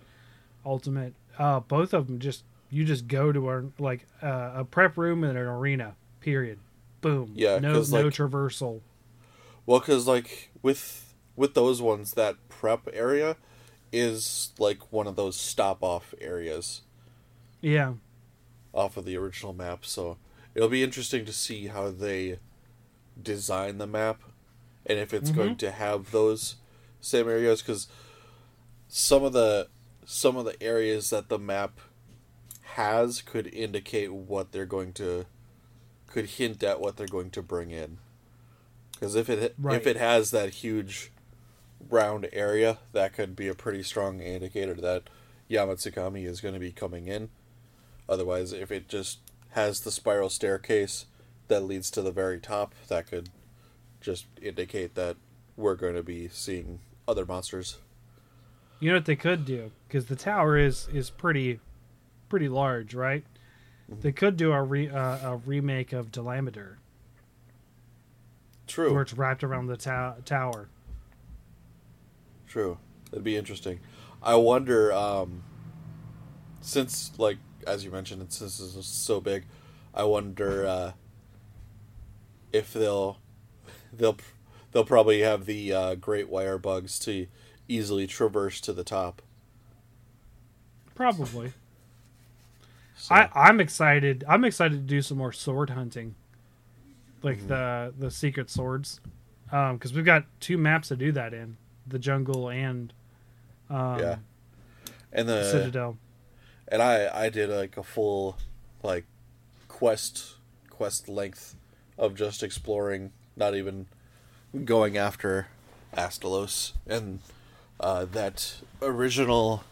Ultimate, 0.63 1.13
uh, 1.39 1.61
both 1.61 1.93
of 1.93 2.07
them 2.07 2.19
just 2.19 2.43
you 2.75 2.83
just 2.85 3.07
go 3.07 3.31
to 3.31 3.49
a 3.51 3.63
like 3.79 4.05
uh, 4.21 4.51
a 4.55 4.65
prep 4.65 4.97
room 4.97 5.23
and 5.23 5.37
an 5.37 5.45
arena. 5.45 5.95
Period. 6.19 6.59
Boom. 7.01 7.31
Yeah, 7.35 7.59
No 7.59 7.73
no 7.73 7.79
like- 7.79 8.05
traversal. 8.13 8.81
well, 9.65 9.79
because 9.79 10.07
like 10.07 10.51
with 10.61 11.13
with 11.35 11.53
those 11.53 11.81
ones, 11.81 12.13
that 12.13 12.35
prep 12.49 12.87
area 12.93 13.37
is 13.91 14.51
like 14.59 14.91
one 14.91 15.07
of 15.07 15.15
those 15.15 15.35
stop 15.35 15.83
off 15.83 16.13
areas. 16.19 16.81
Yeah. 17.61 17.93
off 18.73 18.97
of 18.97 19.05
the 19.05 19.15
original 19.17 19.53
map. 19.53 19.85
So 19.85 20.17
it'll 20.53 20.67
be 20.69 20.83
interesting 20.83 21.25
to 21.25 21.33
see 21.33 21.67
how 21.67 21.89
they 21.91 22.39
design 23.21 23.77
the 23.77 23.87
map 23.87 24.21
and 24.85 24.99
if 24.99 25.13
it's 25.13 25.31
going 25.31 25.55
to 25.55 25.71
have 25.71 26.11
those 26.11 26.55
same 26.99 27.29
areas 27.29 27.61
because 27.61 27.87
some 28.89 29.23
of 29.23 29.31
the 29.33 29.67
some 30.05 30.35
of 30.35 30.43
the 30.45 30.61
areas 30.61 31.09
that 31.11 31.29
the 31.29 31.39
map 31.39 31.79
has 32.75 33.21
could 33.21 33.53
indicate 33.53 34.13
what 34.13 34.51
they're 34.51 34.65
going 34.65 34.93
to 34.93 35.25
could 36.07 36.25
hint 36.25 36.63
at 36.63 36.79
what 36.79 36.95
they're 36.95 37.07
going 37.07 37.29
to 37.29 37.41
bring 37.41 37.71
in 37.71 37.97
because 38.93 39.15
if 39.15 39.29
it 39.29 39.55
Right. 39.57 39.75
if 39.75 39.85
it 39.87 39.97
has 39.97 40.31
that 40.31 40.49
huge 40.55 41.11
round 41.89 42.27
area 42.31 42.79
that 42.93 43.13
could 43.13 43.35
be 43.35 43.47
a 43.47 43.53
pretty 43.55 43.83
strong 43.83 44.21
indicator 44.21 44.73
that 44.75 45.03
Yamatsukami 45.49 46.25
is 46.25 46.41
going 46.41 46.53
to 46.53 46.59
be 46.59 46.71
coming 46.71 47.07
in 47.07 47.29
Otherwise, 48.07 48.53
if 48.53 48.71
it 48.71 48.87
just 48.87 49.19
has 49.51 49.81
the 49.81 49.91
spiral 49.91 50.29
staircase 50.29 51.05
that 51.47 51.63
leads 51.63 51.89
to 51.91 52.01
the 52.01 52.11
very 52.11 52.39
top, 52.39 52.73
that 52.87 53.07
could 53.07 53.29
just 54.01 54.25
indicate 54.41 54.95
that 54.95 55.17
we're 55.57 55.75
going 55.75 55.95
to 55.95 56.03
be 56.03 56.27
seeing 56.27 56.79
other 57.07 57.25
monsters. 57.25 57.77
You 58.79 58.91
know 58.91 58.97
what 58.97 59.05
they 59.05 59.15
could 59.15 59.45
do 59.45 59.71
because 59.87 60.05
the 60.05 60.15
tower 60.15 60.57
is 60.57 60.87
is 60.93 61.09
pretty 61.09 61.59
pretty 62.29 62.49
large, 62.49 62.93
right? 62.93 63.23
Mm-hmm. 63.89 64.01
They 64.01 64.11
could 64.11 64.37
do 64.37 64.51
a 64.51 64.61
re, 64.61 64.89
uh, 64.89 65.31
a 65.31 65.37
remake 65.45 65.93
of 65.93 66.11
Dalamadur 66.11 66.75
True. 68.67 68.93
where 68.93 69.01
it's 69.03 69.13
wrapped 69.13 69.43
around 69.43 69.67
the 69.67 69.77
tower. 69.77 70.69
True. 72.47 72.77
That'd 73.11 73.23
be 73.23 73.37
interesting. 73.37 73.79
I 74.23 74.35
wonder, 74.35 74.91
um, 74.91 75.43
since, 76.61 77.11
like, 77.17 77.37
as 77.67 77.83
you 77.85 77.91
mentioned, 77.91 78.21
and 78.21 78.31
since 78.31 78.57
this 78.57 78.75
is 78.75 78.85
so 78.85 79.21
big, 79.21 79.45
I 79.93 80.03
wonder 80.03 80.65
uh, 80.65 80.91
if 82.51 82.73
they'll 82.73 83.19
they'll 83.93 84.17
they'll 84.71 84.85
probably 84.85 85.21
have 85.21 85.45
the 85.45 85.73
uh, 85.73 85.95
great 85.95 86.29
wire 86.29 86.57
bugs 86.57 86.99
to 86.99 87.27
easily 87.67 88.07
traverse 88.07 88.59
to 88.61 88.73
the 88.73 88.83
top. 88.83 89.21
Probably. 90.95 91.53
So, 92.97 93.13
I 93.15 93.29
I'm 93.33 93.59
excited. 93.59 94.23
I'm 94.27 94.43
excited 94.45 94.75
to 94.75 94.83
do 94.95 95.01
some 95.01 95.17
more 95.17 95.31
sword 95.33 95.71
hunting, 95.71 96.15
like 97.23 97.37
Mm-hmm. 97.37 97.47
the 97.47 97.93
the 97.97 98.11
secret 98.11 98.49
swords, 98.49 99.01
because 99.49 99.93
we've 99.93 100.05
got 100.05 100.25
two 100.39 100.57
maps 100.57 100.89
to 100.89 100.95
do 100.95 101.11
that 101.13 101.33
in 101.33 101.57
the 101.87 101.99
jungle 101.99 102.49
and 102.49 102.93
um, 103.69 103.99
yeah, 103.99 104.15
and 105.11 105.27
the 105.29 105.43
Citadel. 105.43 105.97
and 106.67 106.81
I 106.81 107.25
I 107.25 107.29
did 107.29 107.49
like 107.49 107.77
a 107.77 107.83
full 107.83 108.37
like 108.83 109.05
quest 109.67 110.35
quest 110.69 111.07
length 111.09 111.55
of 111.97 112.15
just 112.15 112.43
exploring, 112.43 113.11
not 113.35 113.55
even 113.55 113.87
going 114.65 114.97
after 114.97 115.47
Astalos 115.95 116.73
and 116.87 117.19
uh, 117.79 118.05
that 118.05 118.57
original 118.81 119.63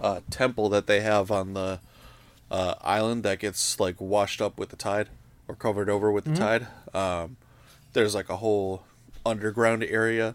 uh, 0.00 0.20
temple 0.30 0.68
that 0.68 0.86
they 0.86 1.00
have 1.00 1.30
on 1.30 1.54
the 1.54 1.80
uh, 2.52 2.74
island 2.82 3.22
that 3.24 3.38
gets 3.38 3.80
like 3.80 4.00
washed 4.00 4.40
up 4.42 4.58
with 4.58 4.68
the 4.68 4.76
tide 4.76 5.08
or 5.48 5.54
covered 5.54 5.88
over 5.88 6.12
with 6.12 6.24
the 6.24 6.34
tide. 6.36 6.66
Um, 6.94 7.36
there's 7.94 8.14
like 8.14 8.28
a 8.28 8.36
whole 8.36 8.84
underground 9.24 9.82
area 9.84 10.34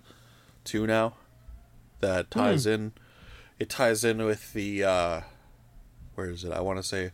too 0.64 0.86
now 0.88 1.14
that 2.00 2.30
ties 2.32 2.66
in. 2.66 2.92
It 3.60 3.70
ties 3.70 4.04
in 4.04 4.24
with 4.26 4.54
the 4.54 4.84
uh, 4.84 5.22
where 6.16 6.30
is 6.30 6.44
it? 6.44 6.52
I 6.52 6.60
want 6.62 6.78
to 6.80 6.84
say 6.84 7.12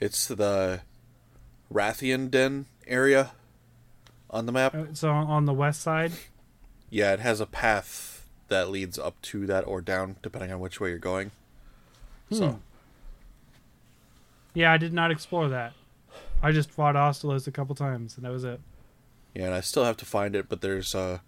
it's 0.00 0.26
the 0.28 0.80
Rathian 1.72 2.30
Den 2.30 2.66
area 2.86 3.32
on 4.30 4.46
the 4.46 4.52
map. 4.52 4.74
Uh, 4.74 4.84
So 4.94 5.10
on 5.10 5.44
the 5.46 5.52
west 5.54 5.80
side, 5.82 6.12
Yeah, 6.90 7.12
it 7.12 7.20
has 7.20 7.40
a 7.40 7.46
path 7.46 8.28
that 8.48 8.70
leads 8.70 8.96
up 8.98 9.20
to 9.22 9.44
that 9.46 9.66
or 9.66 9.80
down, 9.80 10.16
depending 10.22 10.52
on 10.52 10.60
which 10.60 10.80
way 10.80 10.90
you're 10.90 10.98
going. 10.98 11.32
So, 12.30 12.60
yeah, 14.56 14.72
I 14.72 14.78
did 14.78 14.94
not 14.94 15.10
explore 15.10 15.48
that. 15.50 15.74
I 16.42 16.50
just 16.50 16.70
fought 16.70 16.94
Astalos 16.94 17.46
a 17.46 17.50
couple 17.52 17.74
times, 17.74 18.16
and 18.16 18.24
that 18.24 18.32
was 18.32 18.42
it. 18.42 18.58
yeah, 19.34 19.44
and 19.44 19.54
I 19.54 19.60
still 19.60 19.84
have 19.84 19.98
to 19.98 20.06
find 20.06 20.34
it, 20.34 20.48
but 20.48 20.62
there's 20.62 20.94
a 20.94 21.20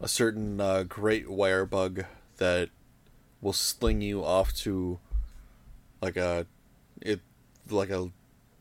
a 0.00 0.08
certain 0.08 0.60
uh, 0.60 0.82
great 0.82 1.30
wire 1.30 1.66
bug 1.66 2.04
that 2.38 2.70
will 3.42 3.52
sling 3.52 4.00
you 4.00 4.24
off 4.24 4.52
to 4.54 4.98
like 6.00 6.16
a 6.16 6.46
it 7.00 7.20
like 7.70 7.90
a 7.90 8.10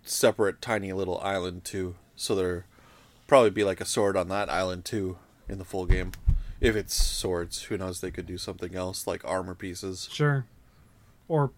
separate 0.04 0.62
tiny 0.62 0.92
little 0.92 1.20
island 1.22 1.64
too. 1.64 1.96
So 2.16 2.36
there 2.36 2.66
probably 3.26 3.50
be 3.52 3.64
like 3.64 3.80
a 3.80 3.86
sword 3.86 4.18
on 4.18 4.28
that 4.28 4.50
island 4.50 4.84
too 4.84 5.18
in 5.48 5.58
the 5.58 5.66
full 5.66 5.86
game. 5.86 6.12
If 6.60 6.76
it's 6.76 6.94
swords, 6.94 7.64
who 7.64 7.78
knows? 7.78 8.02
They 8.02 8.12
could 8.12 8.28
do 8.28 8.38
something 8.38 8.76
else 8.76 9.08
like 9.08 9.24
armor 9.26 9.56
pieces. 9.56 10.10
Sure. 10.12 10.46
Or 11.28 11.52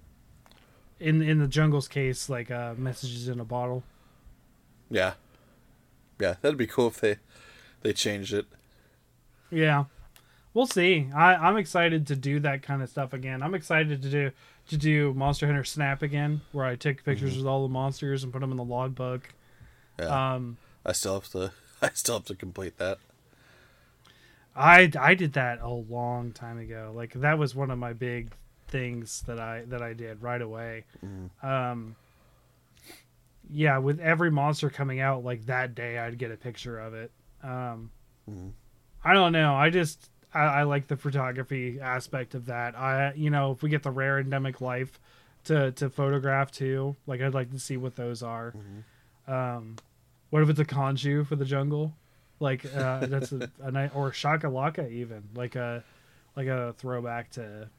in 1.04 1.22
in 1.22 1.40
the 1.40 1.48
jungle's 1.48 1.88
case, 1.88 2.30
like 2.30 2.50
uh, 2.50 2.74
messages 2.78 3.28
in 3.28 3.40
a 3.40 3.46
bottle. 3.46 3.84
Yeah, 4.90 5.14
yeah, 6.20 6.36
that'd 6.42 6.58
be 6.58 6.68
cool 6.68 6.88
if 6.88 7.00
they 7.02 7.18
they 7.82 7.94
changed 7.94 8.34
it. 8.34 8.46
Yeah, 9.52 9.86
we'll 10.54 10.66
see. 10.68 11.10
I, 11.14 11.36
I'm 11.36 11.58
excited 11.58 12.08
to 12.08 12.16
do 12.16 12.40
that 12.40 12.64
kind 12.64 12.82
of 12.82 12.90
stuff 12.90 13.14
again. 13.14 13.44
I'm 13.44 13.54
excited 13.56 14.02
to 14.02 14.10
do 14.10 14.32
to 14.70 14.78
do 14.78 15.14
Monster 15.14 15.46
Hunter 15.48 15.64
Snap 15.64 16.02
again, 16.02 16.42
where 16.52 16.66
I 16.66 16.76
take 16.76 17.04
pictures 17.04 17.38
with 17.38 17.46
all 17.46 17.64
the 17.64 17.72
monsters 17.74 18.24
and 18.24 18.32
put 18.32 18.40
them 18.40 18.52
in 18.52 18.58
the 18.58 18.64
logbook. 18.64 19.30
Yeah, 20.00 20.34
Um, 20.36 20.58
I 20.86 20.94
still 20.94 21.16
have 21.16 21.30
to 21.30 21.52
I 21.82 21.90
still 21.94 22.16
have 22.16 22.26
to 22.26 22.36
complete 22.36 22.78
that. 22.78 22.98
I 24.56 24.92
I 25.00 25.16
did 25.16 25.34
that 25.34 25.60
a 25.62 25.70
long 25.70 26.32
time 26.32 26.58
ago. 26.60 26.92
Like 26.96 27.14
that 27.14 27.38
was 27.38 27.56
one 27.56 27.72
of 27.72 27.80
my 27.80 27.94
big 27.94 28.32
things 28.74 29.22
that 29.28 29.40
I 29.40 29.64
that 29.68 29.82
I 29.82 29.94
did 29.94 30.22
right 30.22 30.42
away. 30.42 30.84
Um, 31.44 31.96
yeah, 33.50 33.78
with 33.78 34.00
every 34.00 34.32
monster 34.32 34.70
coming 34.70 35.00
out 35.00 35.24
like 35.24 35.46
that 35.46 35.76
day, 35.76 36.00
I'd 36.00 36.18
get 36.18 36.32
a 36.32 36.36
picture 36.38 36.80
of 36.80 36.94
it. 36.96 37.12
Um, 37.44 37.92
I 39.06 39.14
don't 39.14 39.32
know. 39.32 39.54
I 39.54 39.70
just 39.70 40.10
I, 40.34 40.40
I 40.46 40.64
like 40.64 40.88
the 40.88 40.98
photography 40.98 41.80
aspect 41.80 42.34
of 42.36 42.48
that. 42.48 42.76
I 42.76 43.14
you 43.16 43.30
know 43.30 43.52
if 43.52 43.62
we 43.62 43.70
get 43.70 43.84
the 43.84 43.92
rare 43.92 44.20
endemic 44.20 44.60
life 44.60 45.00
to 45.46 45.72
to 45.74 45.90
photograph 45.90 46.52
too, 46.52 46.96
like 47.06 47.22
I'd 47.22 47.34
like 47.36 47.52
to 47.52 47.60
see 47.60 47.78
what 47.78 47.96
those 47.96 48.24
are. 48.24 48.54
Um, 49.28 49.76
what 50.32 50.42
if 50.42 50.50
it's 50.50 50.60
a 50.60 50.66
Kanju 50.66 51.28
for 51.28 51.36
the 51.36 51.46
jungle? 51.46 51.94
Like 52.40 52.66
uh, 52.76 53.06
that's 53.06 53.32
a, 53.32 53.52
a 53.62 53.72
night 53.72 53.92
or 53.94 54.12
Shakalaka 54.12 54.90
even 54.92 55.24
like 55.36 55.56
a 55.56 55.84
like 56.36 56.48
a 56.48 56.74
throwback 56.80 57.30
to 57.32 57.70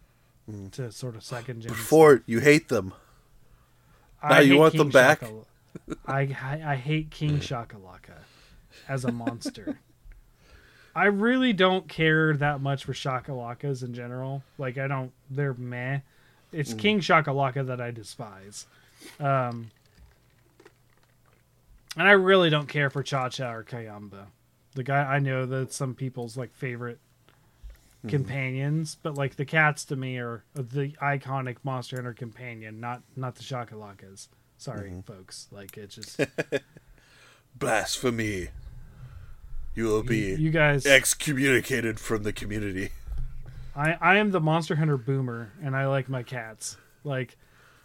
to 0.72 0.92
sort 0.92 1.16
of 1.16 1.24
second 1.24 1.62
gen. 1.62 1.72
Before 1.72 2.22
you 2.26 2.40
hate 2.40 2.68
them. 2.68 2.92
I 4.22 4.28
now 4.28 4.38
you 4.40 4.52
hate 4.52 4.58
want 4.58 4.72
King 4.72 4.78
them 4.78 4.88
back? 4.90 5.22
I, 6.06 6.20
I 6.20 6.62
I 6.66 6.76
hate 6.76 7.10
King 7.10 7.38
Shakalaka 7.38 8.22
as 8.88 9.04
a 9.04 9.12
monster. 9.12 9.78
I 10.96 11.06
really 11.06 11.52
don't 11.52 11.88
care 11.88 12.36
that 12.36 12.60
much 12.60 12.84
for 12.84 12.92
shakalakas 12.92 13.82
in 13.82 13.94
general. 13.94 14.42
Like 14.58 14.78
I 14.78 14.86
don't 14.86 15.12
they're 15.28 15.54
meh. 15.54 16.00
It's 16.52 16.72
King 16.72 17.00
Shakalaka 17.00 17.66
that 17.66 17.80
I 17.80 17.90
despise. 17.90 18.66
Um 19.18 19.70
and 21.96 22.08
I 22.08 22.12
really 22.12 22.50
don't 22.50 22.68
care 22.68 22.90
for 22.90 23.02
Cha 23.02 23.28
Cha 23.28 23.52
or 23.52 23.64
Kayamba. 23.64 24.26
The 24.74 24.84
guy 24.84 25.02
I 25.02 25.18
know 25.18 25.46
that 25.46 25.72
some 25.72 25.94
people's 25.94 26.36
like 26.36 26.54
favorite 26.54 26.98
Mm-hmm. 28.04 28.16
companions, 28.16 28.98
but 29.02 29.16
like 29.16 29.36
the 29.36 29.46
cats 29.46 29.86
to 29.86 29.96
me 29.96 30.18
are 30.18 30.44
the 30.52 30.92
iconic 31.00 31.56
Monster 31.64 31.96
Hunter 31.96 32.12
companion, 32.12 32.78
not 32.78 33.02
not 33.16 33.36
the 33.36 33.42
Shakalakas. 33.42 34.28
Sorry, 34.58 34.90
mm-hmm. 34.90 35.00
folks. 35.00 35.48
Like 35.50 35.78
it's 35.78 35.94
just 35.94 36.20
Blasphemy. 37.56 38.48
You 39.74 39.84
will 39.86 40.02
be 40.02 40.34
you 40.34 40.50
guys 40.50 40.84
excommunicated 40.84 41.98
from 41.98 42.24
the 42.24 42.32
community. 42.32 42.90
I, 43.74 43.96
I 44.00 44.16
am 44.16 44.32
the 44.32 44.40
Monster 44.40 44.76
Hunter 44.76 44.98
boomer, 44.98 45.52
and 45.62 45.74
I 45.74 45.86
like 45.86 46.08
my 46.10 46.22
cats. 46.22 46.76
Like, 47.04 47.38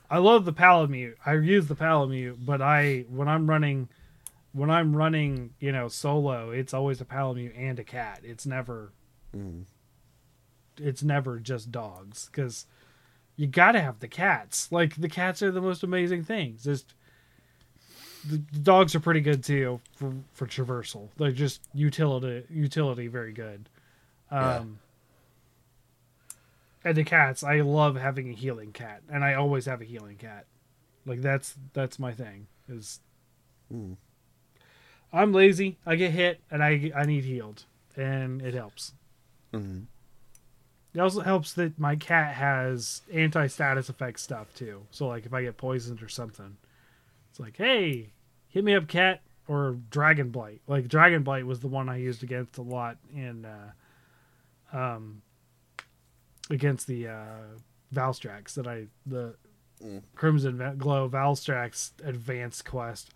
I 0.10 0.18
love 0.18 0.44
the 0.44 0.54
Palamute. 0.54 1.16
I 1.26 1.34
use 1.34 1.68
the 1.68 1.76
Palamute, 1.76 2.46
but 2.46 2.62
I 2.62 3.06
when 3.10 3.30
I'm 3.30 3.50
running, 3.50 3.88
when 4.52 4.70
I'm 4.70 4.96
running, 4.96 5.52
you 5.62 5.72
know, 5.72 5.88
solo, 5.88 6.52
it's 6.52 6.74
always 6.74 7.00
a 7.00 7.06
Palamute 7.06 7.58
and 7.58 7.80
a 7.80 7.84
cat. 7.86 8.20
It's 8.24 8.46
never, 8.46 8.92
mm. 9.36 9.64
It's 10.80 11.04
never 11.04 11.40
just 11.40 11.72
dogs 11.72 12.28
because 12.32 12.66
you 13.36 13.48
gotta 13.48 13.82
have 13.82 14.00
the 14.00 14.08
cats. 14.08 14.72
Like 14.72 14.96
the 14.96 15.10
cats 15.10 15.42
are 15.42 15.52
the 15.52 15.62
most 15.62 15.84
amazing 15.84 16.24
things. 16.24 16.64
Just 16.64 16.94
the, 18.28 18.38
dogs 18.38 18.96
are 18.96 19.00
pretty 19.00 19.22
good 19.22 19.44
too 19.44 19.80
for 19.96 20.14
for 20.34 20.46
traversal. 20.46 21.10
They're 21.18 21.32
just 21.32 21.62
utility 21.74 22.46
utility 22.50 23.08
very 23.08 23.32
good. 23.34 23.70
Um, 24.32 24.40
Yeah. 24.42 24.64
and 26.86 26.96
the 26.98 27.04
cats 27.04 27.44
i 27.44 27.60
love 27.62 27.96
having 27.96 28.30
a 28.30 28.34
healing 28.34 28.72
cat 28.72 29.02
and 29.10 29.24
i 29.26 29.34
always 29.34 29.66
have 29.66 29.82
a 29.82 29.86
healing 29.86 30.16
cat 30.18 30.46
like 31.06 31.22
that's 31.22 31.56
that's 31.74 31.98
my 32.00 32.14
thing 32.14 32.48
is 32.70 33.00
Mm. 33.74 33.98
i'm 35.12 35.34
lazy 35.34 35.78
i 35.86 35.96
get 35.96 36.12
hit 36.12 36.40
and 36.52 36.64
i 36.64 36.92
i 36.96 37.06
need 37.06 37.24
healed 37.26 37.66
and 37.96 38.42
it 38.42 38.54
helps 38.54 38.94
Mhm. 39.54 39.86
It 40.94 41.00
also 41.00 41.22
helps 41.22 41.54
that 41.54 41.78
my 41.80 41.96
cat 41.96 42.34
has 42.36 43.02
anti-status 43.14 43.90
effect 43.90 44.20
stuff 44.20 44.54
too 44.56 44.82
so 44.92 45.08
like 45.08 45.26
if 45.26 45.34
i 45.34 45.42
get 45.42 45.58
poisoned 45.58 46.02
or 46.02 46.10
something 46.10 46.58
it's 47.30 47.40
like 47.40 47.56
hey 47.58 48.12
hit 48.48 48.64
me 48.64 48.74
up 48.76 48.88
cat 48.88 49.22
or 49.48 49.78
dragon 49.90 50.30
blight 50.30 50.62
like 50.68 50.88
dragon 50.88 51.24
blight 51.24 51.46
was 51.46 51.60
the 51.60 51.68
one 51.68 51.90
i 51.90 51.98
used 51.98 52.24
against 52.24 52.58
a 52.58 52.62
lot 52.62 52.98
in 53.14 53.46
uh 53.46 53.72
um 54.78 55.22
against 56.50 56.88
the 56.88 57.08
uh 57.08 57.38
valstrax 57.94 58.54
that 58.54 58.68
i 58.68 58.86
the 59.06 59.36
Mm. 59.82 60.02
crimson 60.14 60.76
glow 60.78 61.08
valstrax 61.08 61.92
advanced 62.04 62.66
quest 62.66 63.12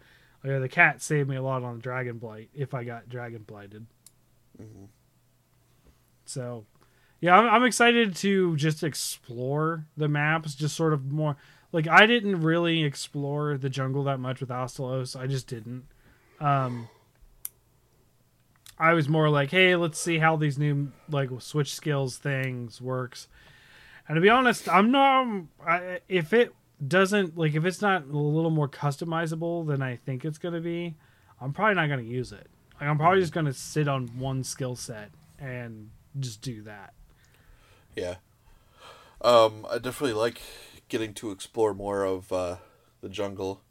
like, 0.45 0.61
the 0.61 0.69
cat 0.69 1.01
saved 1.01 1.27
me 1.27 1.35
a 1.35 1.41
lot 1.41 1.61
on 1.61 1.79
dragon 1.79 2.19
blight 2.19 2.49
if 2.53 2.73
i 2.73 2.85
got 2.85 3.09
dragon 3.09 3.43
blighted 3.45 3.85
Mhm. 4.57 4.87
so 6.25 6.65
yeah 7.23 7.37
I'm, 7.37 7.47
I'm 7.47 7.63
excited 7.63 8.17
to 8.17 8.57
just 8.57 8.83
explore 8.83 9.85
the 9.95 10.09
maps 10.09 10.55
just 10.55 10.75
sort 10.75 10.91
of 10.91 11.09
more 11.09 11.37
like 11.71 11.87
i 11.87 12.05
didn't 12.05 12.41
really 12.41 12.83
explore 12.83 13.57
the 13.57 13.69
jungle 13.69 14.03
that 14.03 14.19
much 14.19 14.41
with 14.41 14.49
Astalos. 14.49 15.17
i 15.17 15.25
just 15.25 15.47
didn't. 15.47 15.85
Um 16.41 16.89
i 18.77 18.91
was 18.93 19.07
more 19.07 19.29
like 19.29 19.51
hey 19.51 19.75
let's 19.77 19.99
see 19.99 20.17
how 20.17 20.35
these 20.35 20.59
new 20.59 20.91
like 21.09 21.29
switch 21.39 21.73
skills 21.73 22.17
things 22.17 22.81
works. 22.81 23.29
And 24.07 24.15
to 24.15 24.21
be 24.21 24.29
honest 24.29 24.67
i'm 24.67 24.91
not 24.91 25.45
I, 25.65 25.99
if 26.09 26.33
it 26.33 26.53
doesn't 26.85 27.37
like 27.37 27.55
if 27.55 27.63
it's 27.63 27.81
not 27.81 28.03
a 28.03 28.17
little 28.17 28.51
more 28.51 28.67
customizable 28.67 29.65
than 29.65 29.81
i 29.81 29.95
think 29.95 30.25
it's 30.25 30.37
going 30.37 30.55
to 30.55 30.59
be 30.59 30.95
i'm 31.39 31.53
probably 31.53 31.75
not 31.75 31.87
going 31.87 32.03
to 32.03 32.11
use 32.11 32.33
it. 32.33 32.47
Like 32.73 32.89
i'm 32.89 32.97
probably 32.97 33.21
just 33.21 33.31
going 33.31 33.45
to 33.45 33.53
sit 33.53 33.87
on 33.87 34.07
one 34.19 34.43
skill 34.43 34.75
set 34.75 35.11
and 35.39 35.89
just 36.19 36.41
do 36.41 36.61
that 36.63 36.93
Yeah. 37.95 38.15
Um, 39.21 39.65
I 39.69 39.77
definitely 39.77 40.13
like 40.13 40.41
getting 40.89 41.13
to 41.15 41.31
explore 41.31 41.73
more 41.73 42.03
of 42.03 42.31
uh, 42.31 42.57
the 43.01 43.09
jungle 43.09 43.61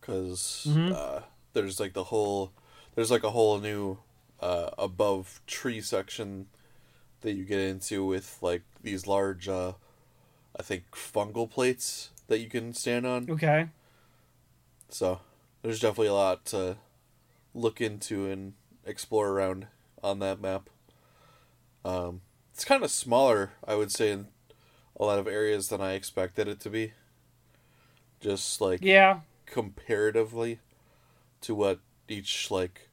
because 0.00 0.64
Mhm. 0.66 0.92
uh, 0.92 1.20
there's 1.52 1.80
like 1.80 1.94
the 1.94 2.04
whole 2.04 2.52
there's 2.94 3.10
like 3.10 3.24
a 3.24 3.30
whole 3.30 3.58
new 3.58 3.98
uh, 4.40 4.70
above 4.76 5.40
tree 5.46 5.80
section 5.80 6.46
that 7.22 7.32
you 7.32 7.44
get 7.44 7.60
into 7.60 8.04
with 8.04 8.38
like 8.42 8.62
these 8.82 9.06
large 9.06 9.48
uh, 9.48 9.72
I 10.58 10.62
think 10.62 10.84
fungal 10.92 11.48
plates 11.50 12.10
that 12.28 12.40
you 12.40 12.48
can 12.48 12.74
stand 12.74 13.06
on. 13.06 13.30
okay 13.30 13.68
So 14.88 15.20
there's 15.62 15.80
definitely 15.80 16.08
a 16.08 16.14
lot 16.14 16.44
to 16.46 16.76
look 17.54 17.80
into 17.80 18.26
and 18.30 18.52
explore 18.84 19.30
around 19.30 19.66
on 20.02 20.18
that 20.18 20.40
map. 20.40 20.68
Um, 21.84 22.20
it's 22.54 22.64
kind 22.64 22.84
of 22.84 22.90
smaller, 22.92 23.50
I 23.66 23.74
would 23.74 23.90
say, 23.90 24.12
in 24.12 24.28
a 24.98 25.04
lot 25.04 25.18
of 25.18 25.26
areas 25.26 25.68
than 25.68 25.80
I 25.80 25.94
expected 25.94 26.46
it 26.46 26.60
to 26.60 26.70
be. 26.70 26.92
Just 28.20 28.60
like 28.60 28.80
yeah 28.80 29.20
comparatively 29.44 30.60
to 31.42 31.54
what 31.54 31.80
each 32.08 32.50
like 32.50 32.88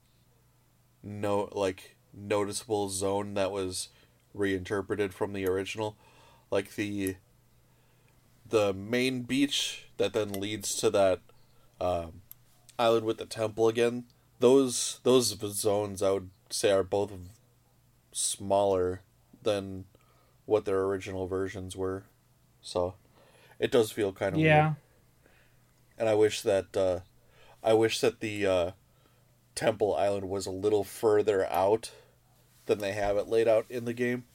no 1.01 1.47
like 1.53 1.95
noticeable 2.13 2.89
zone 2.89 3.35
that 3.35 3.51
was 3.51 3.89
reinterpreted 4.33 5.13
from 5.13 5.31
the 5.31 5.47
original 5.47 5.95
like 6.49 6.75
the 6.75 7.15
the 8.49 8.73
main 8.73 9.21
beach 9.21 9.85
that 9.97 10.11
then 10.11 10.33
leads 10.33 10.75
to 10.75 10.89
that 10.89 11.21
um, 11.79 12.21
island 12.77 13.05
with 13.05 13.17
the 13.17 13.25
temple 13.25 13.69
again 13.69 14.03
those 14.39 14.99
those 15.03 15.33
zones 15.53 16.03
i 16.03 16.11
would 16.11 16.29
say 16.49 16.71
are 16.71 16.83
both 16.83 17.13
smaller 18.11 19.01
than 19.43 19.85
what 20.45 20.65
their 20.65 20.84
original 20.84 21.27
versions 21.27 21.76
were 21.76 22.03
so 22.61 22.95
it 23.59 23.72
does 23.72 23.91
feel 23.91 24.13
kind 24.13 24.35
of 24.35 24.41
yeah 24.41 24.73
and 25.97 26.09
I 26.09 26.15
wish 26.15 26.41
that 26.41 26.76
uh, 26.76 26.99
I 27.63 27.73
wish 27.73 27.99
that 28.01 28.19
the 28.19 28.45
uh, 28.45 28.72
Temple 29.55 29.95
Island 29.95 30.30
was 30.30 30.45
a 30.45 30.51
little 30.51 30.84
further 30.84 31.45
out 31.51 31.91
than 32.65 32.80
they 32.80 32.93
have 32.93 33.18
it 33.18 33.27
laid 33.27 33.47
out 33.47 33.65
in 33.69 33.85
the 33.85 33.93
game, 33.93 34.26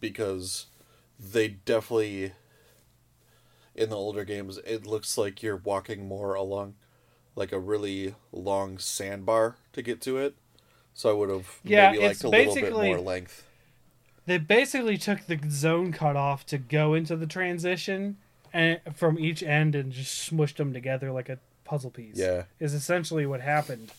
because 0.00 0.66
they 1.20 1.48
definitely 1.48 2.32
in 3.74 3.90
the 3.90 3.96
older 3.96 4.24
games 4.24 4.58
it 4.66 4.86
looks 4.86 5.16
like 5.16 5.42
you're 5.42 5.56
walking 5.56 6.06
more 6.08 6.34
along 6.34 6.74
like 7.36 7.52
a 7.52 7.60
really 7.60 8.14
long 8.32 8.78
sandbar 8.78 9.56
to 9.72 9.82
get 9.82 10.00
to 10.02 10.18
it. 10.18 10.36
So 10.94 11.10
I 11.10 11.14
would 11.14 11.30
have 11.30 11.60
Yeah, 11.64 11.92
maybe 11.92 11.98
liked 12.00 12.24
a 12.24 12.28
little 12.30 12.56
bit 12.56 12.78
more 12.80 13.00
length. 13.00 13.46
They 14.28 14.36
basically 14.36 14.98
took 14.98 15.26
the 15.26 15.40
zone 15.48 15.90
cut 15.90 16.14
off 16.14 16.44
to 16.46 16.58
go 16.58 16.92
into 16.92 17.16
the 17.16 17.26
transition 17.26 18.18
and 18.52 18.78
from 18.94 19.18
each 19.18 19.42
end 19.42 19.74
and 19.74 19.90
just 19.90 20.30
smushed 20.30 20.56
them 20.56 20.74
together 20.74 21.10
like 21.10 21.30
a 21.30 21.38
puzzle 21.64 21.90
piece. 21.90 22.16
Yeah. 22.18 22.44
is 22.60 22.74
essentially 22.74 23.24
what 23.24 23.40
happened. 23.40 23.90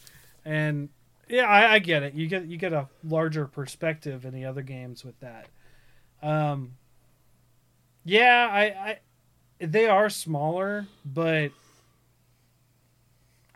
And 0.46 0.90
yeah 1.28 1.46
I, 1.46 1.74
I 1.74 1.80
get 1.80 2.04
it. 2.04 2.14
You 2.14 2.28
get 2.28 2.46
you 2.46 2.58
get 2.58 2.74
a 2.74 2.88
larger 3.04 3.48
perspective 3.48 4.24
in 4.24 4.34
the 4.36 4.46
other 4.46 4.62
games 4.62 5.04
with 5.04 5.20
that. 5.20 5.48
Um 6.22 6.74
yeah 8.06 8.48
i 8.52 8.64
i 8.90 9.00
they 9.60 9.88
are 9.88 10.10
smaller 10.10 10.88
but 11.06 11.52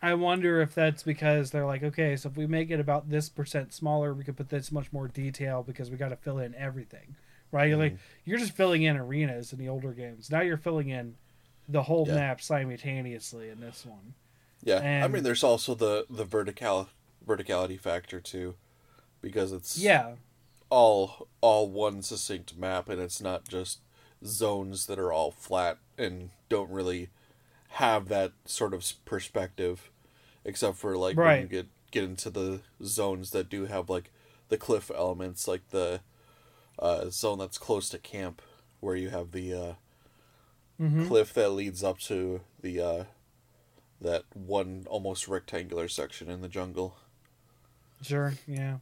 i 0.03 0.13
wonder 0.13 0.61
if 0.61 0.75
that's 0.75 1.01
because 1.01 1.49
they're 1.49 1.65
like 1.65 1.81
okay 1.81 2.15
so 2.15 2.29
if 2.29 2.37
we 2.37 2.45
make 2.45 2.69
it 2.69 2.79
about 2.79 3.09
this 3.09 3.29
percent 3.29 3.73
smaller 3.73 4.13
we 4.13 4.23
could 4.23 4.37
put 4.37 4.49
this 4.49 4.71
much 4.71 4.93
more 4.93 5.07
detail 5.07 5.63
because 5.63 5.89
we 5.89 5.97
got 5.97 6.09
to 6.09 6.15
fill 6.15 6.37
in 6.37 6.53
everything 6.53 7.15
right? 7.53 7.69
You're 7.69 7.77
like 7.77 7.93
mm-hmm. 7.93 8.01
you're 8.25 8.39
just 8.39 8.53
filling 8.53 8.83
in 8.83 8.97
arenas 8.97 9.53
in 9.53 9.59
the 9.59 9.69
older 9.69 9.93
games. 9.93 10.29
Now 10.29 10.41
you're 10.41 10.57
filling 10.57 10.89
in 10.89 11.15
the 11.69 11.83
whole 11.83 12.05
Yeah. 12.05 12.15
map 12.15 12.41
simultaneously 12.41 13.47
in 13.49 13.61
this 13.61 13.85
one. 13.85 14.15
Yeah, 14.63 15.03
I 15.03 15.07
mean, 15.07 15.23
there's 15.23 15.43
also 15.43 15.75
the 15.75 16.05
the 16.09 16.25
vertical 16.25 16.89
verticality 17.25 17.79
factor 17.79 18.19
too, 18.19 18.55
because 19.21 19.51
it's 19.51 19.77
yeah. 19.77 20.15
all 20.69 21.27
all 21.41 21.69
one 21.69 22.01
succinct 22.01 22.57
map 22.57 22.89
and 22.89 22.99
it's 23.01 23.21
not 23.21 23.47
just 23.47 23.79
zones 24.25 24.85
that 24.87 24.99
are 24.99 25.11
all 25.11 25.31
flat 25.31 25.77
and 25.97 26.29
don't 26.49 26.71
really 26.71 27.09
have 27.71 28.07
that 28.07 28.31
sort 28.45 28.73
of 28.73 28.85
perspective 29.03 29.91
except 30.45 30.77
for 30.77 30.97
like 30.97 31.15
when 31.17 31.41
you 31.41 31.47
get 31.47 31.67
get 31.91 32.03
into 32.03 32.29
the 32.29 32.61
zones 32.83 33.31
that 33.31 33.49
do 33.49 33.65
have 33.65 33.89
like 33.89 34.11
the 34.49 34.57
cliff 34.57 34.89
elements 34.95 35.47
like 35.47 35.69
the 35.69 36.01
uh, 36.79 37.09
zone 37.09 37.37
that's 37.39 37.57
close 37.57 37.87
to 37.89 37.97
camp 37.99 38.41
where 38.79 38.95
you 38.95 39.09
have 39.09 39.31
the 39.31 39.53
uh, 39.53 39.73
Mhm. 40.81 41.07
cliff 41.07 41.33
that 41.35 41.49
leads 41.51 41.83
up 41.83 41.99
to 41.99 42.41
the 42.61 42.79
uh, 42.81 43.03
that 44.01 44.23
one 44.33 44.85
almost 44.89 45.27
rectangular 45.27 45.87
section 45.87 46.29
in 46.29 46.41
the 46.41 46.47
jungle 46.49 46.97
Sure, 48.01 48.33
yeah. 48.47 48.77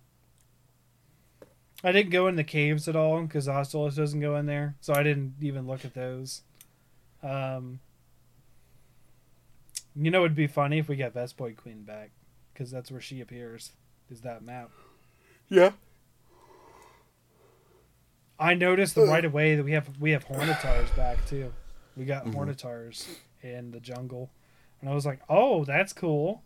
I 1.83 1.91
didn't 1.91 2.11
go 2.11 2.27
in 2.27 2.35
the 2.37 2.43
caves 2.43 2.87
at 2.87 2.95
all 2.95 3.21
because 3.23 3.47
Astalos 3.47 3.95
doesn't 3.95 4.19
go 4.19 4.35
in 4.35 4.45
there, 4.45 4.75
so 4.81 4.93
I 4.93 5.03
didn't 5.03 5.35
even 5.41 5.67
look 5.67 5.83
at 5.83 5.93
those. 5.93 6.41
Um, 7.23 7.79
you 9.95 10.11
know, 10.11 10.19
it'd 10.25 10.35
be 10.35 10.47
funny 10.47 10.77
if 10.79 10.87
we 10.87 10.95
got 10.95 11.13
Vespoid 11.13 11.57
Queen 11.57 11.83
back 11.83 12.11
because 12.53 12.71
that's 12.71 12.91
where 12.91 13.01
she 13.01 13.21
appears. 13.21 13.71
Is 14.09 14.21
that 14.21 14.43
map? 14.43 14.69
Yeah. 15.49 15.71
I 18.39 18.53
noticed 18.55 18.95
the 18.95 19.03
right 19.05 19.23
away 19.23 19.55
that 19.55 19.63
we 19.63 19.71
have 19.73 19.87
we 19.99 20.11
have 20.11 20.25
Hornetaurs 20.27 20.95
back 20.95 21.23
too. 21.27 21.53
We 21.95 22.05
got 22.05 22.25
Mhm. 22.25 22.33
Hornetaurs 22.33 23.07
in 23.43 23.71
the 23.71 23.79
jungle, 23.79 24.31
and 24.79 24.89
I 24.89 24.93
was 24.95 25.05
like, 25.05 25.19
"Oh, 25.29 25.63
that's 25.65 25.93
cool! 25.93 26.41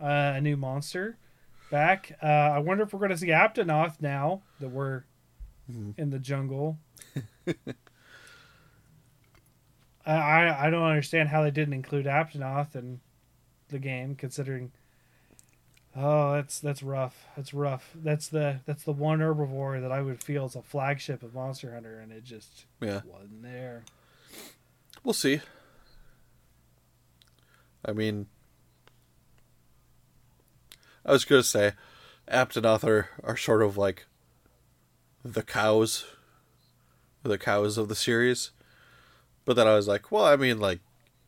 Uh, 0.00 0.32
a 0.36 0.40
new 0.40 0.56
monster 0.56 1.18
back." 1.70 2.12
Uh, 2.22 2.26
I 2.26 2.58
wonder 2.60 2.84
if 2.84 2.92
we're 2.94 2.98
going 3.00 3.10
to 3.10 3.18
see 3.18 3.26
Aptonoth 3.28 4.00
now 4.00 4.42
that 4.60 4.70
we're 4.70 5.04
Mhm. 5.70 5.94
in 5.98 6.10
the 6.10 6.18
jungle. 6.18 6.78
I 10.12 10.66
I 10.66 10.70
don't 10.70 10.82
understand 10.84 11.28
how 11.28 11.42
they 11.42 11.50
didn't 11.50 11.74
include 11.74 12.06
Aptonoth 12.06 12.74
in 12.74 13.00
the 13.68 13.78
game, 13.78 14.14
considering. 14.14 14.72
Oh, 15.96 16.32
that's 16.34 16.60
that's 16.60 16.82
rough. 16.82 17.26
That's 17.36 17.52
rough. 17.52 17.90
That's 17.94 18.28
the 18.28 18.60
that's 18.66 18.84
the 18.84 18.92
one 18.92 19.18
herbivore 19.20 19.80
that 19.80 19.90
I 19.92 20.00
would 20.00 20.22
feel 20.22 20.46
is 20.46 20.54
a 20.54 20.62
flagship 20.62 21.22
of 21.22 21.34
Monster 21.34 21.74
Hunter, 21.74 21.98
and 21.98 22.12
it 22.12 22.24
just 22.24 22.66
Yeah. 22.80 23.00
wasn't 23.04 23.42
there. 23.42 23.84
We'll 25.02 25.14
see. 25.14 25.40
I 27.84 27.92
mean, 27.92 28.26
I 31.04 31.12
was 31.12 31.24
gonna 31.24 31.42
say, 31.42 31.72
Aptonoth 32.30 32.84
are, 32.84 33.08
are 33.24 33.36
sort 33.36 33.62
of 33.62 33.76
like 33.76 34.06
the 35.24 35.42
cows, 35.42 36.04
the 37.22 37.38
cows 37.38 37.78
of 37.78 37.88
the 37.88 37.94
series. 37.94 38.50
But 39.48 39.56
then 39.56 39.66
I 39.66 39.74
was 39.76 39.88
like, 39.88 40.12
well, 40.12 40.26
I 40.26 40.36
mean, 40.36 40.58
like 40.60 40.80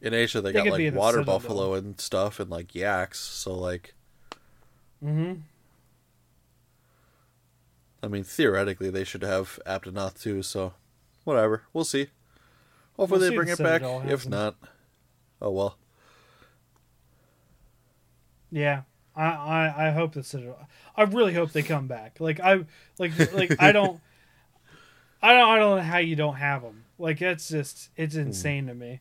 in 0.03 0.13
Asia 0.13 0.43
they, 0.43 0.53
They 0.53 0.63
got 0.63 0.79
like 0.79 0.93
water 0.95 1.25
buffalo 1.25 1.73
and 1.73 1.99
stuff, 1.99 2.39
and 2.39 2.51
like 2.51 2.75
yaks. 2.75 3.19
So 3.19 3.55
like, 3.55 3.95
Mm-hmm. 5.03 5.41
I 8.03 8.09
mean, 8.09 8.23
theoretically 8.23 8.91
they 8.91 9.05
should 9.05 9.23
have 9.23 9.59
Aptonoth 9.65 10.21
too. 10.21 10.43
So, 10.43 10.75
whatever, 11.25 11.63
we'll 11.73 11.85
see. 11.85 12.09
Hopefully 12.99 13.21
We'll 13.21 13.31
they 13.31 13.37
bring 13.37 13.49
it 13.49 13.57
back. 13.57 13.81
Citadel 13.81 14.01
has 14.01 14.13
If 14.13 14.23
them. 14.25 14.33
not, 14.33 14.57
oh 15.41 15.51
well. 15.53 15.79
Yeah, 18.51 18.83
I, 19.17 19.25
I 19.29 19.87
I 19.87 19.91
hope 19.93 20.13
the 20.13 20.23
Citadel. 20.23 20.69
I 20.95 21.05
really 21.05 21.33
hope 21.33 21.53
they 21.53 21.63
come 21.63 21.87
back. 21.87 22.21
Like 22.21 22.39
I 22.39 22.67
like 22.99 23.13
like 23.33 23.57
I 23.59 23.73
don't. 23.73 23.99
I 25.23 25.33
don't. 25.33 25.49
I 25.49 25.59
don't 25.59 25.77
know 25.79 25.83
how 25.83 25.97
you 25.99 26.17
don't 26.17 26.37
have 26.37 26.61
them. 26.61 26.85
Like 27.01 27.19
that's 27.19 27.49
just 27.49 27.89
it's 27.97 28.15
Hmm. 28.15 28.21
insane 28.21 28.67
to 28.67 28.75
me. 28.75 29.01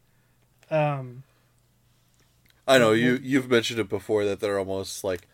Um. 0.71 1.23
I 2.67 2.77
know 2.77 2.93
you 2.93 3.19
you've 3.21 3.49
mentioned 3.49 3.79
it 3.79 3.89
before 3.89 4.23
that 4.25 4.39
they're 4.39 4.59
almost 4.59 5.03
like 5.03 5.27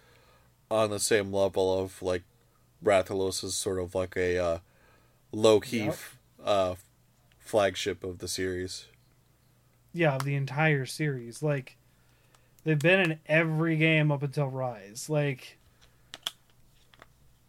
on 0.71 0.89
the 0.89 0.99
same 0.99 1.31
level 1.33 1.77
of 1.79 2.01
like 2.01 2.23
Rathalos 2.83 3.43
is 3.43 3.55
sort 3.55 3.79
of 3.79 3.93
like 3.93 4.15
a 4.17 4.37
uh, 4.37 4.57
low 5.31 5.59
key 5.59 5.85
Yep. 5.85 5.97
uh, 6.43 6.75
flagship 7.39 8.03
of 8.03 8.19
the 8.19 8.27
series. 8.27 8.85
Yeah, 9.93 10.15
of 10.15 10.23
the 10.23 10.35
entire 10.35 10.85
series. 10.85 11.43
Like 11.43 11.75
they've 12.63 12.79
been 12.79 13.11
in 13.11 13.19
every 13.27 13.75
game 13.77 14.11
up 14.11 14.23
until 14.23 14.47
Rise. 14.47 15.09
Like 15.09 15.57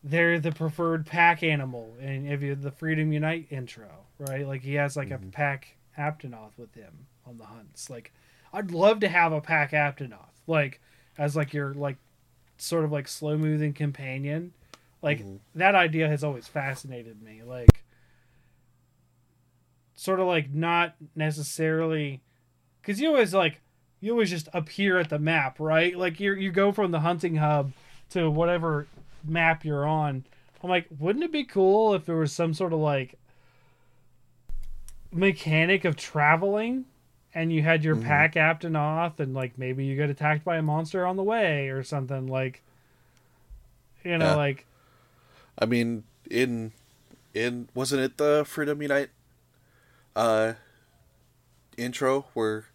they're 0.03 0.39
the 0.41 0.53
preferred 0.53 1.07
pack 1.07 1.43
animal, 1.43 1.97
and 2.01 2.27
if 2.29 2.43
you 2.43 2.55
the 2.57 2.71
Freedom 2.73 3.13
Unite 3.13 3.47
intro, 3.51 4.06
right? 4.19 4.47
Like 4.47 4.63
he 4.63 4.75
has 4.75 4.97
like 4.97 5.09
Mhm. 5.09 5.29
a 5.29 5.33
pack 5.33 5.77
Aptonoth 5.99 6.57
with 6.59 6.75
him 6.75 7.07
on 7.27 7.39
the 7.39 7.45
hunts. 7.47 7.89
Like 7.91 8.13
I'd 8.53 8.71
love 8.71 9.01
to 9.01 9.09
have 9.09 9.33
a 9.33 9.41
pack 9.41 9.73
Aptonoth, 9.73 10.41
like 10.47 10.81
as 11.19 11.37
like 11.37 11.53
your 11.53 11.75
like 11.75 11.97
sort 12.59 12.85
of 12.85 12.93
like 12.93 13.09
slow 13.09 13.37
moving 13.37 13.73
companion. 13.73 14.53
Like 15.03 15.21
Mhm. 15.21 15.39
that 15.55 15.75
idea 15.75 16.09
has 16.09 16.25
always 16.25 16.47
fascinated 16.49 17.23
me. 17.23 17.43
Like 17.43 17.83
sort 19.95 20.21
of 20.21 20.27
like 20.27 20.53
not 20.53 20.95
necessarily 21.15 22.21
because 22.81 23.01
you 23.01 23.09
always 23.09 23.35
like 23.35 23.61
you 24.01 24.13
always 24.13 24.31
just 24.31 24.49
appear 24.53 24.99
at 24.99 25.09
the 25.09 25.19
map, 25.19 25.59
right? 25.59 25.97
Like 25.97 26.21
you 26.21 26.35
you 26.35 26.51
go 26.53 26.73
from 26.73 26.91
the 26.91 27.01
hunting 27.01 27.37
hub 27.37 27.73
to 28.11 28.31
whatever 28.31 28.87
map 29.25 29.65
you're 29.65 29.87
on. 29.87 30.25
I'm 30.63 30.71
like, 30.71 30.87
wouldn't 30.99 31.25
it 31.25 31.33
be 31.33 31.45
cool 31.45 31.95
if 31.95 32.05
there 32.07 32.17
was 32.17 32.33
some 32.33 32.55
sort 32.55 32.73
of 32.73 32.79
like 32.79 33.19
mechanic 35.17 35.85
of 35.85 35.97
traveling 35.97 36.85
and 37.35 37.53
you 37.53 37.63
had 37.63 37.85
your 37.85 37.97
Mhm. 37.97 38.05
pack 38.05 38.35
Aptonoth 38.35 39.19
and 39.21 39.35
like 39.35 39.59
maybe 39.59 39.85
you 39.85 39.97
get 39.97 40.11
attacked 40.11 40.45
by 40.45 40.57
a 40.57 40.63
monster 40.63 41.07
on 41.07 41.17
the 41.17 41.23
way 41.23 41.69
or 41.69 41.83
something 41.83 42.27
like 42.27 42.63
you 44.05 44.17
know 44.19 44.27
Yeah. 44.27 44.35
like 44.37 44.67
I 45.59 45.65
mean, 45.67 46.05
in 46.31 46.73
in 47.35 47.69
wasn't 47.75 48.03
it 48.03 48.19
the 48.19 48.45
Freedom 48.47 48.81
Unite 48.83 49.11
uh, 50.15 50.55
intro 51.77 52.27
where 52.35 52.67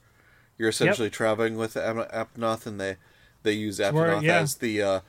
you're 0.58 0.70
essentially 0.70 1.10
traveling 1.10 1.58
with 1.58 1.74
Aptonoth 1.76 2.66
and 2.66 2.80
they 2.80 2.98
they 3.44 3.54
use 3.54 3.80
where- 3.80 3.92
Aptonoth 3.94 4.22
yeah. 4.24 4.40
as 4.40 4.56
the 4.56 4.82
uh, 4.82 5.00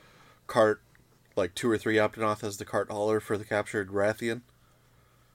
cart, 0.46 0.80
like 1.36 1.54
two 1.54 1.70
or 1.70 1.76
three 1.78 1.96
Aptonoth 1.96 2.42
as 2.44 2.56
the 2.58 2.64
cart 2.64 2.90
hauler 2.90 3.20
for 3.20 3.36
the 3.38 3.44
captured 3.44 3.88
Rathian. 3.90 4.40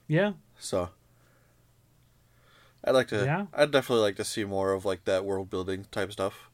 yeah 0.07 0.34
So 0.60 0.90
I'd 2.88 2.91
like 2.95 3.09
to. 3.09 3.26
Yeah. 3.26 3.45
I'd 3.53 3.72
definitely 3.72 4.03
like 4.03 4.15
to 4.15 4.23
see 4.23 4.45
more 4.45 4.72
of 4.72 4.85
like 4.85 5.03
that 5.05 5.26
world 5.26 5.49
building 5.49 5.85
type 5.91 6.11
stuff. 6.11 6.49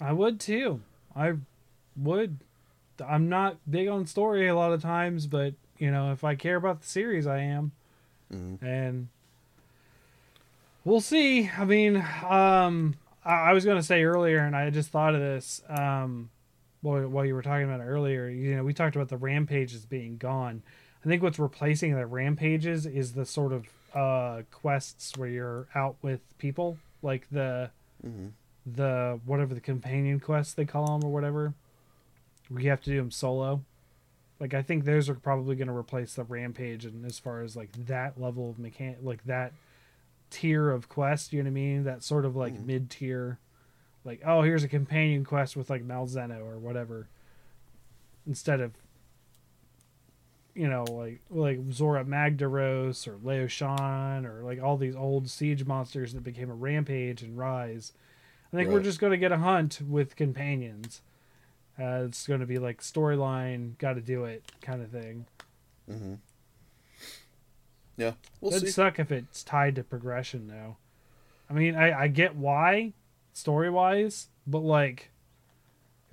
I 0.00 0.12
would 0.12 0.38
too. 0.38 0.80
I 1.16 1.34
would. 1.96 2.38
I'm 3.04 3.28
not 3.28 3.56
big 3.68 3.88
on 3.88 4.06
story 4.06 4.46
a 4.46 4.54
lot 4.54 4.72
of 4.72 4.80
times, 4.80 5.26
but 5.26 5.54
you 5.78 5.90
know, 5.90 6.12
if 6.12 6.22
I 6.22 6.36
care 6.36 6.56
about 6.56 6.82
the 6.82 6.86
series, 6.86 7.26
I 7.26 7.40
am. 7.40 7.72
Mhm. 8.32 8.62
And 8.62 9.08
we'll 10.84 11.00
see. 11.00 11.50
I 11.56 11.64
mean, 11.64 11.96
um, 12.28 12.94
I, 13.24 13.34
I 13.34 13.52
was 13.52 13.64
going 13.64 13.76
to 13.76 13.82
say 13.82 14.04
earlier, 14.04 14.38
and 14.38 14.54
I 14.54 14.70
just 14.70 14.90
thought 14.90 15.14
of 15.14 15.20
this 15.20 15.62
um, 15.68 16.30
while, 16.82 17.08
while 17.08 17.24
you 17.24 17.34
were 17.34 17.42
talking 17.42 17.64
about 17.64 17.80
it 17.80 17.84
earlier. 17.84 18.28
You 18.28 18.56
know, 18.56 18.64
we 18.64 18.72
talked 18.72 18.94
about 18.94 19.08
the 19.08 19.16
rampages 19.16 19.84
being 19.84 20.16
gone. 20.16 20.62
I 21.04 21.08
think 21.08 21.22
what's 21.22 21.38
replacing 21.38 21.94
the 21.94 22.06
rampages 22.06 22.86
is 22.86 23.12
the 23.12 23.26
sort 23.26 23.52
of 23.52 23.66
uh, 23.94 24.42
quests 24.50 25.16
where 25.16 25.28
you're 25.28 25.68
out 25.74 25.96
with 26.02 26.20
people, 26.38 26.76
like 27.02 27.28
the 27.30 27.70
Mhm. 28.04 28.32
the 28.66 29.20
whatever 29.24 29.54
the 29.54 29.60
companion 29.60 30.18
quests 30.20 30.54
they 30.54 30.64
call 30.64 30.98
them 30.98 31.06
or 31.08 31.12
whatever 31.12 31.52
where 32.48 32.62
you 32.62 32.70
have 32.70 32.80
to 32.82 32.90
do 32.90 32.96
them 32.96 33.10
solo 33.10 33.62
like 34.40 34.52
i 34.54 34.62
think 34.62 34.84
those 34.84 35.08
are 35.08 35.14
probably 35.14 35.54
going 35.54 35.68
to 35.68 35.74
replace 35.76 36.14
the 36.14 36.24
rampage 36.24 36.84
and 36.86 37.04
as 37.06 37.18
far 37.18 37.42
as 37.42 37.56
like 37.56 37.70
that 37.86 38.18
level 38.20 38.48
of 38.50 38.58
mechanic 38.58 38.98
like 39.02 39.22
that 39.24 39.52
tier 40.30 40.70
of 40.70 40.88
quest 40.88 41.32
you 41.32 41.42
know 41.42 41.46
what 41.46 41.50
i 41.50 41.54
mean 41.54 41.84
that 41.84 42.02
sort 42.02 42.24
of 42.24 42.34
like 42.36 42.54
Mhm. 42.54 42.64
mid 42.66 42.90
tier 42.90 43.38
like 44.04 44.20
oh 44.24 44.40
here's 44.42 44.64
a 44.64 44.68
companion 44.68 45.24
quest 45.24 45.56
with 45.56 45.68
like 45.70 45.82
malzeno 45.86 46.40
or 46.44 46.58
whatever 46.58 47.06
instead 48.26 48.60
of 48.60 48.72
you 50.54 50.68
know 50.68 50.84
like 50.84 51.20
like 51.30 51.58
zorah 51.72 52.04
magdaros 52.04 53.08
or 53.08 53.18
lao 53.22 53.46
shan 53.46 54.24
or 54.24 54.42
like 54.42 54.62
all 54.62 54.76
these 54.76 54.94
old 54.94 55.28
siege 55.28 55.64
monsters 55.64 56.14
that 56.14 56.22
became 56.22 56.50
a 56.50 56.54
rampage 56.54 57.22
and 57.22 57.36
rise 57.36 57.92
I 58.54 58.56
think 58.56 58.70
we're 58.70 58.80
just 58.80 59.00
going 59.00 59.10
to 59.10 59.16
get 59.16 59.32
a 59.32 59.38
hunt 59.38 59.80
with 59.84 60.14
companions. 60.14 61.02
Uh, 61.76 62.04
it's 62.06 62.24
going 62.24 62.38
to 62.38 62.46
be 62.46 62.58
like 62.58 62.80
storyline, 62.80 63.76
got 63.78 63.94
to 63.94 64.00
do 64.00 64.26
it 64.26 64.44
kind 64.62 64.80
of 64.80 64.90
thing. 64.90 65.26
Mm-hmm. 65.90 66.14
Yeah, 67.96 68.12
we'll 68.40 68.52
It'd 68.54 68.68
see. 68.68 68.72
suck 68.72 69.00
if 69.00 69.10
it's 69.10 69.42
tied 69.42 69.74
to 69.74 69.82
progression, 69.82 70.46
though. 70.46 70.76
I 71.50 71.52
mean, 71.52 71.74
I, 71.74 72.02
I 72.02 72.08
get 72.08 72.36
why, 72.36 72.92
story 73.32 73.70
wise, 73.70 74.28
but 74.46 74.60
like, 74.60 75.10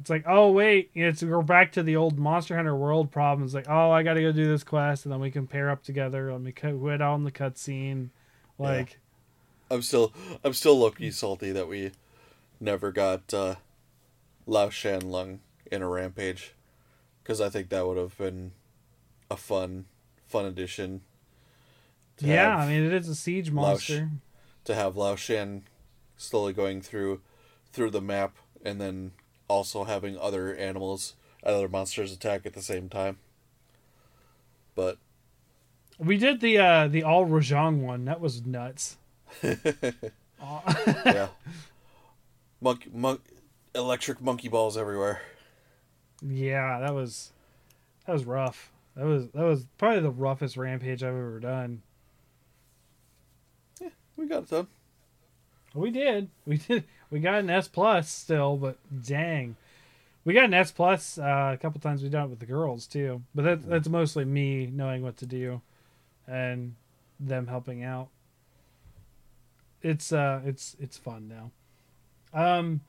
it's 0.01 0.09
like, 0.09 0.23
oh 0.27 0.51
wait, 0.51 0.89
it's 0.95 1.21
we're 1.21 1.43
back 1.43 1.73
to 1.73 1.83
the 1.83 1.95
old 1.95 2.17
Monster 2.17 2.55
Hunter 2.55 2.75
World 2.75 3.11
problems. 3.11 3.53
Like, 3.53 3.69
oh, 3.69 3.91
I 3.91 4.01
got 4.01 4.15
to 4.15 4.21
go 4.21 4.31
do 4.31 4.47
this 4.47 4.63
quest, 4.63 5.05
and 5.05 5.13
then 5.13 5.19
we 5.19 5.29
can 5.29 5.45
pair 5.45 5.69
up 5.69 5.83
together. 5.83 6.31
Let 6.31 6.41
me 6.41 6.51
cut 6.51 6.79
quit 6.79 7.01
on 7.01 7.23
the 7.23 7.31
cutscene. 7.31 8.09
Like, 8.57 8.99
I'm 9.69 9.83
still. 9.83 10.11
I'm 10.43 10.53
still 10.53 10.77
low-key 10.79 11.11
salty 11.11 11.51
that 11.51 11.67
we 11.67 11.91
never 12.59 12.91
got 12.91 13.31
uh, 13.31 13.55
Lao 14.47 14.69
Shan 14.69 15.01
Lung 15.01 15.41
in 15.71 15.83
a 15.83 15.87
rampage, 15.87 16.55
because 17.23 17.39
I 17.39 17.49
think 17.49 17.69
that 17.69 17.85
would 17.85 17.97
have 17.97 18.17
been 18.17 18.53
a 19.29 19.37
fun, 19.37 19.85
fun 20.27 20.45
addition. 20.45 21.01
yeah, 22.19 22.57
I 22.57 22.67
mean, 22.67 22.83
it 22.83 22.93
is 22.93 23.07
a 23.07 23.15
siege 23.15 23.51
monster. 23.51 24.09
to 24.63 24.73
have 24.73 24.97
Lao 24.97 25.15
Shan 25.15 25.61
slowly 26.17 26.53
going 26.53 26.81
through 26.81 27.21
through 27.71 27.91
the 27.91 28.01
map 28.01 28.35
and 28.65 28.81
then 28.81 29.11
also 29.51 29.83
having 29.83 30.17
other 30.17 30.55
animals 30.55 31.15
other 31.43 31.67
monsters 31.67 32.11
attack 32.13 32.45
at 32.45 32.53
the 32.53 32.61
same 32.61 32.87
time. 32.89 33.17
but 34.75 34.97
We 35.99 36.17
did 36.17 36.39
the 36.41 36.57
uh 36.57 36.87
the 36.87 37.03
all 37.03 37.25
Rajang 37.25 37.81
one. 37.81 38.05
That 38.05 38.21
was 38.21 38.45
nuts. 38.45 38.97
yeah, 39.43 41.27
monkey, 42.59 42.89
monk, 42.93 43.21
electric 43.73 44.21
monkey 44.21 44.49
balls 44.49 44.77
everywhere. 44.77 45.21
Yeah, 46.21 46.79
that 46.79 46.93
was 46.93 47.31
that 48.05 48.13
was 48.13 48.25
rough. 48.25 48.71
That 48.95 49.05
was 49.05 49.29
that 49.29 49.43
was 49.43 49.65
probably 49.77 50.01
the 50.01 50.11
roughest 50.11 50.57
rampage 50.57 51.03
I've 51.03 51.09
ever 51.09 51.39
done. 51.39 51.81
Yeah, 53.79 53.89
we 54.15 54.27
got 54.27 54.43
it 54.43 54.49
done. 54.49 54.67
We 55.73 55.91
did. 55.91 56.29
We 56.45 56.57
did. 56.57 56.83
We 57.11 57.19
got 57.19 57.35
an 57.39 57.49
S 57.49 57.67
plus 57.67 58.09
still, 58.09 58.55
but 58.55 58.77
dang, 59.05 59.57
we 60.23 60.33
got 60.33 60.45
an 60.45 60.53
S 60.53 60.71
plus 60.71 61.17
uh, 61.17 61.51
a 61.53 61.57
couple 61.57 61.81
times. 61.81 62.01
We've 62.01 62.11
done 62.11 62.25
it 62.27 62.29
with 62.29 62.39
the 62.39 62.45
girls 62.45 62.87
too, 62.87 63.21
but 63.35 63.43
that, 63.43 63.67
that's 63.69 63.89
mostly 63.89 64.23
me 64.25 64.67
knowing 64.71 65.03
what 65.03 65.17
to 65.17 65.25
do, 65.25 65.61
and 66.25 66.75
them 67.19 67.47
helping 67.47 67.83
out. 67.83 68.07
It's 69.81 70.13
uh, 70.13 70.39
it's 70.45 70.77
it's 70.79 70.97
fun 70.97 71.27
now. 71.27 71.51
Um, 72.33 72.79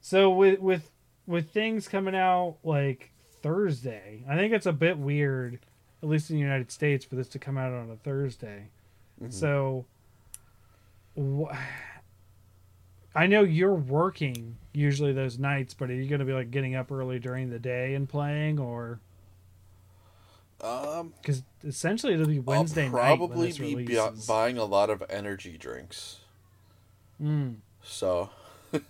so 0.00 0.30
with 0.30 0.60
with 0.60 0.90
with 1.26 1.50
things 1.50 1.88
coming 1.88 2.14
out 2.16 2.56
like 2.64 3.10
Thursday, 3.42 4.24
I 4.26 4.36
think 4.36 4.54
it's 4.54 4.64
a 4.66 4.72
bit 4.72 4.96
weird, 4.96 5.58
at 6.02 6.08
least 6.08 6.30
in 6.30 6.36
the 6.36 6.42
United 6.42 6.70
States, 6.72 7.04
for 7.04 7.16
this 7.16 7.28
to 7.28 7.38
come 7.38 7.58
out 7.58 7.72
on 7.72 7.90
a 7.90 7.96
Thursday. 7.96 8.68
So. 9.28 9.84
wh- 11.18 11.52
I 13.18 13.26
know 13.26 13.42
you're 13.42 13.74
working 13.74 14.56
usually 14.72 15.12
those 15.12 15.38
nights, 15.38 15.74
but 15.74 15.90
are 15.90 15.94
you 15.94 16.08
going 16.08 16.20
to 16.20 16.24
be 16.24 16.32
like 16.32 16.50
getting 16.50 16.74
up 16.74 16.92
early 16.92 17.18
during 17.18 17.50
the 17.50 17.58
day 17.58 17.94
and 17.94 18.08
playing, 18.08 18.58
or 18.60 19.00
Um, 20.60 21.14
because 21.20 21.42
essentially 21.64 22.14
it'll 22.14 22.26
be 22.26 22.38
Wednesday 22.40 22.84
I'll 22.86 22.90
night 22.92 23.16
probably 23.18 23.52
be 23.52 23.84
bu- 23.86 24.10
buying 24.26 24.58
a 24.58 24.64
lot 24.64 24.90
of 24.90 25.02
energy 25.08 25.56
drinks. 25.58 26.18
Mm. 27.22 27.56
So, 27.82 28.30
yeah, 28.72 28.80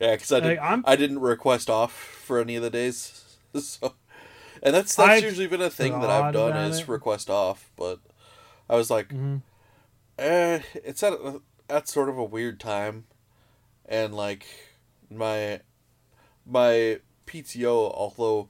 because 0.00 0.32
I, 0.32 0.36
Like, 0.38 0.42
did, 0.44 0.58
I'm- 0.58 0.84
I 0.86 0.96
didn't 0.96 1.20
request 1.20 1.68
off 1.70 1.92
for 1.92 2.40
any 2.40 2.56
of 2.56 2.62
the 2.62 2.70
days. 2.70 3.24
So, 3.58 3.94
and 4.62 4.72
that's 4.74 4.94
that's 4.94 5.08
I've 5.10 5.22
usually 5.24 5.48
been 5.48 5.60
a 5.60 5.70
thing 5.70 5.98
that 6.00 6.08
I've 6.08 6.32
done 6.32 6.56
is 6.70 6.80
it. 6.80 6.88
request 6.88 7.28
off. 7.28 7.68
But 7.76 7.98
I 8.68 8.76
was 8.76 8.90
like, 8.90 9.08
Mhm. 9.08 9.42
eh, 10.18 10.60
it's 10.74 11.02
at 11.02 11.14
a- 11.14 11.40
at 11.68 11.88
sort 11.88 12.08
of 12.08 12.16
a 12.16 12.22
weird 12.22 12.60
time, 12.60 13.06
and 13.90 14.14
like 14.14 14.46
my 15.10 15.60
my 16.46 17.00
PTO, 17.26 17.92
although 17.92 18.48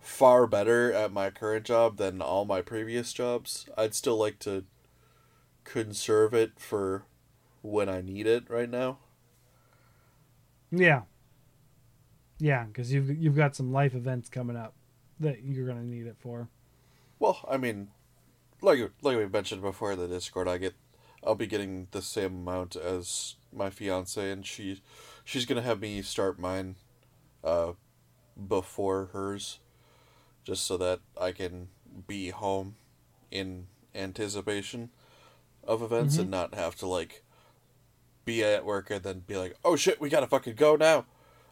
far 0.00 0.46
better 0.46 0.92
at 0.92 1.12
my 1.12 1.30
current 1.30 1.64
job 1.64 1.96
than 1.96 2.20
all 2.20 2.44
my 2.44 2.60
previous 2.60 3.12
jobs, 3.12 3.68
I'd 3.78 3.94
still 3.94 4.16
like 4.16 4.38
to 4.40 4.64
conserve 5.64 6.34
it 6.34 6.58
for 6.58 7.04
when 7.62 7.88
I 7.88 8.00
need 8.00 8.26
it 8.26 8.50
right 8.50 8.68
now. 8.68 8.98
Yeah, 10.72 11.02
yeah, 12.38 12.64
because 12.64 12.92
you've 12.92 13.10
you've 13.10 13.36
got 13.36 13.54
some 13.54 13.72
life 13.72 13.94
events 13.94 14.28
coming 14.28 14.56
up 14.56 14.74
that 15.20 15.44
you're 15.44 15.66
going 15.66 15.78
to 15.78 15.86
need 15.86 16.06
it 16.06 16.16
for. 16.18 16.48
Well, 17.18 17.38
I 17.48 17.56
mean, 17.56 17.88
like 18.62 18.80
like 19.02 19.16
we 19.16 19.26
mentioned 19.26 19.62
before 19.62 19.92
in 19.92 19.98
the 19.98 20.08
Discord, 20.08 20.48
I 20.48 20.58
get 20.58 20.74
I'll 21.24 21.34
be 21.34 21.46
getting 21.46 21.88
the 21.90 22.02
same 22.02 22.46
amount 22.46 22.76
as 22.76 23.36
my 23.52 23.70
fiance, 23.70 24.30
and 24.30 24.46
she 24.46 24.80
she's 25.24 25.46
gonna 25.46 25.62
have 25.62 25.80
me 25.80 26.02
start 26.02 26.38
mine 26.38 26.76
uh, 27.44 27.72
before 28.48 29.10
hers, 29.12 29.58
just 30.44 30.66
so 30.66 30.76
that 30.78 31.00
I 31.20 31.32
can 31.32 31.68
be 32.06 32.30
home 32.30 32.76
in 33.30 33.66
anticipation 33.94 34.90
of 35.64 35.82
events 35.82 36.16
and 36.16 36.30
not 36.30 36.54
have 36.54 36.74
to 36.76 36.86
like 36.86 37.22
be 38.24 38.42
at 38.42 38.64
work 38.64 38.90
and 38.90 39.02
then 39.02 39.22
be 39.26 39.36
like, 39.36 39.56
oh 39.64 39.76
shit, 39.76 40.00
we 40.00 40.08
gotta 40.08 40.26
fucking 40.26 40.54
go 40.54 40.76
now. 40.76 41.04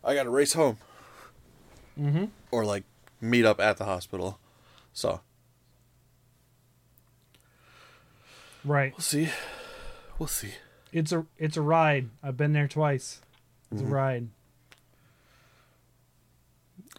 I 0.03 0.15
gotta 0.15 0.31
race 0.31 0.55
home. 0.55 0.78
Mm-hmm. 1.99 2.27
Or 2.51 2.65
like 2.65 2.85
meet 3.20 3.45
up 3.45 3.61
at 3.61 3.77
the 3.77 3.85
hospital. 3.85 4.39
So 4.93 5.20
Right. 8.65 8.93
we'll 8.93 9.01
see. 9.01 9.28
We'll 10.19 10.27
see. 10.27 10.55
It's 10.93 11.12
a 11.12 11.27
it's 11.39 11.57
a 11.57 11.62
ride. 11.62 12.09
I've 12.23 12.36
been 12.36 12.53
there 12.53 12.69
twice. 12.69 13.20
It's 13.70 13.82
Mm-hmm. 13.82 13.93
a 13.93 13.95
ride. 13.95 14.28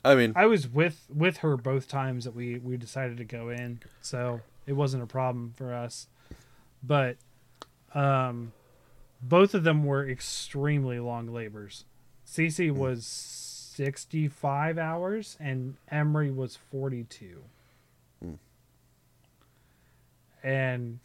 I 0.06 0.16
mean, 0.16 0.34
I 0.36 0.46
was 0.46 0.68
with 0.68 1.06
with 1.14 1.38
her 1.38 1.58
both 1.58 1.88
times 1.88 2.24
that 2.26 2.36
we 2.36 2.58
we 2.60 2.78
decided 2.78 3.18
to 3.18 3.26
go 3.26 3.50
in, 3.50 3.82
so 4.02 4.42
it 4.66 4.74
wasn't 4.74 5.04
a 5.04 5.08
problem 5.08 5.54
for 5.58 5.74
us. 5.74 6.08
But 6.84 7.18
um 7.94 8.54
both 9.22 9.54
of 9.54 9.64
them 9.64 9.84
were 9.84 10.08
extremely 10.08 11.00
long 11.00 11.28
labors. 11.34 11.84
Cece 12.26 12.72
was 12.72 13.06
65 13.06 14.78
hours 14.78 15.36
and 15.42 15.76
Emery 15.90 16.32
was 16.32 16.56
42. 16.72 17.42
And 20.42 21.00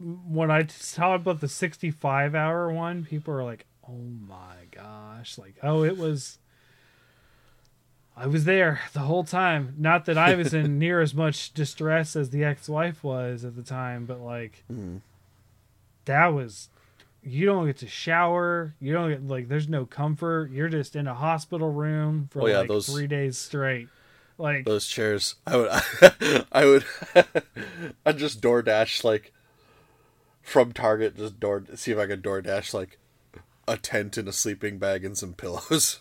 when 0.00 0.50
I 0.50 0.62
talk 0.62 1.20
about 1.20 1.40
the 1.40 1.48
65 1.48 2.34
hour 2.34 2.72
one, 2.72 3.04
people 3.04 3.34
are 3.34 3.44
like, 3.44 3.66
"Oh 3.88 3.92
my 4.28 4.56
gosh." 4.70 5.36
Like, 5.38 5.56
"Oh, 5.62 5.84
it 5.84 5.96
was 5.98 6.38
I 8.16 8.26
was 8.26 8.44
there 8.44 8.80
the 8.92 9.00
whole 9.00 9.24
time. 9.24 9.74
Not 9.78 10.04
that 10.06 10.18
I 10.18 10.34
was 10.34 10.52
in 10.52 10.78
near 10.80 11.00
as 11.00 11.14
much 11.14 11.54
distress 11.54 12.16
as 12.16 12.30
the 12.30 12.44
ex-wife 12.44 13.02
was 13.02 13.44
at 13.44 13.56
the 13.56 13.62
time, 13.62 14.04
but 14.04 14.20
like 14.20 14.64
Mhm. 14.70 15.00
that 16.04 16.26
was 16.28 16.68
you 17.22 17.44
don't 17.46 17.66
get 17.66 17.76
to 17.78 17.86
shower, 17.86 18.74
you 18.80 18.92
don't 18.92 19.10
get 19.10 19.26
like 19.26 19.48
there's 19.48 19.68
no 19.68 19.84
comfort. 19.86 20.50
You're 20.50 20.68
just 20.68 20.96
in 20.96 21.06
a 21.06 21.14
hospital 21.14 21.70
room 21.72 22.28
for 22.30 22.42
Oh, 22.42 22.46
yeah, 22.46 22.58
like 22.60 22.68
those- 22.68 22.88
3 22.88 23.06
days 23.06 23.38
straight. 23.38 23.88
Like 24.38 24.64
those 24.64 24.86
chairs. 24.86 25.34
I 25.46 25.56
would, 25.56 25.70
I 26.52 26.64
would, 26.64 26.84
I'd 28.06 28.16
just 28.18 28.40
DoorDash 28.40 29.04
like 29.04 29.32
from 30.42 30.72
Target. 30.72 31.16
Just 31.16 31.40
door 31.40 31.64
see 31.74 31.92
if 31.92 31.98
I 31.98 32.06
could 32.06 32.22
DoorDash 32.22 32.74
like 32.74 32.98
a 33.68 33.76
tent 33.76 34.16
and 34.16 34.28
a 34.28 34.32
sleeping 34.32 34.78
bag 34.78 35.04
and 35.04 35.16
some 35.16 35.34
pillows. 35.34 36.00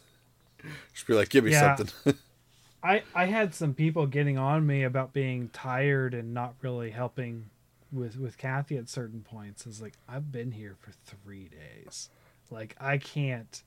Just 0.93 1.07
be 1.07 1.13
like, 1.13 1.29
give 1.29 1.43
me 1.45 1.51
Yeah. 1.51 1.75
something. 1.75 2.13
I 2.83 3.03
I 3.13 3.25
had 3.25 3.53
some 3.53 3.73
people 3.73 4.07
getting 4.07 4.37
on 4.37 4.65
me 4.65 4.83
about 4.83 5.13
being 5.13 5.49
tired 5.49 6.13
and 6.13 6.33
not 6.33 6.55
really 6.61 6.91
helping 6.91 7.49
with 7.91 8.17
with 8.17 8.37
Kathy 8.37 8.77
at 8.77 8.87
certain 8.89 9.21
points. 9.21 9.65
It's 9.65 9.81
like 9.81 9.95
I've 10.07 10.31
been 10.31 10.51
here 10.53 10.75
for 10.79 10.91
3 10.91 11.49
days. 11.49 12.09
Like 12.49 12.75
I 12.79 12.97
can't 12.97 13.63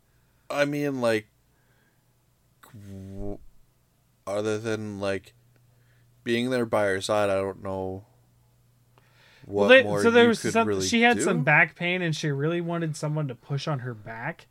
I 0.51 0.67
mean, 0.67 1.01
like, 1.01 1.29
other 4.27 4.59
than 4.59 5.01
like 5.01 5.33
being 6.25 6.51
there 6.51 6.67
by 6.67 6.85
her 6.87 7.01
side, 7.01 7.31
I 7.31 7.35
don't 7.37 7.63
know 7.63 8.05
what 9.47 9.61
Well, 9.61 9.69
they- 9.69 9.83
more 9.83 10.03
so 10.03 10.11
there 10.11 10.29
was 10.29 10.41
some 10.41 10.69
really 10.69 10.87
she 10.87 11.03
had 11.03 11.19
do. 11.19 11.23
some 11.23 11.43
back 11.45 11.75
pain 11.77 12.03
and 12.03 12.15
she 12.15 12.31
really 12.31 12.61
wanted 12.61 12.97
someone 12.97 13.29
to 13.29 13.35
push 13.35 13.67
on 13.69 13.81
her 13.81 13.95
back. 13.95 14.47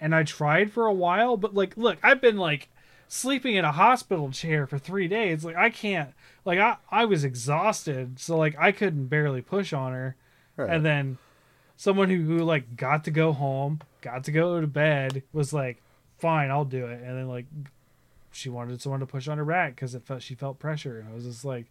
And 0.00 0.14
i 0.14 0.22
tried 0.22 0.70
for 0.72 0.86
a 0.86 0.92
while 0.92 1.36
but 1.36 1.54
like 1.54 1.76
look 1.76 1.98
i've 2.02 2.20
been 2.20 2.36
like 2.36 2.68
sleeping 3.08 3.54
in 3.54 3.64
a 3.64 3.72
hospital 3.72 4.30
chair 4.30 4.66
for 4.66 4.78
three 4.78 5.08
days. 5.08 5.44
Like 5.44 5.56
i 5.56 5.70
can't 5.70 6.10
like 6.44 6.58
i, 6.58 6.76
I 6.90 7.04
was 7.04 7.24
exhausted 7.24 8.18
so 8.18 8.36
like 8.36 8.56
i 8.58 8.72
couldn't 8.72 9.06
barely 9.06 9.40
push 9.42 9.72
on 9.72 9.92
her. 9.92 10.16
Right. 10.56 10.70
and 10.70 10.84
then 10.84 11.18
someone 11.76 12.08
who, 12.10 12.22
who 12.22 12.38
like 12.44 12.76
got 12.76 13.04
to 13.04 13.10
go 13.10 13.32
home 13.32 13.80
got 14.02 14.24
to 14.24 14.32
go 14.32 14.60
to 14.60 14.66
bed 14.66 15.22
was 15.32 15.52
like 15.52 15.80
fine 16.18 16.50
i'll 16.50 16.64
do 16.64 16.86
it. 16.86 17.00
And 17.02 17.16
then 17.18 17.28
like 17.28 17.46
she 18.30 18.48
wanted 18.50 18.82
someone 18.82 19.00
to 19.00 19.06
push 19.06 19.28
on 19.28 19.38
her 19.38 19.44
back 19.44 19.74
because 19.76 19.94
it 19.94 20.04
felt 20.04 20.20
she 20.22 20.34
felt 20.34 20.58
pressure. 20.58 20.98
And 20.98 21.08
i 21.08 21.14
was 21.14 21.24
just 21.24 21.44
like 21.44 21.66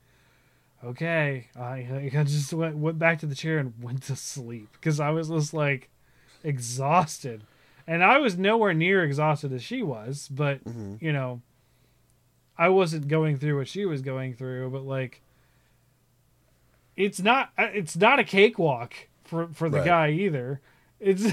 okay 0.84 1.47
i, 1.55 1.76
I 2.05 2.10
just 2.26 2.51
went, 2.53 2.76
went 2.77 2.99
back 2.99 3.19
to 3.19 3.26
the 3.26 3.35
chair 3.35 3.57
and 3.60 3.73
went 3.81 4.03
to 4.03 4.15
sleep 4.15 4.69
because 4.73 4.99
i 4.99 5.10
was 5.11 5.30
just 5.30 5.53
like 5.53 5.89
exhausted 6.43 7.43
and 7.88 8.03
i 8.03 8.18
was 8.18 8.38
nowhere 8.38 8.73
near 8.73 9.03
exhausted 9.03 9.53
as 9.53 9.64
she 9.64 9.81
was 9.81 10.27
but 10.30 10.64
Mhm. 10.65 11.01
you 11.01 11.14
know 11.14 11.41
i 12.57 12.69
wasn't 12.69 13.07
going 13.07 13.38
through 13.38 13.57
what 13.57 13.68
she 13.68 13.85
was 13.85 14.01
going 14.01 14.34
through 14.34 14.69
but 14.69 14.84
like 14.84 15.22
it's 16.95 17.19
not 17.19 17.49
uh, 17.57 17.69
it's 17.73 17.95
not 17.95 18.19
a 18.19 18.23
cakewalk 18.23 18.93
for 19.23 19.47
for 19.53 19.69
the 19.69 19.77
Right. 19.77 19.85
guy 19.85 20.10
either 20.11 20.60
it's 20.99 21.23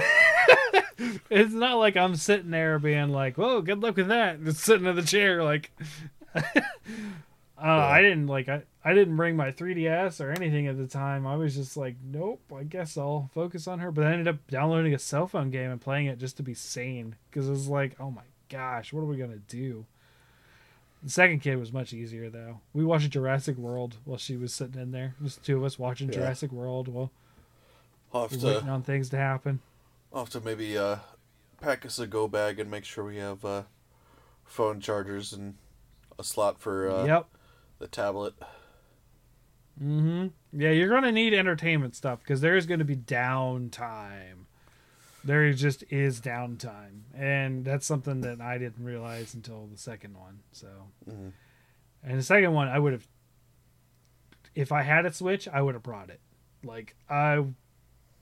it's 1.30 1.52
not 1.52 1.74
like 1.78 1.96
i'm 1.96 2.14
sitting 2.16 2.50
there 2.50 2.78
being 2.78 3.08
like 3.10 3.36
whoa 3.36 3.60
good 3.62 3.82
luck 3.82 3.96
with 3.96 4.08
that 4.08 4.42
just 4.44 4.60
sitting 4.60 4.86
in 4.86 4.96
the 4.96 5.02
chair 5.02 5.42
like 5.44 5.70
uh, 7.62 7.66
i 7.66 8.00
didn't 8.02 8.26
like 8.26 8.48
I, 8.48 8.62
I 8.84 8.94
didn't 8.94 9.16
bring 9.16 9.36
my 9.36 9.50
3ds 9.52 10.20
or 10.20 10.30
anything 10.30 10.66
at 10.66 10.78
the 10.78 10.86
time 10.86 11.26
i 11.26 11.36
was 11.36 11.54
just 11.54 11.76
like 11.76 11.96
nope 12.02 12.40
i 12.56 12.62
guess 12.64 12.96
i'll 12.96 13.30
focus 13.34 13.66
on 13.66 13.78
her 13.80 13.90
but 13.90 14.06
i 14.06 14.12
ended 14.12 14.28
up 14.28 14.46
downloading 14.48 14.94
a 14.94 14.98
cell 14.98 15.26
phone 15.26 15.50
game 15.50 15.70
and 15.70 15.80
playing 15.80 16.06
it 16.06 16.18
just 16.18 16.36
to 16.38 16.42
be 16.42 16.54
sane 16.54 17.16
because 17.30 17.48
it 17.48 17.52
was 17.52 17.68
like 17.68 17.96
oh 18.00 18.10
my 18.10 18.22
gosh 18.48 18.92
what 18.92 19.00
are 19.00 19.06
we 19.06 19.16
gonna 19.16 19.36
do 19.36 19.84
The 21.02 21.10
second 21.10 21.40
kid 21.40 21.56
was 21.56 21.72
much 21.72 21.92
easier 21.94 22.28
though. 22.28 22.60
We 22.74 22.84
watched 22.84 23.08
Jurassic 23.10 23.56
World 23.56 23.96
while 24.04 24.18
she 24.18 24.36
was 24.36 24.52
sitting 24.52 24.80
in 24.80 24.90
there. 24.90 25.14
Just 25.22 25.42
two 25.42 25.56
of 25.56 25.64
us 25.64 25.78
watching 25.78 26.08
Yeah. 26.08 26.16
Jurassic 26.16 26.52
World 26.52 26.88
while 26.88 27.10
I'll 28.12 28.28
have 28.28 28.42
we're 28.42 28.54
waiting 28.54 28.68
on 28.68 28.82
things 28.82 29.08
to 29.10 29.16
happen. 29.16 29.60
I'll 30.12 30.24
have 30.24 30.30
to 30.30 30.40
maybe 30.40 30.76
uh, 30.76 30.96
pack 31.60 31.86
us 31.86 31.98
a 31.98 32.06
go 32.06 32.28
bag 32.28 32.58
and 32.60 32.70
make 32.70 32.84
sure 32.84 33.04
we 33.04 33.16
have 33.16 33.44
uh, 33.44 33.62
phone 34.44 34.80
chargers 34.80 35.32
and 35.32 35.54
a 36.18 36.24
slot 36.24 36.60
for 36.60 36.90
uh, 36.90 37.04
yep. 37.06 37.26
The 37.80 37.88
tablet. 37.88 38.34
Mm-hmm. 39.82 40.28
Yeah, 40.60 40.70
you're 40.70 40.88
gonna 40.88 41.10
need 41.10 41.34
entertainment 41.34 41.96
stuff 41.96 42.20
because 42.20 42.40
there 42.40 42.56
is 42.56 42.66
gonna 42.66 42.84
be 42.84 42.94
downtime. 42.96 44.44
There 45.24 45.52
just 45.52 45.84
is 45.90 46.20
downtime, 46.20 47.00
and 47.14 47.64
that's 47.64 47.86
something 47.86 48.20
that 48.22 48.40
I 48.40 48.58
didn't 48.58 48.84
realize 48.84 49.34
until 49.34 49.66
the 49.66 49.76
second 49.76 50.16
one. 50.16 50.40
So, 50.52 50.68
Mhm. 51.08 51.32
and 52.02 52.18
the 52.18 52.22
second 52.22 52.52
one, 52.52 52.68
I 52.68 52.78
would 52.78 52.92
have, 52.92 53.06
if 54.54 54.72
I 54.72 54.82
had 54.82 55.04
a 55.06 55.12
Switch, 55.12 55.46
I 55.48 55.60
would 55.62 55.74
have 55.74 55.82
brought 55.82 56.08
it. 56.10 56.20
Like 56.62 56.94
I, 57.08 57.44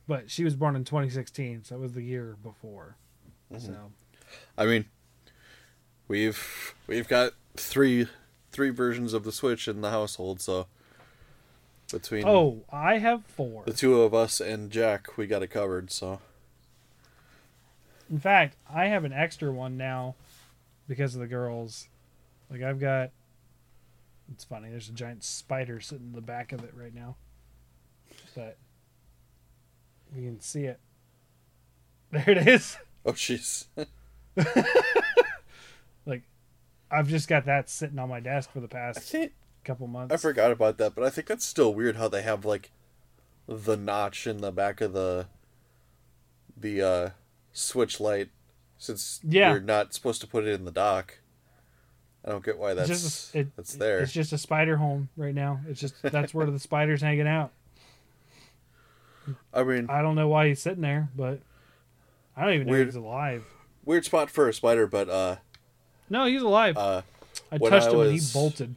but 0.07 0.31
she 0.31 0.45
was 0.45 0.55
born 0.57 0.75
in 0.77 0.85
2016, 0.85 1.65
so 1.65 1.77
it 1.77 1.81
was 1.81 1.93
the 1.93 2.03
year 2.03 2.37
before. 2.43 2.97
So 3.59 3.93
I 4.57 4.67
mean, 4.67 4.85
we've 6.07 6.75
we've 6.87 7.09
got 7.09 7.33
three 7.57 8.07
three 8.59 8.71
versions 8.71 9.15
of 9.15 9.23
the 9.23 9.31
Switch 9.31 9.69
in 9.69 9.83
the 9.83 9.91
household, 9.91 10.41
so 10.41 10.67
between 11.93 12.25
oh, 12.27 12.65
I 12.73 12.99
have 12.99 13.25
four. 13.25 13.63
the 13.65 13.73
two 13.73 14.03
of 14.03 14.13
us 14.13 14.41
and 14.41 14.69
Jack, 14.69 15.17
we 15.17 15.29
got 15.29 15.45
it 15.45 15.47
covered. 15.47 15.93
So 15.93 16.19
In 18.11 18.19
fact, 18.19 18.57
I 18.69 18.87
have 18.87 19.05
an 19.05 19.13
extra 19.13 19.53
one 19.53 19.77
now 19.77 20.17
because 20.89 21.15
of 21.15 21.21
the 21.21 21.29
girls. 21.29 21.87
Like 22.51 22.63
I've 22.63 22.81
got 22.81 23.13
it's 24.33 24.43
funny, 24.43 24.71
there's 24.71 24.89
a 24.89 24.93
giant 24.93 25.23
spider 25.23 25.79
sitting 25.79 26.09
in 26.09 26.13
the 26.15 26.21
back 26.21 26.51
of 26.51 26.65
it 26.65 26.75
right 26.75 26.93
now. 26.93 27.15
But 28.35 28.57
you 30.17 30.23
can 30.23 30.41
see 30.41 30.65
it. 30.65 30.81
There 32.11 32.31
it 32.31 32.49
is. 32.49 32.77
oh 33.07 33.13
jeez, 33.13 33.67
I've 36.91 37.09
just 37.09 37.29
got 37.29 37.45
that 37.47 37.69
sitting 37.69 37.99
on 37.99 38.09
my 38.09 38.21
desk 38.21 38.51
for 38.53 38.61
the 38.61 38.69
past 38.69 39.01
think 39.11 39.33
couple 39.65 39.87
months. 39.87 40.15
I 40.15 40.17
forgot 40.17 40.51
about 40.51 40.79
that, 40.79 40.95
but 40.95 41.05
I 41.05 41.11
think 41.11 41.27
that's 41.27 41.45
still 41.45 41.75
weird 41.75 41.97
how 41.97 42.09
they 42.09 42.23
have 42.23 42.45
like 42.45 42.71
the 43.47 43.77
notch 43.77 44.27
in 44.27 44.39
the 44.39 44.51
back 44.53 44.81
of 44.81 44.93
the 44.95 45.27
the 46.57 46.83
uh 46.83 47.11
switch 47.53 48.01
light 48.01 48.31
since 48.79 49.21
Yeah. 49.23 49.51
you're 49.51 49.61
not 49.61 49.93
supposed 49.95 50.21
to 50.23 50.27
put 50.27 50.45
it 50.47 50.53
in 50.55 50.65
the 50.65 50.71
dock. 50.71 51.19
I 52.25 52.31
don't 52.31 52.45
get 52.45 52.59
why 52.59 52.71
It's 52.73 52.89
that's 52.89 53.03
just 53.03 53.35
a, 53.35 53.39
it, 53.41 53.57
that's 53.57 53.75
there. 53.75 54.01
It's 54.01 54.13
just 54.13 54.33
a 54.33 54.39
spider 54.39 54.77
home 54.77 55.09
right 55.17 55.35
now. 55.35 55.61
It's 55.69 55.81
just 55.81 55.95
that's 56.03 56.33
where 56.35 56.47
the 56.47 56.59
spider's 56.59 57.03
hanging 57.03 57.27
out. 57.29 57.53
I 59.53 59.63
mean, 59.63 59.87
I 59.91 60.01
don't 60.03 60.15
know 60.15 60.29
why 60.29 60.49
he's 60.49 60.61
sitting 60.61 60.81
there, 60.83 61.09
but 61.15 61.41
I 62.37 62.45
don't 62.45 62.55
even 62.55 62.67
know 62.67 62.73
Weird. 62.73 62.89
if 62.89 62.95
he's 62.95 63.03
alive. 63.03 63.45
weird 63.85 64.05
spot 64.05 64.31
for 64.31 64.49
a 64.49 64.55
spider, 64.55 64.87
but 64.87 65.09
uh 65.09 65.37
No, 66.11 66.27
he's 66.27 66.43
alive. 66.43 66.77
uh 66.77 67.03
I 67.51 67.59
touched 67.59 67.89
I 67.89 67.91
him 67.91 68.01
and 68.01 68.13
he 68.13 68.21
bolted. 68.33 68.75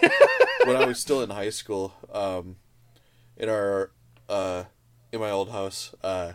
when 0.66 0.76
I 0.76 0.86
was 0.86 0.98
still 0.98 1.22
in 1.22 1.30
high 1.30 1.50
school, 1.50 1.94
um, 2.12 2.56
in 3.36 3.48
our 3.48 3.90
uh, 4.28 4.64
in 5.12 5.20
my 5.20 5.30
old 5.30 5.50
house, 5.50 5.94
uh, 6.04 6.32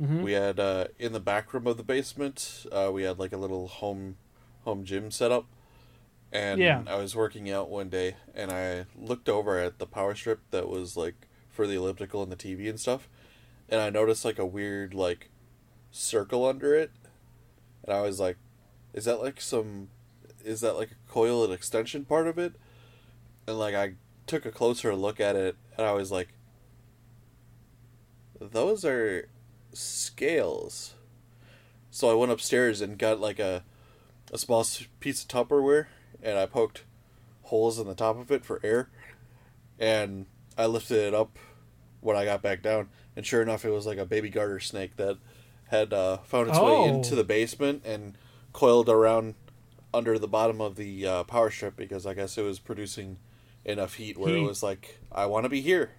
Mhm. 0.00 0.22
we 0.22 0.32
had 0.32 0.60
uh, 0.60 0.86
in 0.98 1.12
the 1.12 1.20
back 1.20 1.52
room 1.52 1.66
of 1.66 1.76
the 1.76 1.82
basement, 1.82 2.66
uh, 2.70 2.90
we 2.92 3.02
had 3.02 3.18
like 3.18 3.32
a 3.32 3.36
little 3.36 3.66
home 3.68 4.16
home 4.64 4.84
gym 4.84 5.10
set 5.10 5.32
up, 5.32 5.46
and 6.32 6.60
Yeah. 6.60 6.82
I 6.86 6.96
was 6.96 7.16
working 7.16 7.50
out 7.50 7.68
one 7.70 7.88
day, 7.88 8.16
and 8.34 8.52
I 8.52 8.86
looked 8.96 9.28
over 9.28 9.58
at 9.58 9.78
the 9.78 9.86
power 9.86 10.14
strip 10.14 10.40
that 10.50 10.68
was 10.68 10.96
like 10.96 11.26
for 11.50 11.66
the 11.66 11.74
elliptical 11.76 12.22
and 12.22 12.30
the 12.30 12.36
TV 12.36 12.68
and 12.68 12.78
stuff, 12.78 13.08
and 13.68 13.80
I 13.80 13.90
noticed 13.90 14.24
like 14.24 14.38
a 14.38 14.46
weird 14.46 14.94
like 14.94 15.30
circle 15.90 16.44
under 16.46 16.74
it, 16.74 16.92
and 17.82 17.92
I 17.96 18.02
was 18.02 18.20
like, 18.20 18.36
"Is 18.92 19.04
that 19.06 19.20
like 19.22 19.40
some?" 19.40 19.88
Is 20.44 20.60
that 20.60 20.76
like 20.76 20.92
a 20.92 21.10
coil 21.12 21.44
and 21.44 21.52
extension 21.52 22.04
part 22.04 22.26
of 22.28 22.38
it? 22.38 22.54
and 23.46 23.58
like 23.58 23.74
I 23.74 23.94
took 24.26 24.44
a 24.44 24.50
closer 24.50 24.94
look 24.94 25.20
at 25.20 25.34
it, 25.36 25.56
and 25.76 25.86
I 25.86 25.92
was 25.92 26.12
like, 26.12 26.28
"Those 28.40 28.84
are 28.84 29.28
scales." 29.72 30.94
So 31.90 32.10
I 32.10 32.14
went 32.14 32.32
upstairs 32.32 32.80
and 32.80 32.98
got 32.98 33.20
like 33.20 33.38
a 33.38 33.64
a 34.32 34.38
small 34.38 34.64
piece 35.00 35.22
of 35.22 35.28
Tupperware, 35.28 35.86
and 36.22 36.38
I 36.38 36.44
poked 36.46 36.84
holes 37.44 37.78
in 37.78 37.86
the 37.86 37.94
top 37.94 38.18
of 38.18 38.30
it 38.30 38.44
for 38.44 38.60
air, 38.62 38.90
and 39.78 40.26
I 40.58 40.66
lifted 40.66 40.98
it 40.98 41.14
up 41.14 41.38
when 42.00 42.16
I 42.16 42.26
got 42.26 42.42
back 42.42 42.62
down, 42.62 42.90
and 43.16 43.24
sure 43.24 43.40
enough, 43.42 43.64
it 43.64 43.70
was 43.70 43.86
like 43.86 43.96
a 43.98 44.04
baby 44.04 44.28
garter 44.28 44.60
snake 44.60 44.96
that 44.96 45.16
had 45.68 45.92
uh, 45.94 46.18
found 46.18 46.48
its 46.48 46.58
Oh. 46.58 46.66
way 46.66 46.84
into 46.88 47.14
the 47.14 47.24
basement 47.24 47.82
and 47.86 48.16
coiled 48.52 48.88
around 48.88 49.34
under 49.92 50.18
the 50.18 50.28
bottom 50.28 50.60
of 50.60 50.76
the 50.76 51.06
uh, 51.06 51.24
power 51.24 51.50
strip 51.50 51.76
because 51.76 52.06
I 52.06 52.14
guess 52.14 52.36
it 52.36 52.42
was 52.42 52.58
producing 52.58 53.18
enough 53.64 53.94
heat 53.94 54.18
where 54.18 54.34
Heat. 54.34 54.42
it 54.42 54.46
was 54.46 54.62
like, 54.62 54.98
I 55.10 55.26
want 55.26 55.44
to 55.44 55.48
be 55.48 55.60
here. 55.60 55.92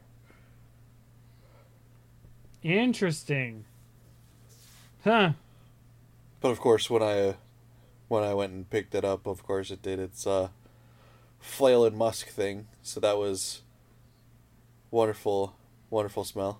Interesting. 2.64 3.66
Huh. 5.04 5.32
But 6.42 6.50
of 6.50 6.60
course, 6.60 6.90
when 6.90 7.02
I 7.02 7.36
when 8.08 8.24
I 8.24 8.34
went 8.34 8.54
and 8.54 8.70
picked 8.70 8.96
it 8.96 9.06
up, 9.06 9.28
of 9.28 9.44
course, 9.44 9.72
it 9.72 9.82
did 9.82 10.00
its 10.00 10.26
uh, 10.28 10.50
flail 11.40 11.86
and 11.86 11.96
musk 11.96 12.28
thing. 12.28 12.68
So 12.82 13.00
that 13.00 13.18
was 13.18 13.62
wonderful, 14.92 15.56
wonderful 15.90 16.24
smell. 16.24 16.60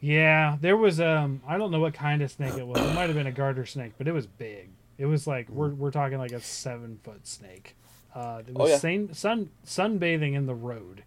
Yeah, 0.00 0.56
there 0.60 0.76
was 0.76 1.00
um 1.00 1.42
I 1.46 1.58
don't 1.58 1.70
know 1.70 1.80
what 1.80 1.94
kind 1.94 2.22
of 2.22 2.30
snake 2.30 2.54
it 2.54 2.66
was. 2.66 2.78
It 2.80 2.94
might 2.94 3.06
have 3.06 3.14
been 3.14 3.26
a 3.26 3.32
garter 3.32 3.66
snake, 3.66 3.92
but 3.98 4.06
it 4.06 4.12
was 4.12 4.26
big. 4.26 4.70
It 4.96 5.06
was 5.06 5.26
like 5.26 5.48
we're 5.48 5.70
we're 5.70 5.90
talking 5.90 6.18
like 6.18 6.32
a 6.32 6.40
seven 6.40 6.98
foot 7.02 7.26
snake. 7.26 7.74
Uh, 8.14 8.42
it 8.46 8.52
Oh, 8.56 8.66
yeah. 8.66 8.78
sun, 8.78 9.12
sun 9.12 9.50
sunbathing 9.66 10.34
in 10.34 10.46
the 10.46 10.54
road 10.54 11.04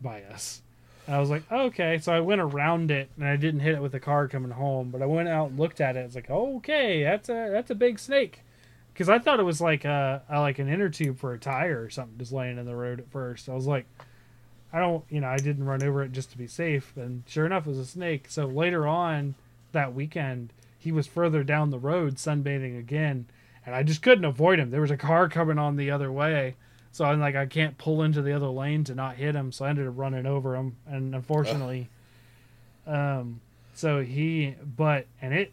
by 0.00 0.22
us. 0.22 0.62
And 1.06 1.16
I 1.16 1.20
was 1.20 1.30
like, 1.30 1.50
okay. 1.50 1.98
So 1.98 2.12
I 2.12 2.20
went 2.20 2.40
around 2.40 2.90
it, 2.90 3.10
and 3.16 3.26
I 3.26 3.36
didn't 3.36 3.60
hit 3.60 3.74
it 3.74 3.82
with 3.82 3.94
a 3.94 4.00
car 4.00 4.28
coming 4.28 4.50
home. 4.50 4.90
But 4.90 5.02
I 5.02 5.06
went 5.06 5.28
out 5.28 5.50
and 5.50 5.58
looked 5.58 5.80
at 5.80 5.96
it. 5.96 6.00
It's 6.00 6.14
like, 6.14 6.30
okay, 6.30 7.02
that's 7.04 7.28
a 7.28 7.48
that's 7.50 7.70
a 7.70 7.74
big 7.74 7.98
snake. 7.98 8.40
Because 8.92 9.08
I 9.08 9.18
thought 9.18 9.40
it 9.40 9.44
was 9.44 9.60
like 9.60 9.84
a, 9.84 10.22
a 10.28 10.40
like 10.40 10.58
an 10.58 10.68
inner 10.68 10.88
tube 10.90 11.18
for 11.18 11.32
a 11.32 11.38
tire 11.38 11.82
or 11.82 11.90
something, 11.90 12.18
just 12.18 12.32
laying 12.32 12.58
in 12.58 12.66
the 12.66 12.76
road 12.76 13.00
at 13.00 13.10
first. 13.10 13.48
I 13.48 13.54
was 13.54 13.66
like, 13.66 13.86
I 14.72 14.78
don't, 14.78 15.04
you 15.10 15.20
know, 15.20 15.28
I 15.28 15.36
didn't 15.36 15.64
run 15.64 15.82
over 15.82 16.02
it 16.02 16.12
just 16.12 16.30
to 16.30 16.38
be 16.38 16.46
safe. 16.46 16.92
And 16.96 17.24
sure 17.26 17.44
enough, 17.44 17.66
it 17.66 17.70
was 17.70 17.78
a 17.78 17.86
snake. 17.86 18.26
So 18.28 18.46
later 18.46 18.86
on 18.86 19.34
that 19.72 19.94
weekend, 19.94 20.52
he 20.82 20.90
was 20.90 21.06
further 21.06 21.44
down 21.44 21.70
the 21.70 21.78
road 21.78 22.16
sunbathing 22.16 22.76
again, 22.76 23.26
and 23.64 23.72
I 23.72 23.84
just 23.84 24.02
couldn't 24.02 24.24
avoid 24.24 24.58
him. 24.58 24.70
There 24.70 24.80
was 24.80 24.90
a 24.90 24.96
car 24.96 25.28
coming 25.28 25.56
on 25.56 25.76
the 25.76 25.92
other 25.92 26.10
way, 26.10 26.56
so 26.90 27.04
I'm 27.04 27.20
like, 27.20 27.36
I 27.36 27.46
can't 27.46 27.78
pull 27.78 28.02
into 28.02 28.20
the 28.20 28.32
other 28.32 28.48
lane 28.48 28.82
to 28.84 28.94
not 28.96 29.14
hit 29.14 29.36
him. 29.36 29.52
So 29.52 29.64
I 29.64 29.70
ended 29.70 29.86
up 29.86 29.94
running 29.96 30.26
over 30.26 30.56
him, 30.56 30.76
and 30.86 31.14
unfortunately, 31.14 31.88
um, 32.84 33.40
so 33.74 34.02
he, 34.02 34.56
but 34.76 35.06
and 35.20 35.32
it, 35.32 35.52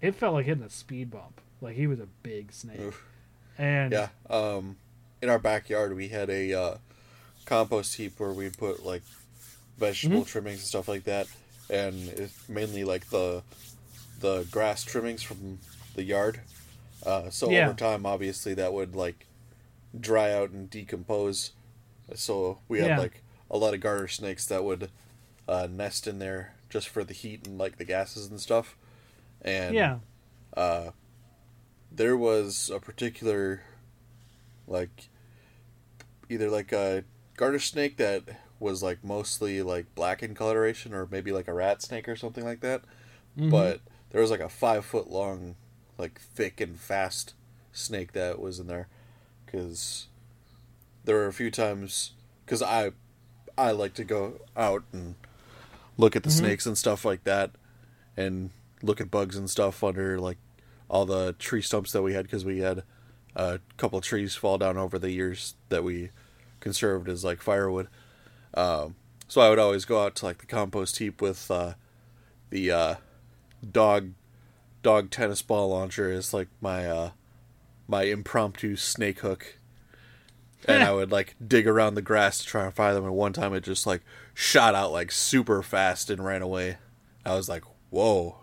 it 0.00 0.14
felt 0.14 0.32
like 0.32 0.46
hitting 0.46 0.64
a 0.64 0.70
speed 0.70 1.10
bump. 1.10 1.42
Like 1.60 1.76
he 1.76 1.86
was 1.86 2.00
a 2.00 2.08
big 2.22 2.50
snake, 2.52 2.80
Oof. 2.80 3.04
and 3.58 3.92
Yeah. 3.92 4.08
Um, 4.30 4.76
in 5.20 5.28
our 5.28 5.38
backyard, 5.38 5.94
we 5.94 6.08
had 6.08 6.30
a 6.30 6.54
uh, 6.54 6.76
compost 7.46 7.96
heap 7.96 8.20
where 8.20 8.32
we'd 8.32 8.58
put 8.58 8.84
like 8.84 9.02
vegetable 9.78 10.24
trimmings 10.24 10.60
and 10.60 10.68
stuff 10.68 10.88
like 10.88 11.04
that, 11.04 11.28
and 11.70 12.08
it's 12.10 12.34
mainly 12.48 12.84
like 12.84 13.10
the 13.10 13.42
the 14.20 14.44
grass 14.50 14.84
trimmings 14.84 15.22
from 15.22 15.58
the 15.94 16.04
yard. 16.04 16.40
Uh, 17.04 17.30
so 17.30 17.50
Yeah. 17.50 17.68
over 17.68 17.74
time, 17.74 18.06
obviously, 18.06 18.54
that 18.54 18.72
would 18.72 18.96
like 18.96 19.26
dry 19.98 20.32
out 20.32 20.50
and 20.50 20.70
decompose. 20.70 21.52
So 22.14 22.58
we 22.68 22.80
had 22.80 22.88
Yeah. 22.88 22.98
like 22.98 23.22
a 23.50 23.58
lot 23.58 23.74
of 23.74 23.80
garter 23.80 24.08
snakes 24.08 24.46
that 24.46 24.64
would 24.64 24.90
uh, 25.48 25.68
nest 25.70 26.06
in 26.06 26.18
there 26.18 26.54
just 26.70 26.88
for 26.88 27.04
the 27.04 27.14
heat 27.14 27.46
and 27.46 27.58
like 27.58 27.78
the 27.78 27.84
gases 27.84 28.26
and 28.28 28.40
stuff. 28.40 28.76
And 29.42 29.76
yeah, 29.76 29.98
uh, 30.56 30.90
there 31.90 32.16
was 32.16 32.70
a 32.70 32.78
particular, 32.80 33.62
like, 34.66 35.08
either 36.28 36.50
like 36.50 36.72
a 36.72 37.04
garter 37.36 37.58
snake 37.58 37.96
that 37.98 38.24
was 38.58 38.82
like 38.82 39.04
mostly 39.04 39.62
like 39.62 39.94
black 39.94 40.22
in 40.22 40.34
coloration, 40.34 40.94
or 40.94 41.06
maybe 41.10 41.32
like 41.32 41.48
a 41.48 41.54
rat 41.54 41.82
snake 41.82 42.08
or 42.08 42.16
something 42.16 42.44
like 42.44 42.60
that. 42.60 42.82
Mhm. 43.38 43.50
But 43.50 43.80
there 44.10 44.20
was 44.20 44.30
like 44.30 44.40
a 44.40 44.48
five 44.48 44.84
foot 44.84 45.10
long, 45.10 45.56
like 45.98 46.20
thick 46.20 46.60
and 46.60 46.78
fast 46.78 47.34
snake 47.72 48.12
that 48.12 48.40
was 48.40 48.58
in 48.58 48.66
there, 48.66 48.88
because 49.44 50.08
there 51.04 51.16
were 51.16 51.26
a 51.26 51.32
few 51.32 51.50
times 51.50 52.12
because 52.44 52.62
I 52.62 52.92
I 53.58 53.70
like 53.72 53.94
to 53.94 54.04
go 54.04 54.40
out 54.56 54.84
and 54.92 55.14
look 55.96 56.16
at 56.16 56.22
the 56.22 56.30
Mhm. 56.30 56.38
snakes 56.38 56.66
and 56.66 56.76
stuff 56.76 57.04
like 57.04 57.24
that, 57.24 57.52
and 58.16 58.50
look 58.82 59.00
at 59.00 59.10
bugs 59.10 59.36
and 59.36 59.48
stuff 59.50 59.82
under 59.84 60.18
like 60.18 60.38
all 60.88 61.04
the 61.06 61.34
tree 61.38 61.62
stumps 61.62 61.92
that 61.92 62.02
we 62.02 62.12
had 62.14 62.24
because 62.26 62.44
we 62.44 62.58
had 62.58 62.82
a 63.34 63.60
couple 63.76 64.00
trees 64.00 64.34
fall 64.34 64.56
down 64.58 64.78
over 64.78 64.98
the 64.98 65.10
years 65.10 65.54
that 65.68 65.82
we 65.84 66.10
conserved 66.66 67.08
as 67.08 67.24
like 67.24 67.40
firewood. 67.40 67.86
Um, 68.54 68.96
so 69.28 69.40
I 69.40 69.50
would 69.50 69.60
always 69.60 69.84
go 69.84 70.02
out 70.02 70.16
to 70.16 70.24
like 70.24 70.38
the 70.38 70.46
compost 70.46 70.98
heap 70.98 71.22
with 71.22 71.48
uh, 71.48 71.74
the 72.50 72.72
uh, 72.72 72.94
dog 73.70 74.10
dog 74.82 75.10
tennis 75.10 75.42
ball 75.42 75.68
launcher 75.68 76.10
as 76.10 76.34
like 76.34 76.48
my 76.60 76.88
uh, 76.88 77.10
my 77.86 78.02
impromptu 78.02 78.74
snake 78.74 79.20
hook. 79.20 79.58
And 80.66 80.82
I 80.82 80.92
would 80.98 81.12
like 81.12 81.36
dig 81.46 81.68
around 81.68 81.94
the 81.94 82.02
grass 82.02 82.38
to 82.40 82.44
try 82.46 82.64
and 82.64 82.74
find 82.74 82.96
them. 82.96 83.04
And 83.04 83.14
one 83.14 83.32
time 83.32 83.54
it 83.54 83.62
just 83.62 83.86
like 83.86 84.02
shot 84.34 84.74
out 84.74 84.90
like 84.90 85.12
super 85.12 85.62
fast 85.62 86.10
and 86.10 86.24
ran 86.24 86.42
away. 86.42 86.78
I 87.24 87.36
was 87.36 87.48
like, 87.48 87.62
"Whoa, 87.90 88.38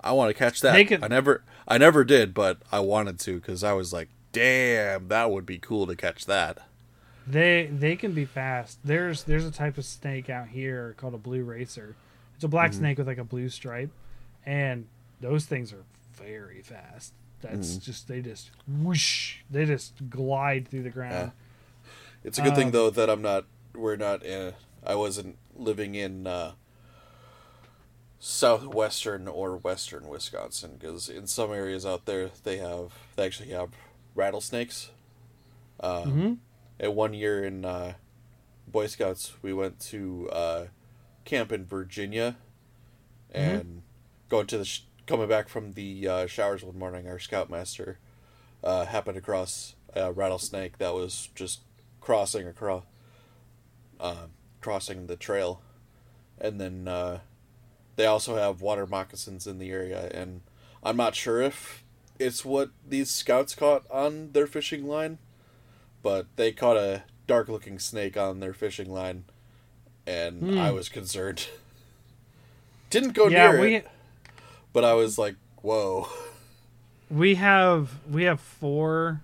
I 0.00 0.12
want 0.12 0.30
to 0.30 0.34
catch 0.34 0.60
that." 0.60 0.74
Make 0.74 0.92
it- 0.92 1.02
I 1.02 1.08
never, 1.08 1.42
I 1.66 1.76
never 1.76 2.04
did, 2.04 2.34
but 2.34 2.62
I 2.70 2.78
wanted 2.78 3.18
to 3.20 3.40
because 3.40 3.64
I 3.64 3.72
was 3.72 3.92
like, 3.92 4.10
"Damn, 4.30 5.08
that 5.08 5.32
would 5.32 5.44
be 5.46 5.58
cool 5.58 5.88
to 5.88 5.96
catch 5.96 6.26
that." 6.26 6.58
They 7.30 7.66
they 7.66 7.96
can 7.96 8.12
be 8.12 8.24
fast. 8.24 8.78
There's 8.84 9.22
there's 9.24 9.44
a 9.46 9.50
type 9.52 9.78
of 9.78 9.84
snake 9.84 10.28
out 10.28 10.48
here 10.48 10.94
called 10.96 11.14
a 11.14 11.18
blue 11.18 11.44
racer. 11.44 11.94
It's 12.34 12.44
a 12.44 12.48
black 12.48 12.72
snake 12.72 12.98
with 12.98 13.06
like 13.06 13.18
a 13.18 13.24
blue 13.24 13.48
stripe, 13.48 13.90
and 14.44 14.86
those 15.20 15.44
things 15.46 15.72
are 15.72 15.84
very 16.14 16.62
fast. 16.62 17.12
That's 17.42 17.76
just 17.76 18.08
they 18.08 18.20
just 18.20 18.50
whoosh. 18.66 19.36
They 19.50 19.64
just 19.64 19.92
glide 20.10 20.68
through 20.68 20.82
the 20.82 20.90
ground. 20.90 21.32
It's 22.24 22.38
a 22.38 22.42
good 22.42 22.54
thing 22.54 22.66
Um, 22.66 22.72
though 22.72 22.90
that 22.90 23.08
I'm 23.08 23.22
not. 23.22 23.44
We're 23.74 23.96
not. 23.96 24.24
In, 24.24 24.52
I 24.84 24.94
wasn't 24.94 25.36
living 25.54 25.94
in 25.94 26.26
uh, 26.26 26.52
southwestern 28.18 29.28
or 29.28 29.56
western 29.56 30.08
Wisconsin 30.08 30.76
because 30.78 31.08
in 31.08 31.26
some 31.26 31.52
areas 31.52 31.86
out 31.86 32.04
there 32.06 32.30
they 32.44 32.58
have 32.58 32.92
they 33.16 33.24
actually 33.24 33.50
have 33.50 33.70
rattlesnakes. 34.14 34.90
Um, 35.80 36.12
Mhm. 36.12 36.38
And 36.80 36.96
one 36.96 37.12
year 37.12 37.44
in 37.44 37.66
uh, 37.66 37.92
Boy 38.66 38.86
Scouts, 38.86 39.34
we 39.42 39.52
went 39.52 39.78
to 39.80 40.30
uh, 40.32 40.64
camp 41.26 41.52
in 41.52 41.66
Virginia, 41.66 42.38
and 43.30 43.82
going 44.30 44.46
to 44.46 44.56
the 44.56 44.64
sh- 44.64 44.84
coming 45.06 45.28
back 45.28 45.50
from 45.50 45.72
the 45.72 46.08
uh, 46.08 46.26
showers 46.26 46.64
one 46.64 46.78
morning, 46.78 47.06
our 47.06 47.18
scoutmaster 47.18 47.98
uh, 48.64 48.86
happened 48.86 49.18
across 49.18 49.74
a 49.94 50.10
rattlesnake 50.10 50.78
that 50.78 50.94
was 50.94 51.28
just 51.34 51.60
crossing 52.00 52.48
across, 52.48 52.84
uh, 54.00 54.26
crossing 54.62 55.06
the 55.06 55.16
trail, 55.16 55.60
and 56.40 56.58
then 56.58 56.88
uh, 56.88 57.20
they 57.96 58.06
also 58.06 58.36
have 58.36 58.62
water 58.62 58.86
moccasins 58.86 59.46
in 59.46 59.58
the 59.58 59.70
area, 59.70 60.08
and 60.14 60.40
I'm 60.82 60.96
not 60.96 61.14
sure 61.14 61.42
if 61.42 61.84
it's 62.18 62.42
what 62.42 62.70
these 62.88 63.10
scouts 63.10 63.54
caught 63.54 63.84
on 63.90 64.32
their 64.32 64.46
fishing 64.46 64.86
line, 64.86 65.18
but 66.02 66.26
they 66.36 66.52
caught 66.52 66.76
a 66.76 67.02
dark-looking 67.26 67.78
snake 67.78 68.16
on 68.16 68.40
their 68.40 68.52
fishing 68.52 68.90
line, 68.90 69.24
and 70.06 70.40
Hmm. 70.42 70.58
I 70.58 70.70
was 70.72 70.88
concerned. 70.88 71.46
Didn't 72.90 73.12
go 73.12 73.28
yeah, 73.28 73.52
near 73.52 73.60
we 73.60 73.74
it, 73.76 73.88
but 74.72 74.84
I 74.84 74.94
was 74.94 75.16
like, 75.18 75.36
"Whoa." 75.62 76.08
we 77.10 77.36
have 77.36 78.00
we 78.08 78.24
have 78.24 78.40
four 78.40 79.20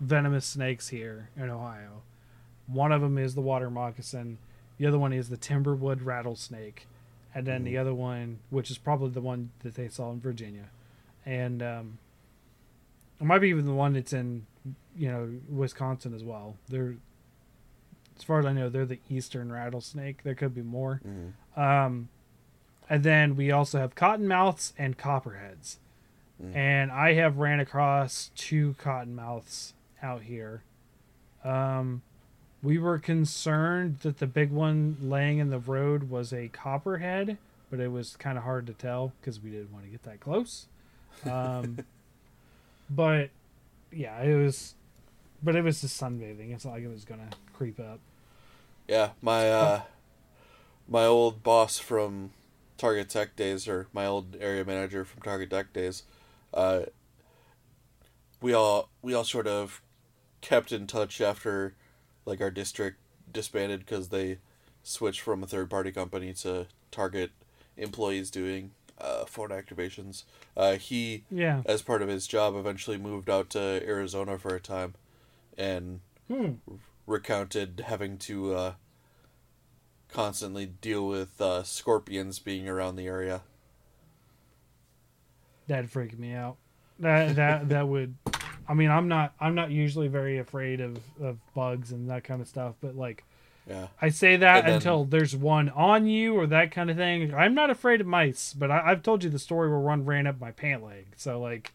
venomous 0.00 0.46
snakes 0.46 0.88
here 0.88 1.28
in 1.36 1.50
Ohio. 1.50 2.02
One 2.66 2.92
of 2.92 3.00
them 3.00 3.18
is 3.18 3.34
the 3.34 3.40
water 3.40 3.68
moccasin. 3.70 4.38
The 4.78 4.86
other 4.86 4.98
one 4.98 5.12
is 5.12 5.28
the 5.28 5.36
timberwood 5.36 6.04
rattlesnake, 6.04 6.86
and 7.34 7.46
then 7.46 7.64
the 7.64 7.76
other 7.76 7.92
one, 7.92 8.38
which 8.48 8.70
is 8.70 8.78
probably 8.78 9.10
the 9.10 9.20
one 9.20 9.50
that 9.62 9.74
they 9.74 9.88
saw 9.88 10.10
in 10.12 10.20
Virginia, 10.20 10.70
and 11.26 11.62
um, 11.62 11.98
it 13.20 13.24
might 13.24 13.40
be 13.40 13.48
even 13.48 13.66
the 13.66 13.74
one 13.74 13.92
that's 13.92 14.12
in 14.12 14.46
you 14.96 15.08
know 15.08 15.30
Wisconsin 15.48 16.14
as 16.14 16.24
well. 16.24 16.56
They're 16.68 16.94
as 18.16 18.24
far 18.24 18.38
as 18.38 18.44
I 18.44 18.52
know, 18.52 18.68
they're 18.68 18.84
the 18.84 18.98
eastern 19.08 19.50
rattlesnake. 19.50 20.24
There 20.24 20.34
could 20.34 20.54
be 20.54 20.62
more. 20.62 21.00
Mhm. 21.06 21.58
Um, 21.58 22.08
and 22.88 23.02
then 23.02 23.34
we 23.34 23.50
also 23.50 23.78
have 23.78 23.94
cottonmouths 23.94 24.74
and 24.76 24.98
copperheads. 24.98 25.78
Mm. 26.42 26.54
And 26.56 26.92
I 26.92 27.14
have 27.14 27.38
ran 27.38 27.60
across 27.60 28.30
two 28.34 28.74
cottonmouths 28.78 29.72
out 30.02 30.22
here. 30.22 30.62
Um, 31.44 32.02
we 32.62 32.76
were 32.78 32.98
concerned 32.98 34.00
that 34.00 34.18
the 34.18 34.26
big 34.26 34.50
one 34.50 34.96
laying 35.00 35.38
in 35.38 35.48
the 35.48 35.58
road 35.58 36.10
was 36.10 36.32
a 36.32 36.48
copperhead, 36.48 37.38
but 37.70 37.80
it 37.80 37.88
was 37.88 38.16
kind 38.16 38.36
of 38.36 38.44
hard 38.44 38.66
to 38.66 38.74
tell 38.74 39.12
because 39.20 39.40
we 39.40 39.50
didn't 39.50 39.72
want 39.72 39.84
to 39.86 39.90
get 39.90 40.02
that 40.02 40.20
close. 40.20 40.66
Um, 41.24 41.78
but 42.90 43.30
yeah, 43.92 44.20
it 44.22 44.36
was. 44.36 44.74
But 45.42 45.56
it 45.56 45.64
was 45.64 45.80
just 45.80 46.00
sunbathing. 46.00 46.52
It's 46.52 46.64
not 46.64 46.74
like 46.74 46.82
it 46.82 46.88
was 46.88 47.04
gonna 47.04 47.30
creep 47.52 47.80
up. 47.80 48.00
Yeah, 48.88 49.10
my 49.22 49.50
uh, 49.50 49.80
my 50.88 51.04
old 51.04 51.42
boss 51.42 51.78
from 51.78 52.32
Target 52.76 53.08
Tech 53.08 53.36
days, 53.36 53.66
or 53.66 53.88
my 53.92 54.06
old 54.06 54.36
area 54.40 54.64
manager 54.64 55.04
from 55.04 55.22
Target 55.22 55.50
Tech 55.50 55.72
days, 55.72 56.02
uh, 56.52 56.82
we 58.40 58.52
all 58.52 58.90
we 59.02 59.14
all 59.14 59.24
sort 59.24 59.46
of 59.46 59.82
kept 60.40 60.72
in 60.72 60.86
touch 60.86 61.20
after 61.20 61.74
like 62.24 62.40
our 62.40 62.50
district 62.50 62.98
disbanded 63.32 63.80
because 63.80 64.08
they 64.08 64.38
switched 64.82 65.20
from 65.20 65.42
a 65.42 65.46
third 65.46 65.70
party 65.70 65.92
company 65.92 66.32
to 66.32 66.66
Target 66.90 67.30
employees 67.76 68.30
doing 68.30 68.72
uh, 69.00 69.24
phone 69.24 69.48
activations. 69.50 70.24
Uh, 70.56 70.76
he 70.76 71.24
Yeah. 71.30 71.62
as 71.66 71.82
part 71.82 72.02
of 72.02 72.08
his 72.08 72.26
job, 72.26 72.54
eventually 72.56 72.98
moved 72.98 73.28
out 73.30 73.50
to 73.50 73.58
Arizona 73.86 74.38
for 74.38 74.54
a 74.54 74.60
time, 74.60 74.94
and 75.56 76.00
Hmm. 76.28 76.54
recounted 77.06 77.82
having 77.86 78.18
to 78.18 78.54
uh, 78.54 78.74
constantly 80.08 80.66
deal 80.66 81.06
with 81.06 81.40
uh, 81.40 81.62
scorpions 81.62 82.38
being 82.38 82.68
around 82.68 82.96
the 82.96 83.06
area. 83.06 83.42
That'd 85.66 85.90
freak 85.90 86.18
me 86.18 86.32
out. 86.34 86.56
That 86.98 87.36
that 87.36 87.68
that 87.70 87.88
would. 87.88 88.14
I 88.68 88.74
mean, 88.74 88.90
I'm 88.90 89.08
not 89.08 89.34
I'm 89.40 89.54
not 89.54 89.70
usually 89.70 90.08
very 90.08 90.38
afraid 90.38 90.80
of 90.80 90.98
of 91.20 91.38
bugs 91.54 91.92
and 91.92 92.08
that 92.10 92.24
kind 92.24 92.40
of 92.40 92.48
stuff, 92.48 92.74
but 92.80 92.96
like 92.96 93.24
Yeah, 93.68 93.88
I 94.00 94.08
say 94.08 94.36
that 94.36 94.64
then- 94.64 94.74
until 94.74 95.04
there's 95.04 95.36
one 95.36 95.68
on 95.70 96.06
you 96.06 96.34
or 96.34 96.46
that 96.48 96.70
kind 96.72 96.90
of 96.90 96.96
thing. 96.96 97.32
I'm 97.34 97.54
not 97.54 97.70
afraid 97.70 98.00
of 98.00 98.06
mice, 98.06 98.54
but 98.56 98.70
I, 98.70 98.90
I've 98.90 99.02
told 99.02 99.22
you 99.22 99.30
the 99.30 99.38
story 99.38 99.68
where 99.68 99.78
one 99.78 100.04
ran 100.04 100.26
up 100.26 100.40
my 100.40 100.50
pant 100.50 100.84
leg. 100.84 101.06
So 101.16 101.40
like 101.40 101.72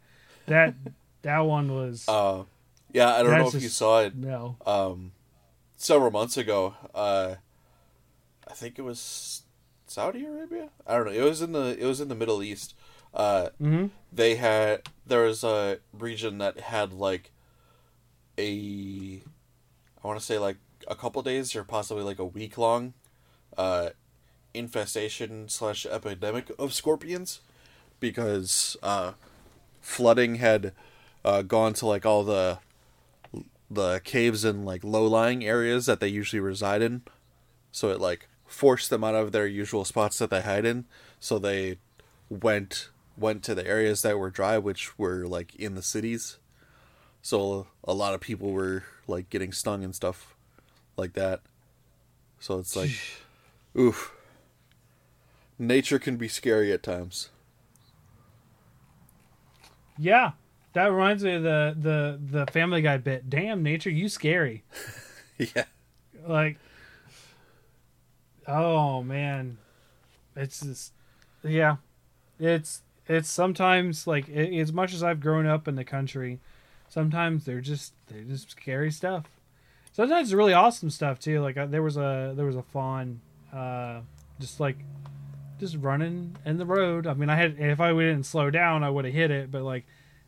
that 0.48 0.74
that 1.22 1.40
one 1.40 1.74
was 1.74 2.08
uh, 2.08 2.44
yeah. 2.92 3.14
I 3.16 3.24
don't 3.24 3.38
know 3.38 3.48
if 3.48 3.62
you 3.62 3.70
saw 3.70 4.02
it 4.02 4.16
no. 4.16 4.58
um, 4.66 5.12
several 5.78 6.12
months 6.12 6.38
ago. 6.38 6.74
Uh, 6.94 7.36
I 8.48 8.54
think 8.54 8.78
it 8.78 8.84
was 8.84 9.44
Saudi 9.88 10.26
Arabia. 10.26 10.70
I 10.86 10.96
don't 10.98 11.06
know. 11.06 11.12
It 11.12 11.24
was 11.24 11.42
in 11.42 11.52
the 11.52 11.78
it 11.80 11.86
was 11.86 12.02
in 12.02 12.10
the 12.10 12.16
Middle 12.16 12.44
East. 12.44 12.74
Uh, 13.14 13.50
hmm 13.60 13.86
they 14.12 14.36
had 14.36 14.90
there 15.06 15.24
was 15.24 15.44
a 15.44 15.80
region 15.94 16.38
that 16.40 16.60
had 16.60 16.92
like 16.94 17.32
a 18.38 19.22
I 20.04 20.08
want 20.08 20.20
to 20.20 20.26
say 20.26 20.38
like 20.38 20.58
a 20.88 20.96
couple 20.96 21.22
days 21.22 21.56
or 21.56 21.64
possibly 21.64 22.04
like 22.04 22.20
a 22.20 22.26
week 22.26 22.58
long 22.58 22.94
uh 23.58 23.90
infestation 24.54 25.50
slash 25.50 25.86
epidemic 25.86 26.52
of 26.58 26.74
scorpions 26.74 27.42
because 28.00 28.78
uh 28.84 29.14
flooding 29.82 30.36
had 30.36 30.74
uh 31.24 31.42
gone 31.42 31.74
to 31.74 31.86
like 31.86 32.06
all 32.06 32.24
the 32.24 32.60
the 33.70 34.00
caves 34.04 34.44
and 34.44 34.66
like 34.66 34.84
low 34.84 35.06
lying 35.06 35.44
areas 35.44 35.86
that 35.86 36.00
they 36.00 36.08
usually 36.08 36.40
reside 36.40 36.82
in. 36.82 37.02
So 37.72 37.90
it 37.90 38.00
like 38.00 38.28
forced 38.46 38.90
them 38.90 39.04
out 39.04 39.16
of 39.16 39.32
their 39.32 39.48
usual 39.48 39.86
spots 39.86 40.18
that 40.20 40.30
they 40.30 40.42
hide 40.42 40.66
in. 40.66 40.86
So 41.20 41.40
they 41.40 41.78
went 42.30 42.90
went 43.18 43.44
to 43.44 43.56
the 43.56 43.66
areas 43.66 44.02
that 44.02 44.20
were 44.20 44.30
dry 44.30 44.58
which 44.58 44.98
were 44.98 45.26
like 45.26 45.56
in 45.56 45.76
the 45.76 45.82
cities. 45.82 46.38
So 47.22 47.68
a 47.84 47.94
lot 47.94 48.14
of 48.14 48.22
people 48.22 48.52
were 48.52 48.84
like 49.08 49.30
getting 49.30 49.52
stung 49.52 49.84
and 49.84 49.96
stuff 49.96 50.35
like 50.98 51.14
that. 51.14 51.42
So 52.40 52.60
it's 52.60 52.76
like 52.76 52.92
oof. 53.78 54.14
Nature 55.58 56.00
can 56.00 56.18
be 56.18 56.28
scary 56.28 56.72
at 56.74 56.84
times. 56.84 57.30
Yeah. 59.98 60.32
That 60.74 60.88
reminds 60.88 61.24
me 61.24 61.36
of 61.36 61.44
the 61.44 61.76
the 61.80 62.20
the 62.42 62.52
Family 62.52 62.82
Guy 62.82 62.98
bit. 62.98 63.30
Damn, 63.30 63.64
nature, 63.64 63.90
you 63.90 64.10
scary. 64.10 64.64
yeah. 65.38 65.66
Like 66.28 66.58
oh 68.48 69.02
man. 69.04 69.58
It's 70.36 70.60
just 70.60 70.94
yeah. 71.44 71.78
It's 72.40 72.82
it's 73.08 73.30
sometimes 73.30 74.08
like 74.08 74.28
a- 74.30 74.60
as 74.60 74.74
much 74.74 74.94
as 74.94 75.04
i've 75.04 75.20
grown 75.20 75.46
up 75.46 75.68
in 75.68 75.76
the 75.76 75.84
country 75.84 76.40
sometimes 76.90 77.46
they're 77.46 77.62
just 77.62 77.94
they're 78.08 78.24
just 78.24 78.52
scary 78.52 78.92
stuff 78.92 79.26
sometimes 79.96 80.28
it's 80.28 80.34
really 80.34 80.54
awesome 80.54 80.90
stuff 80.90 81.20
too 81.20 81.40
like 81.42 81.56
uh, 81.58 81.66
there 81.66 81.82
was 81.82 81.96
a 81.96 82.34
there 82.36 82.46
was 82.46 82.56
a 82.58 82.62
fawn 82.64 83.22
uh 83.54 84.02
just 84.40 84.60
like 84.60 84.78
just 85.58 85.78
running 85.78 86.36
in 86.44 86.58
the 86.58 86.66
road. 86.66 87.08
I 87.08 87.14
mean, 87.14 87.30
I 87.30 87.38
had 87.38 87.56
if 87.58 87.80
I 87.80 87.92
didn't 87.94 88.26
slow 88.26 88.50
down, 88.52 88.84
I 88.84 88.90
would 88.90 89.06
have 89.06 89.14
hit 89.14 89.32
it. 89.32 89.50
But 89.50 89.62
like, 89.64 89.86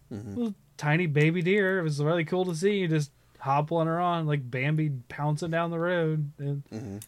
little 0.09 0.55
tiny 0.77 1.05
baby 1.05 1.41
deer, 1.41 1.79
it 1.79 1.83
was 1.83 2.01
really 2.01 2.23
cool 2.23 2.45
to 2.45 2.55
see 2.55 2.77
You 2.77 2.87
just 2.87 3.11
hoppling 3.43 3.87
around 3.87 4.27
like 4.27 4.49
Bambi 4.49 4.89
pouncing 5.09 5.51
down 5.51 5.69
the 5.71 5.79
road. 5.79 6.31
And 6.39 6.63
Mhm. 6.71 7.03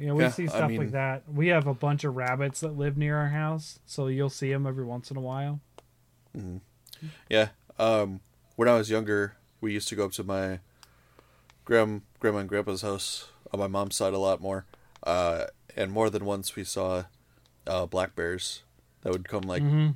you 0.00 0.06
know, 0.08 0.16
we 0.16 0.24
Yeah, 0.24 0.30
see 0.30 0.44
I 0.44 0.46
stuff 0.48 0.68
mean- 0.70 0.80
like 0.80 0.90
that. 0.90 1.22
We 1.32 1.46
have 1.46 1.68
a 1.68 1.74
bunch 1.74 2.02
of 2.02 2.16
rabbits 2.16 2.58
that 2.60 2.76
live 2.76 2.96
near 2.96 3.16
our 3.18 3.28
house, 3.28 3.78
so 3.86 4.08
you'll 4.08 4.28
see 4.28 4.50
them 4.52 4.66
every 4.66 4.84
once 4.84 5.08
in 5.12 5.16
a 5.16 5.20
while. 5.20 5.60
Yeah. 7.28 7.50
Um, 7.78 8.20
when 8.56 8.68
I 8.68 8.74
was 8.76 8.90
younger, 8.90 9.36
we 9.60 9.72
used 9.72 9.86
to 9.88 9.94
go 9.94 10.06
up 10.06 10.12
to 10.12 10.24
my 10.24 10.58
grand 11.66 12.02
grandma 12.20 12.40
and 12.40 12.50
grandpa's 12.50 12.82
house 12.82 13.28
on 13.52 13.60
my 13.60 13.68
mom's 13.68 13.96
side 13.96 14.14
a 14.14 14.18
lot 14.18 14.40
more. 14.42 14.66
Uh, 15.04 15.46
and 15.76 15.92
more 15.92 16.10
than 16.10 16.24
once 16.26 16.56
we 16.56 16.64
saw 16.64 17.04
uh, 17.66 17.86
black 17.86 18.16
bears 18.16 18.64
that 19.02 19.12
would 19.12 19.28
come 19.28 19.42
like 19.46 19.64
hmm 19.64 19.90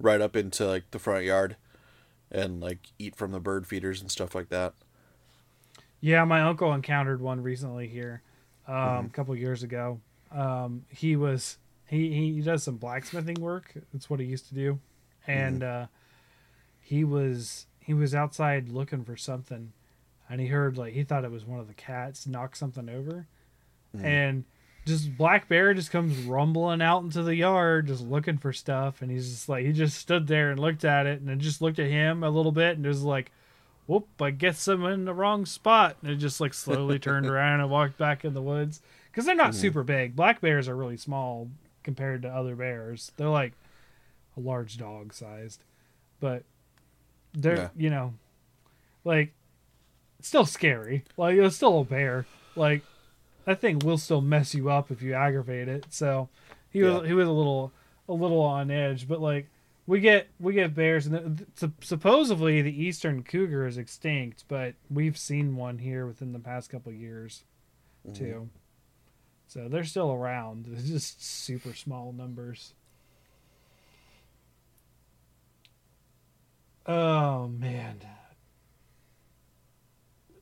right 0.00 0.20
up 0.22 0.36
into 0.36 0.66
like 0.66 0.90
the 0.92 1.00
front 1.00 1.24
yard 1.24 1.56
and 2.30 2.60
like 2.60 2.88
eat 2.98 3.16
from 3.16 3.32
the 3.32 3.40
bird 3.40 3.66
feeders 3.66 4.00
and 4.02 4.10
stuff 4.10 4.34
like 4.34 4.50
that. 4.50 4.74
Yeah, 6.00 6.24
my 6.24 6.42
uncle 6.42 6.72
encountered 6.72 7.20
one 7.20 7.42
recently 7.42 7.88
here, 7.88 8.22
um, 8.66 8.74
Mm-hmm. 8.84 9.06
a 9.06 9.10
couple 9.12 9.36
years 9.36 9.62
ago. 9.62 10.00
Um, 10.32 10.84
he 10.90 11.16
was 11.16 11.58
he 11.86 12.12
he 12.12 12.40
does 12.40 12.62
some 12.64 12.76
blacksmithing 12.76 13.40
work. 13.40 13.74
That's 13.92 14.10
what 14.10 14.20
he 14.20 14.26
used 14.26 14.48
to 14.48 14.54
do, 14.54 14.80
and 15.26 15.62
Mm-hmm. 15.62 15.62
uh, 15.62 15.86
he 16.80 17.04
was 17.04 17.66
he 17.80 17.94
was 17.94 18.14
outside 18.14 18.68
looking 18.68 19.04
for 19.04 19.16
something, 19.16 19.72
and 20.32 20.40
he 20.40 20.48
heard 20.48 20.76
like 20.76 20.94
he 20.94 21.04
thought 21.04 21.24
it 21.24 21.30
was 21.30 21.44
one 21.44 21.60
of 21.60 21.68
the 21.68 21.74
cats 21.74 22.26
knock 22.26 22.56
something 22.56 22.88
over, 22.88 23.26
Mm-hmm. 23.96 24.06
and 24.06 24.44
just 24.86 25.16
black 25.18 25.48
bear 25.48 25.74
just 25.74 25.90
comes 25.92 26.16
rumbling 26.24 26.80
out 26.82 27.02
into 27.04 27.22
the 27.22 27.36
yard 27.36 27.86
just 27.88 28.02
looking 28.02 28.38
for 28.38 28.52
stuff. 28.52 29.00
And 29.02 29.10
he's 29.10 29.28
just 29.30 29.48
like 29.48 29.64
he 29.66 29.72
just 29.72 29.98
stood 29.98 30.26
there 30.26 30.50
and 30.50 30.58
looked 30.58 30.84
at 30.84 31.06
it 31.06 31.20
and 31.20 31.28
it 31.30 31.38
just 31.38 31.60
looked 31.62 31.78
at 31.78 31.90
him 31.90 32.24
a 32.24 32.30
little 32.30 32.50
bit 32.52 32.76
and 32.78 32.86
was 32.86 33.02
like 33.04 33.30
whoop 33.86 34.06
i 34.20 34.30
guess 34.30 34.66
i'm 34.68 34.84
in 34.86 35.04
the 35.04 35.12
wrong 35.14 35.44
spot. 35.46 35.98
And 36.02 36.10
it 36.10 36.16
just 36.16 36.40
like 36.40 36.54
slowly 36.54 36.98
turned 36.98 37.26
around 37.30 37.60
and 37.60 37.70
walked 37.70 37.98
back 37.98 38.24
in 38.24 38.32
the 38.34 38.40
woods. 38.42 38.80
Because 39.10 39.26
they're 39.26 39.34
not 39.34 39.54
super 39.54 39.82
big. 39.84 40.16
Black 40.16 40.40
bears 40.40 40.66
are 40.68 40.74
really 40.76 40.96
small 40.96 41.48
compared 41.84 42.22
to 42.22 42.28
other 42.28 42.56
bears. 42.56 43.12
They're 43.18 43.28
like 43.28 43.52
a 44.36 44.40
large 44.40 44.78
dog 44.78 45.12
sized 45.12 45.62
but 46.18 46.44
they're 47.34 47.56
Yeah. 47.56 47.68
you 47.76 47.90
know 47.90 48.14
like 49.04 49.34
it's 50.22 50.28
still 50.28 50.46
scary 50.46 51.02
like 51.16 51.36
it's 51.36 51.56
still 51.56 51.80
a 51.80 51.84
bear 51.84 52.26
like 52.54 52.82
that 53.44 53.60
thing 53.60 53.78
will 53.80 53.98
still 53.98 54.20
mess 54.20 54.54
you 54.54 54.70
up 54.70 54.90
if 54.90 55.02
you 55.02 55.14
aggravate 55.14 55.68
it. 55.68 55.86
So 55.90 56.28
he 56.70 56.82
was 56.82 57.06
he 57.06 57.12
was 57.12 57.28
a 57.28 57.32
little 57.32 57.72
a 58.08 58.12
little 58.12 58.40
on 58.40 58.70
edge, 58.70 59.08
but 59.08 59.20
like 59.20 59.48
we 59.86 60.00
get 60.00 60.28
we 60.38 60.54
get 60.54 60.74
bears 60.74 61.06
and 61.06 61.38
the, 61.38 61.46
sup- 61.54 61.84
supposedly 61.84 62.62
the 62.62 62.82
eastern 62.82 63.22
cougar 63.22 63.66
is 63.66 63.78
extinct, 63.78 64.44
but 64.48 64.74
we've 64.90 65.18
seen 65.18 65.56
one 65.56 65.78
here 65.78 66.06
within 66.06 66.32
the 66.32 66.38
past 66.38 66.70
couple 66.70 66.92
years 66.92 67.44
mm-hmm. 68.06 68.14
too. 68.14 68.48
So 69.48 69.68
they're 69.68 69.84
still 69.84 70.12
around. 70.12 70.66
It's 70.72 70.88
just 70.88 71.22
super 71.22 71.74
small 71.74 72.12
numbers. 72.12 72.74
Oh 76.86 77.48
man. 77.48 78.00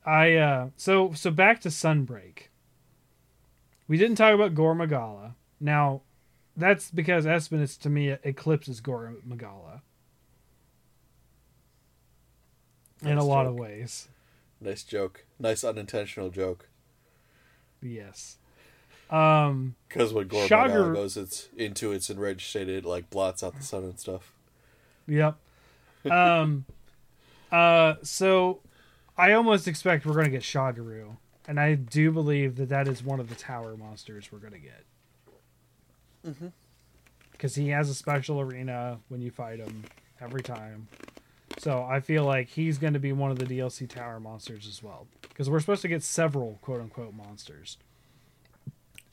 I 0.05 0.35
uh 0.35 0.69
so 0.77 1.13
so 1.13 1.31
back 1.31 1.61
to 1.63 1.69
Sunbreak. 1.69 2.49
We 3.89 3.99
didn't 3.99 4.17
talk 4.17 4.35
about 4.35 4.55
Gore 4.55 4.75
Magala. 4.75 5.35
Now, 5.59 6.03
that's 6.57 6.91
because 6.91 7.27
Espinas 7.27 7.79
to 7.81 7.91
me 7.91 8.17
eclipses 8.23 8.81
Gore 8.81 9.15
Magala 9.25 9.83
in 13.03 13.09
a 13.09 13.15
Nice 13.17 13.25
lot 13.25 13.47
of 13.47 13.55
ways. 13.55 14.09
Nice 14.61 14.85
joke. 14.85 15.25
Nice 15.39 15.65
unintentional 15.65 16.31
joke. 16.31 16.69
Yes. 17.83 18.39
Um 19.11 19.75
Because 19.89 20.13
when 20.13 20.29
Gore 20.29 20.45
Magala 20.49 20.95
goes 20.95 21.17
it's 21.17 21.49
into 21.57 21.93
its 21.93 22.09
enraged 22.11 22.49
state, 22.49 22.69
it 22.69 22.85
like 22.85 23.11
blots 23.11 23.43
out 23.43 23.57
the 23.57 23.63
sun 23.63 23.85
and 23.85 23.99
stuff. 23.99 24.33
Yep. 25.07 25.37
Um. 26.09 26.65
uh. 27.53 27.95
So, 28.03 28.61
I 29.17 29.33
almost 29.33 29.69
expect 29.69 30.07
we're 30.07 30.15
gonna 30.15 30.31
get 30.31 30.43
Shagaru, 30.43 31.17
and 31.47 31.61
I 31.61 31.75
do 31.75 32.11
believe 32.11 32.57
that 32.57 32.69
that 32.69 32.89
is 32.89 33.03
one 33.03 33.21
of 33.21 33.29
the 33.29 33.35
tower 33.35 33.77
monsters 33.77 34.31
we're 34.33 34.39
gonna 34.39 34.59
get. 34.59 34.85
Mm-hmm. 36.27 36.49
Because 37.33 37.55
he 37.55 37.69
has 37.69 37.89
a 37.89 37.95
special 37.95 38.41
arena 38.41 38.99
when 39.09 39.23
you 39.23 39.31
fight 39.31 39.59
him 39.59 39.85
every 40.21 40.43
time. 40.43 40.89
So 41.59 41.83
I 41.83 42.01
feel 42.01 42.25
like 42.25 42.49
he's 42.49 42.79
going 42.79 42.93
to 42.93 42.99
be 42.99 43.13
one 43.13 43.31
of 43.31 43.39
the 43.39 43.45
DLC 43.45 43.89
tower 43.89 44.21
monsters 44.21 44.67
as 44.67 44.83
well. 44.83 45.07
Because 45.23 45.51
we're 45.51 45.61
supposed 45.61 45.83
to 45.83 45.89
get 45.89 46.03
several 46.03 46.59
quote 46.63 46.81
unquote 46.81 47.15
monsters. 47.15 47.79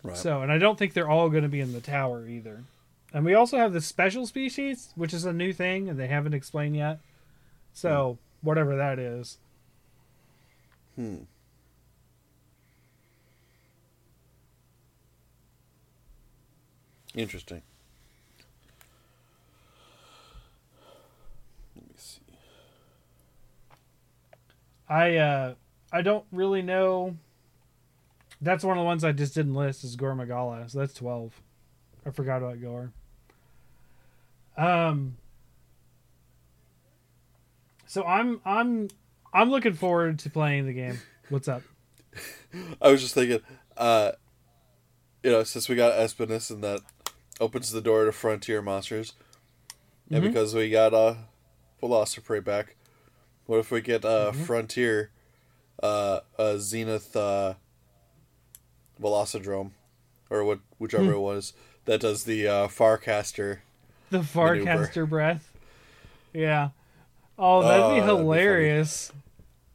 Right. 0.03 0.15
So, 0.15 0.41
and 0.41 0.51
I 0.51 0.57
don't 0.57 0.77
think 0.77 0.93
they're 0.93 1.09
all 1.09 1.29
going 1.29 1.43
to 1.43 1.49
be 1.49 1.59
in 1.59 1.73
the 1.73 1.81
tower 1.81 2.27
either. 2.27 2.63
And 3.13 3.25
we 3.25 3.33
also 3.33 3.57
have 3.57 3.73
the 3.73 3.81
special 3.81 4.25
species, 4.27 4.93
which 4.95 5.13
is 5.13 5.25
a 5.25 5.33
new 5.33 5.51
thing 5.51 5.89
and 5.89 5.99
they 5.99 6.07
haven't 6.07 6.33
explained 6.33 6.75
yet. 6.75 6.99
So, 7.73 8.17
whatever 8.41 8.75
that 8.75 8.99
is. 8.99 9.37
Hmm. 10.97 11.17
Interesting. 17.13 17.61
Let 21.75 21.85
me 21.87 21.93
see. 21.95 22.21
I 24.89 25.17
uh 25.17 25.53
I 25.91 26.01
don't 26.01 26.25
really 26.31 26.63
know. 26.63 27.15
That's 28.41 28.63
one 28.63 28.77
of 28.77 28.81
the 28.81 28.85
ones 28.85 29.03
I 29.03 29.11
just 29.11 29.35
didn't 29.35 29.53
list 29.53 29.83
is 29.83 29.95
Gore 29.95 30.15
Magala, 30.15 30.67
so 30.67 30.79
that's 30.79 30.93
twelve. 30.93 31.39
I 32.05 32.09
forgot 32.09 32.37
about 32.37 32.59
Gore. 32.59 32.91
Um. 34.57 35.17
So 37.85 38.03
I'm 38.03 38.41
I'm 38.45 38.89
I'm 39.33 39.49
looking 39.49 39.73
forward 39.73 40.19
to 40.19 40.29
playing 40.29 40.65
the 40.65 40.73
game. 40.73 40.99
What's 41.29 41.47
up? 41.47 41.61
I 42.81 42.89
was 42.91 43.01
just 43.01 43.13
thinking, 43.13 43.41
uh, 43.75 44.11
you 45.23 45.31
know, 45.31 45.43
since 45.43 45.67
we 45.69 45.75
got 45.75 45.93
Espinas 45.93 46.49
and 46.49 46.63
that 46.63 46.81
opens 47.39 47.71
the 47.71 47.81
door 47.81 48.05
to 48.05 48.11
Frontier 48.11 48.61
monsters, 48.61 49.13
and 50.09 50.23
Mhm. 50.23 50.27
because 50.27 50.55
we 50.55 50.69
got 50.69 50.93
uh, 50.93 51.15
Velociprey 51.81 52.43
back, 52.43 52.75
what 53.45 53.59
if 53.59 53.69
we 53.71 53.81
get 53.81 54.03
uh, 54.05 54.31
Frontier, 54.31 55.11
uh, 55.83 56.21
a 56.39 56.57
Zenith 56.59 57.15
uh, 57.15 57.55
Velocidrome, 59.01 59.71
or 60.29 60.43
what 60.43 60.59
whichever 60.79 61.11
it 61.13 61.19
was 61.19 61.53
that 61.85 62.01
does 62.01 62.23
the 62.23 62.47
uh, 62.47 62.67
Farcaster. 62.67 63.59
The 64.09 64.19
Maneuver. 64.19 64.87
Farcaster 64.87 65.07
breath. 65.09 65.51
Yeah. 66.33 66.69
Oh, 67.37 67.61
that'd 67.61 67.83
Oh, 67.83 67.89
be 67.95 67.99
that'd 68.01 68.15
be 68.15 68.17
hilarious. 68.23 69.11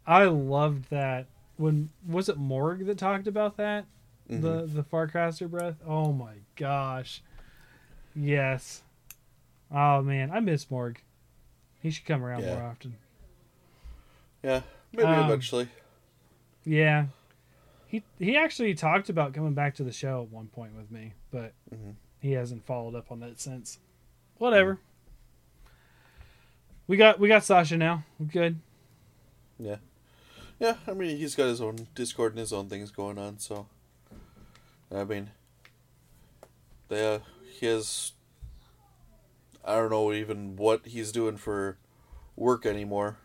I 0.07 0.25
loved 0.25 0.91
that. 0.91 1.27
When 1.57 1.91
was 2.07 2.29
it 2.29 2.37
Morg 2.37 2.87
that 2.87 2.99
talked 2.99 3.27
about 3.27 3.57
that? 3.59 3.85
Mm-hmm. 4.31 4.43
The 4.43 4.67
the 4.67 4.83
Farcaster 4.83 5.49
breath. 5.51 5.77
Oh 5.87 6.13
my 6.13 6.35
gosh. 6.57 7.23
Yes. 8.15 8.83
Oh 9.71 10.03
man, 10.03 10.31
I 10.33 10.41
miss 10.41 10.71
Morg. 10.71 10.99
He 11.81 11.91
should 11.91 12.05
come 12.07 12.25
around 12.25 12.43
Yeah. 12.43 12.55
more 12.55 12.65
often. 12.65 12.97
Yeah, 14.43 14.63
maybe 14.93 15.07
Um, 15.09 15.25
eventually. 15.27 15.69
Yeah. 16.65 17.07
He 17.87 18.03
he 18.19 18.37
actually 18.37 18.75
talked 18.75 19.09
about 19.09 19.35
coming 19.35 19.55
back 19.55 19.75
to 19.77 19.85
the 19.85 19.93
show 19.93 20.23
at 20.23 20.31
one 20.31 20.47
point 20.49 20.75
with 20.77 20.91
me, 20.91 21.13
but 21.31 21.53
Mhm. 21.73 21.95
he 22.21 22.33
hasn't 22.33 22.65
followed 22.65 22.95
up 22.95 23.13
on 23.13 23.21
that 23.21 23.39
since. 23.39 23.79
Whatever. 24.39 24.79
We 26.93 26.99
got 26.99 27.19
we 27.19 27.27
got 27.27 27.43
Sasha 27.43 27.79
now. 27.79 28.05
We're 28.19 28.27
good. 28.27 28.59
Yeah. 29.59 29.77
Yeah, 30.61 30.75
I 30.87 30.93
mean, 30.93 31.17
he's 31.17 31.35
got 31.35 31.47
his 31.47 31.63
own 31.63 31.89
Discord 31.95 32.33
and 32.33 32.39
his 32.41 32.53
own 32.53 32.69
things 32.69 32.91
going 32.91 33.17
on, 33.17 33.39
so. 33.39 33.67
I 34.95 35.05
mean. 35.05 35.31
They, 36.91 37.15
uh, 37.15 37.21
he 37.59 37.65
has. 37.65 38.13
I 39.65 39.77
don't 39.77 39.89
know 39.89 40.13
even 40.13 40.57
what 40.57 40.85
he's 40.85 41.13
doing 41.13 41.39
for 41.39 41.79
work 42.37 42.67
anymore. 42.67 43.17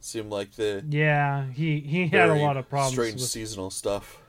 Seemed 0.00 0.30
like 0.30 0.52
the. 0.52 0.82
Yeah, 0.88 1.50
he 1.52 1.80
he 1.80 2.08
had 2.08 2.30
a 2.30 2.34
lot 2.34 2.56
of 2.56 2.70
problems. 2.70 2.94
Strange 2.94 3.20
With, 3.20 3.28
seasonal 3.28 3.68
stuff. 3.68 4.22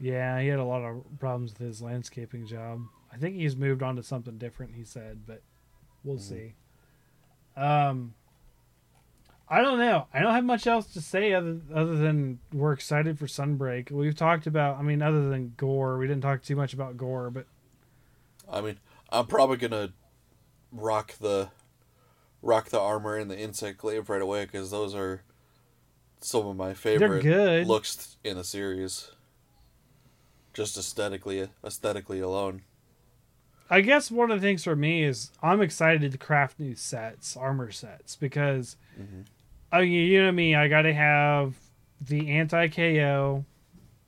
yeah, 0.00 0.40
he 0.40 0.48
had 0.48 0.58
a 0.58 0.64
lot 0.64 0.82
of 0.82 1.04
problems 1.20 1.52
with 1.52 1.60
his 1.60 1.80
landscaping 1.80 2.44
job. 2.44 2.80
I 3.12 3.18
think 3.18 3.36
he's 3.36 3.54
moved 3.54 3.84
on 3.84 3.94
to 3.94 4.02
something 4.02 4.36
different. 4.36 4.74
He 4.74 4.82
said, 4.82 5.20
but 5.28 5.42
we'll 6.02 6.16
Mhm. 6.16 6.20
see. 6.28 6.54
Um, 7.58 8.14
I 9.50 9.62
don't 9.62 9.78
know. 9.78 10.06
I 10.12 10.20
don't 10.20 10.34
have 10.34 10.44
much 10.44 10.66
else 10.66 10.92
to 10.92 11.00
say 11.00 11.32
other 11.32 11.58
other 11.74 11.96
than 11.96 12.38
we're 12.52 12.72
excited 12.72 13.18
for 13.18 13.26
Sunbreak. 13.26 13.90
We've 13.90 14.16
talked 14.16 14.46
about. 14.46 14.78
I 14.78 14.82
mean, 14.82 15.00
other 15.00 15.28
than 15.30 15.54
Gore, 15.56 15.98
we 15.98 16.06
didn't 16.06 16.22
talk 16.22 16.42
too 16.42 16.56
much 16.56 16.74
about 16.74 16.96
Gore, 16.96 17.30
but 17.30 17.46
I 18.50 18.60
mean, 18.60 18.78
I'm 19.10 19.26
probably 19.26 19.56
gonna 19.56 19.92
rock 20.70 21.14
the 21.18 21.48
rock 22.42 22.68
the 22.68 22.80
armor 22.80 23.16
and 23.16 23.30
the 23.30 23.38
insect 23.38 23.78
glaive 23.78 24.10
right 24.10 24.22
away 24.22 24.44
because 24.44 24.70
those 24.70 24.94
are 24.94 25.22
some 26.20 26.46
of 26.46 26.56
my 26.56 26.74
favorite 26.74 27.22
good. 27.22 27.66
looks 27.66 28.16
in 28.22 28.36
the 28.36 28.44
series. 28.44 29.10
Just 30.52 30.76
aesthetically, 30.76 31.48
aesthetically 31.64 32.20
alone. 32.20 32.62
I 33.70 33.80
guess 33.82 34.10
one 34.10 34.30
of 34.30 34.40
the 34.40 34.46
things 34.46 34.64
for 34.64 34.74
me 34.74 35.02
is 35.02 35.30
I'm 35.42 35.60
excited 35.60 36.10
to 36.12 36.18
craft 36.18 36.58
new 36.58 36.74
sets, 36.74 37.36
armor 37.36 37.70
sets, 37.70 38.16
because 38.16 38.76
I 39.70 39.80
mean, 39.82 39.92
you 39.92 40.22
know 40.24 40.32
me, 40.32 40.54
I 40.54 40.68
got 40.68 40.82
to 40.82 40.94
have 40.94 41.54
the 42.00 42.30
anti 42.30 42.68
KO, 42.68 43.44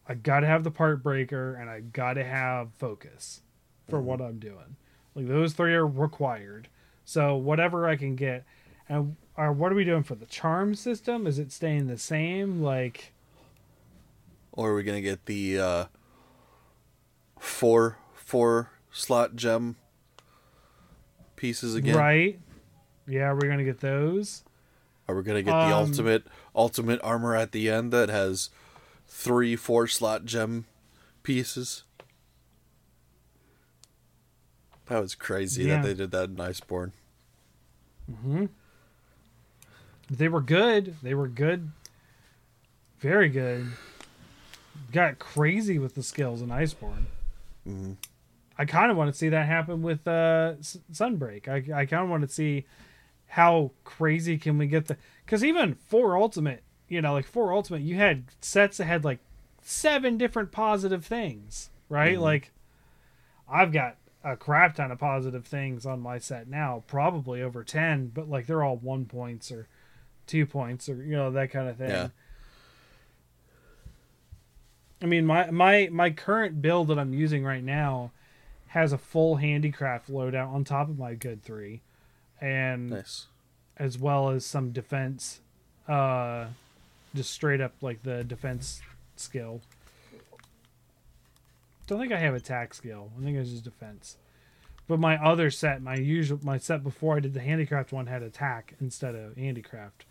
I 0.08 0.14
got 0.14 0.40
to 0.40 0.46
have 0.46 0.64
the 0.64 0.70
part 0.70 1.02
breaker, 1.02 1.54
and 1.54 1.68
I 1.68 1.80
got 1.80 2.14
to 2.14 2.24
have 2.24 2.72
focus 2.78 3.42
for 3.88 4.00
what 4.00 4.20
I'm 4.20 4.38
doing. 4.38 4.76
Like 5.14 5.28
those 5.28 5.52
three 5.52 5.74
are 5.74 5.86
required. 5.86 6.68
So 7.04 7.36
whatever 7.36 7.88
I 7.88 7.96
can 7.96 8.14
get, 8.16 8.44
and 8.88 9.16
uh, 9.36 9.48
what 9.48 9.72
are 9.72 9.74
we 9.74 9.84
doing 9.84 10.04
for 10.04 10.14
the 10.14 10.26
charm 10.26 10.74
system? 10.74 11.26
Is 11.26 11.38
it 11.38 11.52
staying 11.52 11.88
the 11.88 11.98
same? 11.98 12.62
Like 12.62 13.12
Or 14.52 14.70
are 14.70 14.74
we 14.74 14.84
gonna 14.84 15.00
get 15.00 15.26
the 15.26 15.58
uh, 15.58 15.84
four 17.38 17.98
four 18.14 18.70
slot 18.92 19.36
gem 19.36 19.76
pieces 21.36 21.74
again? 21.74 21.96
right? 21.96 22.38
Yeah, 23.06 23.32
we're 23.32 23.48
gonna 23.48 23.64
get 23.64 23.80
those. 23.80 24.42
Are 25.08 25.14
we 25.16 25.22
gonna 25.22 25.42
get 25.42 25.50
the 25.50 25.56
Um, 25.56 25.72
ultimate 25.72 26.26
ultimate 26.54 27.00
armor 27.02 27.34
at 27.34 27.52
the 27.52 27.68
end 27.68 27.92
that 27.92 28.08
has 28.08 28.50
three 29.08 29.56
four 29.56 29.86
slot 29.88 30.24
gem 30.24 30.66
pieces? 31.22 31.82
That 34.86 35.00
was 35.00 35.14
crazy 35.14 35.64
Yeah. 35.64 35.76
that 35.76 35.84
they 35.84 35.94
did 35.94 36.10
that 36.10 36.30
in 36.30 36.36
Iceborne. 36.36 36.92
Mm-hmm. 38.10 38.46
They 40.10 40.28
were 40.28 40.40
good. 40.40 40.96
They 41.02 41.14
were 41.14 41.28
good. 41.28 41.70
Very 42.98 43.28
good. 43.28 43.68
Got 44.92 45.18
crazy 45.20 45.78
with 45.78 45.94
the 45.94 46.02
skills 46.02 46.42
in 46.42 46.48
Iceborne. 46.48 47.04
Mhm. 47.66 47.96
I 48.60 48.66
kind 48.66 48.90
of 48.90 48.98
want 48.98 49.10
to 49.10 49.16
see 49.16 49.30
that 49.30 49.46
happen 49.46 49.80
with 49.80 50.06
uh, 50.06 50.52
S- 50.58 50.76
Sunbreak. 50.92 51.48
I, 51.48 51.80
I 51.80 51.86
kind 51.86 52.04
of 52.04 52.10
want 52.10 52.28
to 52.28 52.28
see 52.28 52.66
how 53.26 53.70
crazy 53.84 54.36
can 54.36 54.58
we 54.58 54.66
get 54.66 54.86
the 54.86 54.98
because 55.24 55.42
even 55.42 55.76
for 55.76 56.14
Ultimate, 56.14 56.62
you 56.86 57.00
know, 57.00 57.14
like 57.14 57.24
for 57.24 57.54
Ultimate, 57.54 57.80
you 57.80 57.96
had 57.96 58.24
sets 58.42 58.76
that 58.76 58.84
had 58.84 59.02
like 59.02 59.20
seven 59.62 60.18
different 60.18 60.52
positive 60.52 61.06
things, 61.06 61.70
right? 61.88 62.20
Like 62.20 62.52
I've 63.48 63.72
got 63.72 63.96
a 64.22 64.36
crap 64.36 64.74
ton 64.74 64.90
of 64.90 64.98
positive 64.98 65.46
things 65.46 65.86
on 65.86 66.02
my 66.02 66.18
set 66.18 66.46
now, 66.46 66.84
probably 66.86 67.40
over 67.40 67.64
ten, 67.64 68.08
but 68.08 68.28
like 68.28 68.46
they're 68.46 68.62
all 68.62 68.76
one 68.76 69.06
points 69.06 69.50
or 69.50 69.68
two 70.26 70.44
points 70.44 70.86
or 70.86 71.02
you 71.02 71.16
know 71.16 71.30
that 71.30 71.50
kind 71.50 71.66
of 71.66 71.78
thing. 71.78 71.88
Yeah. 71.88 72.08
I 75.00 75.06
mean, 75.06 75.24
my 75.24 75.50
my 75.50 75.88
my 75.90 76.10
current 76.10 76.60
build 76.60 76.88
that 76.88 76.98
I'm 76.98 77.14
using 77.14 77.42
right 77.42 77.64
now 77.64 78.10
has 78.70 78.92
a 78.92 78.98
full 78.98 79.36
handicraft 79.36 80.10
loadout 80.10 80.52
on 80.52 80.64
top 80.64 80.88
of 80.88 80.98
my 80.98 81.14
good 81.14 81.42
three, 81.42 81.80
and 82.40 82.90
Nice. 82.90 83.26
as 83.76 83.98
well 83.98 84.30
as 84.30 84.44
some 84.46 84.70
defense, 84.72 85.40
uh, 85.88 86.46
just 87.14 87.30
straight 87.32 87.60
up 87.60 87.72
like 87.80 88.02
the 88.02 88.22
defense 88.24 88.80
skill. 89.16 89.60
Don't 91.86 91.98
think 91.98 92.12
I 92.12 92.18
have 92.18 92.34
attack 92.34 92.72
skill. 92.74 93.10
I 93.20 93.24
think 93.24 93.36
it's 93.36 93.50
just 93.50 93.64
defense. 93.64 94.16
But 94.86 95.00
my 95.00 95.16
other 95.16 95.50
set, 95.50 95.82
my 95.82 95.96
usual, 95.96 96.38
my 96.42 96.58
set 96.58 96.82
before 96.82 97.16
I 97.16 97.20
did 97.20 97.34
the 97.34 97.40
handicraft 97.40 97.92
one 97.92 98.06
had 98.06 98.22
attack 98.22 98.74
instead 98.80 99.14
of 99.14 99.36
handicraft. 99.36 100.04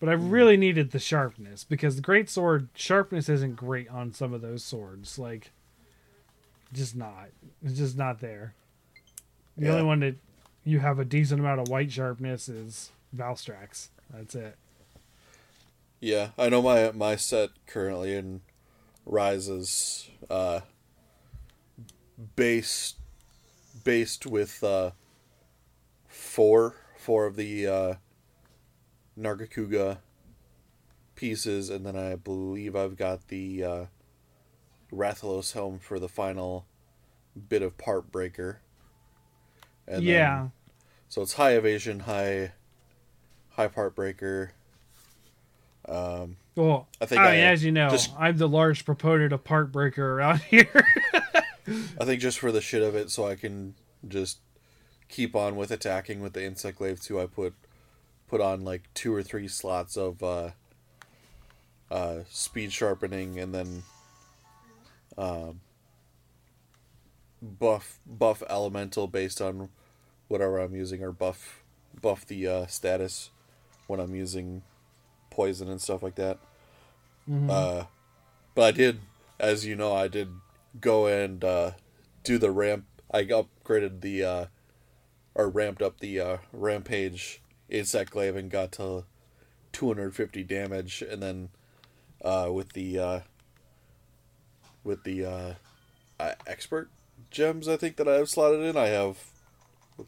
But 0.00 0.08
I 0.08 0.12
really 0.12 0.56
needed 0.56 0.90
the 0.90 0.98
sharpness 0.98 1.64
because 1.64 1.96
the 1.96 2.02
great 2.02 2.28
sword 2.28 2.68
sharpness 2.74 3.28
isn't 3.28 3.56
great 3.56 3.88
on 3.88 4.12
some 4.12 4.32
of 4.32 4.42
those 4.42 4.62
swords. 4.64 5.18
Like, 5.18 5.50
just 6.74 6.94
not. 6.94 7.28
It's 7.62 7.78
just 7.78 7.96
not 7.96 8.20
there. 8.20 8.54
The 9.56 9.66
Yeah. 9.66 9.72
only 9.72 9.84
one 9.84 10.00
that 10.00 10.16
you 10.64 10.80
have 10.80 10.98
a 10.98 11.04
decent 11.04 11.40
amount 11.40 11.60
of 11.60 11.68
white 11.68 11.90
sharpness 11.92 12.48
is 12.48 12.90
Valstrax. 13.16 13.88
That's 14.10 14.34
it. 14.34 14.56
Yeah, 16.00 16.30
I 16.36 16.48
know 16.50 16.60
my 16.60 16.90
my 16.92 17.16
set 17.16 17.50
currently 17.66 18.14
in 18.14 18.42
rises 19.06 19.48
is 19.48 20.10
uh, 20.28 20.60
based 22.36 22.98
based 23.84 24.26
with 24.26 24.62
uh, 24.62 24.90
four 26.06 26.76
four 26.98 27.26
of 27.26 27.36
the 27.36 27.66
uh, 27.66 27.94
Nargacuga 29.18 29.98
pieces, 31.14 31.70
and 31.70 31.86
then 31.86 31.96
I 31.96 32.16
believe 32.16 32.74
I've 32.76 32.96
got 32.96 33.28
the 33.28 33.64
uh, 33.64 33.84
Rathalos 34.94 35.52
helm 35.52 35.78
for 35.78 35.98
the 35.98 36.08
final 36.08 36.66
bit 37.48 37.62
of 37.62 37.76
part 37.78 38.10
breaker. 38.12 38.60
And 39.86 39.96
then- 39.98 40.02
yeah. 40.04 40.48
so 41.08 41.22
it's 41.22 41.34
high 41.34 41.52
evasion, 41.52 42.00
high 42.00 42.52
high 43.50 43.68
part 43.68 43.94
breaker. 43.94 44.52
Um, 45.86 46.36
Well, 46.56 46.88
I 47.00 47.04
I 47.04 47.06
think 47.06 47.20
mean, 47.20 47.30
I 47.30 47.36
as 47.38 47.62
you 47.64 47.72
know, 47.72 47.90
just- 47.90 48.12
I'm 48.18 48.36
the 48.36 48.48
large 48.48 48.84
proponent 48.84 49.32
of 49.32 49.44
part 49.44 49.70
breaker 49.72 50.14
around 50.14 50.38
here. 50.50 50.86
I 51.66 52.04
think 52.04 52.20
just 52.20 52.38
for 52.38 52.52
the 52.52 52.60
shit 52.60 52.82
of 52.82 52.94
it, 52.94 53.10
so 53.10 53.26
I 53.26 53.34
can 53.36 53.74
just 54.06 54.38
keep 55.08 55.34
on 55.36 55.56
with 55.56 55.70
attacking 55.70 56.20
with 56.20 56.32
the 56.32 56.44
insect 56.44 56.78
glaive 56.78 57.00
too. 57.00 57.20
I 57.20 57.26
put 57.26 57.54
put 58.28 58.40
on 58.40 58.64
like 58.64 58.82
two 58.94 59.14
or 59.14 59.22
three 59.22 59.48
slots 59.48 59.96
of 59.96 60.22
uh, 60.22 60.50
uh, 61.90 62.20
speed 62.28 62.72
sharpening, 62.72 63.38
and 63.38 63.54
then 63.54 63.82
um, 65.16 65.60
buff 67.42 67.98
buff 68.06 68.42
elemental 68.48 69.06
based 69.06 69.40
on 69.40 69.68
whatever 70.28 70.58
I'm 70.58 70.74
using, 70.74 71.02
or 71.02 71.12
buff 71.12 71.62
buff 72.00 72.26
the 72.26 72.46
uh, 72.46 72.66
status 72.66 73.30
when 73.86 74.00
I'm 74.00 74.14
using 74.14 74.62
poison 75.30 75.68
and 75.68 75.80
stuff 75.80 76.02
like 76.02 76.14
that. 76.16 76.38
Uh, 77.50 77.84
but 78.54 78.62
I 78.62 78.70
did, 78.70 79.00
as 79.38 79.64
you 79.66 79.76
know, 79.76 79.92
I 79.94 80.08
did 80.08 80.28
go 80.80 81.06
and 81.06 81.42
uh, 81.44 81.72
do 82.22 82.38
the 82.38 82.50
ramp. 82.50 82.84
I 83.12 83.24
upgraded 83.24 84.00
the 84.00 84.24
uh, 84.24 84.46
or 85.34 85.48
ramped 85.48 85.82
up 85.82 86.00
the 86.00 86.20
uh, 86.20 86.36
rampage 86.52 87.42
insect 87.68 88.10
glaive 88.12 88.36
and 88.36 88.50
got 88.50 88.72
to 88.72 89.04
250 89.72 90.44
damage, 90.44 91.02
and 91.02 91.22
then 91.22 91.48
uh, 92.24 92.48
with 92.52 92.72
the 92.72 92.98
uh, 92.98 93.20
with 94.84 95.04
the 95.04 95.24
uh, 95.24 95.54
uh, 96.20 96.34
expert 96.46 96.90
gems, 97.30 97.68
I 97.68 97.76
think 97.76 97.96
that 97.96 98.08
I 98.08 98.14
have 98.14 98.28
slotted 98.28 98.60
in. 98.60 98.76
I 98.76 98.88
have. 98.88 99.18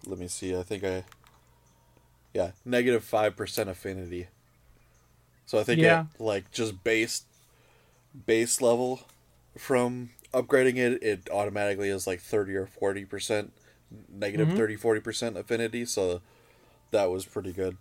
Let 0.06 0.18
me 0.18 0.28
see. 0.28 0.56
I 0.56 0.62
think 0.62 0.84
I. 0.84 1.04
Yeah, 2.34 2.52
negative 2.64 3.02
five 3.04 3.36
percent 3.36 3.70
affinity. 3.70 4.28
So 5.46 5.58
I 5.58 5.64
think 5.64 5.80
Yeah. 5.80 6.06
it, 6.14 6.20
like 6.20 6.50
just 6.50 6.82
base 6.84 7.24
base 8.26 8.60
level 8.60 9.00
from 9.56 10.10
upgrading 10.34 10.76
it, 10.76 11.02
it 11.02 11.30
automatically 11.30 11.88
is 11.88 12.06
like 12.06 12.20
30 12.20 12.54
or 12.56 12.66
40% 12.66 13.50
negative 14.12 14.52
30 14.52 14.76
40% 14.76 15.36
affinity. 15.36 15.84
So 15.84 16.20
that 16.90 17.10
was 17.10 17.24
pretty 17.24 17.52
good 17.52 17.76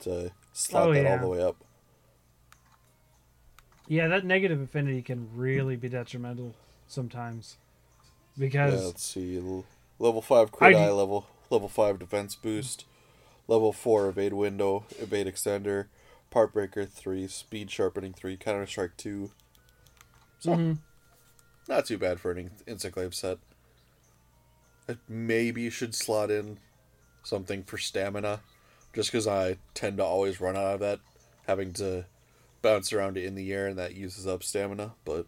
to 0.00 0.32
slot 0.52 0.88
Oh, 0.88 0.92
that 0.92 1.02
yeah. 1.02 1.12
all 1.12 1.18
the 1.18 1.26
way 1.28 1.42
up. 1.42 1.56
Yeah, 3.88 4.08
that 4.08 4.24
negative 4.24 4.60
affinity 4.60 5.02
can 5.02 5.28
really 5.36 5.76
be 5.76 5.88
detrimental 5.88 6.54
sometimes 6.88 7.56
Yeah, 8.36 8.40
because 8.40 8.86
let's 8.86 9.04
see. 9.04 9.40
Level 9.98 10.22
5 10.22 10.52
crit 10.52 10.74
eye 10.74 10.90
level, 10.90 11.26
level 11.50 11.68
5 11.68 11.98
defense 11.98 12.34
boost, 12.34 12.84
level 13.48 13.72
4 13.72 14.08
evade 14.08 14.32
window, 14.32 14.84
evade 14.98 15.26
extender, 15.26 15.86
part 16.30 16.52
breaker 16.52 16.84
3, 16.84 17.28
speed 17.28 17.70
sharpening 17.70 18.12
3, 18.12 18.36
counter 18.36 18.66
strike 18.66 18.96
2. 18.96 19.30
So 20.40 20.52
Mhm. 20.54 20.78
not 21.68 21.86
too 21.86 21.98
bad 21.98 22.20
for 22.20 22.30
an 22.32 22.38
in- 22.38 22.50
insect 22.66 22.94
glaive 22.94 23.14
set. 23.14 23.38
I 24.88 24.96
maybe 25.08 25.70
should 25.70 25.94
slot 25.94 26.30
in 26.30 26.58
something 27.22 27.62
for 27.64 27.78
stamina, 27.78 28.40
just 28.94 29.10
because 29.10 29.26
I 29.26 29.58
tend 29.74 29.96
to 29.98 30.04
always 30.04 30.40
run 30.40 30.56
out 30.56 30.74
of 30.74 30.80
that, 30.80 31.00
having 31.46 31.72
to 31.74 32.04
bounce 32.64 32.92
around 32.92 33.16
in 33.16 33.36
the 33.36 33.52
air, 33.52 33.68
and 33.68 33.78
that 33.78 33.94
uses 33.94 34.26
up 34.26 34.42
stamina. 34.42 34.94
But 35.04 35.26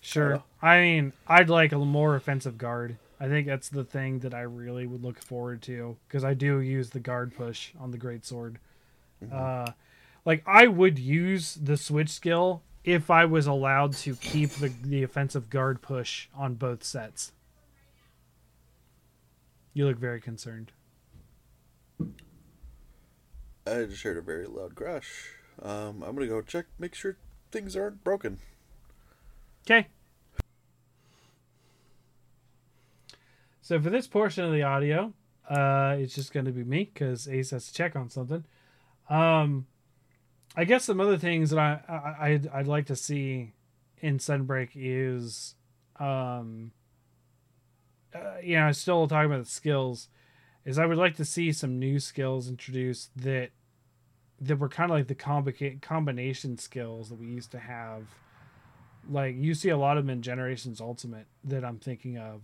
Sure. 0.00 0.42
I 0.60 0.80
mean, 0.80 1.12
I'd 1.26 1.48
like 1.48 1.72
a 1.72 1.78
more 1.78 2.14
offensive 2.14 2.58
guard. 2.58 2.98
I 3.18 3.28
think 3.28 3.46
that's 3.46 3.70
the 3.70 3.84
thing 3.84 4.18
that 4.18 4.34
I 4.34 4.42
really 4.42 4.86
would 4.86 5.02
look 5.02 5.22
forward 5.22 5.62
to 5.62 5.96
because 6.06 6.24
I 6.24 6.34
do 6.34 6.60
use 6.60 6.90
the 6.90 7.00
guard 7.00 7.34
push 7.34 7.70
on 7.80 7.90
the 7.90 7.96
great 7.96 8.26
sword. 8.26 8.58
Uh, 9.32 9.72
like 10.26 10.42
I 10.46 10.66
would 10.66 10.98
use 10.98 11.54
the 11.54 11.78
switch 11.78 12.10
skill 12.10 12.62
if 12.84 13.10
I 13.10 13.24
was 13.24 13.46
allowed 13.46 13.94
to 13.94 14.14
keep 14.16 14.50
the 14.50 14.70
the 14.82 15.02
offensive 15.02 15.48
guard 15.48 15.80
push 15.80 16.28
on 16.34 16.54
both 16.54 16.84
sets. 16.84 17.32
You 19.72 19.86
look 19.86 19.96
very 19.96 20.20
concerned. 20.20 20.72
I 23.66 23.84
just 23.84 24.02
heard 24.02 24.18
a 24.18 24.22
very 24.22 24.46
loud 24.46 24.74
crash. 24.74 25.30
Um, 25.62 26.02
I'm 26.02 26.14
gonna 26.14 26.26
go 26.26 26.42
check, 26.42 26.66
make 26.78 26.94
sure 26.94 27.16
things 27.50 27.76
aren't 27.76 28.02
broken. 28.04 28.38
Okay. 29.66 29.88
So 33.62 33.80
for 33.80 33.88
this 33.88 34.06
portion 34.06 34.44
of 34.44 34.52
the 34.52 34.62
audio, 34.62 35.14
uh, 35.48 35.96
it's 35.98 36.14
just 36.14 36.34
going 36.34 36.44
to 36.44 36.52
be 36.52 36.64
me 36.64 36.90
because 36.92 37.26
Ace 37.28 37.50
has 37.50 37.68
to 37.68 37.72
check 37.72 37.96
on 37.96 38.10
something. 38.10 38.44
Um, 39.08 39.66
I 40.56 40.64
guess 40.64 40.84
some 40.84 41.00
other 41.00 41.16
things 41.16 41.50
that 41.50 41.58
I, 41.58 41.80
I 41.88 42.28
I'd, 42.28 42.48
I'd 42.48 42.66
like 42.66 42.86
to 42.86 42.96
see 42.96 43.52
in 44.00 44.18
Sunbreak 44.18 44.70
is, 44.74 45.54
um, 45.98 46.72
uh, 48.14 48.38
you 48.42 48.56
know, 48.56 48.70
still 48.72 49.08
talking 49.08 49.30
about 49.32 49.44
the 49.44 49.50
skills, 49.50 50.08
is 50.66 50.78
I 50.78 50.86
would 50.86 50.98
like 50.98 51.16
to 51.16 51.24
see 51.24 51.50
some 51.52 51.78
new 51.78 51.98
skills 51.98 52.48
introduced 52.48 53.16
that 53.16 53.50
that 54.44 54.58
were 54.58 54.68
kind 54.68 54.90
of 54.90 54.96
like 54.96 55.06
the 55.08 55.14
combi- 55.14 55.80
combination 55.80 56.58
skills 56.58 57.08
that 57.08 57.18
we 57.18 57.26
used 57.26 57.50
to 57.52 57.58
have. 57.58 58.02
Like 59.10 59.36
you 59.36 59.54
see 59.54 59.68
a 59.68 59.76
lot 59.76 59.98
of 59.98 60.04
them 60.04 60.10
in 60.10 60.22
Generations 60.22 60.80
Ultimate 60.80 61.26
that 61.44 61.64
I'm 61.64 61.78
thinking 61.78 62.16
of, 62.16 62.42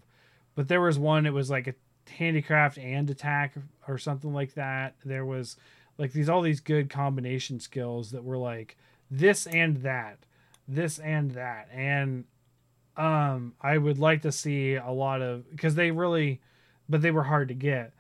but 0.55 0.68
there 0.68 0.81
was 0.81 0.98
one. 0.98 1.27
It 1.27 1.32
was 1.32 1.51
like 1.51 1.66
a 1.66 1.74
handicraft 2.10 2.78
and 2.78 3.09
attack 3.09 3.55
or 3.89 3.98
something 3.98 4.32
like 4.32 4.55
that. 4.55 4.94
There 5.05 5.24
was 5.24 5.56
like 5.98 6.12
these 6.12 6.28
all 6.28 6.43
these 6.43 6.60
good 6.60 6.90
combination 6.90 7.60
skills 7.60 8.10
that 8.10 8.24
were 8.24 8.39
like 8.39 8.77
this 9.10 9.47
and 9.47 9.78
that, 9.78 10.18
this 10.68 10.98
and 10.98 11.32
that, 11.32 11.68
and 11.72 12.24
um, 12.97 13.55
I 13.60 13.78
would 13.78 13.98
like 13.98 14.22
to 14.22 14.32
see 14.32 14.74
a 14.74 14.90
lot 14.90 15.22
of 15.22 15.51
because 15.51 15.74
they 15.74 15.90
really, 15.90 16.40
but 16.89 17.02
they 17.02 17.10
were 17.10 17.24
hard 17.24 17.48
to 17.48 17.55
get. 17.55 17.93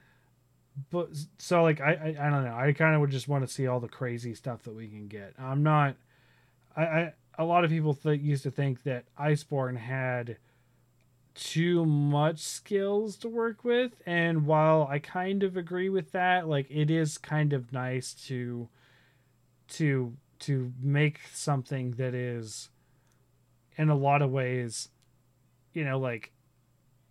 But 0.90 1.10
so 1.38 1.62
like 1.62 1.80
I 1.80 1.92
I, 1.92 2.26
I 2.26 2.30
don't 2.30 2.44
know 2.44 2.56
I 2.56 2.72
kind 2.72 2.94
of 2.94 3.00
would 3.00 3.10
just 3.10 3.28
want 3.28 3.46
to 3.46 3.52
see 3.52 3.66
all 3.66 3.80
the 3.80 3.88
crazy 3.88 4.34
stuff 4.34 4.62
that 4.64 4.74
we 4.74 4.88
can 4.88 5.08
get. 5.08 5.34
I'm 5.38 5.62
not, 5.62 5.96
I, 6.76 6.82
I 6.82 7.12
a 7.38 7.44
lot 7.44 7.64
of 7.64 7.70
people 7.70 7.94
th- 7.94 8.20
used 8.20 8.42
to 8.44 8.50
think 8.50 8.82
that 8.84 9.04
Iceborne 9.18 9.78
had 9.78 10.36
too 11.34 11.86
much 11.86 12.40
skills 12.40 13.16
to 13.16 13.28
work 13.28 13.64
with 13.64 13.92
and 14.04 14.46
while 14.46 14.86
i 14.90 14.98
kind 14.98 15.42
of 15.42 15.56
agree 15.56 15.88
with 15.88 16.10
that 16.12 16.48
like 16.48 16.66
it 16.68 16.90
is 16.90 17.16
kind 17.16 17.52
of 17.52 17.72
nice 17.72 18.12
to 18.12 18.68
to 19.68 20.12
to 20.40 20.72
make 20.80 21.20
something 21.32 21.92
that 21.92 22.14
is 22.14 22.68
in 23.76 23.88
a 23.88 23.94
lot 23.94 24.22
of 24.22 24.30
ways 24.30 24.88
you 25.72 25.84
know 25.84 25.98
like 25.98 26.32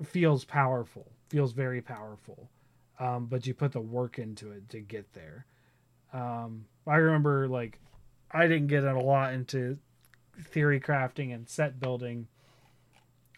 feels 0.04 0.44
powerful 0.44 1.12
feels 1.30 1.54
very 1.54 1.82
powerful 1.82 2.50
um, 3.00 3.26
but 3.26 3.46
you 3.48 3.54
put 3.54 3.72
the 3.72 3.80
work 3.80 4.20
into 4.20 4.52
it 4.52 4.70
to 4.70 4.80
get 4.80 5.14
there 5.14 5.46
um, 6.14 6.66
i 6.88 6.96
remember 6.96 7.48
like 7.48 7.80
i 8.32 8.48
didn't 8.48 8.68
get 8.68 8.84
a 8.84 9.00
lot 9.00 9.34
into 9.34 9.78
theory 10.42 10.80
crafting 10.80 11.34
and 11.34 11.50
set 11.50 11.80
building 11.80 12.28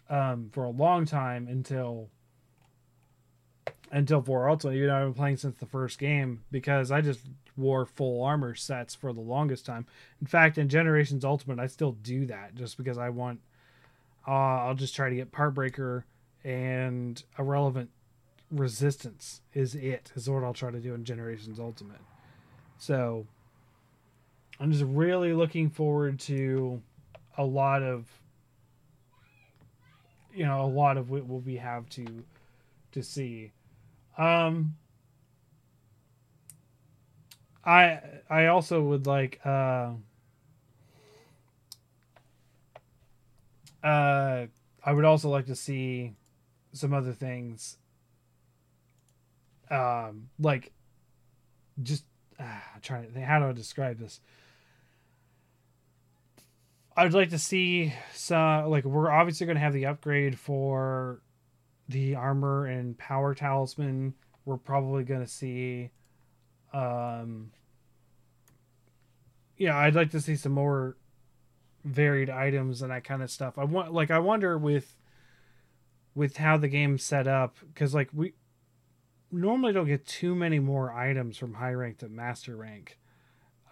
um, 0.08 0.50
for 0.52 0.64
a 0.64 0.70
long 0.70 1.06
time 1.06 1.48
until 1.48 2.10
until 3.90 4.22
for 4.22 4.48
Ultimate. 4.48 4.74
Even 4.74 4.88
though 4.88 4.96
I've 4.96 5.06
been 5.06 5.14
playing 5.14 5.36
since 5.36 5.58
the 5.58 5.66
first 5.66 5.98
game 5.98 6.44
because 6.50 6.90
I 6.90 7.00
just 7.00 7.20
wore 7.56 7.84
full 7.86 8.22
armor 8.22 8.54
sets 8.54 8.94
for 8.94 9.12
the 9.12 9.20
longest 9.20 9.66
time. 9.66 9.86
In 10.20 10.26
fact, 10.26 10.58
in 10.58 10.68
Generations 10.68 11.24
Ultimate, 11.24 11.58
I 11.58 11.66
still 11.66 11.92
do 11.92 12.26
that 12.26 12.54
just 12.54 12.76
because 12.76 12.98
I 12.98 13.10
want. 13.10 13.40
Uh, 14.26 14.30
I'll 14.30 14.74
just 14.74 14.94
try 14.94 15.08
to 15.08 15.16
get 15.16 15.32
part 15.32 15.54
breaker 15.54 16.06
and 16.44 17.22
a 17.38 17.42
relevant 17.44 17.90
resistance 18.52 19.40
is 19.54 19.74
it 19.74 20.12
is 20.14 20.28
what 20.28 20.44
I'll 20.44 20.52
try 20.52 20.70
to 20.70 20.78
do 20.78 20.94
in 20.94 21.04
Generations 21.04 21.58
Ultimate. 21.58 22.00
So 22.78 23.26
I'm 24.60 24.70
just 24.70 24.84
really 24.84 25.32
looking 25.32 25.70
forward 25.70 26.20
to 26.20 26.82
a 27.38 27.44
lot 27.44 27.82
of 27.82 28.06
you 30.34 30.44
know 30.44 30.62
a 30.62 30.66
lot 30.66 30.96
of 30.96 31.10
what 31.10 31.26
we 31.26 31.56
have 31.56 31.88
to 31.90 32.06
to 32.92 33.02
see 33.02 33.52
um 34.18 34.76
i 37.64 37.98
i 38.30 38.46
also 38.46 38.80
would 38.80 39.06
like 39.06 39.40
uh 39.44 39.90
uh 43.84 44.46
i 44.84 44.92
would 44.92 45.04
also 45.04 45.28
like 45.28 45.46
to 45.46 45.56
see 45.56 46.12
some 46.72 46.94
other 46.94 47.12
things 47.12 47.78
um 49.72 50.28
like 50.38 50.72
just 51.82 52.04
uh, 52.38 52.44
trying 52.82 53.06
to 53.06 53.10
think 53.10 53.26
how 53.26 53.38
do 53.38 53.46
i 53.46 53.52
describe 53.52 53.98
this 53.98 54.20
I'd 56.96 57.14
like 57.14 57.30
to 57.30 57.38
see 57.38 57.92
some 58.12 58.68
like 58.70 58.84
we're 58.84 59.10
obviously 59.10 59.46
going 59.46 59.56
to 59.56 59.62
have 59.62 59.72
the 59.72 59.86
upgrade 59.86 60.38
for 60.38 61.22
the 61.88 62.16
armor 62.16 62.66
and 62.66 62.96
power 62.98 63.34
talisman. 63.34 64.14
We're 64.44 64.58
probably 64.58 65.04
going 65.04 65.20
to 65.20 65.26
see 65.26 65.90
um 66.72 67.50
yeah, 69.56 69.76
I'd 69.76 69.94
like 69.94 70.10
to 70.10 70.20
see 70.20 70.36
some 70.36 70.52
more 70.52 70.96
varied 71.84 72.30
items 72.30 72.82
and 72.82 72.90
that 72.90 73.04
kind 73.04 73.22
of 73.22 73.30
stuff. 73.30 73.58
I 73.58 73.64
want 73.64 73.92
like 73.92 74.10
I 74.10 74.18
wonder 74.18 74.58
with 74.58 74.96
with 76.14 76.36
how 76.36 76.58
the 76.58 76.68
game's 76.68 77.02
set 77.02 77.26
up 77.26 77.56
cuz 77.74 77.94
like 77.94 78.10
we 78.12 78.34
normally 79.32 79.72
don't 79.72 79.86
get 79.86 80.06
too 80.06 80.34
many 80.34 80.58
more 80.58 80.92
items 80.92 81.36
from 81.36 81.54
high 81.54 81.72
rank 81.72 81.98
to 81.98 82.08
master 82.08 82.56
rank. 82.56 82.98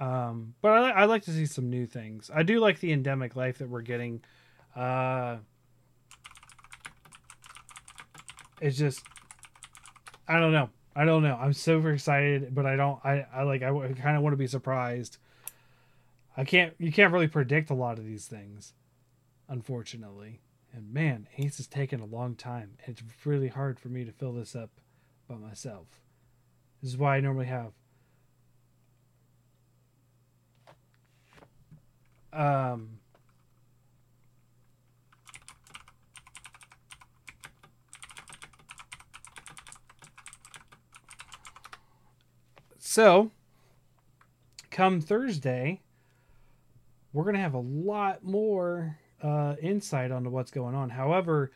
Um, 0.01 0.55
but 0.62 0.70
I, 0.70 0.91
I 0.91 1.05
like 1.05 1.24
to 1.24 1.31
see 1.31 1.45
some 1.45 1.69
new 1.69 1.87
things. 1.87 2.31
I 2.35 2.43
do 2.43 2.59
like 2.59 2.81
the 2.81 2.93
endemic 2.93 3.37
life 3.37 3.59
that 3.59 3.69
we're 3.69 3.82
getting. 3.82 4.23
Uh, 4.74 5.37
it's 8.61 8.78
just, 8.78 9.03
I 10.27 10.41
don't 10.41 10.53
know. 10.53 10.70
I 10.97 11.05
don't 11.05 11.23
know. 11.23 11.37
I'm 11.41 11.53
super 11.53 11.93
excited, 11.93 12.55
but 12.55 12.66
I 12.66 12.77
don't. 12.77 12.99
I, 13.05 13.27
I 13.32 13.43
like. 13.43 13.62
I, 13.62 13.70
kind 13.70 14.16
of 14.16 14.23
want 14.23 14.32
to 14.32 14.39
be 14.39 14.49
surprised. 14.49 15.19
I 16.37 16.45
can't. 16.45 16.74
You 16.78 16.91
can't 16.91 17.12
really 17.12 17.28
predict 17.28 17.70
a 17.70 17.74
lot 17.74 17.99
of 17.99 18.05
these 18.05 18.27
things, 18.27 18.73
unfortunately. 19.49 20.41
And 20.73 20.93
man, 20.93 21.28
Ace 21.39 21.61
is 21.61 21.69
taking 21.69 22.01
a 22.01 22.07
long 22.07 22.35
time. 22.35 22.73
It's 22.87 23.03
really 23.24 23.49
hard 23.49 23.78
for 23.78 23.89
me 23.89 24.05
to 24.05 24.12
fill 24.12 24.32
this 24.32 24.57
up 24.57 24.70
by 25.31 25.36
myself. 25.36 25.86
This 26.82 26.90
is 26.90 26.98
why 26.98 27.16
I 27.16 27.20
normally 27.20 27.47
have 27.47 27.73
um 32.32 32.90
so 42.78 43.32
come 44.70 45.01
thursday 45.01 45.81
we're 47.12 47.24
going 47.24 47.35
to 47.35 47.40
have 47.40 47.55
a 47.55 47.59
lot 47.59 48.23
more 48.23 48.97
uh, 49.24 49.57
insight 49.61 50.12
onto 50.12 50.31
what's 50.31 50.52
going 50.52 50.77
on 50.77 50.89
however 50.89 51.51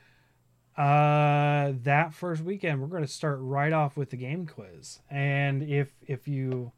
uh, 0.77 1.73
that 1.83 2.13
first 2.13 2.43
weekend 2.43 2.81
we're 2.81 2.89
going 2.89 3.03
to 3.03 3.09
start 3.09 3.39
right 3.41 3.73
off 3.73 3.97
with 3.97 4.11
the 4.11 4.17
game 4.17 4.47
quiz 4.47 5.01
and 5.11 5.63
if 5.63 5.93
if 6.07 6.27
you 6.27 6.73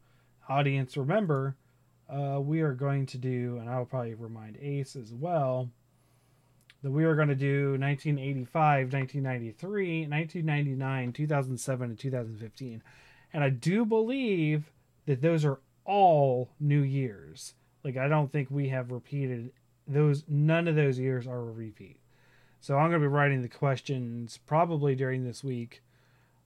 audience 0.47 0.95
remember 0.95 1.55
uh, 2.09 2.39
we 2.39 2.61
are 2.61 2.73
going 2.73 3.05
to 3.07 3.17
do, 3.17 3.57
and 3.59 3.69
I'll 3.69 3.85
probably 3.85 4.13
remind 4.13 4.57
Ace 4.57 4.95
as 4.95 5.13
well, 5.13 5.69
that 6.83 6.91
we 6.91 7.03
are 7.03 7.15
going 7.15 7.27
to 7.27 7.35
do 7.35 7.71
1985, 7.71 8.93
1993, 8.93 10.07
1999, 10.07 11.13
2007, 11.13 11.89
and 11.89 11.99
2015. 11.99 12.83
And 13.33 13.43
I 13.43 13.49
do 13.49 13.85
believe 13.85 14.71
that 15.05 15.21
those 15.21 15.43
are 15.43 15.59
all 15.85 16.49
new 16.59 16.81
years. 16.81 17.53
Like, 17.83 17.97
I 17.97 18.07
don't 18.07 18.31
think 18.31 18.49
we 18.49 18.69
have 18.69 18.91
repeated 18.91 19.51
those, 19.87 20.23
none 20.27 20.67
of 20.67 20.75
those 20.75 20.99
years 20.99 21.27
are 21.27 21.39
a 21.39 21.51
repeat. 21.51 21.97
So 22.67 22.77
I'm 22.77 22.89
going 22.89 23.01
to 23.01 23.07
be 23.07 23.13
writing 23.13 23.41
the 23.41 23.47
questions 23.47 24.39
probably 24.45 24.93
during 24.93 25.23
this 25.23 25.41
week 25.41 25.81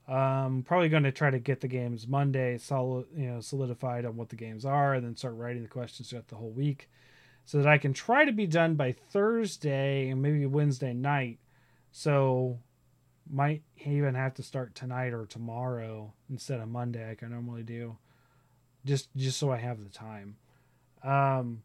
um, 0.08 0.64
probably 0.66 0.88
going 0.88 1.02
to 1.02 1.10
try 1.10 1.30
to 1.30 1.38
get 1.40 1.60
the 1.60 1.68
games 1.68 2.06
Monday 2.06 2.58
solid, 2.58 3.06
you 3.16 3.26
know, 3.26 3.40
solidified 3.40 4.04
on 4.04 4.16
what 4.16 4.28
the 4.28 4.36
games 4.36 4.64
are, 4.64 4.94
and 4.94 5.04
then 5.04 5.16
start 5.16 5.34
writing 5.34 5.62
the 5.62 5.68
questions 5.68 6.10
throughout 6.10 6.28
the 6.28 6.36
whole 6.36 6.50
week, 6.50 6.88
so 7.44 7.58
that 7.58 7.66
I 7.66 7.78
can 7.78 7.92
try 7.92 8.24
to 8.24 8.30
be 8.30 8.46
done 8.46 8.74
by 8.76 8.92
Thursday 8.92 10.10
and 10.10 10.20
maybe 10.20 10.46
Wednesday 10.46 10.92
night. 10.92 11.38
So 11.92 12.58
might 13.28 13.62
even 13.84 14.14
have 14.14 14.34
to 14.34 14.42
start 14.42 14.74
tonight 14.74 15.12
or 15.12 15.26
tomorrow 15.26 16.12
instead 16.30 16.60
of 16.60 16.68
Monday, 16.68 17.08
like 17.08 17.22
I 17.22 17.26
normally 17.26 17.62
do, 17.62 17.96
just 18.84 19.08
just 19.16 19.38
so 19.38 19.50
I 19.50 19.58
have 19.58 19.82
the 19.82 19.90
time. 19.90 20.36
Um, 21.02 21.62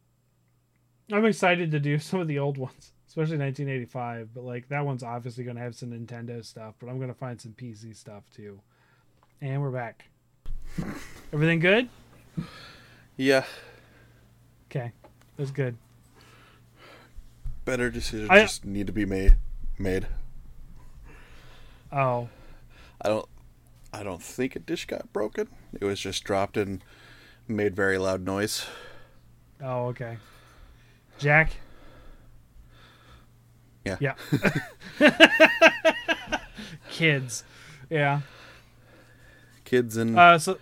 I'm 1.12 1.26
excited 1.26 1.72
to 1.72 1.80
do 1.80 1.98
some 2.00 2.20
of 2.20 2.28
the 2.28 2.40
old 2.40 2.58
ones, 2.58 2.94
especially 3.08 3.38
1985. 3.38 4.30
But 4.34 4.44
like 4.44 4.70
that 4.70 4.86
one's 4.86 5.04
obviously 5.04 5.44
going 5.44 5.56
to 5.58 5.62
have 5.64 5.76
some 5.76 5.90
Nintendo 5.92 6.44
stuff, 6.44 6.76
but 6.80 6.90
I'm 6.90 6.98
going 6.98 7.10
to 7.10 7.18
find 7.18 7.40
some 7.40 7.54
PC 7.54 7.96
stuff 7.96 8.24
too. 8.36 8.60
And 9.42 9.62
we're 9.62 9.72
back. 9.72 10.06
Everything 11.34 11.60
good? 11.60 11.90
Yeah, 13.16 13.46
Okay, 14.70 14.92
that's 15.38 15.50
good. 15.52 15.76
better 17.66 17.90
decisions 17.90 18.30
I- 18.30 18.42
just 18.44 18.64
need 18.66 18.86
to 18.88 18.94
be 18.94 19.06
made. 19.06 19.36
Made. 19.80 20.08
Oh, 21.92 22.28
I 23.02 23.08
don't. 23.10 23.28
I 23.94 24.04
don't 24.04 24.22
think 24.22 24.56
a 24.56 24.60
dish 24.60 24.86
got 24.86 25.12
broken. 25.14 25.48
It 25.80 25.86
was 25.86 26.00
just 26.00 26.24
dropped 26.24 26.58
and 26.58 26.84
made 27.48 27.76
very 27.76 27.98
loud 27.98 28.22
noise. 28.22 28.66
oh, 29.64 29.88
okay. 29.88 30.18
Jack. 31.18 31.54
Yeah. 34.00 34.14
Yeah. 35.00 36.40
Kids. 36.90 37.44
Yeah. 37.90 38.22
Kids 39.66 39.98
and 39.98 40.18
Uh. 40.18 40.40
So. 40.40 40.58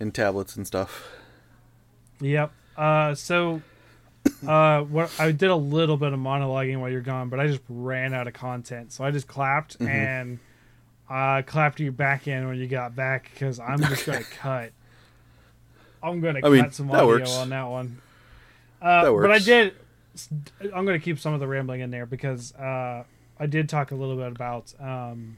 and 0.00 0.14
tablets 0.14 0.56
and 0.56 0.66
stuff. 0.66 1.06
Yep. 2.20 2.52
Uh. 2.76 3.14
So. 3.14 3.62
Uh. 4.46 4.80
What 4.82 5.12
I 5.20 5.32
did 5.32 5.50
a 5.50 5.56
little 5.56 5.96
bit 5.96 6.12
of 6.12 6.18
monologuing 6.20 6.80
while 6.80 6.90
you're 6.90 7.00
gone, 7.00 7.28
but 7.28 7.40
I 7.40 7.46
just 7.46 7.60
ran 7.68 8.14
out 8.14 8.26
of 8.26 8.32
content, 8.34 8.92
so 8.92 9.04
I 9.04 9.10
just 9.10 9.26
clapped 9.28 9.78
Mhm. 9.78 9.88
and. 9.88 10.38
I 11.08 11.42
clapped 11.42 11.78
you 11.78 11.92
back 11.92 12.26
in 12.26 12.48
when 12.48 12.56
you 12.56 12.66
got 12.66 12.96
back 12.96 13.30
because 13.32 13.60
I'm 13.60 13.78
just 13.80 14.04
gonna 14.06 14.24
cut. 14.40 14.72
I'm 16.02 16.20
gonna 16.20 16.40
I 16.40 16.42
cut 16.42 16.50
mean, 16.50 16.70
some 16.72 16.88
that 16.88 16.94
audio 16.96 17.06
works. 17.06 17.36
on 17.36 17.50
that 17.50 17.62
one. 17.68 17.98
Uh, 18.82 19.04
That 19.04 19.12
But 19.22 19.30
I 19.30 19.38
did. 19.38 19.74
I'm 20.60 20.84
gonna 20.86 20.98
keep 20.98 21.18
some 21.18 21.34
of 21.34 21.40
the 21.40 21.46
rambling 21.48 21.80
in 21.80 21.90
there 21.90 22.06
because 22.06 22.54
uh, 22.54 23.04
I 23.38 23.46
did 23.46 23.68
talk 23.68 23.90
a 23.90 23.94
little 23.94 24.16
bit 24.16 24.28
about 24.28 24.72
um, 24.80 25.36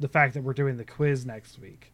the 0.00 0.08
fact 0.08 0.34
that 0.34 0.42
we're 0.42 0.52
doing 0.54 0.76
the 0.76 0.84
quiz 0.84 1.24
next 1.24 1.58
week 1.58 1.92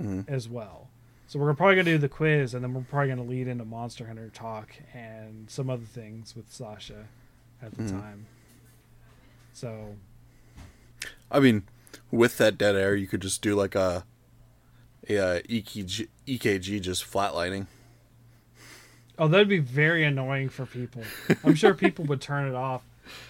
Mhm. 0.00 0.28
as 0.28 0.48
well. 0.48 0.88
So 1.26 1.38
we're 1.38 1.54
probably 1.54 1.76
gonna 1.76 1.84
do 1.84 1.98
the 1.98 2.08
quiz, 2.08 2.52
and 2.54 2.62
then 2.62 2.74
we're 2.74 2.82
probably 2.82 3.08
gonna 3.08 3.22
lead 3.24 3.48
into 3.48 3.64
Monster 3.64 4.06
Hunter 4.06 4.30
talk 4.34 4.74
and 4.94 5.48
some 5.50 5.70
other 5.70 5.84
things 5.84 6.36
with 6.36 6.50
Sasha 6.52 7.06
at 7.62 7.74
the 7.74 7.82
Mhm. 7.84 7.90
time. 7.90 8.26
So 9.52 9.96
I 11.30 11.40
mean, 11.40 11.62
with 12.10 12.36
that 12.38 12.58
dead 12.58 12.76
air, 12.76 12.94
you 12.94 13.06
could 13.06 13.22
just 13.22 13.40
do 13.42 13.54
like 13.54 13.74
a 13.74 14.04
a 15.08 15.42
EKG, 15.48 16.08
EKG 16.26 16.80
just 16.80 17.04
flatlining. 17.04 17.66
Oh, 19.22 19.28
that'd 19.28 19.48
be 19.48 19.60
very 19.60 20.02
annoying 20.04 20.48
for 20.48 20.66
people. 20.66 21.02
I'm 21.44 21.54
sure 21.54 21.74
people 21.74 22.04
would 22.06 22.20
turn 22.20 22.48
it 22.48 22.54
off. 22.56 22.82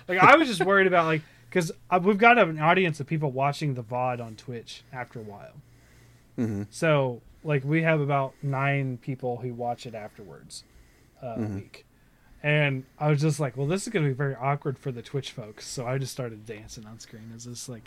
Like 0.09 0.19
I 0.19 0.37
was 0.37 0.49
just 0.49 0.65
worried 0.65 0.87
about 0.87 1.05
like 1.05 1.21
because 1.51 1.71
we've 2.03 2.17
got 2.17 2.39
an 2.39 2.59
audience 2.59 2.99
of 3.01 3.07
people 3.07 3.31
watching 3.31 3.75
the 3.75 3.83
VOD 3.83 4.21
on 4.25 4.35
Twitch 4.37 4.85
after 4.93 5.19
a 5.19 5.23
while. 5.23 5.53
hmm 6.37 6.63
So 6.71 7.21
like 7.45 7.63
we 7.65 7.83
have 7.83 8.01
about 8.01 8.33
nine 8.43 8.97
people 9.03 9.37
who 9.39 9.53
watch 9.53 9.85
it 9.85 9.95
afterwards 9.95 10.65
uh, 11.23 11.27
a 11.27 11.39
Mhm. 11.41 11.55
week, 11.57 11.85
and 12.43 12.85
I 12.99 13.09
was 13.09 13.21
just 13.21 13.39
like, 13.39 13.57
well, 13.57 13.67
this 13.67 13.83
is 13.87 13.93
gonna 13.93 14.09
be 14.09 14.15
very 14.15 14.35
awkward 14.35 14.79
for 14.79 14.93
the 14.93 15.03
Twitch 15.03 15.31
folks. 15.33 15.67
So 15.67 15.87
I 15.87 15.99
just 15.99 16.13
started 16.13 16.47
dancing 16.47 16.87
on 16.87 17.01
screen. 17.01 17.31
Is 17.37 17.45
this 17.45 17.69
like 17.69 17.83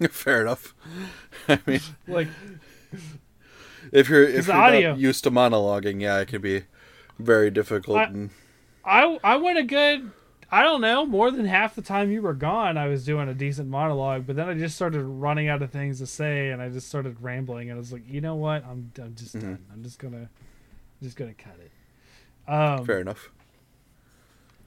Fair 0.10 0.42
enough. 0.42 0.74
I 1.48 1.58
mean, 1.66 1.80
like 2.06 2.28
if 3.92 4.08
you're 4.08 4.22
if 4.24 4.46
you're 4.46 4.56
audio- 4.56 4.90
not 4.90 4.98
used 5.00 5.24
to 5.24 5.30
monologuing, 5.30 6.00
yeah, 6.00 6.20
it 6.20 6.28
could 6.28 6.42
be 6.42 6.62
very 7.24 7.50
difficult. 7.50 7.98
I- 7.98 8.04
and 8.04 8.30
I 8.84 9.18
I 9.22 9.36
went 9.36 9.58
a 9.58 9.62
good 9.62 10.10
I 10.50 10.62
don't 10.62 10.80
know 10.82 11.06
more 11.06 11.30
than 11.30 11.46
half 11.46 11.74
the 11.74 11.82
time 11.82 12.10
you 12.10 12.20
were 12.20 12.34
gone 12.34 12.76
I 12.76 12.88
was 12.88 13.04
doing 13.04 13.28
a 13.28 13.34
decent 13.34 13.68
monologue 13.68 14.26
but 14.26 14.36
then 14.36 14.48
I 14.48 14.54
just 14.54 14.74
started 14.76 15.02
running 15.02 15.48
out 15.48 15.62
of 15.62 15.70
things 15.70 15.98
to 16.00 16.06
say 16.06 16.50
and 16.50 16.60
I 16.60 16.68
just 16.68 16.88
started 16.88 17.16
rambling 17.22 17.70
and 17.70 17.76
I 17.76 17.78
was 17.78 17.92
like 17.92 18.02
you 18.08 18.20
know 18.20 18.34
what 18.34 18.64
I'm 18.66 18.90
I'm 19.00 19.14
just 19.14 19.36
Mhm. 19.36 19.40
done 19.40 19.58
I'm 19.72 19.82
just 19.82 19.98
gonna 19.98 20.28
just 21.02 21.16
gonna 21.16 21.32
cut 21.34 21.56
it 21.64 22.50
um 22.52 22.84
fair 22.84 23.00
enough. 23.00 23.30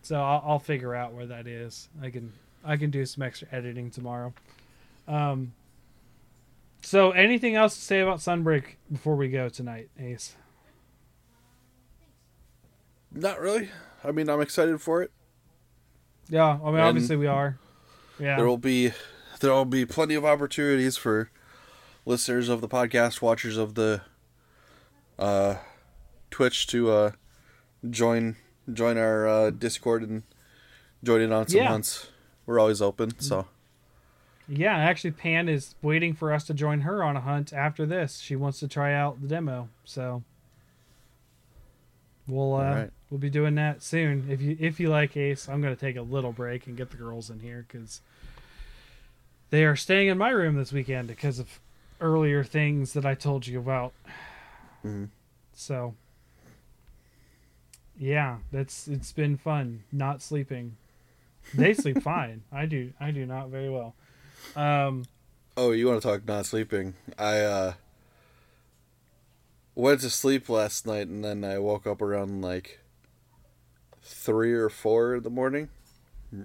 so 0.01 0.15
I'll, 0.21 0.43
I'll 0.45 0.59
figure 0.59 0.95
out 0.95 1.13
where 1.13 1.25
that 1.27 1.45
is 1.45 1.89
I 2.01 2.09
can 2.09 2.31
I 2.63 2.77
can 2.77 2.89
do 2.89 3.05
some 3.05 3.21
extra 3.21 3.47
editing 3.51 3.91
tomorrow 3.91 4.33
um 5.07 5.51
so 6.81 7.11
anything 7.11 7.55
else 7.55 7.75
to 7.75 7.81
say 7.81 7.99
about 7.99 8.19
Sunbreak 8.19 8.75
before 8.91 9.15
we 9.17 9.27
go 9.29 9.49
tonight 9.49 9.89
Ace 9.99 10.35
Not 13.15 13.39
really. 13.39 13.69
I 14.03 14.11
mean, 14.11 14.29
I'm 14.29 14.41
excited 14.41 14.79
for 14.81 15.01
it. 15.01 15.11
yeah 16.29 16.53
I 16.63 16.65
mean 16.65 16.75
And- 16.75 16.81
obviously 16.81 17.15
we 17.15 17.27
are 17.27 17.57
yeah 18.19 18.35
There 18.37 18.45
will 18.47 18.57
be 18.57 18.91
there 19.39 19.51
will 19.51 19.65
be 19.65 19.85
plenty 19.85 20.15
of 20.15 20.23
opportunities 20.25 20.95
for 20.97 21.29
listeners 22.05 22.49
of 22.49 22.61
the 22.61 22.67
podcast, 22.69 23.21
watchers 23.21 23.57
of 23.57 23.75
the 23.75 24.01
uh, 25.19 25.55
Twitch 26.31 26.67
to 26.67 26.89
uh, 26.91 27.11
join 27.89 28.35
join 28.71 28.97
our 28.97 29.27
uh, 29.27 29.49
Discord 29.51 30.03
and 30.03 30.23
join 31.03 31.21
in 31.21 31.31
on 31.31 31.47
some 31.47 31.61
Yeah. 31.61 31.67
hunts. 31.67 32.07
We're 32.45 32.59
always 32.59 32.81
open, 32.81 33.19
so 33.19 33.47
Yeah, 34.47 34.75
actually, 34.77 35.11
Pan 35.11 35.49
is 35.49 35.75
waiting 35.81 36.13
for 36.13 36.31
us 36.31 36.43
to 36.45 36.53
join 36.53 36.81
her 36.81 37.03
on 37.03 37.15
a 37.17 37.21
hunt 37.21 37.51
after 37.53 37.85
this. 37.85 38.19
She 38.19 38.35
wants 38.35 38.59
to 38.59 38.67
try 38.67 38.93
out 38.93 39.19
the 39.21 39.27
demo, 39.27 39.69
so 39.83 40.23
we'll 42.27 42.53
uh, 42.55 42.57
Alright. 42.63 42.91
we'll 43.09 43.19
be 43.19 43.29
doing 43.29 43.55
that 43.55 43.81
soon. 43.83 44.27
If 44.29 44.41
you 44.41 44.57
if 44.59 44.79
you 44.79 44.89
like 44.89 45.15
Ace, 45.17 45.47
I'm 45.49 45.61
gonna 45.61 45.75
take 45.75 45.95
a 45.95 46.01
little 46.01 46.31
break 46.31 46.67
and 46.67 46.75
get 46.77 46.91
the 46.91 46.97
girls 46.97 47.29
in 47.29 47.39
here 47.39 47.65
because 47.67 48.01
they 49.49 49.63
are 49.65 49.75
staying 49.75 50.07
in 50.09 50.17
my 50.17 50.29
room 50.29 50.55
this 50.55 50.71
weekend 50.73 51.07
because 51.07 51.39
of 51.39 51.59
earlier 52.01 52.43
things 52.43 52.93
that 52.93 53.05
I 53.05 53.13
told 53.15 53.47
you 53.47 53.59
about. 53.59 53.93
Mhm. 54.83 55.09
So 55.53 55.95
yeah, 57.97 58.37
that's 58.51 58.87
it's 58.87 59.11
been 59.11 59.37
fun 59.37 59.83
not 59.91 60.21
sleeping. 60.21 60.77
They 61.53 61.73
sleep 61.73 62.01
fine. 62.03 62.43
I 62.51 62.65
do 62.65 62.91
I 62.99 63.11
do 63.11 63.25
not 63.25 63.49
very 63.49 63.69
well. 63.69 63.95
Um 64.55 65.05
Oh, 65.57 65.71
you 65.71 65.87
want 65.87 66.01
to 66.01 66.07
talk 66.07 66.27
not 66.27 66.45
sleeping? 66.45 66.95
I 67.17 67.37
uh 67.39 67.73
went 69.75 70.01
to 70.01 70.09
sleep 70.09 70.47
last 70.49 70.87
night 70.87 71.07
and 71.07 71.23
then 71.23 71.43
I 71.43 71.59
woke 71.59 71.85
up 71.85 72.01
around 72.01 72.41
like 72.41 72.79
three 74.01 74.53
or 74.53 74.69
four 74.69 75.15
in 75.15 75.23
the 75.23 75.29
morning, 75.29 75.69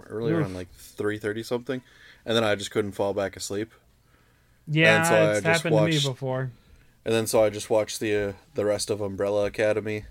early 0.07 0.33
Oof. 0.33 0.41
around 0.41 0.55
like 0.55 0.71
three 0.75 1.19
thirty 1.19 1.43
something, 1.43 1.83
and 2.27 2.37
then 2.37 2.45
I 2.45 2.55
just 2.55 2.71
couldn't 2.71 2.93
fall 2.93 3.15
back 3.15 3.37
asleep. 3.37 3.73
Yeah, 4.67 4.99
and 4.99 5.07
so 5.07 5.15
I 5.15 5.31
it's 5.31 5.41
just 5.43 5.47
happened 5.63 5.75
watched- 5.75 6.01
to 6.03 6.09
me 6.09 6.13
before. 6.13 6.51
And 7.05 7.15
then 7.15 7.27
so 7.27 7.43
I 7.43 7.49
just 7.49 7.71
watched 7.71 7.99
the 8.01 8.15
uh, 8.17 8.33
the 8.55 8.65
rest 8.67 8.91
of 8.91 9.01
Umbrella 9.01 9.47
Academy, 9.47 10.05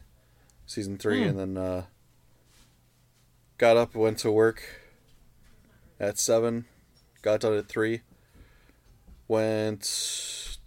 season 0.65 0.97
three, 0.97 1.21
Hmm. 1.23 1.29
and 1.29 1.39
then 1.39 1.57
uh, 1.57 1.83
got 3.57 3.77
up, 3.77 3.93
went 3.93 4.17
to 4.19 4.31
work 4.31 4.63
at 5.99 6.17
seven, 6.17 6.65
got 7.21 7.41
done 7.41 7.53
at 7.53 7.67
three, 7.67 8.01
went, 9.27 10.57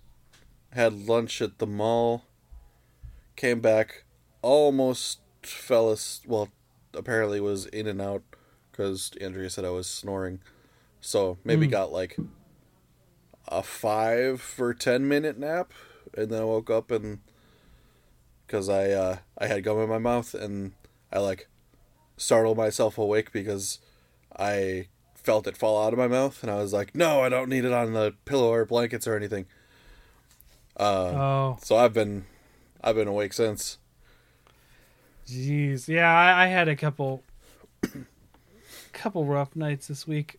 had 0.72 0.92
lunch 1.08 1.42
at 1.42 1.58
the 1.58 1.66
mall, 1.66 2.24
came 3.43 3.59
back, 3.60 4.05
almost 4.40 5.19
fell 5.43 5.90
as 5.90 6.20
well. 6.24 6.48
Apparently 6.94 7.40
was 7.40 7.66
in 7.66 7.89
and 7.89 8.01
out 8.01 8.23
because 8.70 9.10
Andrea 9.20 9.51
said 9.51 9.64
I 9.64 9.70
was 9.70 9.89
snoring, 9.89 10.39
so 11.01 11.39
maybe 11.43 11.66
Hmm. 11.66 11.73
got 11.73 11.90
like 11.90 12.16
a 13.48 13.64
five 13.64 14.55
or 14.60 14.73
ten 14.73 15.09
minute 15.09 15.39
nap, 15.39 15.73
and 16.16 16.31
then 16.31 16.43
I 16.43 16.44
woke 16.44 16.70
up 16.70 16.93
and 16.93 17.19
because 18.47 18.69
I 18.69 18.90
uh, 18.90 19.16
I 19.36 19.48
had 19.48 19.64
gum 19.64 19.81
in 19.81 19.89
my 19.89 19.98
mouth 19.98 20.35
and 20.35 20.73
I 21.12 21.19
like 21.19 21.48
startled 22.16 22.56
myself 22.59 22.97
awake 22.97 23.32
because 23.32 23.81
I 24.39 24.86
felt 25.16 25.48
it 25.48 25.56
fall 25.56 25.85
out 25.85 25.93
of 25.93 25.98
my 25.98 26.06
mouth 26.09 26.43
and 26.43 26.51
I 26.52 26.56
was 26.56 26.73
like, 26.73 26.94
no, 26.94 27.23
I 27.23 27.28
don't 27.28 27.48
need 27.48 27.64
it 27.64 27.73
on 27.73 27.93
the 27.93 28.14
pillow 28.24 28.52
or 28.52 28.64
blankets 28.64 29.09
or 29.09 29.16
anything. 29.16 29.47
Uh, 30.77 31.12
Oh, 31.14 31.59
so 31.62 31.77
I've 31.77 31.93
been 31.93 32.27
I've 32.82 32.96
been 32.96 33.09
awake 33.09 33.32
since. 33.32 33.78
jeez. 35.26 35.88
Yeah, 35.88 36.09
I, 36.10 36.44
I 36.44 36.46
had 36.48 36.68
a 36.68 36.76
couple, 36.76 37.22
couple 38.92 39.24
rough 39.24 39.54
nights 39.56 39.86
this 39.88 40.06
week. 40.06 40.38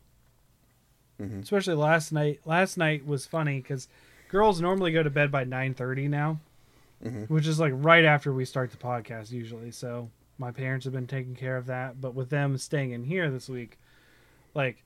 Mhm. 1.22 1.44
Especially 1.44 1.76
last 1.76 2.12
night. 2.12 2.42
Last 2.46 2.78
night 2.78 3.06
was 3.06 3.26
funny 3.26 3.58
because 3.60 3.88
girls 4.30 4.60
normally 4.60 4.92
go 4.92 5.04
to 5.04 5.10
bed 5.10 5.32
by 5.32 5.44
nine 5.44 5.74
thirty 5.74 6.08
now, 6.08 6.40
Mhm. 7.04 7.30
which 7.30 7.48
is 7.48 7.60
like 7.60 7.72
right 7.76 8.04
after 8.04 8.34
we 8.34 8.46
start 8.46 8.72
the 8.72 8.78
podcast 8.78 9.32
usually. 9.32 9.72
So 9.72 10.10
my 10.40 10.52
parents 10.52 10.86
have 10.86 10.94
been 10.94 11.08
taking 11.08 11.36
care 11.36 11.56
of 11.56 11.68
that, 11.68 12.02
but 12.02 12.16
with 12.16 12.30
them 12.30 12.58
staying 12.58 12.92
in 12.92 13.04
here 13.06 13.30
this 13.30 13.48
week, 13.48 13.78
like 14.56 14.84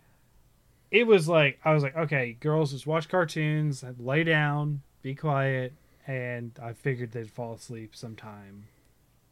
it 0.91 1.07
was 1.07 1.27
like 1.29 1.59
I 1.63 1.73
was 1.73 1.81
like, 1.81 1.95
okay, 1.95 2.35
girls 2.39 2.71
just 2.71 2.85
watch 2.85 3.07
cartoons, 3.09 3.83
lay 3.97 4.23
down, 4.25 4.81
be 5.01 5.15
quiet, 5.15 5.71
and 6.07 6.57
I 6.61 6.73
figured 6.73 7.11
they'd 7.11 7.29
fall 7.29 7.53
asleep 7.53 7.95
sometime 7.95 8.65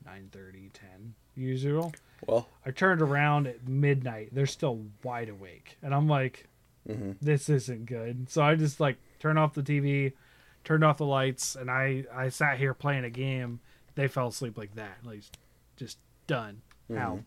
9:30, 0.06 0.70
10 0.74 1.16
usual. 1.36 1.94
Well, 2.28 2.48
I 2.66 2.72
turned 2.72 3.02
around 3.02 3.48
at 3.48 3.68
midnight. 3.68 4.30
They're 4.34 4.46
still 4.46 4.82
wide 5.04 5.30
awake, 5.30 5.78
and 5.82 5.94
I'm 5.96 6.08
like, 6.08 6.48
hmm 6.88 7.14
this 7.22 7.50
isn't 7.50 7.86
good. 7.88 8.30
So 8.30 8.44
I 8.44 8.56
just 8.56 8.80
like 8.80 8.98
turned 9.20 9.40
off 9.40 9.54
the 9.54 9.64
TV, 9.64 10.14
turned 10.64 10.84
off 10.84 10.98
the 10.98 11.06
lights, 11.06 11.56
and 11.56 11.72
I 11.72 12.06
I 12.14 12.30
sat 12.30 12.58
here 12.60 12.74
playing 12.74 13.06
a 13.06 13.10
game. 13.10 13.60
They 13.96 14.08
fell 14.08 14.28
asleep 14.28 14.58
like 14.58 14.76
that, 14.76 14.98
like 15.04 15.22
just 15.78 15.98
done 16.28 16.62
out. 16.98 17.20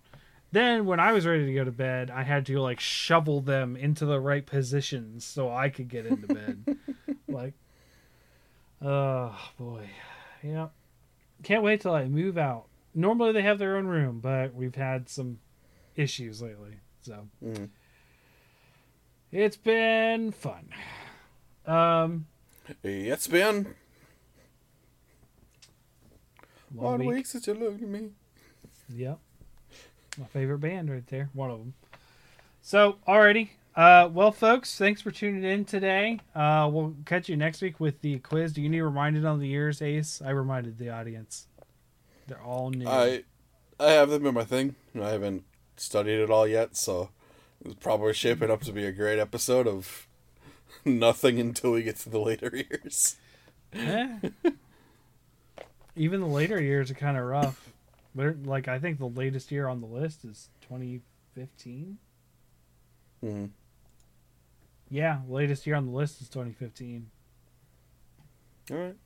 Then 0.53 0.87
when 0.87 1.01
I 1.01 1.13
was 1.13 1.27
ready 1.27 1.45
to 1.47 1.53
go 1.53 1.65
to 1.65 1.73
bed, 1.73 2.11
I 2.11 2.23
had 2.23 2.47
to 2.47 2.59
like 2.61 2.81
shovel 2.81 3.41
them 3.41 3.77
into 3.77 4.07
the 4.07 4.21
right 4.21 4.45
positions 4.47 5.25
so 5.25 5.51
I 5.51 5.69
could 5.69 5.89
get 5.89 6.07
into 6.07 6.27
bed. 6.29 6.65
like, 7.29 7.55
oh 8.83 9.37
boy, 9.59 9.89
yeah. 10.43 10.69
Can't 11.43 11.63
wait 11.63 11.81
till 11.81 11.95
I 11.95 12.05
move 12.07 12.37
out. 12.39 12.67
Normally 12.95 13.33
they 13.33 13.43
have 13.43 13.59
their 13.59 13.77
own 13.77 13.87
room, 13.87 14.21
but 14.21 14.55
we've 14.55 14.75
had 14.75 15.09
some 15.09 15.39
issues 15.97 16.41
lately, 16.43 16.75
so 17.03 17.29
hmm 17.43 17.65
it's 19.31 19.57
been 19.59 20.33
fun. 20.33 20.71
Um, 21.67 22.27
It's 22.83 23.27
been 23.27 23.75
one 26.73 27.01
week. 27.01 27.09
week 27.09 27.27
since 27.27 27.47
you 27.47 27.53
looked 27.55 27.83
at 27.83 27.89
me. 27.89 28.09
Yep. 28.89 29.19
My 30.19 30.25
favorite 30.27 30.61
band 30.61 30.91
right 30.91 31.07
there. 31.09 31.29
One 31.35 31.51
of 31.51 31.59
them. 31.59 31.75
So, 32.63 32.97
alrighty. 33.07 33.51
Uh, 33.79 34.09
well, 34.13 34.33
folks, 34.33 34.77
thanks 34.77 35.01
for 35.01 35.13
tuning 35.13 35.45
in 35.45 35.65
today. 35.65 36.19
Uh, 36.35 36.69
we'll 36.69 36.97
catch 37.07 37.29
you 37.29 37.37
next 37.37 37.63
week 37.63 37.79
with 37.79 38.01
the 38.01 38.19
quiz. 38.19 38.53
Do 38.53 38.61
you 38.61 38.69
need 38.69 38.81
reminded 38.81 39.25
on 39.25 39.39
the 39.39 39.47
years, 39.47 39.81
Ace? 39.81 40.21
I 40.21 40.31
reminded 40.31 40.79
the 40.79 40.91
audience. 40.91 41.47
They're 42.27 42.43
all 42.43 42.71
new. 42.71 42.89
I 42.89 43.23
I 43.79 43.93
have 43.93 44.11
them 44.11 44.27
in 44.27 44.35
my 44.35 44.43
thing. 44.43 44.75
I 45.01 45.11
haven't 45.11 45.45
studied 45.77 46.19
it 46.19 46.29
all 46.29 46.45
yet, 46.45 46.77
so 46.77 47.11
it's 47.65 47.77
probably 47.77 48.15
shaping 48.15 48.51
up 48.51 48.63
to 48.63 48.73
be 48.73 48.85
a 48.85 48.91
great 48.91 49.21
episode 49.21 49.69
of 49.69 50.09
nothing 50.85 51.39
until 51.39 51.71
we 51.71 51.85
get 51.85 51.99
to 51.99 52.11
the 52.11 52.19
later 52.19 52.51
years. 52.69 53.15
Eh. 53.73 54.19
Even 55.95 56.19
the 56.19 56.27
later 56.27 56.61
years 56.61 56.91
are 56.91 56.95
kind 56.95 57.17
of 57.17 57.25
rough. 57.25 57.73
They're, 58.13 58.37
like, 58.45 58.67
I 58.67 58.81
think 58.81 58.99
the 58.99 59.07
latest 59.07 59.53
year 59.53 59.69
on 59.69 59.81
the 59.81 59.87
list 59.87 60.25
is 60.25 60.49
2015. 60.63 61.99
hmm 63.21 63.47
Yeah, 64.91 65.21
latest 65.29 65.67
year 65.67 65.77
on 65.77 65.87
the 65.87 65.93
list 65.93 66.21
is 66.21 66.29
2015. 66.29 67.11
All 68.71 68.77
right. 68.77 68.97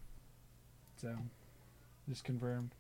So, 0.97 1.17
just 2.09 2.25
confirmed. 2.25 2.71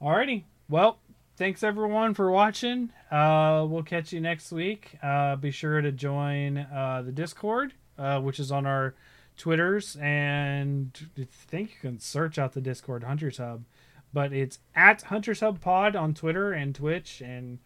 Alrighty. 0.00 0.44
Well, 0.68 0.98
thanks 1.36 1.62
everyone 1.62 2.14
for 2.14 2.30
watching. 2.30 2.90
Uh, 3.10 3.66
we'll 3.68 3.82
catch 3.82 4.12
you 4.12 4.20
next 4.20 4.52
week. 4.52 4.96
Uh, 5.02 5.36
be 5.36 5.50
sure 5.50 5.80
to 5.80 5.92
join 5.92 6.58
uh, 6.58 7.02
the 7.04 7.12
Discord, 7.12 7.74
uh, 7.98 8.20
which 8.20 8.40
is 8.40 8.50
on 8.50 8.66
our 8.66 8.94
Twitters, 9.36 9.96
and 10.00 11.08
I 11.18 11.26
think 11.30 11.70
you 11.70 11.90
can 11.90 12.00
search 12.00 12.38
out 12.38 12.54
the 12.54 12.60
Discord 12.62 13.04
Hunters 13.04 13.36
Hub, 13.36 13.64
but 14.12 14.32
it's 14.32 14.60
at 14.74 15.02
Hunters 15.02 15.40
Hub 15.40 15.60
Pod 15.60 15.94
on 15.94 16.14
Twitter 16.14 16.52
and 16.52 16.74
Twitch, 16.74 17.20
and 17.20 17.58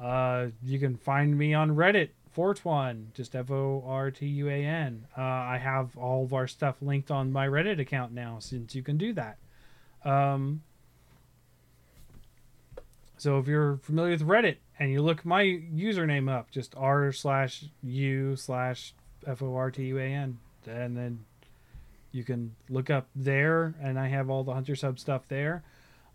uh, 0.00 0.46
you 0.64 0.78
can 0.78 0.96
find 0.96 1.36
me 1.36 1.52
on 1.52 1.76
Reddit. 1.76 2.08
Fortuan, 2.32 3.12
just 3.14 3.36
F 3.36 3.50
O 3.50 3.84
R 3.86 4.10
T 4.10 4.26
U 4.26 4.48
A 4.48 4.64
N. 4.64 5.06
Uh, 5.16 5.20
I 5.20 5.58
have 5.62 5.96
all 5.96 6.24
of 6.24 6.32
our 6.32 6.46
stuff 6.46 6.76
linked 6.80 7.10
on 7.10 7.30
my 7.30 7.46
Reddit 7.46 7.78
account 7.78 8.12
now, 8.12 8.38
since 8.38 8.74
you 8.74 8.82
can 8.82 8.96
do 8.96 9.12
that. 9.12 9.36
Um, 10.04 10.62
so 13.18 13.38
if 13.38 13.46
you're 13.46 13.76
familiar 13.82 14.12
with 14.12 14.26
Reddit 14.26 14.56
and 14.78 14.90
you 14.90 15.02
look 15.02 15.24
my 15.24 15.44
username 15.44 16.30
up, 16.30 16.50
just 16.50 16.74
r 16.76 17.12
slash 17.12 17.64
u 17.82 18.34
slash 18.34 18.94
f 19.26 19.42
o 19.42 19.54
r 19.54 19.70
t 19.70 19.84
u 19.84 19.98
a 19.98 20.12
n, 20.12 20.38
and 20.66 20.96
then 20.96 21.24
you 22.12 22.24
can 22.24 22.54
look 22.68 22.90
up 22.90 23.08
there, 23.14 23.74
and 23.80 23.98
I 23.98 24.08
have 24.08 24.28
all 24.28 24.42
the 24.42 24.54
Hunters 24.54 24.82
Hub 24.82 24.98
stuff 24.98 25.28
there. 25.28 25.62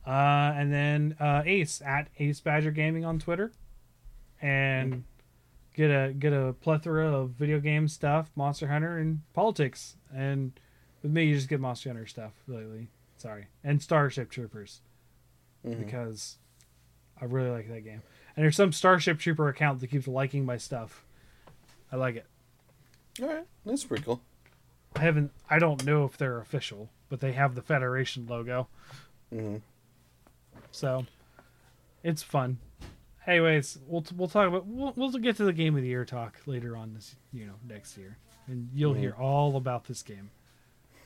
Uh, 0.05 0.53
and 0.55 0.71
then 0.71 1.15
uh, 1.19 1.43
Ace 1.45 1.81
at 1.85 2.07
Ace 2.19 2.39
Badger 2.39 2.71
Gaming 2.71 3.05
on 3.05 3.19
Twitter, 3.19 3.51
and 4.41 5.03
get 5.77 5.89
a 5.91 6.11
get 6.11 6.33
a 6.33 6.53
plethora 6.59 7.07
of 7.07 7.29
video 7.29 7.59
game 7.61 7.87
stuff, 7.87 8.29
Monster 8.35 8.67
Hunter, 8.67 8.97
and 8.97 9.21
politics. 9.33 9.95
And 10.13 10.51
with 11.01 11.11
me, 11.13 11.25
you 11.25 11.35
just 11.35 11.47
get 11.47 11.61
Monster 11.61 11.89
Hunter 11.89 12.07
stuff 12.07 12.33
lately. 12.47 12.87
Sorry, 13.17 13.47
and 13.63 13.81
Starship 13.81 14.29
Troopers 14.29 14.81
Mhm. 15.65 15.79
because 15.85 16.37
I 17.21 17.25
really 17.25 17.49
like 17.51 17.67
that 17.69 17.81
game. 17.85 18.01
And 18.35 18.43
there's 18.43 18.55
some 18.55 18.71
Starship 18.73 19.17
Trooper 19.19 19.47
account 19.47 19.79
that 19.79 19.87
keeps 19.87 20.07
liking 20.07 20.45
my 20.45 20.57
stuff. 20.57 21.03
I 21.91 21.95
like 21.95 22.15
it. 22.15 22.25
All 23.21 23.27
right. 23.27 23.45
That's 23.65 23.83
pretty 23.85 24.03
cool. 24.03 24.21
I 24.95 24.99
haven't. 25.01 25.31
I 25.49 25.57
don't 25.59 25.83
know 25.85 26.05
if 26.05 26.17
they're 26.17 26.39
official, 26.39 26.89
but 27.09 27.19
they 27.19 27.31
have 27.33 27.55
the 27.55 27.61
Federation 27.61 28.25
logo, 28.27 28.67
Mm-hmm. 29.33 29.57
so 30.71 31.05
it's 32.03 32.21
fun. 32.23 32.59
Anyways, 33.27 33.77
we'll 33.85 34.05
we'll 34.15 34.29
talk 34.29 34.47
about 34.47 34.65
we'll, 34.65 34.93
we'll 34.95 35.11
get 35.11 35.35
to 35.37 35.43
the 35.43 35.53
game 35.53 35.75
of 35.75 35.81
the 35.81 35.89
year 35.89 36.05
talk 36.05 36.37
later 36.45 36.77
on 36.77 36.93
this 36.93 37.15
you 37.33 37.45
know 37.45 37.55
next 37.67 37.97
year, 37.97 38.17
and 38.47 38.69
you'll 38.73 38.93
hear 38.93 39.13
all 39.19 39.57
about 39.57 39.83
this 39.83 40.01
game. 40.01 40.31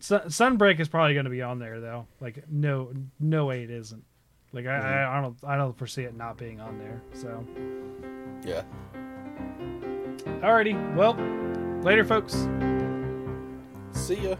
Sun, 0.00 0.22
Sunbreak 0.28 0.78
is 0.78 0.88
probably 0.88 1.14
going 1.14 1.24
to 1.24 1.30
be 1.30 1.42
on 1.42 1.58
there 1.58 1.80
though. 1.80 2.06
Like 2.20 2.44
no 2.48 2.92
no 3.18 3.46
way 3.46 3.64
it 3.64 3.70
isn't. 3.70 4.04
Like 4.52 4.66
I, 4.66 4.76
I 4.76 4.80
mm-hmm. 4.80 5.16
I 5.16 5.20
don't 5.20 5.36
I 5.44 5.56
don't 5.56 5.76
foresee 5.76 6.04
it 6.04 6.16
not 6.16 6.38
being 6.38 6.60
on 6.60 6.78
there. 6.78 7.02
So. 7.12 7.44
Yeah. 8.46 8.62
Alrighty. 10.40 10.94
Well, 10.94 11.14
later, 11.82 12.04
folks. 12.04 12.34
See 13.92 14.28
ya. 14.28 14.36